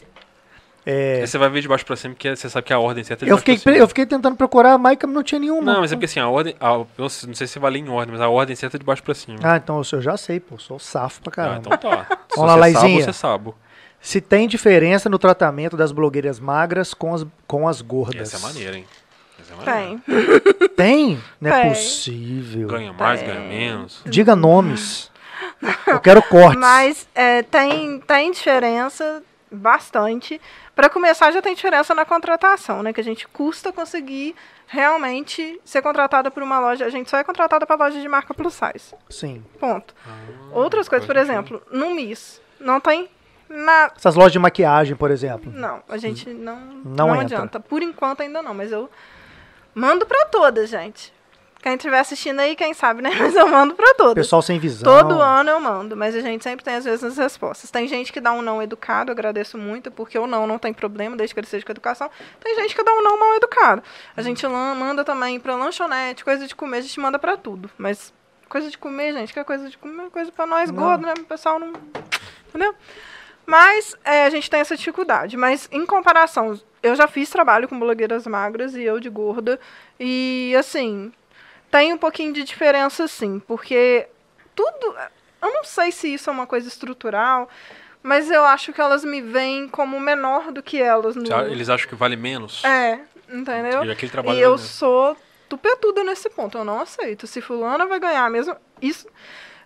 [0.85, 3.23] É, você vai ver de baixo pra cima, porque você sabe que a ordem certa
[3.23, 3.73] é de eu, baixo fiquei, pra cima.
[3.73, 5.73] pre- eu fiquei tentando procurar, mas não tinha nenhuma.
[5.73, 6.56] Não, mas é porque assim, a ordem.
[6.60, 8.85] a- eu não sei se vai ler em ordem, mas a ordem certa é de
[8.85, 9.38] baixo pra cima.
[9.43, 10.57] Ah, então eu já sei, pô.
[10.57, 11.61] Sou safo pra Ah, caramba.
[11.76, 12.06] então tá.
[12.31, 13.03] Se Vamos lá, você sabe, Laizinha.
[13.06, 13.53] você sabe.
[14.01, 18.34] Se tem diferença no tratamento das blogueiras magras com as, com as gordas?
[18.34, 18.85] Essa é maneira, hein?
[19.41, 20.39] Essa é maneira.
[20.39, 20.69] Tem.
[20.69, 21.19] Tem?
[21.41, 21.69] Não é Tem.
[21.72, 22.68] possível.
[22.69, 23.27] Ganha mais, Tem.
[23.30, 24.01] ganha menos.
[24.06, 25.11] Diga nomes.
[25.85, 26.57] Eu quero cortes.
[26.60, 30.39] Mas é, tem, tem diferença bastante.
[30.80, 32.93] Para começar, já tem diferença na contratação, né?
[32.93, 34.34] Que a gente custa conseguir
[34.65, 36.85] realmente ser contratada por uma loja.
[36.85, 38.95] A gente só é contratada para loja de marca plus size.
[39.10, 39.43] Sim.
[39.60, 39.93] Ponto.
[40.07, 40.11] Ah,
[40.53, 43.10] Outras coisas, por exemplo, no Miss, não tem
[43.49, 43.91] Na...
[43.93, 45.51] Essas lojas de maquiagem, por exemplo.
[45.51, 47.23] Não, a gente não, Não não, entra.
[47.26, 47.60] adianta.
[47.60, 48.89] Por enquanto ainda não, mas eu
[49.76, 51.11] mando pra todas, gente.
[51.61, 53.11] Quem estiver assistindo aí, quem sabe, né?
[53.19, 54.14] Mas eu mando pra todas.
[54.14, 54.84] Pessoal sem visão.
[54.84, 57.69] Todo ano eu mando, mas a gente sempre tem as mesmas respostas.
[57.69, 61.18] Tem gente que dá um não educado, agradeço muito, porque o não não tem problema,
[61.18, 62.10] desde que ele seja com educação.
[62.40, 63.84] Tem gente que dá um não mal educado.
[64.15, 67.69] A gente manda também pra lanchonete, coisa de comer, a gente manda pra tudo.
[67.77, 68.14] Mas
[68.48, 71.14] coisa de comer, gente, que é coisa de comer, é coisa pra nós gordos, né?
[71.19, 71.73] O pessoal não.
[72.48, 72.73] Entendeu?
[73.45, 75.36] Mas é, a gente tem essa dificuldade.
[75.36, 79.60] Mas em comparação, eu já fiz trabalho com blogueiras magras e eu de gorda.
[79.99, 81.11] E assim,
[81.72, 84.08] tem um pouquinho de diferença sim, porque
[84.56, 84.96] tudo.
[85.41, 87.48] Eu não sei se isso é uma coisa estrutural,
[88.04, 91.24] mas eu acho que elas me veem como menor do que elas no.
[91.48, 92.64] Eles acham que vale menos.
[92.66, 93.84] É, entendeu?
[93.86, 94.62] E aquele trabalho E eu menos.
[94.70, 95.16] sou
[95.48, 97.26] tupetuda nesse ponto, eu não aceito.
[97.26, 98.56] Se fulana vai ganhar mesmo.
[98.82, 99.08] Isso.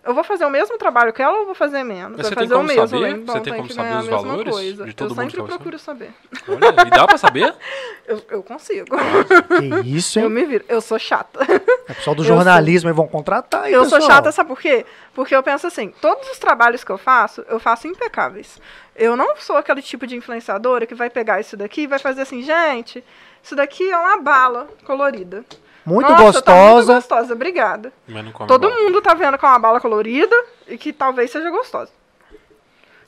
[0.06, 2.16] Eu vou fazer o mesmo trabalho que ela ou eu vou fazer menos?
[2.18, 3.08] Mas vai você tem fazer o como mesmo, saber?
[3.10, 4.84] então Você tem tem como que saber ganhar os a mesma valores coisa.
[4.84, 6.10] de todo eu mundo que sempre tá procuro saber.
[6.48, 7.54] Olha, e dá pra saber?
[8.06, 8.84] Eu, eu consigo.
[8.92, 10.30] Que isso, Eu hein?
[10.30, 10.62] me viro.
[10.68, 11.40] Eu sou chata.
[11.42, 14.16] O pessoal do eu sou- jornalismo aí vão contratar aí, Eu sou pessoal.
[14.16, 14.84] chata, sabe por quê?
[15.14, 18.58] Porque eu penso assim, todos os trabalhos que eu faço, eu faço impecáveis.
[18.94, 22.20] Eu não sou aquele tipo de influenciadora que vai pegar isso daqui e vai fazer
[22.22, 23.02] assim, gente,
[23.42, 25.42] isso daqui é uma bala colorida.
[25.84, 26.94] Muito Nossa, tá muito gostosa.
[26.94, 27.92] gostosa, obrigada.
[28.08, 28.82] Mas não come Todo bala.
[28.82, 30.34] mundo tá vendo que é uma bala colorida
[30.66, 31.90] e que talvez seja gostosa.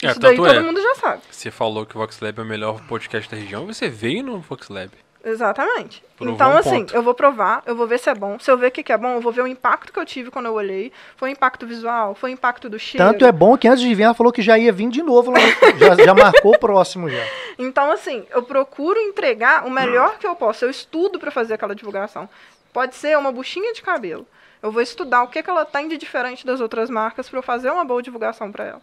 [0.03, 0.63] É, Isso daí tanto todo é.
[0.63, 1.23] mundo já sabe.
[1.31, 4.41] Você falou que o Vox Lab é o melhor podcast da região, você veio no
[4.41, 4.91] Vox Lab.
[5.25, 6.05] Exatamente.
[6.17, 6.95] Provou então, um assim, ponto.
[6.97, 8.39] eu vou provar, eu vou ver se é bom.
[8.39, 10.05] Se eu ver o que, que é bom, eu vou ver o impacto que eu
[10.07, 10.91] tive quando eu olhei.
[11.17, 13.07] Foi o impacto visual, foi o impacto do cheiro.
[13.07, 15.33] Tanto é bom que antes de vir ela falou que já ia vir de novo.
[15.79, 17.23] já, já marcou o próximo já.
[17.59, 20.65] Então, assim, eu procuro entregar o melhor que eu posso.
[20.65, 22.27] Eu estudo para fazer aquela divulgação.
[22.73, 24.27] Pode ser uma buchinha de cabelo.
[24.63, 27.43] Eu vou estudar o que, que ela tem de diferente das outras marcas para eu
[27.43, 28.81] fazer uma boa divulgação para ela.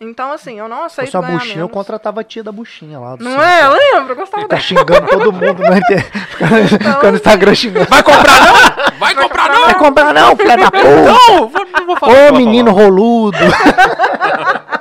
[0.00, 1.72] Então, assim, eu não Se aceito fosse uma ganhar buchinha, eu menos.
[1.72, 3.16] contratava a tia da buchinha lá.
[3.16, 3.46] Do Não centro.
[3.46, 3.64] é?
[3.64, 4.60] Eu lembro, eu gostava Tá dela.
[4.60, 6.04] xingando todo mundo no, inter...
[6.74, 7.86] Então, Fica no Instagram xingando.
[7.88, 8.54] Vai comprar não?
[8.98, 9.60] Vai comprar não?
[9.64, 10.84] Vai comprar não, filha da puta!
[10.84, 12.12] Não, vou- não vou falar.
[12.12, 12.84] o Ô, menino falou.
[12.90, 13.38] roludo!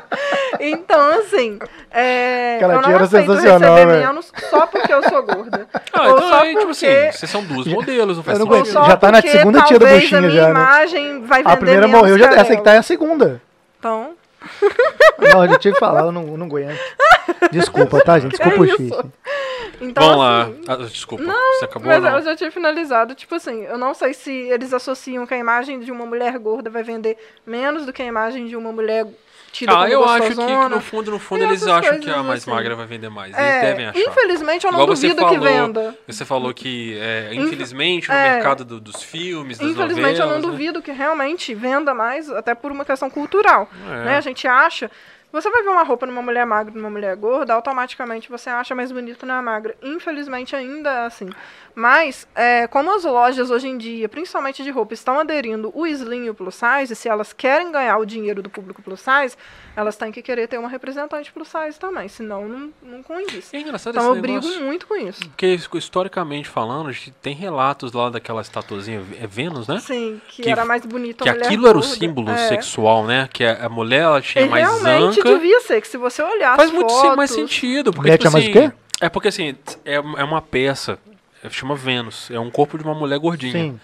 [0.59, 1.59] Então, assim,
[1.91, 4.07] é, Aquela eu não tia era aceito sensacional, receber velho.
[4.07, 5.67] menos só porque eu sou gorda.
[5.91, 6.85] Ah, Ou então só aí, tipo porque...
[6.85, 8.85] assim, vocês são duas modelos, não faz Eu não sentido.
[8.85, 10.49] Já tá na segunda tia do talvez buchinha a minha já, né?
[10.51, 13.41] imagem vai vender A primeira morreu, já, essa aqui tá é a segunda.
[13.79, 14.11] Então,
[15.19, 16.79] Não, eu tive que falar, eu não, eu não aguento.
[17.51, 18.31] Desculpa, tá, gente?
[18.31, 18.75] Desculpa o isso?
[18.77, 18.91] xixi.
[19.81, 20.41] então Vamos lá.
[20.43, 22.17] assim, Ah, desculpa, você acabou Mas não?
[22.17, 25.79] eu já tinha finalizado, tipo assim, eu não sei se eles associam que a imagem
[25.79, 29.05] de uma mulher gorda vai vender menos do que a imagem de uma mulher
[29.53, 32.41] tida Ah, eu acho que, que no fundo, no fundo, eles acham que a mais
[32.41, 32.51] assim.
[32.51, 33.34] magra vai vender mais.
[33.34, 33.99] Eles É, devem achar.
[33.99, 35.97] infelizmente eu não Igual duvido que falou, venda.
[36.07, 38.34] Você falou que, é, Inf- infelizmente, no é.
[38.34, 40.51] mercado do- dos filmes, das Infelizmente eu não novelas, né?
[40.51, 43.69] duvido que realmente venda mais, até por uma questão cultural.
[43.88, 44.05] É.
[44.05, 44.17] Né?
[44.17, 44.89] A gente acha.
[45.34, 48.76] Você vai ver uma roupa numa mulher magra e numa mulher gorda, automaticamente você acha
[48.76, 49.76] mais bonito na magra.
[49.81, 51.27] Infelizmente ainda é assim.
[51.73, 56.26] Mas, é, como as lojas hoje em dia, principalmente de roupa, estão aderindo o slim
[56.26, 59.35] e o plus size, se elas querem ganhar o dinheiro do público plus size,
[59.75, 63.53] elas têm que querer ter uma representante plus size também, senão não, não condiz.
[63.53, 65.19] É engraçado Então eu brigo muito com isso.
[65.29, 69.79] Porque, historicamente falando, a gente tem relatos lá daquela estatuazinha, é Vênus, né?
[69.79, 71.95] Sim, que, Que- era mais bonito Que a mulher aquilo era o gorda.
[71.95, 72.47] símbolo É.
[72.49, 73.27] sexual, né?
[73.33, 75.33] Que a mulher ela tinha E mais realmente anca.
[75.33, 77.91] devia ser, que se você olhar Faz muito fotos, mais sentido.
[77.91, 78.75] Porque, Mulher tipo tinha mais assim, o quê?
[79.01, 80.97] É porque assim, é, é uma peça,
[81.49, 83.51] chama Vênus, é um corpo de uma mulher gordinha.
[83.51, 83.79] Sim,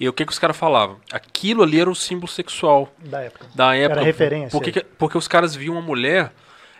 [0.00, 0.96] E o que, que os caras falavam?
[1.12, 3.46] Aquilo ali era o símbolo sexual da época.
[3.54, 4.00] da época.
[4.02, 4.50] referência.
[4.50, 6.32] Porque, que- porque os caras viam uma mulher,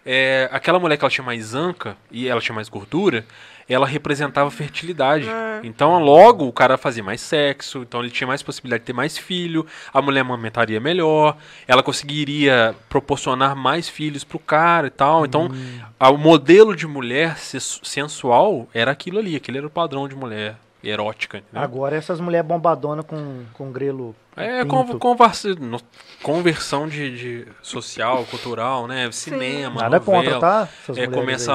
[0.06, 3.24] é, aquela mulher que ela tinha mais anca e ela tinha mais gordura,
[3.68, 5.28] ela representava fertilidade.
[5.28, 5.60] É.
[5.62, 9.18] Então, logo, o cara fazia mais sexo, então ele tinha mais possibilidade de ter mais
[9.18, 11.36] filho, a mulher amamentaria melhor,
[11.66, 15.26] ela conseguiria proporcionar mais filhos pro cara e tal.
[15.26, 15.80] Então, Hum.
[16.00, 20.56] a- o modelo de mulher sensual era aquilo ali, aquele era o padrão de mulher
[20.82, 21.38] erótica.
[21.38, 21.62] entendeu?
[21.62, 24.14] Agora essas mulheres bombadonas com, com grelo.
[24.36, 25.80] É, conversa- no-
[26.22, 29.10] conversão de, de social, cultural, né?
[29.10, 30.22] Cinema, Nada novela.
[30.22, 30.68] contra, tá?
[30.82, 31.52] Essas É, começa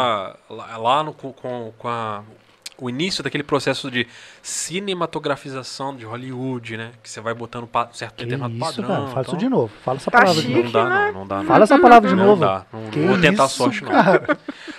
[0.50, 2.22] lá, lá no, com, com, com a-
[2.78, 4.06] o início daquele processo de
[4.42, 6.92] cinematografização de Hollywood, né?
[7.02, 8.88] Que você vai botando pa, certo Que determinado isso, padrão.
[8.88, 9.00] cara?
[9.08, 9.72] Fala então, isso de novo.
[9.86, 10.54] Fala essa Tá palavra de chique.
[10.64, 10.66] novo.
[10.66, 11.06] Não dá, né?
[11.14, 11.38] não, não dá.
[11.38, 12.42] Não, Fala essa palavra de não novo.
[12.42, 12.66] dá.
[12.74, 13.92] Não, não vou tentar isso, sorte, não.
[13.92, 14.38] cara?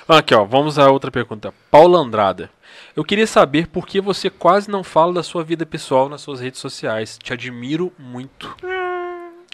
[0.09, 1.55] Aqui, ó, vamos a outra pergunta.
[1.71, 2.51] Paula Andrada.
[2.97, 6.41] Eu queria saber por que você quase não fala da sua vida pessoal nas suas
[6.41, 7.19] redes sociais.
[7.23, 8.57] Te admiro muito.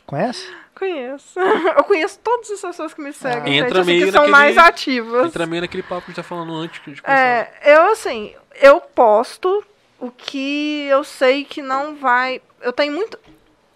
[0.06, 0.46] Conhece?
[0.74, 1.38] Conheço.
[1.76, 3.66] Eu conheço todas as pessoas que me seguem, Ah.
[3.66, 5.26] Entra assim, meio que são naquele- mais ativas.
[5.26, 7.12] Entra meio naquele papo que a gente tá falando antes de começar.
[7.18, 9.64] É, eu assim, eu posto
[9.98, 12.40] o que eu sei que não vai.
[12.60, 13.18] Eu tenho muito.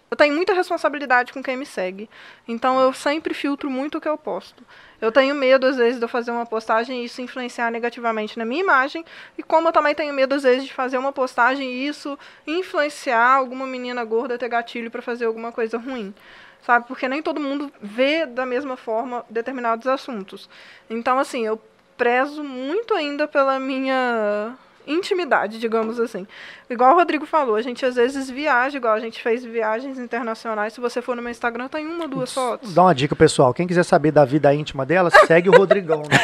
[0.09, 2.09] Eu tenho muita responsabilidade com quem me segue.
[2.47, 4.63] Então eu sempre filtro muito o que eu posto.
[5.01, 8.45] Eu tenho medo, às vezes, de eu fazer uma postagem e isso influenciar negativamente na
[8.45, 9.03] minha imagem.
[9.37, 13.35] E como eu também tenho medo, às vezes, de fazer uma postagem e isso influenciar
[13.35, 16.13] alguma menina gorda ter gatilho para fazer alguma coisa ruim.
[16.61, 16.87] Sabe?
[16.87, 20.49] Porque nem todo mundo vê da mesma forma determinados assuntos.
[20.89, 21.61] Então, assim, eu
[21.97, 24.57] prezo muito ainda pela minha
[24.87, 26.25] intimidade, digamos assim.
[26.69, 30.73] Igual o Rodrigo falou, a gente às vezes viaja, igual a gente fez viagens internacionais.
[30.73, 32.73] Se você for no meu Instagram, tem uma, duas fotos.
[32.73, 33.53] Dá uma dica, pessoal.
[33.53, 35.99] Quem quiser saber da vida íntima dela, segue o Rodrigão.
[35.99, 36.17] Né?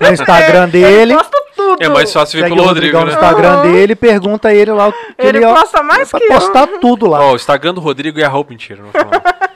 [0.00, 1.12] no Instagram dele.
[1.12, 1.82] Ele posta tudo.
[1.82, 3.28] É mais fácil ver Segue pelo o Rodrigo, Rodrigão no né?
[3.28, 3.72] Instagram Aham.
[3.72, 6.28] dele, pergunta a ele lá o que Ele ele posta mais que eu.
[6.28, 7.20] postar tudo lá.
[7.20, 8.90] Ó, o Instagram do Rodrigo é a roupa mentira, não.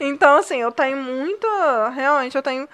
[0.00, 1.90] Então, assim, eu tenho muita.
[1.94, 2.66] Realmente, eu tenho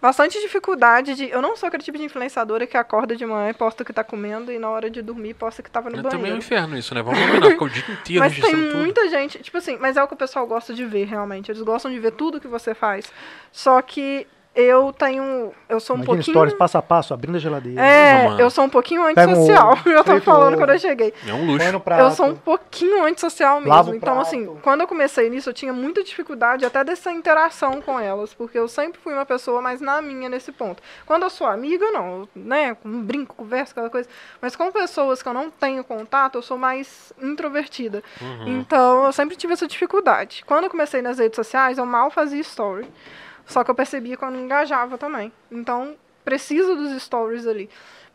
[0.00, 1.28] bastante dificuldade de.
[1.30, 3.92] Eu não sou aquele tipo de influenciadora que acorda de manhã e posta o que
[3.92, 6.38] tá comendo e na hora de dormir posta que tava no Também é um banheiro.
[6.38, 7.02] inferno isso, né?
[7.02, 8.78] Vamos combinar, fica o dia inteiro Mas tem registrando tudo.
[8.80, 11.50] muita gente, tipo assim, mas é o que o pessoal gosta de ver, realmente.
[11.50, 13.12] Eles gostam de ver tudo que você faz.
[13.52, 14.26] Só que
[14.58, 15.52] eu tenho.
[15.68, 16.34] Eu sou um Imagina pouquinho.
[16.34, 17.80] stories passo a passo, abrindo a geladeira.
[17.80, 18.40] É, mano.
[18.40, 19.72] eu sou um pouquinho um antissocial.
[19.72, 21.14] ovo, eu o falando quando eu cheguei.
[21.24, 21.72] É um luxo.
[21.72, 22.02] no prato.
[22.02, 23.72] Eu sou um pouquinho antissocial mesmo.
[23.72, 24.26] Lava o então, prato.
[24.26, 28.58] assim, quando eu comecei nisso, eu tinha muita dificuldade até dessa interação com elas, porque
[28.58, 30.82] eu sempre fui uma pessoa mais na minha nesse ponto.
[31.06, 34.08] Quando eu sou amiga, não, né, com brinco, conversa, aquela coisa.
[34.42, 38.02] Mas com pessoas que eu não tenho contato, eu sou mais introvertida.
[38.20, 38.58] Uhum.
[38.58, 40.42] Então, eu sempre tive essa dificuldade.
[40.44, 42.88] Quando eu comecei nas redes sociais, eu mal fazia story.
[43.48, 45.32] Só que eu percebia que eu não engajava também.
[45.50, 47.68] Então, preciso dos stories ali.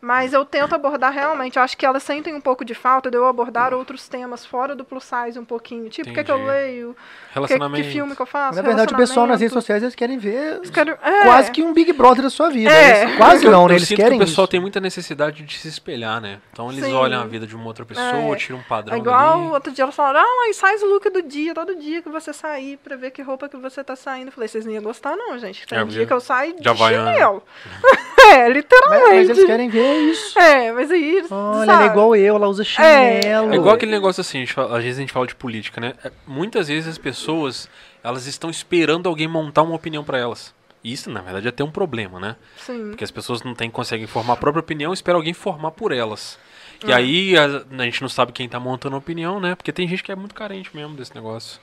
[0.05, 1.55] Mas eu tento abordar realmente.
[1.55, 4.75] Eu acho que elas sentem um pouco de falta de eu abordar outros temas fora
[4.75, 5.89] do plus size um pouquinho.
[5.89, 6.93] Tipo, o que, é que eu leio?
[7.29, 7.85] Que, Relacionamento.
[7.85, 8.57] que filme que eu faço?
[8.57, 11.23] Na verdade, o pessoal nas redes sociais eles querem ver Eles querem- é.
[11.23, 12.69] quase que um Big Brother da sua vida.
[12.69, 13.03] É.
[13.03, 13.75] Eles- quase Eu- não, né?
[13.75, 14.51] Eles sinto querem que o pessoal isso.
[14.51, 16.39] tem muita necessidade de se espelhar, né?
[16.51, 16.93] Então eles Sim.
[16.93, 18.35] olham a vida de uma outra pessoa, É.
[18.35, 19.51] tiram um padrão É igual dali.
[19.53, 22.33] outro dia elas falaram, ah, mas faz o look do dia, todo dia que você
[22.33, 24.27] sair, pra ver que roupa que você tá saindo.
[24.27, 25.65] Eu falei, vocês não iam gostar não, gente.
[25.65, 26.07] Tem É, um dia viu?
[26.07, 27.41] que eu saio de De chinelo.
[28.19, 29.05] é, Mas, literalmente.
[29.15, 30.37] mas eles querem ver isso.
[30.39, 31.71] É, mas aí, eles- Olha, sabe?
[31.71, 33.53] ela é igual eu, ela usa chinelo.
[33.53, 35.93] É igual aquele negócio assim, fala- às vezes a gente fala de política, né?
[36.03, 37.69] É, Muitas vezes as pessoas,
[38.03, 40.53] elas estão esperando alguém montar uma opinião pra elas.
[40.83, 42.35] E Isso, na verdade, é até um problema, né?
[42.57, 42.89] Sim.
[42.89, 46.37] Porque as pessoas não têm, conseguem formar a própria opinião, espera alguém formar por elas.
[46.85, 46.95] E É.
[46.95, 47.45] aí a,
[47.79, 49.55] a gente não sabe quem tá montando a opinião, né?
[49.55, 51.59] Porque tem gente que é muito carente mesmo desse negócio.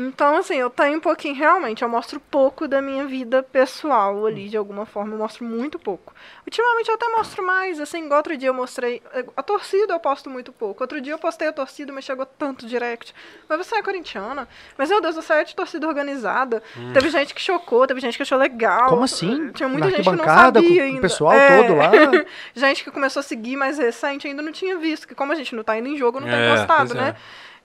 [0.00, 4.48] Então, assim, eu tenho um pouquinho, realmente, eu mostro pouco da minha vida pessoal ali,
[4.48, 6.14] de alguma forma, eu mostro muito pouco.
[6.46, 9.02] Ultimamente eu até mostro mais, assim, igual outro dia eu mostrei,
[9.36, 10.84] a torcida eu posto muito pouco.
[10.84, 13.12] Outro dia eu postei a torcida, mas chegou tanto direct.
[13.48, 14.46] Mas você é corintiana?
[14.76, 16.62] Mas, meu Deus, você é de torcida organizada.
[16.94, 18.90] Teve gente que chocou, teve gente que achou legal.
[18.90, 19.50] Como assim?
[19.52, 21.00] Tinha muita Na gente que não sabia com- com o ainda.
[21.00, 21.62] pessoal É.
[21.62, 21.90] todo lá?
[22.54, 25.56] gente que começou a seguir mais recente ainda não tinha visto, que como a gente
[25.56, 27.16] não tá indo em jogo, não É, tem postado, pois é.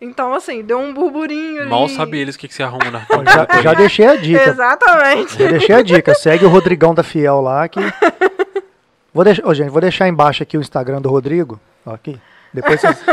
[0.02, 1.70] Então, assim, deu um burburinho ali.
[1.70, 4.44] Mal sabe eles o que, que você arruma na Já, já deixei a dica.
[4.44, 5.38] Exatamente.
[5.42, 6.14] Já deixei a dica.
[6.14, 7.80] Segue o Rodrigão da Fiel lá que.
[9.14, 11.60] Vou deixar, ô, gente, vou deixar embaixo aqui o Instagram do Rodrigo.
[11.86, 12.20] Ó, aqui.
[12.52, 12.98] Depois vocês.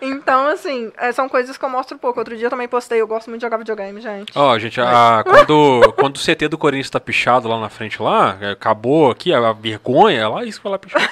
[0.00, 2.18] Então, assim, é, são coisas que eu mostro pouco.
[2.18, 4.32] Outro dia eu também postei, eu gosto muito de jogar videogame, gente.
[4.36, 8.36] Ó, gente, a- quando, quando o CT do Corinthians tá pichado lá na frente lá,
[8.40, 11.10] é, acabou aqui a, a vergonha, é lá isso que vai lá pichar.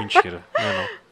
[0.00, 1.03] Mentira, não é não.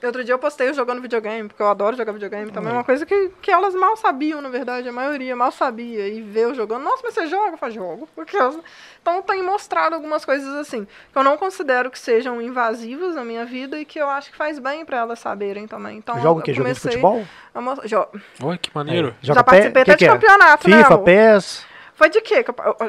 [0.00, 2.70] Outro dia eu postei eu jogando videogame, porque eu adoro jogar videogame também.
[2.70, 4.88] É uma coisa que, que elas mal sabiam, na verdade.
[4.88, 6.06] A maioria mal sabia.
[6.06, 6.84] E ver eu jogando.
[6.84, 7.50] Nossa, mas você joga?
[7.54, 8.08] Eu falo, jogo.
[8.14, 8.62] Porque eu...
[9.02, 10.86] Então tenho mostrado algumas coisas assim.
[11.12, 14.36] Que eu não considero que sejam invasivas na minha vida e que eu acho que
[14.36, 15.96] faz bem pra elas saberem também.
[15.98, 16.52] Então, Joga o eu quê?
[16.54, 17.26] Jogo de comecei futebol?
[17.52, 18.06] a mos- jo-
[18.44, 19.14] Olha que maneiro.
[19.20, 20.12] Joga Já participei pé- até que de que é?
[20.14, 20.98] campeonato, né, FIFA?
[20.98, 21.66] PES.
[21.94, 22.44] Foi de quê?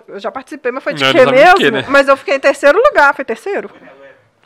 [0.07, 1.57] eu- já participei, mas foi de Não, quê sabe de mesmo?
[1.57, 1.85] quê, né?
[1.89, 3.15] Mas eu fiquei em terceiro lugar.
[3.15, 3.67] Foi terceiro?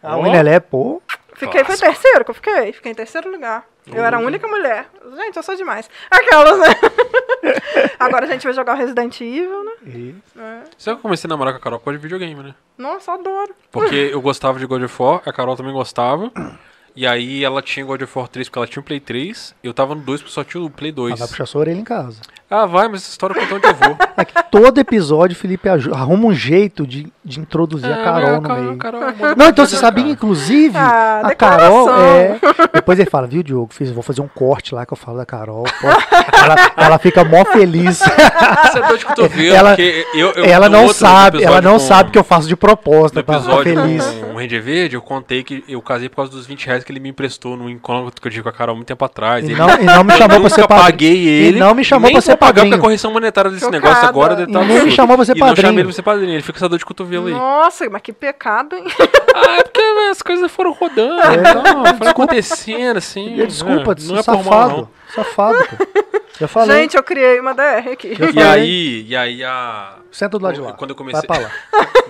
[0.02, 1.02] Ah, o Inelé, pô.
[1.36, 2.74] Fiquei, foi terceiro que eu fiquei.
[2.74, 3.66] Fiquei em terceiro lugar.
[3.88, 4.88] Eu era a única mulher.
[5.18, 5.90] Gente, eu sou demais.
[6.10, 6.68] Aquelas, né?
[8.00, 9.72] Agora a gente vai jogar o Resident Evil, né?
[9.86, 10.64] E- É.
[10.78, 12.56] Sabe que eu comecei a namorar com a Carol por causa de videogame, né?
[12.78, 13.54] Nossa, adoro.
[13.72, 16.32] Porque eu gostava de God of War, a Carol também gostava.
[16.96, 19.56] E aí ela tinha God of War 3 porque ela tinha o Play 3.
[19.64, 21.20] Eu tava no 2 porque só tinha o Play Ah, 2.
[21.22, 22.22] vai puxar sua orelha em casa.
[22.56, 23.98] Ah, vai, mas essa história conta onde eu vou.
[24.16, 28.30] É que todo episódio o Felipe arruma um jeito de, de introduzir a É, Carol
[28.30, 28.78] a no Carol- meio.
[28.78, 29.02] Carol
[29.36, 31.86] Não, então você sabia, inclusive, Ah, a declaração.
[31.88, 32.40] Carol é.
[32.76, 33.74] Depois ele fala, viu, Diogo?
[33.74, 35.64] Fiz, vou fazer um corte lá que eu falo da Carol.
[35.64, 35.88] pô.
[35.88, 37.98] Ela, ela fica mó feliz.
[38.06, 41.80] Você é de cotovelo, Ela- porque eu, eu- ela no não sabe, ela não com-
[41.80, 44.06] sabe que eu faço de No propósito pra ficar episódio feliz.
[44.06, 46.92] com o Ranger Verde, eu contei que eu casei por causa dos 20 reais que
[46.92, 49.44] ele me emprestou no encontro que eu tive com a Carol muito tempo atrás.
[49.44, 50.84] E Ele- não, e não me chamou pra ser padrinho.
[50.86, 51.58] paguei ele.
[51.58, 52.82] E não me chamou pra ser pagar porque a padrinho.
[52.82, 53.82] correção monetária desse Chocada.
[53.86, 54.92] negócio agora deve E tá me absurdo.
[54.92, 55.80] chamou ser E não chamei padrinho.
[55.80, 57.34] ele pra ser padrinho, ele fica com essa dor de cotovelo aí.
[57.34, 58.86] Nossa, mas que pecado, hein?
[59.36, 61.34] Ah, é porque as coisas foram rodando, É.
[61.38, 63.40] então, foi acontecendo, assim.
[63.40, 64.02] E Desculpa, né?
[64.02, 64.78] não é mal, safado.
[64.78, 64.90] não.
[65.16, 66.12] Safado, pô.
[66.40, 66.82] Já falei.
[66.82, 68.16] Gente, eu criei uma DR aqui.
[68.36, 69.94] E aí, e aí a...
[70.12, 70.74] Senta do lado de lá.
[70.74, 71.22] Quando eu comecei...
[71.28, 71.52] Vai pra lá.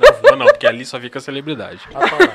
[0.02, 1.80] Não, vou não, porque ali só fica celebridade.
[1.92, 2.34] Vai pra lá.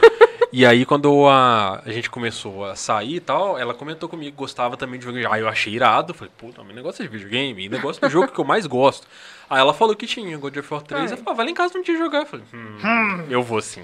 [0.51, 4.37] E aí, quando a, a gente começou a sair e tal, ela comentou comigo que
[4.37, 5.35] gostava também de videogame.
[5.35, 6.15] Aí eu achei irado.
[6.15, 9.07] Falei, puta, mas negócio de videogame, negócio do jogo que eu mais gosto.
[9.51, 11.01] Aí ela falou que tinha God of War 3.
[11.01, 11.05] Ai.
[11.05, 12.21] Eu falei, ah, vai lá em casa um dia jogar.
[12.21, 13.83] Eu falei, hum, eu vou sim.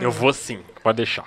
[0.00, 1.26] Eu vou sim, pode deixar.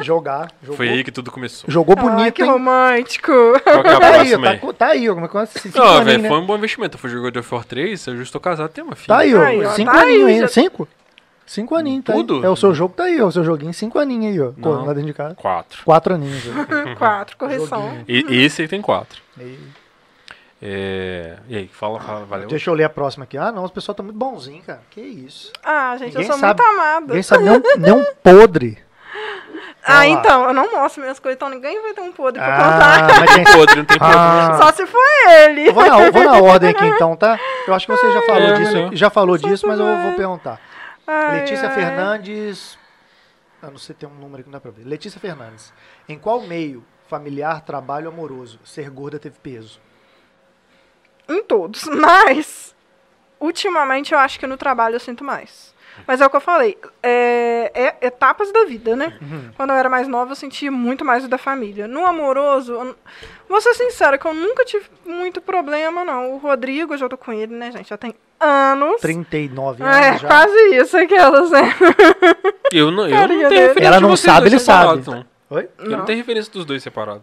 [0.00, 0.50] Jogar.
[0.62, 1.70] Jogou, Foi aí que tudo começou.
[1.70, 2.50] jogou Ai, bonito, que hein?
[2.50, 3.32] romântico.
[3.62, 4.72] Qual que é a Tá aí, próxima tá, aí?
[4.74, 5.14] tá aí, ó.
[5.14, 5.78] Como é é?
[5.78, 6.28] Não, velho, né?
[6.28, 6.96] foi um bom investimento.
[6.96, 9.08] Eu fui jogar God of War 3, eu já estou casado, tenho uma filha.
[9.08, 9.68] Tá aí, ó.
[9.68, 10.40] Ó, cinco tá aninhos ainda.
[10.42, 10.88] já- Cinco?
[11.48, 12.18] Cinco aninhos, tá aí.
[12.18, 12.44] Tudo?
[12.44, 13.26] É o seu jogo, tá aí, ó.
[13.26, 14.52] O seu joguinho, cinco aninhos aí, ó.
[14.56, 14.84] Não.
[14.84, 15.34] Lá dentro de casa.
[15.34, 15.82] Quatro.
[15.84, 16.42] Quatro aninhos.
[16.46, 16.94] ó.
[16.96, 17.82] Quatro, correção.
[18.06, 18.30] Joguinho.
[18.30, 19.20] E, esse aí tem quatro.
[19.40, 19.58] E-
[20.60, 21.36] É...
[21.48, 22.48] E aí, fala, fala, valeu.
[22.48, 23.38] Deixa eu ler a próxima aqui.
[23.38, 24.80] Ah, não, os pessoal tá muito bonzinho, cara.
[24.90, 25.52] Que isso.
[25.64, 27.06] Ah, gente, Ninguém eu sou sabe- muito amada.
[27.06, 28.78] Ninguém sabe nem um, nem um podre.
[29.86, 30.06] Ah, lá.
[30.06, 33.20] então, eu não mostro minhas coisas, então ninguém vai ter um podre pra Ah, contar.
[33.20, 33.44] mas tem...
[33.56, 34.10] Podre, não tem Ah.
[34.10, 34.58] problema.
[34.58, 35.00] Só se for
[35.44, 35.68] ele.
[35.68, 37.38] Eu vou na, vou na ordem aqui então, tá?
[37.66, 38.90] Eu acho que você já falou É, disso, melhor.
[38.94, 40.60] já falou Só disso, mas eu vou perguntar.
[41.10, 41.74] Ai, Letícia ai.
[41.74, 42.78] Fernandes.
[43.62, 44.84] Eu não sei, tem um número que não dá pra ver.
[44.84, 45.72] Letícia Fernandes.
[46.06, 49.80] Em qual meio, familiar, trabalho, amoroso, ser gorda teve peso?
[51.26, 51.84] Em todos.
[51.88, 52.76] Mas,
[53.40, 55.74] ultimamente, eu acho que no trabalho eu sinto mais.
[56.06, 56.76] Mas é o que eu falei.
[57.02, 59.16] É, é etapas da vida, né?
[59.20, 59.50] Uhum.
[59.56, 61.86] Quando eu era mais nova, eu sentia muito mais o da família.
[61.88, 62.96] No amoroso, eu,
[63.48, 66.32] vou ser sincera, que eu nunca tive muito problema, não.
[66.34, 67.88] O Rodrigo, eu já tô com ele, né, gente?
[67.88, 69.00] Já tem anos.
[69.00, 70.28] 39 anos É, já.
[70.28, 71.74] quase isso, aquelas, né?
[72.72, 73.60] Eu não, eu Carinha não tenho dele.
[73.68, 75.16] referência Ela de não vocês sabe, dois ele separados, sabe.
[75.18, 75.56] Não.
[75.56, 75.68] Oi?
[75.78, 76.04] Eu não Não.
[76.04, 77.22] tenho referência dos dois separados.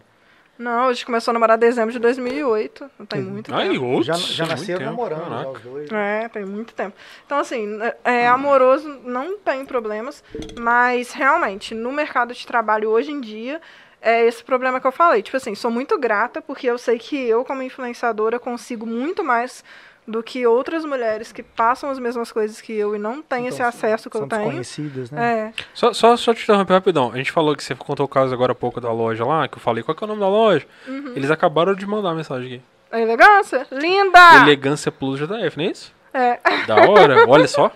[0.58, 2.90] Não, a gente começou a namorar em dezembro de 2008.
[2.98, 3.84] Não tem muito Ai, tempo.
[3.84, 5.50] outros, Já, já tempo, namorando, já caraca.
[5.50, 5.92] os dois.
[5.92, 6.96] É, tem muito tempo.
[7.24, 10.22] Então, assim, é, amoroso não tem problemas,
[10.58, 13.60] mas realmente, no mercado de trabalho hoje em dia,
[14.00, 15.22] é esse problema que eu falei.
[15.22, 19.64] Tipo assim, sou muito grata porque eu sei que eu, como influenciadora, consigo muito mais
[20.06, 23.56] do que outras mulheres que passam as mesmas coisas que eu e não têm esse
[23.56, 24.42] Então, acesso que São eu tenho.
[24.44, 25.52] desconhecidas, né?
[25.56, 25.62] É.
[25.74, 27.10] Só, só, só te interromper rapidão.
[27.12, 29.56] A gente falou que você contou o caso agora há pouco da loja lá, que
[29.56, 30.64] eu falei, qual que é o nome da loja?
[30.86, 31.12] Uhum.
[31.16, 32.62] Eles acabaram de mandar uma mensagem aqui.
[32.92, 33.66] A elegância?
[33.72, 34.36] Linda!
[34.42, 35.92] Elegância Plus JF, não é isso?
[36.14, 36.38] É.
[36.66, 37.70] Da hora, olha só.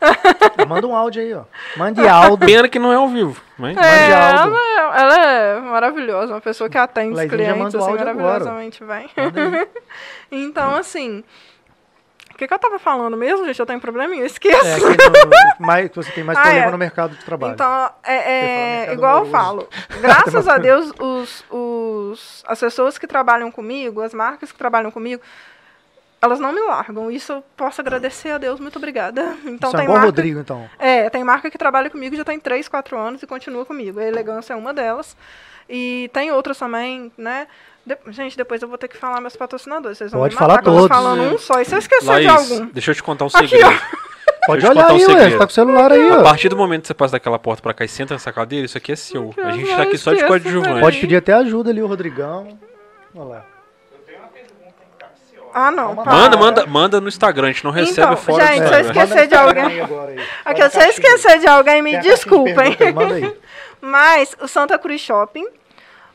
[0.68, 1.44] Manda um áudio aí, ó.
[1.76, 2.46] Mande áudio.
[2.46, 3.40] Pena que não é ao vivo.
[3.58, 3.74] Mas...
[3.76, 4.54] É, Aldo.
[4.54, 8.08] ela, é- ela é maravilhosa, uma pessoa que atende os clientes manda o assim, áudio
[8.08, 8.14] agora.
[8.44, 9.10] maravilhosamente bem.
[9.16, 9.68] Manda aí.
[10.30, 11.24] Então, assim.
[12.34, 13.60] O que, que eu tava falando mesmo, gente?
[13.60, 14.66] Eu tenho probleminha, eu esqueço.
[14.66, 16.70] É, que, no, mais, você tem mais Ah, problema é.
[16.72, 17.54] no mercado de trabalho.
[17.54, 19.68] Então, é, é igual eu falo.
[20.02, 25.22] Graças a Deus, os, os, as pessoas que trabalham comigo, as marcas que trabalham comigo,
[26.20, 27.08] elas não me largam.
[27.08, 28.58] Isso eu posso agradecer a Deus.
[28.58, 29.36] Muito obrigada.
[29.44, 30.68] Então, Isso é tem o marca, Rodrigo, então.
[30.76, 34.00] É, tem marca que trabalha comigo já tem 3, 4 anos e continua comigo.
[34.00, 35.16] A Elegância é uma delas.
[35.68, 37.46] E tem outras também, né?
[37.86, 39.98] De- gente, depois eu vou ter que falar meus patrocinadores.
[39.98, 40.96] Vocês vão Pode me matar falar que eu tô todos.
[40.96, 41.60] falando um só.
[41.60, 42.66] E se eu esquecer de Laís, algum?
[42.66, 43.70] deixa eu te contar um Aqui, segredo.
[44.46, 45.30] Pode eu te olhar contar um aí, ué.
[45.30, 46.22] Você tá com o celular aí, A ó.
[46.22, 48.76] partir do momento que você passa daquela porta pra cá e senta nessa cadeira, isso
[48.78, 49.34] aqui é seu.
[49.42, 50.80] A gente tá aqui só de coadjuvante.
[50.80, 52.58] Pode pedir até ajuda ali, o Rodrigão.
[53.14, 53.44] Olha lá.
[55.56, 55.94] Ah, não.
[55.94, 56.12] Manda, para.
[56.16, 58.80] Manda, manda, manda no Instagram, a gente não recebe Então, fora gente, do se eu
[58.80, 59.02] Instagram.
[59.04, 59.80] esquecer de alguém- aí.
[60.44, 62.56] Aqui, a se eu esquecer de alguém, me a de desculpem.
[62.58, 62.76] aí,
[63.24, 63.36] aí.
[63.80, 65.46] Mas o Santa Cruz Shopping,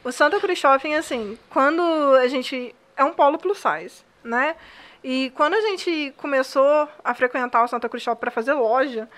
[0.10, 1.81] o Santa Cruz Shopping, assim, quando
[2.15, 2.76] a gente.
[2.98, 4.56] É um polo plus size, né?
[5.02, 9.10] E quando a gente começou a frequentar o Santa Cruz Shopping para fazer loja,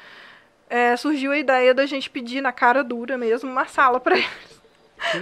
[0.69, 4.61] é, surgiu a ideia da gente pedir na cara dura mesmo uma sala para eles.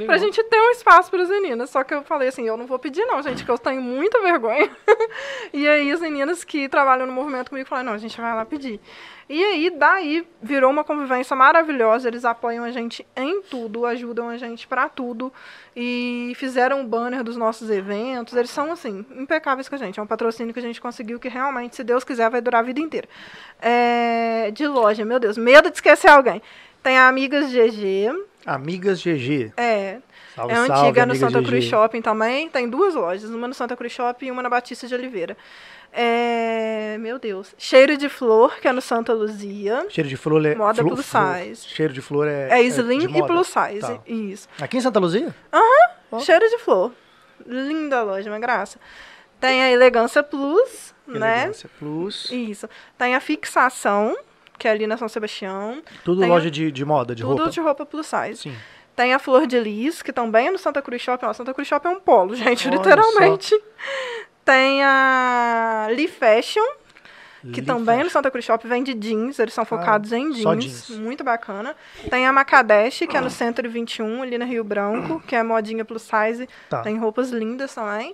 [0.05, 1.69] Pra gente ter um espaço para as meninas.
[1.69, 4.19] Só que eu falei assim, eu não vou pedir não, gente, que eu tenho muita
[4.19, 4.69] vergonha.
[5.53, 8.45] e aí as meninas que trabalham no movimento comigo falaram, não, a gente vai lá
[8.45, 8.79] pedir.
[9.29, 12.07] E aí, daí, virou uma convivência maravilhosa.
[12.07, 15.31] Eles apoiam a gente em tudo, ajudam a gente para tudo.
[15.75, 18.35] E fizeram o banner dos nossos eventos.
[18.35, 19.99] Eles são, assim, impecáveis com a gente.
[19.99, 22.65] É um patrocínio que a gente conseguiu que realmente, se Deus quiser, vai durar a
[22.65, 23.07] vida inteira.
[23.61, 26.41] É, de loja, meu Deus, medo de esquecer alguém.
[26.81, 28.09] Tem a Amigas GG,
[28.45, 29.51] Amigas GG.
[29.57, 29.99] é,
[30.39, 31.41] Salve, é salve, antiga no Santa.
[31.43, 32.49] Cruz Shopping também.
[32.49, 35.35] Tem duas lojas, uma no Santa Cruz Shopping e uma na Batista de Oliveira.
[35.91, 37.53] É, meu Deus.
[37.57, 39.85] Cheiro de Flor, que é no Santa Luzia.
[39.89, 40.55] Cheiro de flor é.
[40.55, 41.67] Moda flu- plus flu- size.
[41.67, 42.47] Cheiro de flor é.
[42.59, 43.81] É slim de e plus size.
[43.81, 43.99] Tá.
[44.07, 44.47] Isso.
[44.61, 45.33] Aqui em Santa Luzia?
[46.11, 46.19] Ó.
[46.19, 46.91] Cheiro de flor.
[47.45, 48.79] Linda loja, uma graça.
[49.39, 51.39] Tem a Elegância Plus, né?
[51.43, 52.29] Elegância Plus.
[52.31, 52.69] Isso.
[52.97, 54.15] Tem a Fixação,
[54.57, 55.81] que é ali na São Sebastião.
[56.03, 57.51] Tudo Tem loja de, de moda, de Tudo roupa.
[57.51, 58.35] de roupa plus size.
[58.41, 58.55] Sim.
[58.99, 61.25] Tem a Flor de Lis, que também é no Santa Cruz Shopping.
[61.25, 63.55] Ó, Santa Cruz Shopping é um polo, gente, Olha literalmente.
[64.43, 66.65] Tem a Lee Fashion,
[67.53, 68.09] que Lee também no Fashion.
[68.09, 70.99] Santa Cruz Shop vende jeans, eles são focados em só jeans, jeans.
[70.99, 71.77] muito bacana.
[72.09, 75.85] Tem a Macadesh, que é no Centro 21, ali na Rio Branco, que é modinha
[75.85, 76.81] plus size, Tá.
[76.81, 78.13] tem roupas lindas também.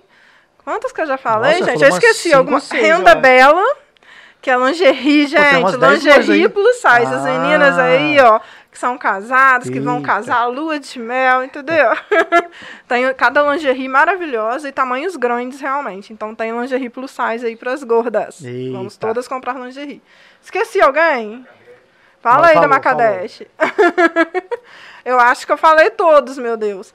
[0.64, 1.82] Quantas que eu já falei, Nossa, gente?
[1.82, 2.60] Eu esqueci alguma.
[2.60, 3.20] seis, Renda acho.
[3.20, 3.76] Bela,
[4.40, 5.76] que é lingerie, gente.
[5.80, 7.12] lingerie plus size.
[7.12, 7.38] As Ah.
[7.40, 8.38] meninas aí, ó,
[8.76, 10.06] que são casadas, que vão Eita.
[10.06, 11.88] casar lua de mel, entendeu?
[12.86, 16.12] tem cada lingerie maravilhosa e tamanhos grandes, realmente.
[16.12, 18.44] Então tem lingerie plus size aí pras gordas.
[18.44, 18.76] Eita.
[18.76, 20.02] Vamos todas comprar lingerie.
[20.42, 21.46] Esqueci alguém?
[22.20, 23.42] Fala Não, aí da falou, Macadesh.
[25.06, 26.92] eu acho que eu falei todos, meu Deus.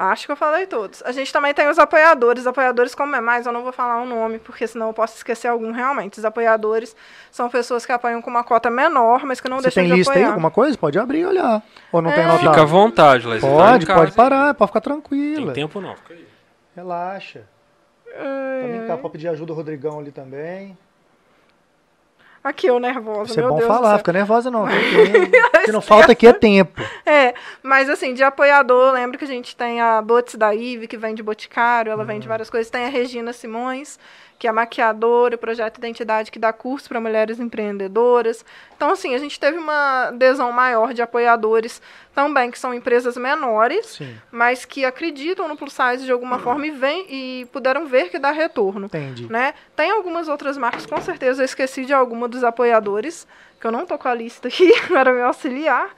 [0.00, 1.02] Acho que eu falei todos.
[1.04, 2.46] A gente também tem os apoiadores.
[2.46, 5.48] Apoiadores, como é mais, eu não vou falar o nome, porque senão eu posso esquecer
[5.48, 6.18] algum realmente.
[6.18, 6.94] Os apoiadores
[7.32, 9.98] são pessoas que apoiam com uma cota menor, mas que não Você deixam tem de
[9.98, 10.28] lista aí, apoiar.
[10.34, 10.78] alguma coisa?
[10.78, 11.62] Pode abrir e olhar.
[11.90, 12.24] Ou não tem É.
[12.26, 12.48] anotado?
[12.50, 13.40] Fica à vontade, Laís.
[13.42, 15.52] você tá Pode, casa, pode parar, pode ficar Tem tranquila.
[15.52, 16.28] tempo não, fica aí.
[16.76, 17.42] Relaxa.
[18.06, 20.76] Também tá, pode pedir ajuda do Rodrigão ali também.
[22.48, 24.64] Aqui, eu nervosa, Isso é bom Deus falar, fica nervosa não.
[25.58, 26.80] O que não falta aqui é tempo.
[27.04, 30.96] É, mas assim, de apoiador, lembro que a gente tem a Botes da Ive, que
[30.96, 32.06] vende Boticário, ela Hum.
[32.06, 32.70] vende várias coisas.
[32.70, 33.98] Tem a Regina Simões,
[34.38, 38.44] que é maquiadora, o Projeto Identidade, que dá curso para mulheres empreendedoras.
[38.76, 41.82] Então, assim, a gente teve uma adesão maior de apoiadores
[42.14, 46.66] também, que são empresas menores, Sim, mas que acreditam no plus size de alguma forma
[46.66, 49.30] e, vem, e puderam ver que dá retorno entendi.
[49.30, 49.54] né?
[49.74, 53.26] Tem algumas outras marcas, com certeza eu esqueci de alguma dos apoiadores,
[53.60, 55.90] que eu não tô com a lista aqui para me auxiliar,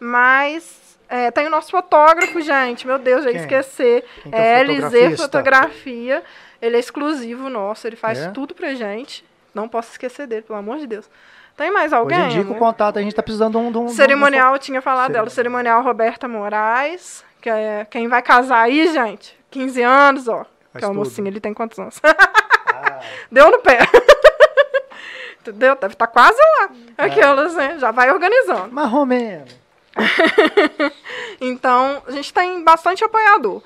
[0.00, 3.42] mas é, tem o nosso fotógrafo, gente, meu Deus, já ia Quem?
[3.42, 4.04] esquecer.
[4.22, 5.20] Quem que é é LZ?
[5.20, 6.22] Fotografia,
[6.64, 8.30] ele é exclusivo nosso, ele faz É?
[8.30, 11.08] tudo pra gente, não posso esquecer dele, pelo amor de Deus.
[11.56, 12.24] Tem mais Hoje alguém?
[12.26, 13.70] indica o contato, a gente tá precisando de um...
[13.72, 15.28] de um- de um- Cerimonial, eu tinha falado dela.
[15.30, 15.74] Cerimonial.
[15.74, 19.38] Cerimonial Roberta Moraes, que é quem vai casar aí, gente.
[19.50, 20.38] 15 anos, ó.
[20.72, 22.00] Faz que é o mocinho, ele tem quantos anos?
[22.02, 22.98] Ah,
[23.30, 23.78] Deu no pé.
[25.40, 25.76] Entendeu?
[25.76, 26.70] Deve estar quase lá.
[26.98, 27.76] Aquelas, né?
[27.78, 28.72] Já vai organizando.
[29.06, 29.54] menos.
[31.40, 33.62] Então, a gente tem bastante apoiador.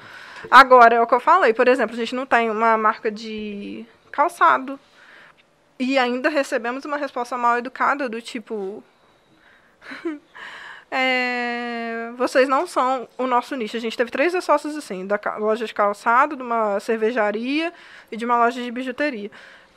[0.50, 3.84] Agora, é o que eu falei, por exemplo, a gente não tem uma marca de
[4.10, 4.78] calçado.
[5.78, 8.82] E ainda recebemos uma resposta mal educada do tipo.
[10.90, 13.76] é, vocês não são o nosso nicho.
[13.76, 17.72] A gente teve três sócios assim, da loja de calçado, de uma cervejaria
[18.10, 19.30] e de uma loja de bijuteria.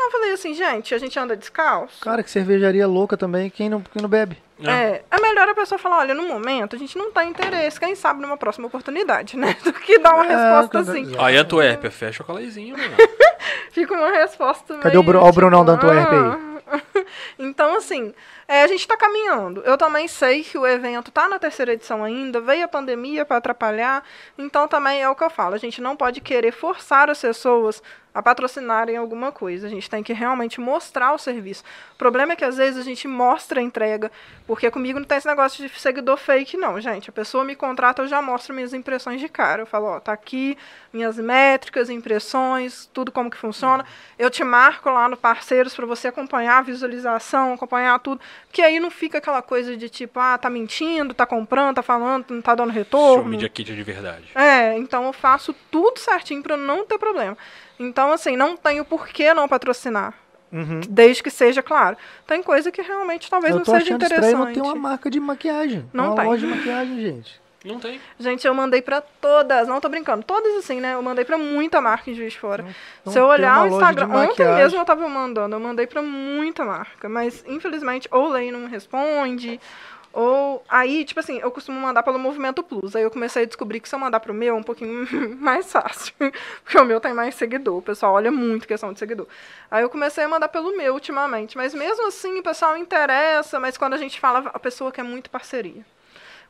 [0.05, 2.01] Eu falei assim, gente, a gente anda descalço.
[2.01, 4.37] Cara, que cervejaria louca também, quem não, quem não bebe?
[4.63, 7.95] É, é melhor a pessoa falar, olha, no momento a gente não tem interesse, quem
[7.95, 9.55] sabe numa próxima oportunidade, né?
[9.63, 11.15] Do que dar uma É, resposta cara, assim.
[11.17, 12.95] Aí, Antuérpia, fecha com a Laizinha, mano.
[13.71, 16.25] Fica uma resposta Cadê o meio, Bru- ó o Brunão da Antuérpia aí?
[16.27, 16.51] ah.
[17.39, 18.13] Então, assim,
[18.47, 19.61] é, a gente tá caminhando.
[19.65, 23.37] Eu também sei que o evento tá na terceira edição ainda, veio a pandemia para
[23.37, 24.03] atrapalhar,
[24.37, 27.81] então também é o que eu falo, a gente não pode querer forçar as pessoas
[28.13, 29.67] a patrocinarem alguma coisa.
[29.67, 31.63] A gente tem que realmente mostrar o serviço.
[31.93, 34.11] O problema é que às vezes a gente mostra a entrega,
[34.45, 37.09] porque comigo não tem esse negócio de seguidor fake, não, gente.
[37.09, 39.61] A pessoa me contrata, eu já mostro minhas impressões de cara.
[39.61, 40.57] Eu falo, ó, tá aqui
[40.93, 43.85] minhas métricas, impressões, tudo como que funciona.
[44.19, 48.19] Eu te marco lá no parceiros para você acompanhar a visualização, acompanhar tudo.
[48.47, 52.25] Porque aí não fica aquela coisa de tipo, ah, tá mentindo, tá comprando, tá falando,
[52.29, 53.29] não tá dando Show retorno.
[53.29, 54.31] Media Kit de verdade.
[54.35, 57.37] É, então eu faço tudo certinho para não ter problema.
[57.81, 60.13] Então, assim, não tenho por que não patrocinar.
[60.51, 60.81] Uhum.
[60.89, 61.95] Desde que seja claro.
[62.27, 64.25] Tem coisa que realmente talvez Eu não tô seja achando interessante.
[64.25, 65.89] estranho não ter uma marca de maquiagem.
[65.93, 66.25] Não uma tem.
[66.25, 67.41] loja de maquiagem, gente.
[67.63, 68.01] Não tem.
[68.19, 70.95] Gente, eu mandei pra todas, não tô brincando, todas assim, né?
[70.95, 72.65] Eu mandei pra muita marca em Juiz de Fora.
[73.05, 76.01] não Se eu tem olhar o Instagram, ontem mesmo eu tava mandando, eu mandei pra
[76.01, 79.59] muita marca, mas infelizmente ou Lei não responde,
[80.13, 82.95] ou aí, tipo assim, eu costumo mandar pelo Movimento Plus.
[82.95, 85.07] Aí eu comecei a descobrir que se eu mandar pro meu é um pouquinho
[85.39, 86.13] mais fácil,
[86.63, 89.27] porque o meu tem mais seguidor, o pessoal olha muito questão de seguidor.
[89.69, 93.77] Aí eu comecei a mandar pelo meu ultimamente, mas mesmo assim o pessoal interessa, mas
[93.77, 95.85] quando a gente fala, a pessoa quer muito parceria.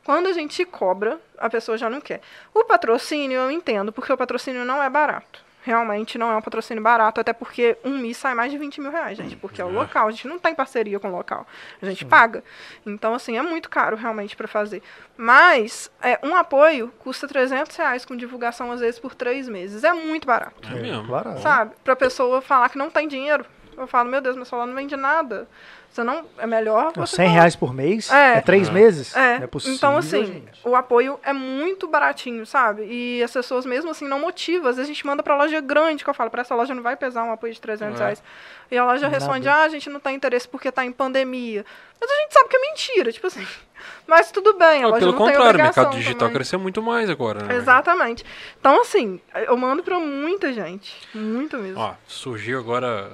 [0.04, 2.20] Quando a gente cobra, a pessoa já não quer.
[2.52, 5.51] O patrocínio eu entendo, porque o patrocínio não é barato.
[5.64, 8.90] Realmente não é um patrocínio barato, até porque um MI sai mais de 20 mil
[8.90, 10.08] reais, gente, porque é o local.
[10.08, 11.46] A gente não tem parceria com o local.
[11.80, 12.42] A gente paga.
[12.84, 14.82] Então, assim, é muito caro realmente para fazer.
[15.16, 19.84] Mas é, um apoio custa 300 reais com divulgação, às vezes, por três meses.
[19.84, 20.68] É muito barato.
[20.68, 21.04] É mesmo.
[21.04, 21.40] barato.
[21.40, 21.74] Sabe?
[21.84, 23.46] Pra pessoa falar que não tem dinheiro.
[23.76, 25.48] Eu falo, meu Deus, meu celular não vende nada.
[25.92, 26.24] Você não.
[26.38, 27.16] É melhor Não, você.
[27.16, 28.10] 100 falar- reais por mês?
[28.10, 28.38] É.
[28.38, 28.72] É, três É.
[28.72, 29.14] meses?
[29.14, 30.60] É, Não é possível, então assim, gente.
[30.64, 32.86] o apoio é muito baratinho, sabe?
[32.90, 34.70] E as pessoas mesmo assim não motivam.
[34.70, 36.82] Às vezes a gente manda pra loja grande, que eu falo, pra essa loja não
[36.82, 38.04] vai pesar um apoio de 300 É.
[38.04, 38.22] reais.
[38.70, 39.14] E a loja Nada.
[39.18, 41.62] responde, ah, a gente não tem interesse porque tá em pandemia.
[42.00, 43.46] Mas a gente sabe que é mentira, tipo assim.
[44.08, 46.34] Mas tudo bem, a loja pelo não tem contrário, o mercado digital também.
[46.34, 47.54] cresceu muito mais agora, né?
[47.56, 48.24] Exatamente.
[48.58, 50.96] Então, assim, eu mando pra muita gente.
[51.14, 51.78] Muito mesmo.
[51.78, 53.10] Ó, surgiu agora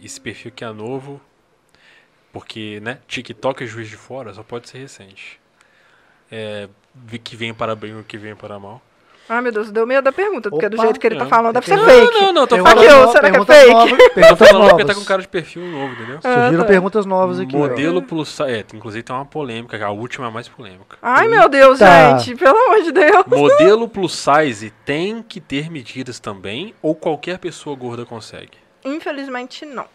[0.00, 1.20] esse perfil que é novo,
[2.32, 5.40] porque, né, TikTok é juiz de fora, só pode ser recente.
[6.30, 6.68] É,
[7.24, 8.80] que vem para bem ou que vem para mal.
[9.28, 10.82] Ai, meu Deus, deu medo da pergunta, porque do Opa.
[10.86, 11.30] jeito que ele tá Não.
[11.30, 12.20] falando, deve ser Não, fake.
[12.20, 13.70] Não, não, tô Perguntas Aqui, falando, no- será que é fake?
[13.72, 14.86] novas- tô Perguntas falando porque novas.
[14.86, 16.18] tá com cara de perfil novo, entendeu?
[16.20, 16.64] Surgiram Ah, tá.
[16.64, 17.54] perguntas novas aqui.
[17.56, 18.50] Modelo plus size.
[18.50, 20.98] É, inclusive tem uma polêmica, a última é a mais polêmica.
[21.00, 22.18] Ai, meu Deus, Eita.
[22.18, 23.24] gente, pelo amor de Deus.
[23.26, 28.58] Modelo plus size tem que ter medidas também ou qualquer pessoa gorda consegue?
[28.84, 29.86] Infelizmente, não.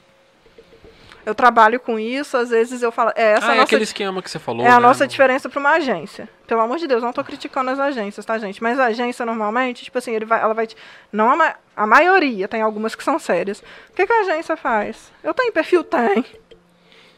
[1.26, 3.12] Eu trabalho com isso, às vezes eu falo.
[3.16, 4.80] É, essa ah, é aquele esquema que você falou, é a né?
[4.80, 6.30] nossa No- diferença para uma agência.
[6.46, 8.62] Pelo amor de Deus, não tô criticando as agências, tá, gente?
[8.62, 10.68] Mas a agência, normalmente, tipo assim, ele vai, ela vai.
[10.68, 10.78] te-
[11.12, 13.60] Não a, ma- a maioria, tem algumas que são sérias.
[13.90, 15.12] O que, que a agência faz?
[15.24, 15.84] Eu tenho perfil?
[15.84, 16.24] Tem.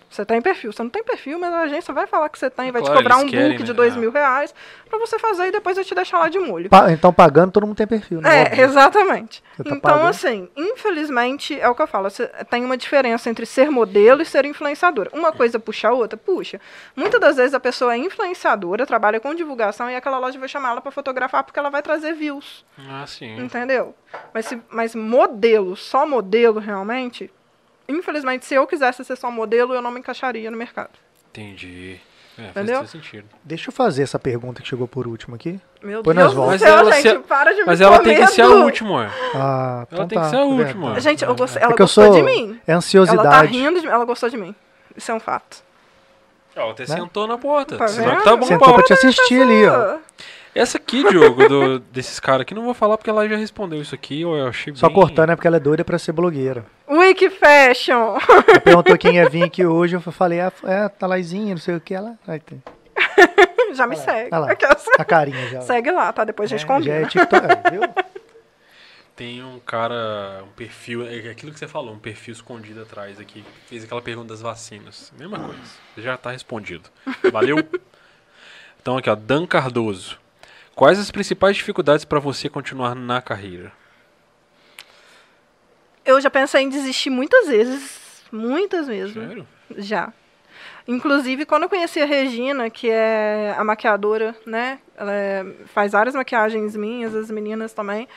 [0.10, 0.72] Você tem perfil.
[0.72, 3.04] Você não tem perfil, mas a agência vai falar que você tem, vai Claro, te
[3.04, 3.76] cobrar um querem, book de né?
[3.76, 4.00] dois Ah.
[4.00, 4.56] mil reais
[4.90, 6.70] pra você fazer e depois eu te deixar lá de molho.
[6.70, 8.30] Pa- Então, pagando, todo mundo tem perfil, né?
[8.40, 8.64] É, Óbvio.
[8.64, 9.44] exatamente.
[9.58, 10.08] Tá então, pagando.
[10.08, 14.26] assim, infelizmente, é o que eu falo, você- tem uma diferença entre ser modelo e
[14.26, 15.10] ser influenciadora.
[15.14, 16.18] Uma coisa puxa a outra?
[16.18, 16.60] Puxa.
[16.96, 20.70] Muitas das vezes a pessoa é influenciadora, trabalha com divulgação e aquela loja vai chamar
[20.72, 22.66] ela para fotografar porque ela vai trazer views.
[22.90, 23.38] Ah, sim.
[23.40, 23.94] Entendeu?
[24.34, 27.30] Mas, se, mas modelo, só modelo realmente,
[27.88, 30.92] infelizmente, se eu quisesse ser só modelo, eu não me encaixaria no mercado.
[31.32, 32.00] Entendi.
[32.38, 32.78] É, faz Entendeu?
[32.82, 33.26] todo sentido.
[33.44, 35.60] Deixa eu fazer essa pergunta que chegou por último aqui.
[35.82, 36.62] Meu Põe Deus nas do voltas.
[36.62, 39.10] céu, Mas ela gente, para de Mas me ela tem que ser a última, é.
[39.34, 41.00] Ah, então tem que tá, ser a tá última.
[41.00, 42.44] Gente, eu gostei, ela É que eu gostou sou- de mim.
[42.44, 43.48] É Ela tá ansiosidade.
[43.52, 44.54] rindo de mim, ela gostou de mim.
[44.96, 45.64] Isso é um fato.
[46.56, 46.96] Ó, até Né?
[46.96, 47.76] sentou na porta.
[47.76, 49.98] Tá Senão tá bom Sentou pra te assistir ali, ó.
[50.56, 53.82] Ah, Essa aqui, Diogo, do- desses caras aqui, não vou falar porque ela já respondeu
[53.82, 54.96] isso aqui, eu achei Só bem...
[54.96, 56.66] cortando é porque ela é doida pra ser blogueira.
[56.90, 58.18] Wiki Fashion.
[58.48, 61.76] Ela perguntou quem ia vir aqui hoje, eu falei, ah, é, tá Laizinha, não sei
[61.76, 62.18] o que, ela...
[62.28, 62.62] Aí tem.
[63.74, 64.30] Já me Olha lá, segue.
[64.32, 64.58] olha lá.
[65.00, 65.62] A carinha já.
[65.62, 66.24] Segue lá, tá?
[66.24, 66.96] Depois a É, gente já combina.
[66.96, 67.82] é TikTok, é, viu?
[69.16, 73.44] Tem um cara, um perfil, é aquilo que você falou, um perfil escondido atrás aqui,
[73.66, 75.12] fez aquela pergunta das vacinas.
[75.18, 75.60] Mesma coisa,
[75.98, 76.88] já tá respondido.
[77.32, 77.58] Valeu?
[78.80, 80.20] então aqui, ó, Dan Cardoso.
[80.78, 83.72] Quais as principais dificuldades para você continuar na carreira?
[86.06, 88.24] Eu já pensei em desistir muitas vezes.
[88.32, 89.26] Muitas mesmo.
[89.28, 89.48] Sério?
[89.76, 90.14] Já.
[90.88, 94.78] Inclusive, quando eu conheci a Regina, que é a maquiadora, né?
[94.96, 98.08] Ela é- faz várias maquiagens minhas, as meninas também.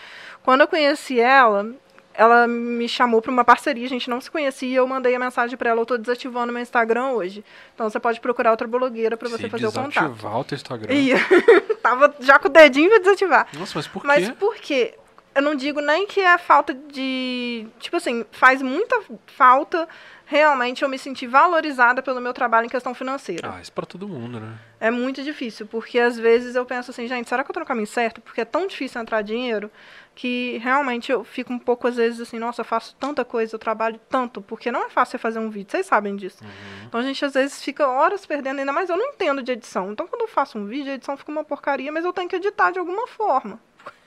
[0.43, 1.67] Quando eu conheci ela,
[2.15, 5.57] ela me chamou para uma parceria, a gente não se conhecia, eu mandei a mensagem
[5.57, 7.45] para ela, eu tô desativando meu Instagram hoje.
[7.75, 10.05] Então você pode procurar outra blogueira para você Se fazer o contato.
[10.05, 10.93] desativar o teu Instagram.
[10.95, 11.13] E
[11.83, 13.47] tava já com o dedinho para desativar.
[13.59, 14.35] Nossa, mas por Mas quê?
[14.39, 14.95] por quê?
[15.35, 17.67] Eu não digo nem que é falta de.
[17.79, 19.89] Tipo assim, faz muita falta
[20.31, 23.53] realmente eu me sentir valorizada pelo meu trabalho em questão financeira.
[23.53, 24.53] Ah, isso pra todo mundo, né?
[24.79, 27.67] É muito difícil, porque às vezes eu penso assim, gente, será que eu tô no
[27.67, 28.21] caminho certo?
[28.21, 29.69] Porque é tão difícil entrar dinheiro
[30.15, 33.59] que realmente eu fico um pouco, às vezes, assim, nossa, eu faço tanta coisa, eu
[33.59, 36.45] trabalho tanto, porque não é fácil fazer um vídeo, vocês sabem disso.
[36.87, 39.93] Então a gente às vezes fica horas perdendo, ainda mais eu não entendo de edição.
[39.93, 42.37] Então quando eu faço um vídeo, a edição fica uma porcaria, mas eu tenho que
[42.37, 43.61] editar de alguma forma.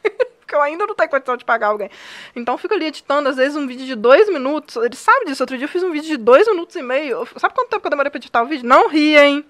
[0.39, 1.89] Porque eu ainda não tenho condição de pagar alguém.
[2.35, 4.75] Então eu fico ali editando, às vezes, um vídeo de dois minutos.
[4.75, 5.41] Ele sabe disso.
[5.41, 7.25] Outro dia eu fiz um vídeo de dois minutos e meio.
[7.37, 8.67] Sabe quanto tempo que eu demorei pra editar o vídeo?
[8.67, 9.45] Não riem.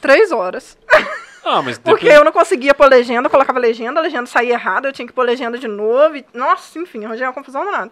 [0.00, 0.76] Três horas.
[1.44, 4.88] Ah, mas Porque eu não conseguia pôr legenda, eu colocava legenda, a legenda saía errada,
[4.88, 6.16] eu tinha que pôr legenda de novo.
[6.16, 7.90] E, nossa, enfim, arranjei uma confusão danada.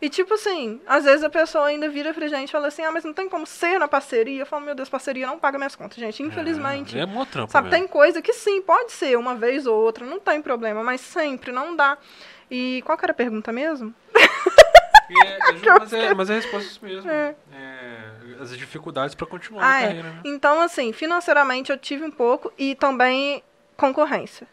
[0.00, 2.90] E tipo assim, às vezes a pessoa ainda vira pra gente e fala assim, ah,
[2.92, 4.42] mas não tem como ser na parceria.
[4.42, 6.22] Eu falo, meu Deus, parceria não paga minhas contas, gente.
[6.22, 6.96] Infelizmente.
[6.96, 7.80] É, é mó trampo Sabe, mesmo.
[7.80, 11.50] tem coisa que sim, pode ser, uma vez ou outra, não tem problema, mas sempre
[11.52, 11.98] não dá.
[12.50, 13.94] E qual que era a pergunta mesmo?
[15.66, 17.10] É, é mas, é, mas é a resposta isso mesmo.
[17.10, 17.34] É,
[18.40, 19.86] as dificuldades pra continuar Ah, na é.
[19.86, 20.20] carreira, né?
[20.24, 23.42] Então, assim, financeiramente eu tive um pouco e também
[23.76, 24.46] concorrência.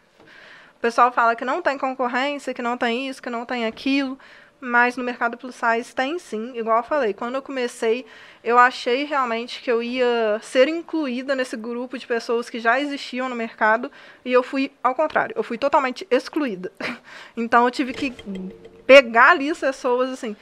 [0.76, 4.18] O pessoal fala que não tem concorrência, que não tem isso, que não tem aquilo,
[4.60, 6.56] mas no mercado plus size tem sim.
[6.56, 8.06] Igual eu falei, quando eu comecei,
[8.42, 13.28] eu achei realmente que eu ia ser incluída nesse grupo de pessoas que já existiam
[13.28, 13.90] no mercado
[14.24, 16.72] e eu fui ao contrário, eu fui totalmente excluída.
[17.36, 18.12] Então eu tive que
[18.86, 20.36] pegar ali as pessoas assim.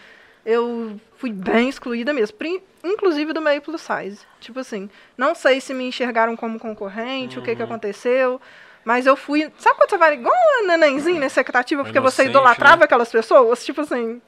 [0.51, 2.35] Eu fui bem excluída mesmo,
[2.83, 4.21] inclusive do meio plus size.
[4.41, 7.69] Tipo assim, não sei se me enxergaram como concorrente, o que que Uhum.
[7.69, 8.41] aconteceu,
[8.83, 9.53] mas eu fui.
[9.59, 12.85] Sabe quando você vai igual a nenenzinho na expectativa porque você Inocente, idolatrava né?
[12.85, 13.63] aquelas pessoas?
[13.63, 14.23] Tipo assim.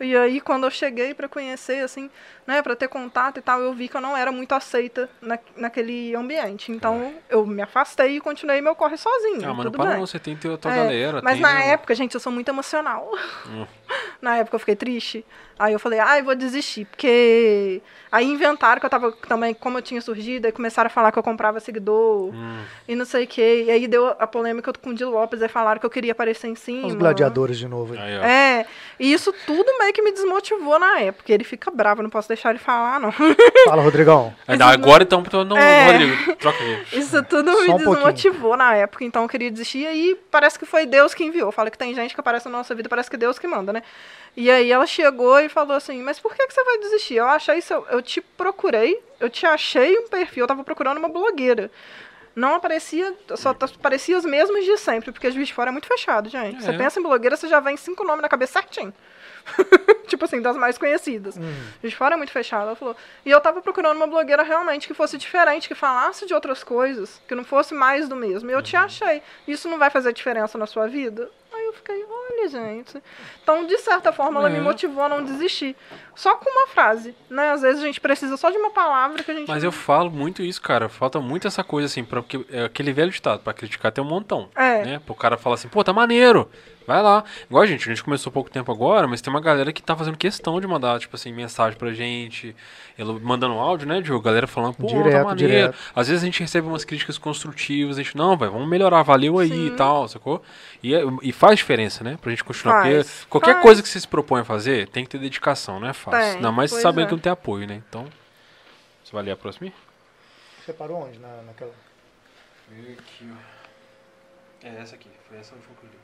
[0.00, 2.08] E aí, quando eu cheguei pra conhecer, assim,
[2.48, 5.38] né, pra ter contato e tal, eu vi que eu não era muito aceita na,
[5.54, 6.72] naquele ambiente.
[6.72, 9.44] Então, eu me afastei e continuei meu corre sozinho.
[9.44, 9.98] Ah, mas não tudo para bem.
[9.98, 11.20] não, você tem tua, tua É, galera.
[11.22, 13.10] Mas tem, na época, gente, eu sou muito emocional.
[13.46, 13.66] Hum.
[14.20, 15.24] Na época eu fiquei triste.
[15.58, 16.84] Aí eu falei, ai, vou desistir.
[16.86, 17.80] Porque
[18.12, 21.18] aí inventaram que eu tava também, como eu tinha surgido, aí começaram a falar que
[21.18, 22.62] eu comprava seguidor Hum.
[22.86, 23.64] e não sei o quê.
[23.66, 26.48] E aí deu a polêmica com o Di Lopes, aí falaram que eu queria aparecer
[26.48, 26.86] em cima.
[26.86, 27.94] Os gladiadores de novo.
[27.94, 28.12] aí.
[28.12, 28.66] É,
[29.00, 31.32] e isso tudo meio que me desmotivou na época.
[31.32, 33.10] Ele fica bravo, não posso deixar ele falar, não.
[33.12, 34.34] Fala, Rodrigão.
[34.46, 35.92] Ainda agora então, então não, É.
[35.92, 36.82] Rodrigo, troca aí.
[36.92, 37.94] Isso tudo Só me um pouquinho.
[37.94, 39.78] desmotivou na época, então eu queria desistir.
[39.78, 41.50] E aí parece que foi Deus que enviou.
[41.50, 43.72] Fala que tem gente que aparece na nossa vida, parece que é Deus que manda,
[43.72, 43.82] né?
[44.36, 47.14] E aí ela chegou e falou assim: Mas por que, que você vai desistir?
[47.16, 51.08] Eu achei isso, eu te procurei, eu te achei um perfil, eu tava procurando uma
[51.08, 51.70] blogueira.
[52.36, 56.28] Não aparecia, só aparecia os mesmos de sempre, porque Juiz de Fora é muito fechado,
[56.28, 56.62] gente.
[56.62, 56.76] Você É.
[56.76, 58.94] pensa em blogueira, você já vem cinco nomes na cabeça certinho.
[60.06, 61.36] tipo assim, das mais conhecidas.
[61.36, 61.42] Hum.
[61.80, 62.96] Juiz de Fora é muito fechado, ela falou.
[63.24, 67.20] E eu tava procurando uma blogueira realmente que fosse diferente, que falasse de outras coisas,
[67.28, 68.50] que não fosse mais do mesmo.
[68.50, 69.22] E eu te achei.
[69.46, 71.30] Isso não vai fazer diferença na sua vida?
[71.52, 73.02] Aí eu fiquei, olha, gente.
[73.42, 74.52] Então, de certa forma, ela É.
[74.52, 75.74] me motivou a não desistir.
[76.14, 77.50] Só com uma frase, né?
[77.52, 79.48] Às vezes a gente precisa só de uma palavra que a gente.
[79.48, 80.88] Mas eu falo muito isso, cara.
[80.88, 84.06] Falta muito essa coisa assim, pra, porque é aquele velho ditado, pra criticar tem um
[84.06, 84.48] montão.
[84.54, 84.84] É.
[84.84, 85.00] Né?
[85.04, 86.48] Pro cara falar assim, pô, tá maneiro.
[86.88, 87.22] Vai lá.
[87.50, 89.94] Igual a gente, a gente começou pouco tempo agora, mas tem uma galera que tá
[89.94, 92.56] fazendo questão de mandar, tipo assim, mensagem pra gente.
[93.20, 94.24] Mandando áudio, né, Diogo?
[94.24, 95.52] Galera falando, pô, tá Direto, maneiro.
[95.52, 95.78] direto.
[95.94, 99.38] Às vezes a gente recebe umas críticas construtivas, a gente, não, vai, vamos melhorar, valeu
[99.38, 99.76] aí e Sim.
[99.76, 100.42] tal, sacou?
[100.82, 102.16] E, é- e faz diferença, né?
[102.22, 102.80] Pra gente continuar.
[102.84, 103.62] Faz, porque qualquer faz.
[103.62, 106.18] coisa que você se propõe a fazer, tem que ter dedicação, não é fácil.
[106.20, 107.06] Tem, Ainda mais sabendo é.
[107.08, 107.82] que não tem apoio, né?
[107.86, 108.06] Então.
[109.04, 109.70] Você vai ler a próxima?
[110.64, 111.18] Você parou onde?
[111.18, 111.70] Na, naquela...
[112.72, 114.66] Aqui, ó.
[114.66, 115.97] É essa aqui, foi essa última que eu li.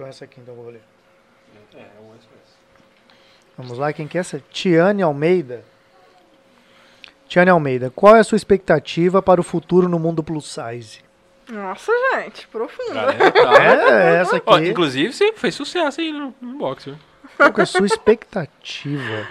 [0.00, 0.80] Então essa aqui, então eu vou ler.
[1.74, 2.56] É, é SOS.
[3.58, 4.42] Vamos lá, quem que é essa?
[4.50, 5.62] Tiane Almeida.
[7.28, 11.00] Tiane Almeida, qual é a sua expectativa para o futuro no mundo plus size?
[11.50, 13.12] Nossa, gente, profunda.
[13.12, 13.92] Tá.
[13.92, 14.70] É, essa Ó, aqui.
[14.70, 16.96] inclusive, você fez sucesso aí no, no boxe?
[17.36, 19.28] Qual é a sua expectativa?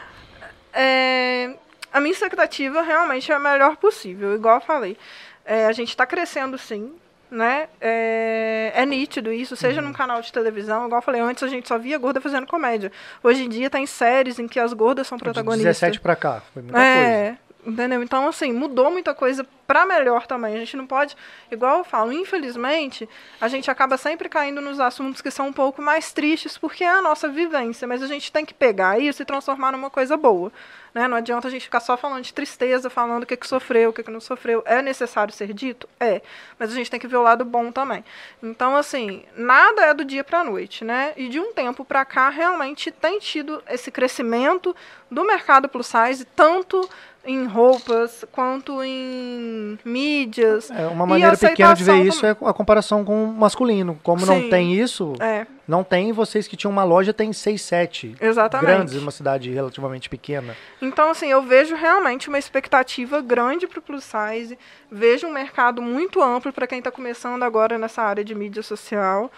[0.71, 1.55] É,
[1.91, 4.95] a minha expectativa realmente é a melhor possível, igual eu falei.
[5.43, 6.93] É, a gente está crescendo sim,
[7.29, 7.67] né?
[7.79, 11.67] É, é nítido isso, seja num canal de televisão, igual eu falei antes, a gente
[11.67, 12.91] só via gorda fazendo comédia.
[13.23, 15.77] Hoje em dia tem séries em que as gordas são De protagonistas.
[15.79, 16.87] 17 pra cá, foi muita coisa.
[16.87, 18.01] É, entendeu?
[18.01, 20.55] Então, assim, mudou muita coisa pra melhor também.
[20.55, 21.15] A gente não pode,
[21.51, 23.07] igual eu falo, infelizmente,
[23.39, 26.89] a gente acaba sempre caindo nos assuntos que são um pouco mais tristes, porque é
[26.89, 30.51] a nossa vivência, mas a gente tem que pegar isso e transformar numa coisa boa.
[30.93, 31.07] Né?
[31.07, 33.93] Não adianta a gente ficar só falando de tristeza, falando o que, que sofreu, o
[33.93, 34.63] que, que não sofreu.
[34.65, 35.87] É necessário ser dito?
[35.99, 36.21] É.
[36.57, 38.03] Mas a gente tem que ver o lado bom também.
[38.41, 41.13] Então, assim, nada é do dia pra noite, né?
[41.15, 44.75] E de um tempo pra cá, realmente tem tido esse crescimento
[45.09, 46.87] do mercado plus size, tanto
[47.25, 50.71] em roupas quanto em mídias.
[50.71, 53.99] É, uma maneira pequena de ver isso é a comparação com o masculino.
[54.03, 54.49] Como não Sim.
[54.49, 58.15] tem isso, É, não tem, vocês que tinham uma loja tem 6, 7.
[58.19, 58.65] exatamente.
[58.71, 60.57] Grandes, uma cidade relativamente pequena.
[60.81, 64.57] Então, assim, eu vejo realmente uma expectativa grande para o plus size.
[64.91, 69.31] Vejo um mercado muito amplo para quem está começando agora nessa área de mídia social.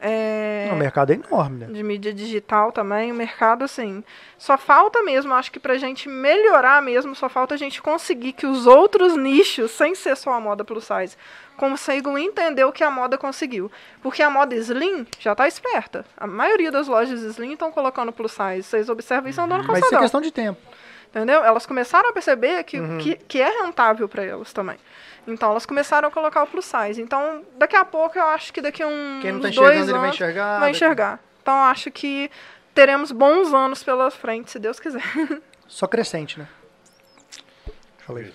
[0.00, 1.72] É, O mercado é enorme, né?
[1.72, 4.04] de mídia digital também, o mercado, assim,
[4.38, 8.46] só falta mesmo, acho que pra gente melhorar mesmo, só falta a gente conseguir que
[8.46, 11.16] os outros nichos, sem ser só a moda plus size,
[11.58, 13.70] consigam entender o que a moda conseguiu.
[14.00, 16.06] Porque a moda slim já tá esperta.
[16.16, 18.62] A maioria das lojas slim estão colocando plus size.
[18.62, 20.58] Vocês observam isso andando com Mas isso é questão de tempo.
[21.10, 21.42] Entendeu?
[21.42, 22.98] Elas começaram a perceber que, Uhum.
[22.98, 24.76] que, que é rentável para elas também.
[25.26, 27.02] Então elas começaram a colocar o plus size.
[27.02, 29.92] Então, daqui a pouco eu acho que daqui a um, Quem não tá enxergando, ele
[29.92, 30.60] vai anos enxergar.
[30.60, 31.20] vai enxergar.
[31.42, 32.30] Então eu acho que
[32.74, 35.02] teremos bons anos pela frente, se Deus quiser.
[35.66, 36.46] Só crescente, né?
[38.06, 38.32] Falei.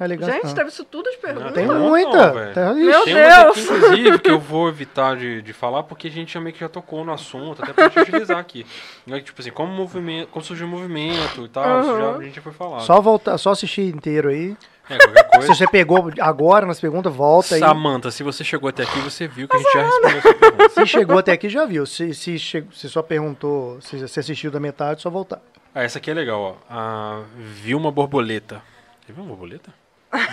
[0.00, 0.08] É.
[0.08, 0.54] Gente, não.
[0.54, 1.52] teve isso tudo de pergunta.
[1.52, 2.32] Tem muita.
[2.32, 2.52] não.
[2.52, 3.58] Tá- Meu Tem aqui, Deus!
[3.58, 6.68] inclusive, que eu vou evitar de, de falar, porque a gente já meio que já
[6.68, 8.66] tocou no assunto, até pra gente utilizar aqui.
[9.06, 12.16] Né, Tipo assim, como, movimento, como surgiu o movimento e tal, isso já, Uhum.
[12.16, 12.80] a gente já foi falar.
[12.80, 14.56] Só voltar, só assistir inteiro aí.
[14.90, 15.54] É, qualquer Se coisa.
[15.54, 17.60] você pegou agora nas perguntas, volta aí.
[17.60, 20.68] Samanta, se você chegou até aqui, você viu que a gente já respondeu essa pergunta.
[20.70, 21.86] Se chegou até aqui, já viu.
[21.86, 25.40] Se, se, che- se só perguntou, se você assistiu da metade, só voltar.
[25.74, 26.54] Ah, essa aqui é legal, ó.
[26.68, 28.60] Ah, viu uma borboleta.
[29.06, 29.72] Você viu uma borboleta?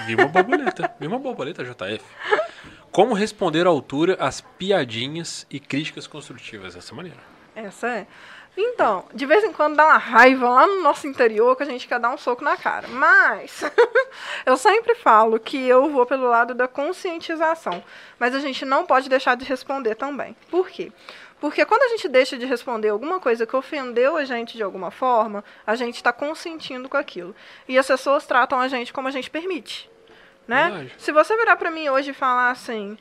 [0.05, 0.95] Vi uma borboleta.
[0.99, 2.03] Vi uma borboleta, JF.
[2.91, 7.19] Como responder à altura às piadinhas e críticas construtivas dessa maneira?
[7.55, 8.07] Essa é.
[8.57, 11.87] Então, de vez em quando dá uma raiva lá no nosso interior que a gente
[11.87, 12.87] quer dar um soco na cara.
[12.89, 13.63] Mas
[14.45, 17.81] eu sempre falo que eu vou pelo lado da conscientização.
[18.19, 20.35] Mas a gente não pode deixar de responder também.
[20.49, 20.91] Por quê?
[21.41, 24.91] Porque quando a gente deixa de responder alguma coisa que ofendeu a gente de alguma
[24.91, 27.35] forma, a gente está consentindo com aquilo.
[27.67, 29.89] E as pessoas tratam a gente como a gente permite.
[30.47, 30.69] Né?
[30.69, 30.93] Verdade.
[30.99, 32.95] Se você virar pra mim hoje e falar assim.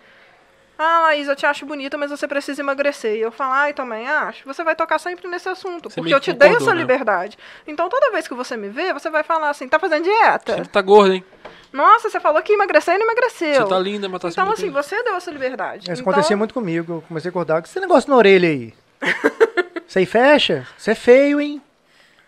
[0.83, 3.15] Ah, Laís, eu te acho bonita, mas você precisa emagrecer.
[3.15, 4.47] E eu falar, ai, também acho.
[4.47, 5.91] Você vai tocar sempre nesse assunto.
[5.91, 6.81] Você porque eu te dei essa né?
[6.81, 7.37] liberdade.
[7.67, 10.57] Então, toda vez que você me vê, você vai falar assim, tá fazendo dieta?
[10.57, 11.25] Você tá gordo, hein?
[11.71, 13.63] Nossa, você falou que ia emagrecer e não emagreceu.
[13.63, 15.83] Você tá linda, mas tá Então, assim, você deu essa liberdade.
[15.83, 16.95] Isso então, acontecia muito comigo.
[16.95, 17.61] Eu comecei a acordar.
[17.61, 18.73] Que esse negócio na orelha aí?
[19.87, 20.67] Você aí fecha?
[20.79, 21.61] Você é feio, hein?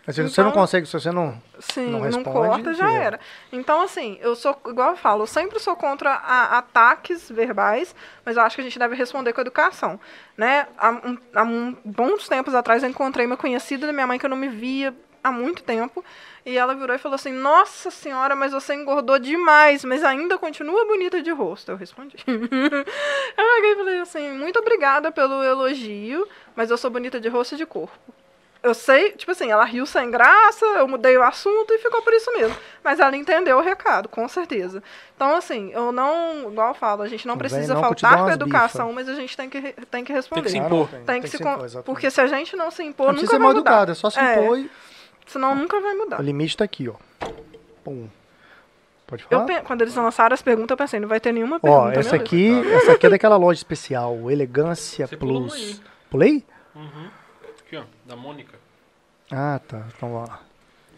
[0.06, 1.40] Mas se você não Então- consegue, se você não.
[1.60, 2.92] Sim, não não, responde, corta, já já.
[2.92, 3.20] era.
[3.52, 8.36] Então, assim, eu sou, igual eu falo, eu sempre sou contra a- ataques verbais, mas
[8.36, 10.00] eu acho que a gente deve responder com educação.
[10.36, 10.66] Né?
[10.76, 14.26] Há, um, há um- bons tempos atrás eu encontrei uma conhecida da minha mãe que
[14.26, 16.04] eu não me via há muito tempo,
[16.44, 20.84] e ela virou e falou assim, nossa senhora, mas você engordou demais, mas ainda continua
[20.84, 21.70] bonita de rosto.
[21.70, 22.16] Eu respondi.
[22.26, 27.64] eu falei assim, muito obrigada pelo elogio, mas eu sou bonita de rosto e de
[27.66, 27.96] corpo.
[28.62, 32.12] Eu sei, tipo assim, ela riu sem graça, eu mudei o assunto e ficou por
[32.12, 32.56] isso mesmo.
[32.84, 34.80] Mas ela entendeu o recado, com certeza.
[35.16, 38.18] Então, assim, eu não, igual eu falo, a gente não Não precisa não que faltar
[38.18, 39.60] com a educação, mas a gente tem que,
[39.90, 40.48] tem que responder.
[40.48, 40.88] se Ah, impor.
[40.92, 41.86] não, Tem que, se impor, con- exatamente.
[41.86, 43.70] Porque se a gente não se impor, Não nunca precisa ser vai mal mudar.
[43.70, 44.70] educado, é só se É, impor e.
[45.26, 46.20] Senão nunca vai mudar.
[46.20, 46.94] O limite tá aqui, ó.
[47.82, 48.08] Pum.
[49.28, 49.44] Falar?
[49.44, 52.00] pe- quando eles lançaram as perguntas, eu pensei, não vai ter nenhuma Ó, pergunta.
[52.00, 55.82] essa meu aqui, essa aqui é daquela loja especial, Elegância Você Plus.
[56.08, 56.42] Pulei?
[56.74, 56.80] Ó,
[58.12, 58.52] da Mônica.
[59.30, 59.82] Ah, tá.
[59.96, 60.26] Então, ó.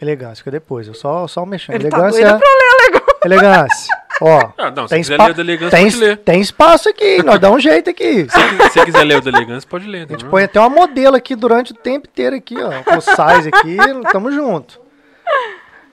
[0.02, 0.88] Elegância, fica depois.
[0.88, 1.76] Eu só, só mexendo.
[1.76, 2.24] Ele tá Elegância.
[2.24, 3.16] doido pra ler legal.
[3.24, 4.04] Elegância.
[4.20, 4.52] Ó.
[4.58, 6.16] Ah, não, se tem, quiser espa- ler o da Elegância, tem, pode ler.
[6.18, 8.28] tem espaço aqui, nós dá um jeito aqui.
[8.30, 10.04] Se você quiser ler o da Elegância, pode ler.
[10.04, 10.30] A gente não é?
[10.30, 12.82] põe até uma modelo aqui durante o tempo inteiro aqui, ó.
[12.84, 13.76] Com o size aqui,
[14.12, 14.80] tamo junto.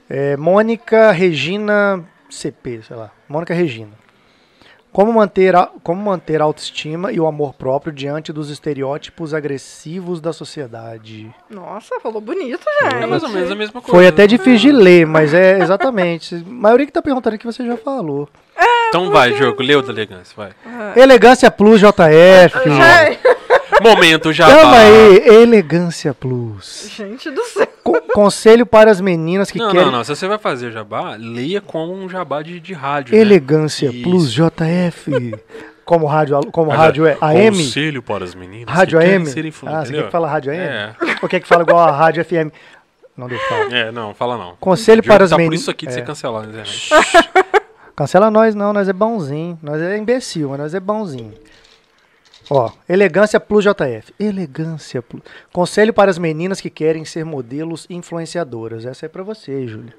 [0.08, 3.10] É, Mônica Regina CP, sei lá.
[3.28, 3.90] Mônica Regina.
[4.92, 10.20] Como manter, a, como manter a autoestima e o amor próprio diante dos estereótipos agressivos
[10.20, 11.34] da sociedade?
[11.48, 13.06] Nossa, falou bonito, É gente.
[13.06, 13.90] mais ou menos a mesma coisa.
[13.90, 16.34] Foi até difícil de ler, mas é exatamente.
[16.46, 18.28] A maioria que tá perguntando aqui você já falou.
[18.88, 20.50] Então vai, jogo, lê o da Elegância, vai.
[20.94, 22.58] Elegância Plus JF.
[22.68, 23.18] Gente,
[23.82, 24.46] Momento já.
[24.48, 26.90] Chama aí, Elegância Plus.
[26.96, 27.66] gente do céu.
[27.82, 29.86] Co- conselho para as meninas que Não, querem.
[29.86, 30.04] não, não.
[30.04, 33.14] Se você vai fazer jabá, leia como um jabá de, de rádio.
[33.14, 33.20] né?
[33.20, 34.02] Elegância Isso.
[34.02, 35.34] Plus JF.
[35.84, 37.56] Como rádio, como Mas, rádio é AM?
[37.56, 38.72] Conselho para as meninas.
[38.72, 39.26] Rádio que querem AM?
[39.26, 40.60] ser Ah, influentes, você quer que fala rádio AM?
[40.62, 40.94] É.
[41.20, 42.52] Ou quer que fala igual a rádio FM?
[43.16, 43.72] Não deixa falar.
[43.72, 44.54] É, não, fala não.
[44.60, 45.60] Conselho para as tá por meninas.
[45.60, 45.94] isso aqui de é.
[45.96, 46.88] ser cancelado na internet.
[47.94, 49.58] Cancela nós não, nós é bonzinho.
[49.62, 51.34] Nós é imbecil, mas nós é bonzinho.
[52.50, 54.14] Ó, Elegância Plus JF.
[54.18, 55.22] Elegância Plus.
[55.52, 58.84] Conselho para as meninas que querem ser modelos influenciadoras.
[58.84, 59.94] Essa é pra você, Júlia.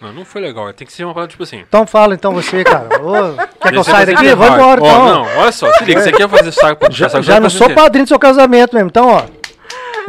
[0.00, 0.72] Não, não foi legal.
[0.72, 1.58] Tem que ser uma palavra tipo assim.
[1.68, 2.88] Então fala então você, cara.
[3.02, 4.28] Ô, quer que eu saia daqui?
[4.28, 4.54] hard.
[4.54, 5.06] embora então.
[5.06, 7.68] Não, olha só, se liga, você quer fazer saco pra Já, saco, já não sou
[7.70, 8.88] padrinho do seu casamento mesmo.
[8.88, 9.24] Então, ó.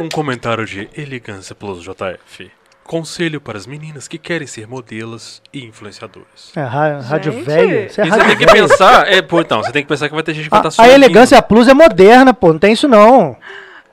[0.00, 2.50] Um comentário de Elegância Plus JF.
[2.92, 6.52] Conselho para as meninas que querem ser modelos e influenciadoras.
[6.54, 7.88] É, ra- rádio velho.
[7.90, 8.68] Você é E você rádio tem que velho.
[8.68, 10.68] pensar, é, pô, então, você tem que pensar que vai ter gente que vai A,
[10.68, 12.52] estar a Elegância Plus é moderna, pô.
[12.52, 13.34] Não tem isso não.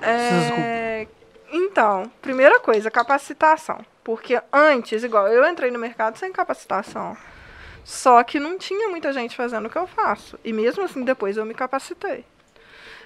[0.02, 1.08] É,
[1.52, 3.80] Então, primeira coisa, capacitação.
[4.04, 7.16] Porque antes, igual, eu entrei no mercado sem capacitação.
[7.86, 10.38] Só que não tinha muita gente fazendo o que eu faço.
[10.44, 12.26] E mesmo assim, depois eu me capacitei.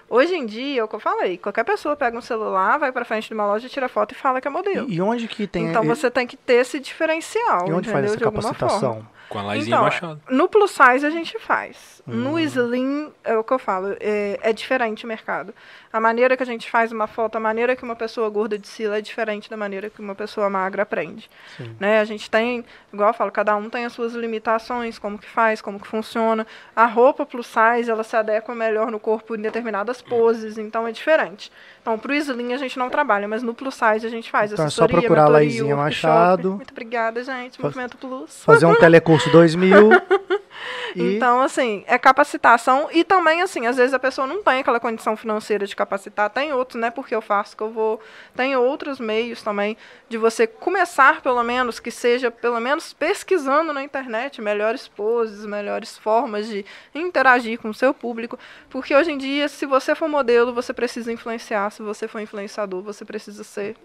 [0.10, 3.04] Hoje em dia, é o que eu falei, qualquer pessoa pega um celular, vai pra
[3.06, 4.90] frente de uma loja, tira foto e fala que é modelo.
[4.90, 5.68] E, e onde que tem.
[5.68, 7.92] então e, você tem que ter esse diferencial, e onde entendeu?
[7.94, 8.58] faz essa de alguma forma.
[8.60, 9.08] capacitação?
[9.30, 10.22] Com a Laizinha Então, Machado.
[10.30, 12.04] no plus size a gente faz.
[12.08, 12.14] Hum.
[12.14, 15.54] No slim, é o que eu falo, é, é diferente o mercado.
[15.94, 18.98] A maneira que a gente faz uma foto, a maneira que uma pessoa gorda desfila
[18.98, 21.30] é diferente da maneira que uma pessoa magra aprende.
[21.56, 21.76] Sim.
[21.80, 22.00] Né?
[22.00, 25.62] A gente tem, igual eu falo, cada um tem as suas limitações, como que faz,
[25.62, 26.48] como que funciona.
[26.76, 30.92] A roupa plus size, ela se adequa melhor no corpo em determinadas poses, então é
[30.92, 31.52] diferente.
[31.80, 34.66] Então, pro slim a gente não trabalha, mas no plus size a gente faz Então
[34.66, 35.76] é só assessoria, procurar a mentoria, Laizinha.
[35.76, 36.54] Machado.
[36.56, 37.62] Muito obrigada, gente.
[37.62, 38.44] Movimento Plus.
[38.44, 39.90] Fazer um telecurso 2000.
[40.96, 44.80] e Então, assim, é capacitação e também, assim, às vezes a pessoa não tem aquela
[44.80, 46.30] condição financeira de capacitar.
[46.30, 46.90] Tem outros, né?
[46.90, 48.00] Porque eu faço que eu vou.
[48.36, 49.78] Tem outros meios também
[50.10, 55.98] de você começar, pelo menos, que seja, pelo menos, pesquisando na internet melhores poses, melhores
[55.98, 58.38] formas de interagir com o seu público.
[58.70, 61.70] Porque hoje em dia, se você for modelo, você precisa influenciar.
[61.72, 63.76] Se você for influenciador, você precisa ser.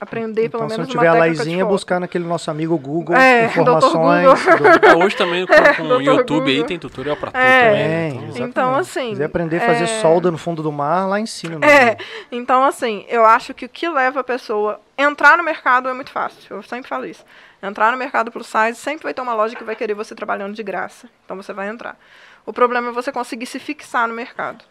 [0.00, 2.76] Aprender, então, pelo se não menos, tiver a uma técnica Laizinha, buscar naquele nosso amigo
[2.76, 4.26] Google É, informações.
[4.44, 4.56] Dr.
[4.58, 6.66] do- Ah, Hoje também com, com o YouTube aí Google.
[6.68, 7.68] tem tutorial pra tudo É.
[8.10, 8.20] também.
[8.20, 8.28] Né?
[8.34, 8.46] Então.
[8.46, 11.58] Então, assim, Se quiser aprender a fazer é- solda no fundo do mar, lá ensina.
[11.58, 12.02] meu É, amigo.
[12.32, 16.10] então assim, eu acho que o que leva a pessoa entrar no mercado é muito
[16.10, 16.38] fácil.
[16.56, 17.24] Eu sempre falo isso.
[17.62, 20.54] Entrar no mercado plus size sempre vai ter uma loja que vai querer você trabalhando
[20.54, 21.08] de graça.
[21.24, 21.96] Então você vai entrar.
[22.44, 24.62] O problema é você conseguir se fixar no mercado.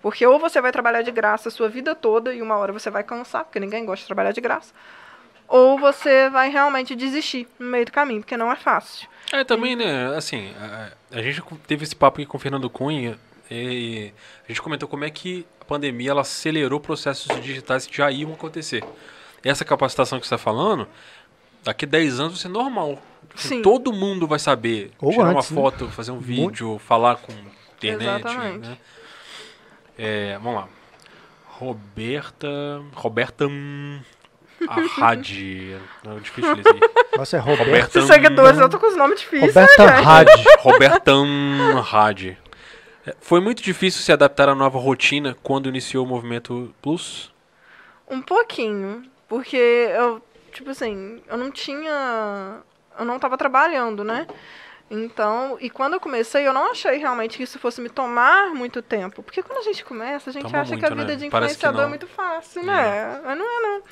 [0.00, 2.90] Porque ou você vai trabalhar de graça a sua vida toda e uma hora você
[2.90, 4.72] vai cansar, porque ninguém gosta de trabalhar de graça.
[5.48, 9.08] Ou você vai realmente desistir no meio do caminho, porque não é fácil.
[9.32, 13.18] É, também, né, assim, a, a gente teve esse papo aqui com o Fernando Cunha
[13.50, 14.12] e
[14.44, 18.32] a gente comentou como é que a pandemia ela acelerou processos digitais que já iam
[18.32, 18.84] acontecer.
[19.42, 20.86] Essa capacitação que você está falando,
[21.64, 23.02] daqui a 10 anos vai ser normal.
[23.34, 23.62] Sim.
[23.62, 25.70] Todo mundo vai saber Ou tirar antes, uma né?
[25.70, 27.32] foto, fazer um vídeo, falar com
[27.76, 28.20] internet.
[28.26, 28.68] Exatamente.
[28.68, 28.78] Né?
[29.98, 30.68] É, vamos lá.
[31.46, 32.48] Roberta.
[32.94, 33.44] Roberta.
[34.68, 35.76] Arradi.
[36.04, 36.64] Não, é difícil ler.
[37.16, 37.40] Nossa, é.
[37.40, 38.00] Roberta.
[38.02, 40.08] Seguidores, eu tô com os nomes difíceis, Roberta né, gente?
[40.08, 40.44] Hadi.
[40.60, 41.26] Robertan
[41.92, 42.38] Hadi.
[43.04, 47.32] É, Foi muito difícil se adaptar à nova rotina quando iniciou o movimento Plus?
[48.08, 49.04] Um pouquinho.
[49.28, 52.58] Porque eu, tipo assim, eu não tinha.
[52.98, 54.26] Eu não tava trabalhando, né?
[54.90, 58.80] Então, e quando eu comecei, eu não achei realmente que isso fosse me tomar muito
[58.80, 59.22] tempo.
[59.22, 61.18] Porque quando a gente começa, a gente Toma acha que a muito, vida né?
[61.18, 63.20] de influenciador é muito fácil, né?
[63.22, 63.82] Mas não é, não.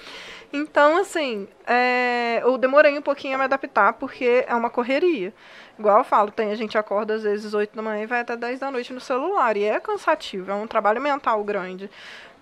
[0.52, 5.34] Então, assim, é, eu demorei um pouquinho a me adaptar, porque é uma correria.
[5.78, 8.34] Igual eu falo, tem, a gente acorda às vezes 8 da manhã e vai até
[8.34, 9.54] 10 da noite no celular.
[9.56, 11.90] E é cansativo, é um trabalho mental grande.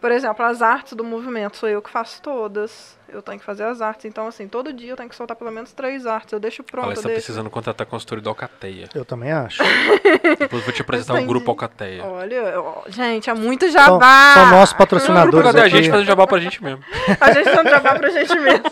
[0.05, 2.95] Por exemplo, as artes do movimento sou eu que faço todas.
[3.09, 4.05] Eu tenho que fazer as artes.
[4.05, 6.31] Então, assim, todo dia eu tenho que soltar pelo menos três artes.
[6.31, 7.23] Eu deixo pronto, Ela está deixo...
[7.23, 8.87] precisando contratar consultoria da Alcateia.
[8.95, 9.63] Eu também acho.
[10.39, 12.05] Depois eu vou te apresentar um grupo Alcateia.
[12.05, 14.35] Olha, ó, gente, é muito São, jabá.
[14.35, 16.85] são nossos Um grupo patrocinadores Alcateia, a gente faz jabá pra gente mesmo.
[17.19, 18.65] A gente não jabá pra gente mesmo.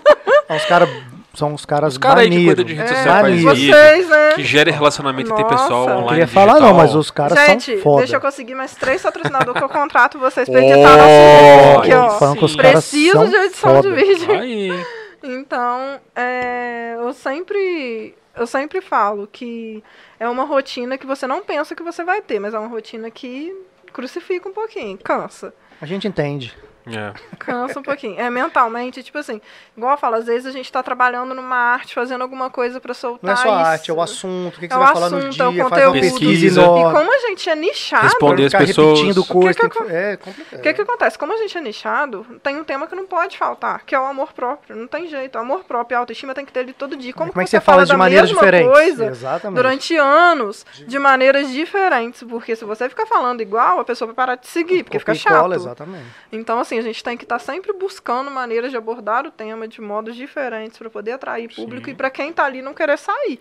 [0.49, 0.89] São os caras
[1.35, 4.33] são os caras Os caras aí que cuidam de rede É, vocês, né?
[4.35, 5.43] que gera relacionamento Nossa.
[5.43, 6.09] interpessoal Não online.
[6.09, 6.69] Queria falar digital.
[6.71, 7.99] não, mas os caras gente, são foda.
[7.99, 11.79] deixa eu conseguir mais três patrocinadores que eu contrato vocês pra Oh, editar nosso vídeo
[11.79, 12.35] aqui, ó.
[12.37, 13.91] Que os Preciso são de edição foda.
[13.91, 14.33] de vídeo.
[14.33, 14.85] Aí,
[15.23, 19.83] Então, é, eu sempre eu sempre falo que
[20.19, 23.11] é uma rotina que você não pensa que você vai ter, mas é uma rotina
[23.11, 23.55] que
[23.93, 25.53] crucifica um pouquinho, cansa.
[25.81, 26.57] A gente entende.
[26.87, 27.13] É.
[27.39, 28.19] Cansa um pouquinho.
[28.21, 29.41] É mentalmente, tipo assim,
[29.77, 32.95] igual eu falo, às vezes a gente tá trabalhando numa arte, fazendo alguma coisa pra
[32.95, 33.21] soltar.
[33.23, 33.71] Não é só a isso.
[33.71, 35.53] arte, é o assunto, o que, que É você vai falar no assunto, é o
[35.53, 36.01] dia, faz uma conteúdo.
[36.19, 36.61] pesquisa.
[36.63, 38.99] E como a gente é nichado, Responder as pessoas.
[38.99, 40.59] repetindo o curso, O que que que- é complicado.
[40.59, 41.19] O que, que acontece?
[41.19, 44.05] Como a gente é nichado, tem um tema que não pode faltar, que é o
[44.05, 44.77] amor próprio.
[44.77, 45.37] Não tem jeito.
[45.37, 47.13] O amor próprio e a autoestima tem que ter ele todo dia.
[47.13, 48.73] Como, Como é que você você fala de da maneiras mesma diferentes?
[48.73, 49.57] coisa Exatamente.
[49.57, 52.23] durante anos de maneiras diferentes?
[52.23, 55.53] Porque se você ficar falando igual, a pessoa vai parar de seguir, porque fica chato.
[55.53, 56.05] exatamente.
[56.31, 59.81] Então, assim, a gente tem que estar sempre buscando maneiras de abordar o tema de
[59.81, 63.39] modos diferentes para poder atrair público e para quem tá ali não querer sair.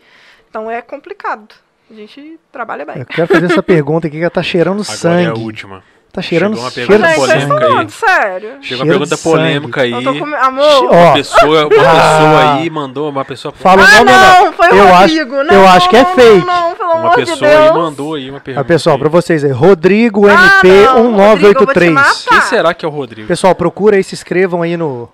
[0.50, 1.56] Então é complicado.
[1.90, 2.98] A gente trabalha bem.
[3.00, 5.24] Eu quero fazer essa pergunta aqui que ela tá cheirando Agora sangue.
[5.26, 5.84] é a última.
[6.14, 7.28] Tá cheirando Chegou uma cheiro pergunta Gente, sangue.
[7.32, 7.74] polêmica estão aí.
[7.74, 8.50] falando sério?
[8.50, 9.24] Chegou uma Cheiro pergunta sangue.
[9.38, 9.92] polêmica aí.
[10.04, 10.26] Com...
[10.36, 11.70] Amor, Ó, Uma pessoa, uma Ah.
[11.70, 13.54] pessoa aí mandou, uma pessoa.
[13.58, 15.44] Fala o Ah, nome ou não, foi o eu acho, Rodrigo.
[15.44, 16.46] Não, eu acho que é não, fake.
[16.46, 18.62] Não, não, Uma amor de pessoa aí mandou aí uma pergunta.
[18.62, 21.94] Ah, pessoal, pra vocês aí, Rodrigo Ah, MP não, Rodrigo, eu vou te 1983.
[21.94, 22.14] matar.
[22.28, 23.28] Quem será que é o Rodrigo?
[23.30, 25.08] Pessoal, procura aí, se inscrevam aí no,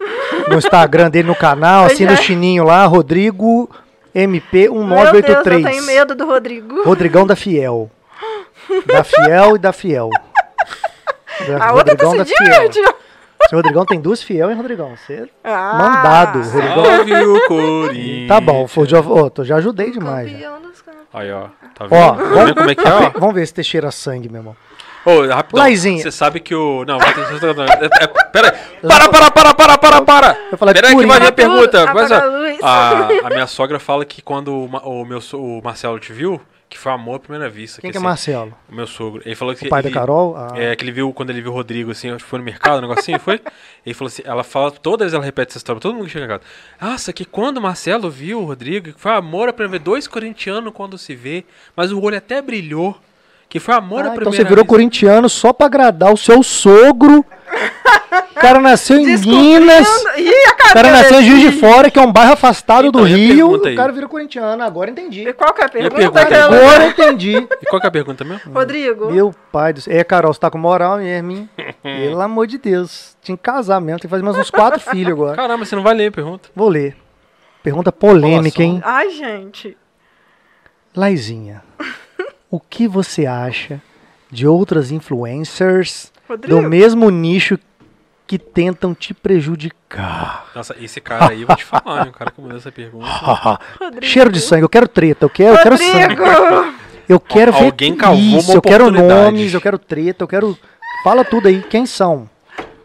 [0.48, 2.16] no Instagram dele, no canal, assina é.
[2.16, 3.70] o sininho lá, Rodrigo
[4.16, 5.64] MP Meu Deus, eu 1983.
[5.64, 6.84] tenho medo do Rodrigo.
[6.84, 7.92] Rodrigão da Fiel.
[8.88, 10.10] Da Fiel e da Fiel.
[11.60, 12.94] A outra tá se divertindo.
[13.50, 14.96] Seu Rodrigão tem duas Fiel, hein, Rodrigão?
[14.98, 15.30] Você...
[15.44, 15.78] Ah.
[15.78, 16.84] Mandado, Rodrigão.
[16.86, 18.28] Salve o Corinthians.
[18.28, 19.02] Tá bom, foi, já,
[19.34, 20.32] tô- já ajudei demais.
[20.32, 20.50] já.
[20.50, 20.78] Campeões.
[21.14, 21.48] Aí, ó.
[21.76, 21.94] Tá vendo?
[22.00, 23.10] Ó, Tá vendo como é que é, ó?
[23.20, 24.56] Vamos ver se tem cheiro a sangue, meu irmão.
[25.06, 25.64] Ô, rapidão.
[25.64, 26.02] Laizinha.
[26.02, 26.84] Você sabe que o.
[26.86, 27.22] Não, vai ter.
[27.22, 28.88] é, é, Pera aí.
[28.88, 30.38] Para, para, para, para, para, para.
[30.52, 31.94] Eu falei, Pera aí que vai vir a Apaga pergunta.
[31.94, 32.58] Mas, a luz.
[32.62, 36.78] a, a minha sogra fala que quando o, o meu o Marcelo te viu, que
[36.78, 37.80] foi amor à primeira vista.
[37.80, 38.54] Quem que é assim, Marcelo?
[38.70, 39.22] O meu sogro.
[39.26, 39.68] Ele falou que.
[39.68, 40.36] O pai da ele- Carol?
[40.36, 40.54] Ah.
[40.56, 42.80] É, que ele viu quando ele viu o Rodrigo, assim, acho que foi no mercado,
[42.80, 43.40] um negocinho, foi?
[43.86, 46.28] Ele falou assim, ela fala, todas ela repete essa história, todo mundo que chega em
[46.28, 46.42] casa.
[46.82, 50.08] Nossa, que quando o Marcelo viu o Rodrigo, que foi amor a primeira vez, dois
[50.10, 52.98] corintianos quando se vê, mas o olho até brilhou,
[53.50, 54.68] que foi amor Ah, a primeira então você virou vez.
[54.68, 57.26] corintiano só pra agradar o seu sogro.
[58.32, 59.88] O cara nasceu em Minas.
[60.18, 61.52] Ih, a O cara nasceu em Juiz de.
[61.54, 63.54] Fora, que é um bairro afastado Então, do Rio.
[63.56, 64.62] O cara virou corintiano.
[64.64, 65.28] Agora entendi.
[65.28, 65.96] E qual que é a pergunta?
[65.96, 66.22] pergunta?
[66.22, 66.56] aquela?
[66.56, 67.36] Agora entendi.
[67.62, 68.54] E qual que é a pergunta mesmo?
[68.54, 69.98] Rodrigo, Meu pai do céu.
[69.98, 71.50] É, Carol, você tá com moral mesmo, hein?
[71.82, 73.18] Pelo amor de Deus.
[73.24, 74.00] Tinha que casar mesmo.
[74.00, 75.36] Tem que fazer mais uns quatro filhos agora.
[75.36, 76.50] Caramba, você não vai ler a pergunta.
[76.56, 76.96] Vou ler.
[77.64, 78.80] Pergunta polêmica, hein?
[78.86, 79.76] ai gente,
[80.96, 81.62] Laizinha,
[82.50, 83.82] o que você acha
[84.32, 86.62] de outras influencers Rodrigo.
[86.62, 87.58] do mesmo nicho
[88.26, 90.48] que tentam te prejudicar?
[90.54, 93.08] Nossa, esse cara aí, eu vou te falar, hein, o cara que mandou essa pergunta.
[94.02, 96.18] Cheiro de sangue, eu quero treta, eu quero, eu quero sangue.
[97.08, 100.58] Eu quero ver Alguém uma isso, eu quero nomes, eu quero treta, eu quero...
[101.04, 102.30] Fala tudo aí, quem são?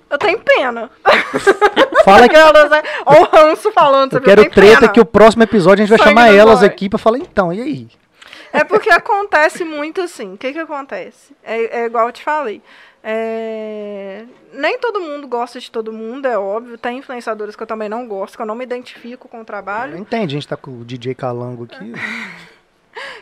[0.09, 0.91] Eu tenho pena.
[2.05, 2.83] Fala que Aquelas, né?
[3.07, 4.13] O ranço falando.
[4.13, 4.93] eu quero treta pena.
[4.93, 6.69] que o próximo episódio a gente vai Sangue chamar elas boy.
[6.69, 7.89] aqui pra falar, então, e aí?
[8.53, 10.35] É porque acontece muito assim.
[10.35, 11.35] O que que acontece?
[11.43, 12.63] É, é igual eu te falei.
[13.05, 16.79] É, Nem todo mundo gosta de todo mundo, é óbvio.
[16.79, 19.97] Tem influenciadores que eu também não gosto, que eu não me identifico com o trabalho.
[19.97, 21.93] Entende, a gente tá com o DJ Calango aqui.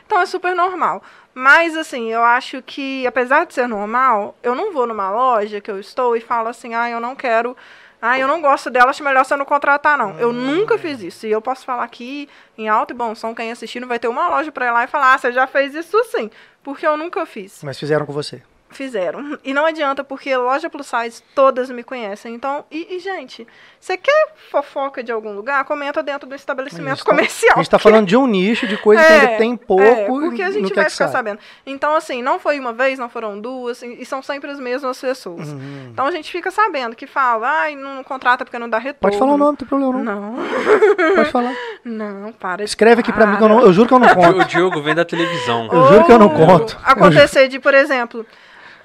[0.04, 1.00] Então é super normal.
[1.32, 5.70] Mas, assim, eu acho que, apesar de ser normal, eu não vou numa loja que
[5.70, 7.56] eu estou e falo assim, ah, eu não quero.
[8.02, 10.18] Ah, eu não gosto dela, acho melhor você não contratar, não.
[10.18, 11.26] Eu nunca fiz isso.
[11.26, 14.08] E eu posso falar aqui, em alto e bom som, quem assistir não vai ter
[14.08, 16.30] uma loja pra ir lá e falar, ah, você já fez isso sim.
[16.62, 17.62] Porque eu nunca fiz.
[17.62, 18.42] Mas fizeram com você.
[18.72, 19.36] Fizeram.
[19.44, 22.34] E não adianta, porque loja plus size, todas me conhecem.
[22.34, 23.44] Então, e, e, gente,
[23.80, 25.64] você quer fofoca de algum lugar?
[25.64, 27.54] Comenta dentro do estabelecimento gente tá- comercial.
[27.54, 29.82] A gente tá porque- falando de um nicho de coisa que É, ainda tem pouco.
[29.82, 31.40] é, porque a gente não vai que ficar sabendo.
[31.66, 35.48] Então, assim, não foi uma vez, não foram duas, e são sempre as mesmas pessoas.
[35.48, 35.88] Uhum.
[35.92, 39.00] Então a gente fica sabendo que fala, ai, não contrata porque não dá retorno.
[39.00, 40.04] Pode falar o nome, não tem problema não.
[40.04, 41.52] Não, Pode falar.
[41.84, 42.62] não, para.
[42.62, 43.56] Escreve aqui pra mim que eu, para.
[43.56, 44.44] não, eu juro que eu não O conto.
[44.44, 45.68] Diogo vem da televisão.
[45.72, 46.78] Eu juro que eu não Ou conto.
[46.84, 48.24] Acontecer de, por exemplo,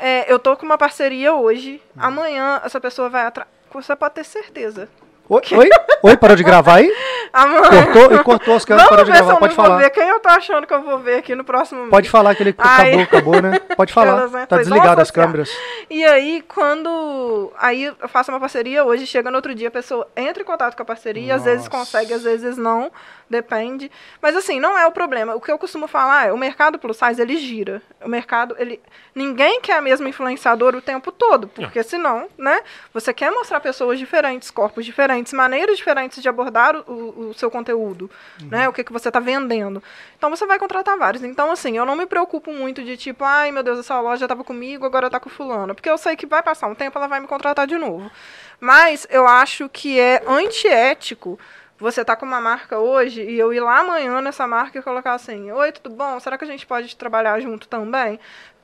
[0.06, 2.00] é, eu tô com uma parceria hoje, Hum.
[2.00, 3.50] amanhã essa pessoa vai atrás.
[3.74, 4.88] Você pode ter certeza.
[5.28, 5.70] Oi, oi,
[6.04, 6.96] oi, parou de gravar aí?
[7.34, 7.64] Amanhã.
[7.92, 9.38] Cortou e cortou as câmeras, parou de gravar.
[9.38, 9.82] Pode não vou falar.
[9.82, 12.44] ver quem eu tô achando que eu vou ver aqui no próximo Pode falar que
[12.44, 13.02] ele Ai.
[13.02, 13.60] acabou, acabou, né?
[13.76, 14.20] Pode falar.
[14.20, 14.46] Elas, né?
[14.46, 15.50] Tá desligado as câmeras.
[15.90, 17.52] E aí, quando.
[17.58, 20.76] Aí eu faço uma parceria hoje, chega no outro dia, a pessoa entra em contato
[20.76, 21.72] com a parceria, às vezes Nossa.
[21.72, 22.92] consegue, às vezes não,
[23.30, 23.92] depende.
[24.22, 25.36] Mas assim, não é o problema.
[25.36, 27.82] O que eu costumo falar é, o mercado plus size, ele gira.
[28.04, 28.80] O mercado, ele.
[29.14, 32.60] Ninguém quer a mesma influenciadora o tempo todo, porque senão, né?
[32.94, 38.12] Você quer mostrar pessoas diferentes, corpos diferentes, maneiras diferentes de abordar o, o- seu conteúdo,
[38.42, 38.68] né?
[38.68, 39.82] O que, que você está vendendo.
[40.18, 41.24] Então você vai contratar vários.
[41.24, 44.44] Então, assim, eu não me preocupo muito de tipo, ai meu Deus, essa loja estava
[44.44, 45.74] comigo, agora tá com fulano.
[45.74, 48.12] Porque eu sei que vai passar um tempo, ela vai me contratar de novo.
[48.60, 51.40] Mas eu acho que é antiético
[51.80, 55.14] você tá com uma marca hoje e eu ir lá amanhã nessa marca e colocar
[55.14, 56.20] assim, oi, tudo bom?
[56.20, 58.20] Será que a gente pode trabalhar junto também?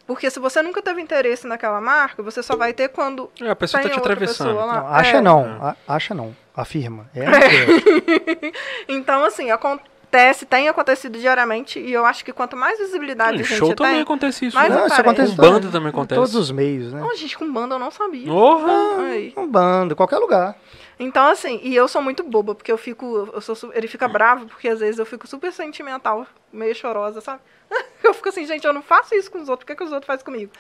[0.08, 3.56] Porque se você nunca teve interesse naquela marca, você só vai ter quando É, a
[3.56, 4.56] pessoa tá tem te outra atravessando.
[4.56, 5.22] Não, acha É.
[5.22, 6.36] não, a- acha não.
[6.56, 7.10] Afirma.
[7.16, 8.52] É, é.
[8.90, 13.44] Então, assim, acontece, tem acontecido diariamente, e eu acho que quanto mais visibilidade Em a
[13.44, 14.02] gente show também tem.
[14.02, 14.58] acontece isso.
[14.58, 14.76] Mas né?
[14.76, 15.22] Não, isso aparece.
[15.22, 16.20] acontece Com banda também acontece.
[16.20, 17.00] Em todos os meios, né?
[17.00, 18.26] Não, gente, com banda eu não sabia.
[18.28, 18.72] Porra!
[19.04, 19.34] Aí.
[19.38, 20.56] Um bando, qualquer lugar.
[21.02, 23.28] Então, assim, e eu sou muito boba, porque eu fico.
[23.34, 27.42] Eu sou, ele fica bravo, porque às vezes eu fico super sentimental, meio chorosa, sabe?
[28.04, 29.92] Eu fico assim, gente, eu não faço isso com os outros, por que, que os
[29.92, 30.52] outros fazem comigo?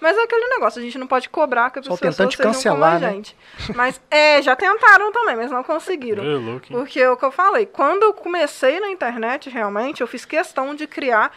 [0.00, 2.36] Mas é aquele negócio, a gente não pode cobrar que as Só pessoas tentando te
[2.36, 3.10] cancelar, a né?
[3.10, 3.36] gente.
[3.74, 6.22] Mas, é, já tentaram também, mas não conseguiram.
[6.22, 6.66] É louco?
[6.68, 10.74] Porque é o que eu falei, quando eu comecei na internet, realmente, eu fiz questão
[10.74, 11.34] de criar,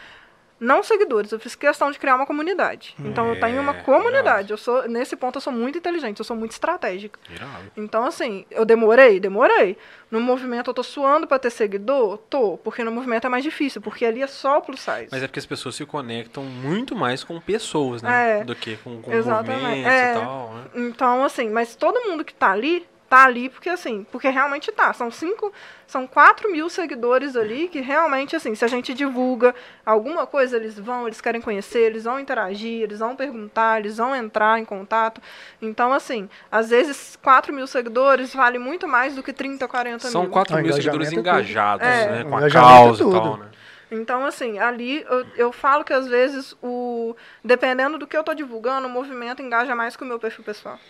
[0.64, 2.94] não seguidores, eu fiz questão de criar uma comunidade.
[2.98, 4.50] Então eu tenho uma É, comunidade.
[4.50, 7.18] Eu sou, nesse ponto eu sou muito inteligente, eu sou muito estratégica.
[7.30, 7.70] Irado.
[7.76, 9.20] Então, assim, eu demorei?
[9.20, 9.76] Demorei.
[10.10, 12.18] No movimento eu tô suando pra ter seguidor?
[12.30, 12.56] Tô.
[12.58, 15.08] Porque no movimento é mais difícil, porque ali é só plus size.
[15.10, 18.40] Mas é porque as pessoas se conectam muito mais com pessoas, né?
[18.40, 18.44] É.
[18.44, 19.60] Do que com, com Exatamente.
[19.62, 20.10] movimentos É.
[20.12, 20.64] e tal, né?
[20.76, 24.92] Então, assim, mas todo mundo que tá ali, tá ali porque, assim, porque realmente tá.
[24.92, 25.52] São cinco,
[25.86, 30.78] são quatro mil seguidores ali que realmente, assim, se a gente divulga alguma coisa, eles
[30.78, 35.20] vão, eles querem conhecer, eles vão interagir, eles vão perguntar, eles vão entrar em contato.
[35.62, 40.22] Então, assim, às vezes 4 mil seguidores vale muito mais do que 30, 40 São
[40.22, 40.30] mil.
[40.30, 41.20] 4 Ah, mil seguidores é tudo.
[41.20, 42.10] engajados, É.
[42.10, 42.24] né?
[42.24, 43.20] Com a é causa e tudo.
[43.20, 43.46] tal, né?
[43.90, 47.14] Então, assim, ali eu, eu falo que às vezes o.
[47.44, 50.80] Dependendo do que eu tô divulgando, o movimento engaja mais que o meu perfil pessoal.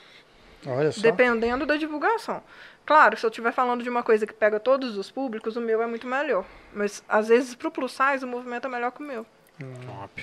[0.67, 1.01] Olha só.
[1.01, 2.43] Dependendo da divulgação.
[2.87, 5.81] Claro, se eu estiver falando de uma coisa que pega todos os públicos, o meu
[5.83, 6.45] é muito melhor.
[6.75, 9.25] Mas às vezes pro plus size o movimento é melhor que o meu.
[9.87, 10.23] Top.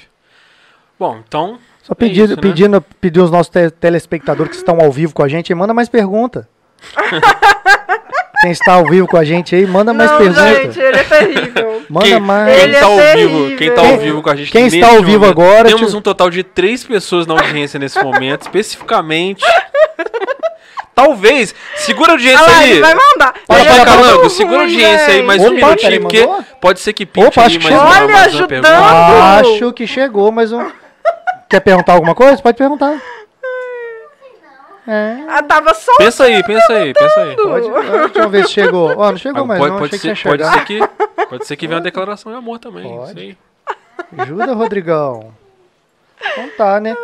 [0.99, 1.57] Bom, então.
[1.81, 2.41] Só é pedindo, isso, né?
[2.41, 5.89] pedindo, pedir aos nossos te- telespectadores que estão ao vivo com a gente, manda mais
[5.89, 6.47] pergunta.
[8.41, 10.55] Quem está ao vivo com a gente aí, manda mais não, pergunta.
[10.63, 11.81] gente, ele é terrível.
[11.89, 12.55] Manda Quem- mais.
[12.55, 13.03] Quem Ele tá é ao vivo,
[13.37, 13.57] terrível.
[13.57, 15.97] quem tá ao vivo com a gente quem está ao vivo momento, agora, Temos tipo-
[15.97, 19.43] um total de três pessoas na audiência nesse momento, especificamente.
[21.05, 21.55] Talvez.
[21.77, 22.71] Segura a audiência Olha lá, aí.
[22.71, 23.33] ele vai mandar.
[23.47, 26.45] Para, muito Calango, segura a audiência aí mais Opa, um minutinho, porque mandou?
[26.61, 27.87] pode ser que pinte Opa, aí acho que mais chegou.
[27.87, 28.61] uma, Olha, mais uma ajudando.
[28.61, 29.39] pergunta.
[29.39, 30.71] Acho que chegou, mas um.
[31.49, 32.41] Quer perguntar alguma coisa?
[32.41, 33.01] Pode perguntar.
[34.87, 35.17] É.
[35.29, 35.95] Ah, tava só.
[35.97, 37.35] Pensa aí, pensa aí, pensa aí.
[37.35, 38.93] Pode, ah, deixa eu ver se chegou.
[38.97, 39.79] Ó, não chegou mais, pode, não.
[39.79, 40.53] pode, Achei que ser, ia pode, chegar.
[40.53, 40.65] ser
[41.17, 42.83] que, pode ser que venha uma declaração de amor também.
[42.83, 43.09] Pode.
[43.11, 43.37] Isso aí.
[44.17, 45.33] Ajuda, Rodrigão.
[46.19, 46.95] Então tá, né?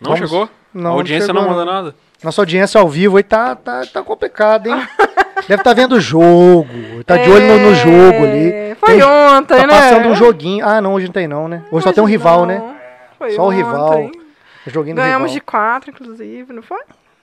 [0.00, 0.48] Não Vamos- chegou?
[0.74, 1.94] não, a audiência não não, chegou, manda nada.
[2.22, 4.88] Nossa audiência ao vivo aí tá, tá, tá complicado, hein?
[5.48, 6.68] Deve estar vendo o jogo.
[7.06, 8.52] Tá de olho no, no jogo ali.
[8.52, 9.68] É, Foi Tem- ontem, Tá né?
[9.68, 10.66] passando um joguinho.
[10.66, 11.62] Ah, não, hoje não tem não, né?
[11.70, 12.58] Hoje só tem um rival, né?
[12.58, 12.76] Não,
[13.18, 14.00] Foi Só o rival.
[14.00, 14.20] ontem.
[14.66, 15.34] O joguinho do Ganhamos rival.
[15.34, 16.80] de quatro, inclusive, não foi?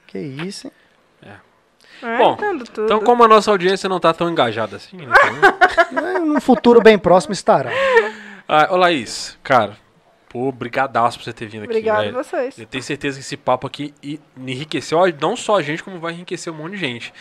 [0.07, 0.73] Que isso, hein?
[2.03, 2.85] É, Bom, entendo tudo.
[2.85, 5.13] Então, como a nossa audiência não tá tão engajada assim, então,
[5.91, 7.69] Mas Num futuro bem próximo estará.
[8.47, 9.77] Ah, ô Laís, cara,
[10.37, 11.71] Obrigadaço por você ter vindo aqui.
[11.71, 12.13] Obrigado a velho.
[12.15, 12.57] vocês.
[12.59, 13.93] Eu tenho certeza que esse papo aqui
[14.37, 17.13] enriqueceu não só a gente, como vai enriquecer um monte de gente.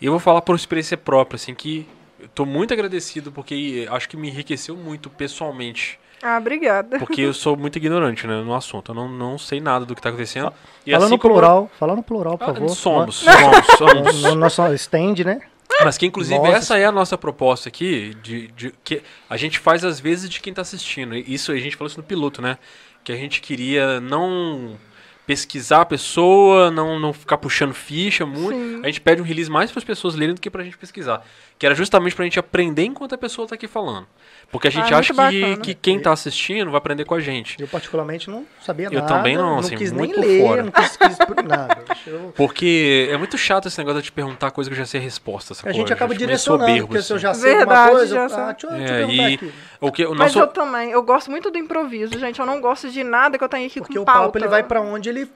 [0.00, 1.86] E eu vou falar por experiência própria, assim, que
[2.18, 5.98] eu tô muito agradecido porque acho que me enriqueceu muito pessoalmente.
[6.22, 6.98] Ah, obrigada.
[6.98, 8.92] Porque eu sou muito ignorante né, no assunto.
[8.92, 10.52] Eu não, não sei nada do que tá acontecendo.
[10.86, 12.68] E Fala assim no como- plural, fala no plural, por Ah, favor.
[12.70, 14.22] somos, somos, somos.
[14.22, 15.40] No nosso stand, né?
[15.82, 16.52] Mas que inclusive Nossa.
[16.56, 20.40] essa é a nossa proposta aqui, de, de- que a gente faz às vezes de
[20.40, 21.14] quem tá assistindo.
[21.16, 22.58] Isso a gente falou isso no piloto, né?
[23.02, 24.78] Que a gente queria não
[25.26, 28.58] pesquisar a pessoa, não, não ficar puxando ficha muito.
[28.58, 28.80] Sim.
[28.82, 31.26] A gente pede um release mais para as pessoas lerem do que pra gente pesquisar.
[31.58, 34.06] Que era justamente pra gente aprender enquanto a pessoa tá aqui falando.
[34.54, 37.18] Porque a gente Ah, acha muito que, que quem tá assistindo vai aprender com a
[37.18, 37.60] gente.
[37.60, 39.06] Eu particularmente não sabia Eu nada.
[39.08, 40.62] também não, assim, quis muito nem por ler, fora.
[40.62, 41.78] não quis, quis por nada.
[42.06, 45.00] Eu- Porque é muito chato esse negócio de te perguntar coisa que eu já sei
[45.00, 45.54] a resposta.
[45.54, 45.72] A sacou?
[45.72, 47.22] gente Eu acaba direcionando, soberbo, porque se eu assim.
[47.24, 48.38] já sei alguma Verdade, coisa, já eu, sei.
[48.38, 49.52] ah, deixa eu te É, perguntar e aqui.
[49.80, 52.38] o que, o Mas nosso, eu também, eu gosto muito do improviso, gente.
[52.38, 54.20] Eu não gosto de nada que eu tenho aqui Porque com o pauta.
[54.20, 55.28] papo ele vai pra onde ele...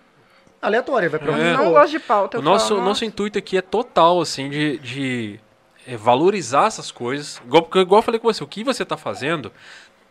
[0.62, 1.48] Aleatório, ele vai pra onde É.
[1.48, 2.36] ele Não gosto de pauta.
[2.36, 5.40] eu O nosso, falo, o nosso intuito aqui é total, assim, de, de
[5.88, 7.40] é, valorizar essas coisas.
[7.44, 9.50] Igual, porque, igual eu falei com você, o que você está fazendo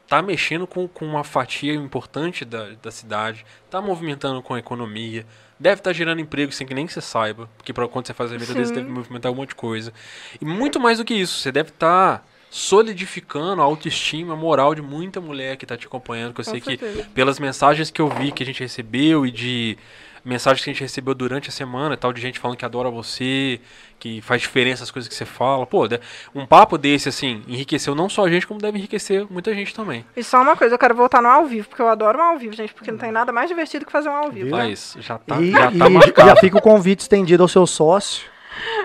[0.08, 5.26] tá mexendo com, com uma fatia importante da, da cidade, tá movimentando com a economia,
[5.60, 8.38] deve estar gerando emprego sem que nem você saiba, porque pra, quando você faz a
[8.38, 8.74] desse, Sim.
[8.74, 9.92] deve movimentar um monte de coisa.
[10.40, 14.82] E muito mais do que isso, você deve estar solidificando a autoestima, a moral de
[14.82, 17.10] muita mulher que está te acompanhando, que eu Com sei que certeza.
[17.14, 19.78] pelas mensagens que eu vi que a gente recebeu e de
[20.28, 22.90] mensagens que a gente recebeu durante a semana e tal, de gente falando que adora
[22.90, 23.60] você,
[23.98, 25.66] que faz diferença as coisas que você fala.
[25.66, 25.88] Pô,
[26.36, 30.06] um papo desse, assim, enriqueceu não só a gente, como deve enriquecer muita gente também.
[30.16, 32.38] E só uma coisa, eu quero voltar no ao vivo, porque eu adoro um ao
[32.38, 34.48] vivo, gente, porque não tem nada mais divertido que fazer um ao vivo.
[34.48, 34.58] Viu?
[34.58, 34.68] né?
[34.68, 36.30] Mas já tá, E, já e tá marcado.
[36.30, 38.26] já fica o convite estendido ao seu sócio,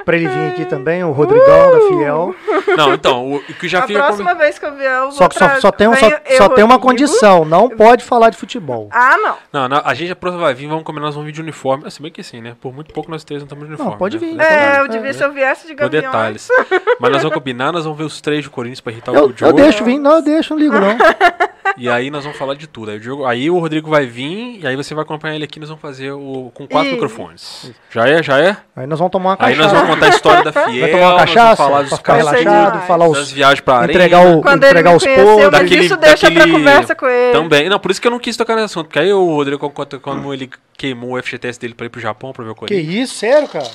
[0.05, 2.35] pra ele vir aqui também, o Rodrigão da Fiel.
[2.77, 3.99] Não, então, o, o que já a fica...
[4.01, 6.37] próxima vez que eu vier, eu vou Só que só, só tem, um- só, eu,
[6.37, 8.89] só tem uma condição, não pode falar de futebol.
[8.91, 9.37] Ah, não.
[9.53, 11.91] Não, não, a gente a próxima vai vir, vamos combinar, nós vamos vir de uniforme.
[11.91, 12.57] Se bem que assim, né?
[12.61, 13.99] Por muito pouco nós três não estamos de uniforme.
[13.99, 14.27] pode né?
[14.27, 14.37] vir.
[14.37, 16.05] Por É, eu devia, se eu viesse de Gaviões.
[16.05, 16.49] detalhes.
[17.01, 19.33] Mas nós vamos combinar, nós vamos ver os três de Corinthians pra irritar Eu, o
[19.33, 19.59] Diogo.
[19.59, 20.97] eu deixo vir, não, eu deixo, não ligo não.
[21.79, 22.91] E aí nós vamos falar de tudo.
[22.91, 25.59] Aí o, Diogo- aí o Rodrigo vai vir e aí você vai acompanhar ele aqui.
[25.59, 27.73] Nós vamos fazer o com quatro microfones.
[27.91, 28.23] Já é?
[28.23, 28.59] Já é?
[28.77, 29.62] Aí nós vamos tomar uma cachaça.
[29.63, 30.81] Nós vamos contar a história da Fiel.
[30.81, 33.97] Vai tomar uma cachaça falar pra dos ficar relaxado, falar das os, viagens pra areia.
[33.97, 35.27] entregar, o, Quando ele entregar me os podres.
[35.37, 37.33] mas daquele- isso deixa pra daquele- conversa com ele.
[37.33, 37.69] Também.
[37.69, 38.87] Não, por isso que eu não quis tocar nesse assunto.
[38.87, 42.33] Porque aí o Rodrigo, quando, quando ele queimou o FGTS dele pra ir pro Japão
[42.33, 42.95] pra ver o Que Corinthians.
[42.95, 43.71] isso, sério, cara?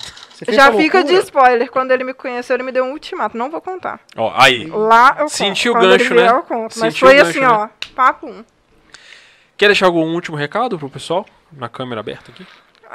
[0.50, 1.70] Já fica de spoiler.
[1.72, 3.36] Quando ele me conheceu, ele me deu um ultimato.
[3.38, 4.00] Não vou contar.
[4.16, 4.68] Ó, aí.
[4.68, 5.30] Lá eu conto.
[5.32, 6.38] Sentiu o Quando gancho, ele vier, né?
[6.38, 6.76] eu conto.
[6.80, 7.48] Mas Sentiu foi gancho, assim, né?
[7.50, 7.68] ó.
[7.96, 8.44] Papo um.
[9.58, 11.26] Quer deixar algum último recado pro pessoal?
[11.52, 12.46] Na câmera aberta aqui.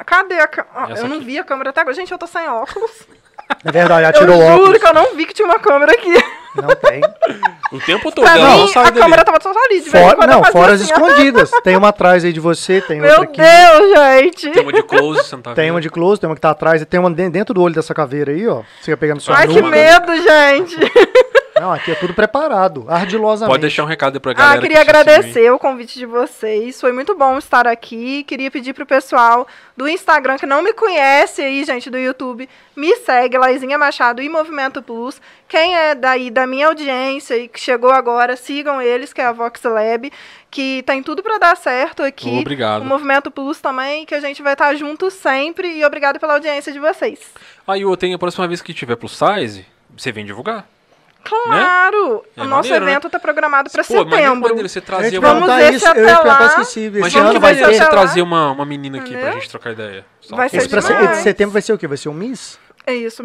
[0.06, 0.98] Cadê a câmera?
[1.00, 1.24] Eu não aqui.
[1.24, 1.94] vi a câmera até agora.
[1.94, 2.90] Gente, eu tô sem óculos.
[3.64, 4.78] É verdade, ela eu tirou o juro óculos.
[4.78, 6.14] que eu não vi que tinha uma câmera aqui.
[6.54, 7.00] Não tem.
[7.72, 8.24] O tempo todo.
[8.24, 9.00] Pra ela não mim, sai a dali.
[9.00, 9.80] câmera tava só ali.
[9.80, 10.96] De Fora, eu não, fora as assim, ó.
[11.08, 11.50] escondidas.
[11.62, 13.40] Tem uma atrás aí de você, tem outra Meu aqui.
[13.40, 14.50] Deus, gente.
[14.50, 15.74] Tem uma de close, você não tá Tem vendo.
[15.74, 17.74] uma de close, tem uma que tá atrás, e tem uma de- dentro do olho
[17.74, 18.56] dessa caveira aí, ó.
[18.78, 20.76] Você fica pegando sua Ai, que medo, gente.
[21.62, 23.52] Não, aqui é tudo preparado, ardilosamente.
[23.52, 24.58] Pode deixar um recado aí pra galera.
[24.58, 26.80] Ah, queria que agradecer o convite de vocês.
[26.80, 28.24] Foi muito bom estar aqui.
[28.24, 32.96] Queria pedir pro pessoal do Instagram que não me conhece aí, gente, do YouTube, me
[32.96, 35.20] segue, Laizinha Machado e Movimento Plus.
[35.46, 39.30] Quem é daí da minha audiência e que chegou agora, sigam eles, que é a
[39.30, 40.10] Vox Lab,
[40.50, 42.40] que tem tudo para dar certo aqui.
[42.40, 42.82] Obrigado.
[42.82, 45.78] O Movimento Plus também, que a gente vai estar junto sempre.
[45.78, 47.20] E obrigado pela audiência de vocês.
[47.68, 49.64] Aí, o tem a próxima vez que tiver plus size,
[49.96, 50.66] você vem divulgar.
[51.24, 52.24] Claro!
[52.36, 52.92] É o nosso maneiro, né?
[52.92, 54.48] evento tá programado para setembro.
[54.48, 55.34] maneiro você trazer uma...
[55.34, 56.86] Vamos ver isso, se até lá- esqueci.
[56.86, 57.74] Imagina ano que vai ter...
[57.74, 59.40] você trazer uma, uma menina aqui pra Entendeu?
[59.40, 60.04] gente trocar ideia.
[60.20, 60.80] Só Vai ser Esse, pra
[61.22, 61.86] setembro vai ser o quê?
[61.86, 62.58] Vai ser o Miss?
[62.84, 63.22] É isso,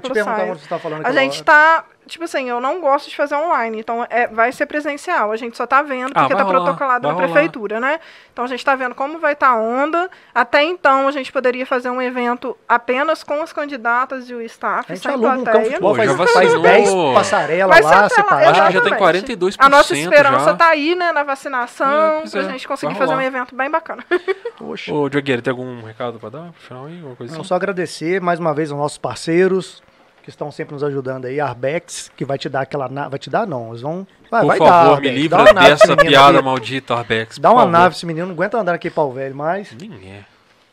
[0.00, 0.48] pelo perguntar site.
[0.48, 1.84] quando você tá falando A gente hora.
[2.04, 5.32] Tá, tipo assim, eu não gosto de fazer online, então é, vai ser presencial.
[5.32, 7.28] A gente só tá vendo Ah, porque vai tá rolar, protocolado na rolar.
[7.28, 8.00] prefeitura, né?
[8.32, 10.10] Então a gente tá vendo como vai estar a onda.
[10.34, 14.90] Até então a gente poderia fazer um evento apenas com as candidatas e o staff,
[14.90, 16.62] A gente sem aluga um campo de futebol, faz, já faz vacinou.
[16.62, 18.48] 10 passarelas lá, separadas.
[18.48, 19.24] Acho que já tem exatamente.
[19.26, 20.54] 42% A nossa esperança já.
[20.56, 24.04] tá aí, né, na vacinação, É, pra é, gente conseguir fazer um evento bem bacana.
[24.58, 24.92] Poxa.
[24.92, 26.96] Ô, Diogueira, tem algum recado pra dar pro final aí?
[26.96, 27.48] Alguma coisa Não, assim?
[27.48, 29.82] só agradecer mais uma vez aos nossos parceiros
[30.24, 33.28] que estão sempre nos ajudando aí, Arbex, que vai te dar aquela nave, vai te
[33.28, 36.44] dar não, eles vão, vai, Por vai favor, dar, me livra dessa piada aqui.
[36.46, 37.38] maldita, Arbex.
[37.38, 37.72] Dá uma favor.
[37.72, 39.70] nave esse menino, não aguenta andar aqui pau velho mais.
[39.78, 40.24] Nem é.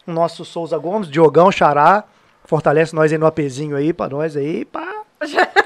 [0.07, 2.05] O nosso Souza Gomes, Diogão, Xará,
[2.45, 5.03] fortalece nós aí no apezinho aí, pra nós aí, pá.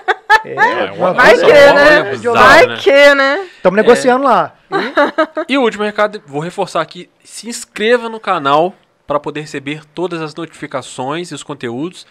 [0.48, 2.04] É, uma Vai que, né?
[2.12, 2.78] bizarro, Vai né?
[2.78, 3.50] que, né?
[3.58, 4.54] Estamos negociando lá.
[5.50, 8.76] E o último recado, vou reforçar aqui, se inscreva no canal
[9.08, 12.06] para poder receber todas as notificações e os conteúdos.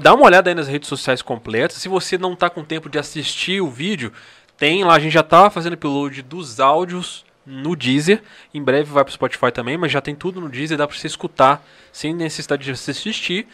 [0.00, 1.78] Dá uma olhada aí nas redes sociais completas.
[1.78, 4.12] Se você não está com tempo de assistir o vídeo,
[4.56, 8.22] tem lá, a gente já está fazendo upload dos áudios no Deezer.
[8.52, 11.06] Em breve vai pro Spotify também, mas já tem tudo no Deezer, dá pra você
[11.06, 13.46] escutar sem necessidade de você assistir.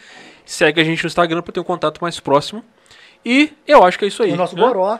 [0.45, 2.63] Segue a gente no Instagram pra ter um contato mais próximo.
[3.25, 4.31] E eu acho que é isso aí.
[4.31, 4.61] O nosso né?
[4.61, 4.99] Goró.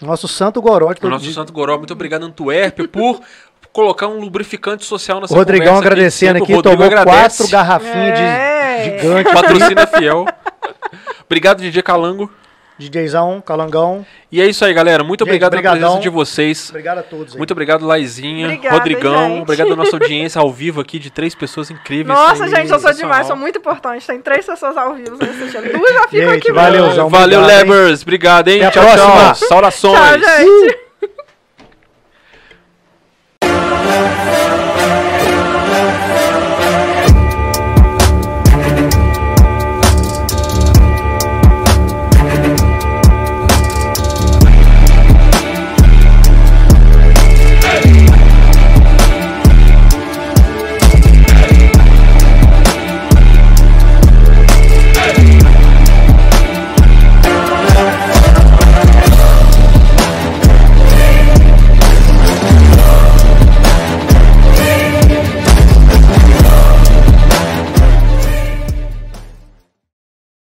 [0.00, 1.32] O nosso santo Goró O nosso.
[1.32, 3.20] Santo Goró, muito obrigado, Antuérpia, por
[3.76, 7.36] colocar um lubrificante social nessa Rodrigão conversa agradecendo aqui, o Rodrigo tomou agradece.
[7.38, 8.76] quatro garrafinhas É.
[8.78, 9.32] de gigante.
[9.34, 10.24] Patrocina fiel.
[11.26, 12.30] obrigado, DJ Calango.
[12.78, 14.04] DJzão, Calangão.
[14.30, 15.02] E é isso aí, galera.
[15.02, 15.80] Muito Gente, obrigado pela brigadão.
[15.92, 16.68] presença de vocês.
[16.68, 17.38] Obrigado a todos aí.
[17.38, 19.28] Muito obrigado, Laizinha, Obrigada, Rodrigão.
[19.28, 19.42] gente.
[19.42, 22.08] Obrigado à nossa audiência ao vivo aqui de três pessoas incríveis.
[22.18, 24.06] Nossa, gente, eu sou demais, sou muito importante.
[24.06, 25.72] Tem três pessoas ao vivo assistindo.
[25.72, 26.90] Duas já ficam Gente, aqui valeu.
[26.92, 27.08] Zão.
[27.08, 27.40] Valeu?
[27.46, 28.02] Lebers.
[28.02, 28.62] Obrigado, hein?
[28.62, 29.32] Até a tchau, próxima.
[29.34, 29.48] tchau.
[29.48, 30.22] Saudações.
[30.22, 30.85] Tchau, gente.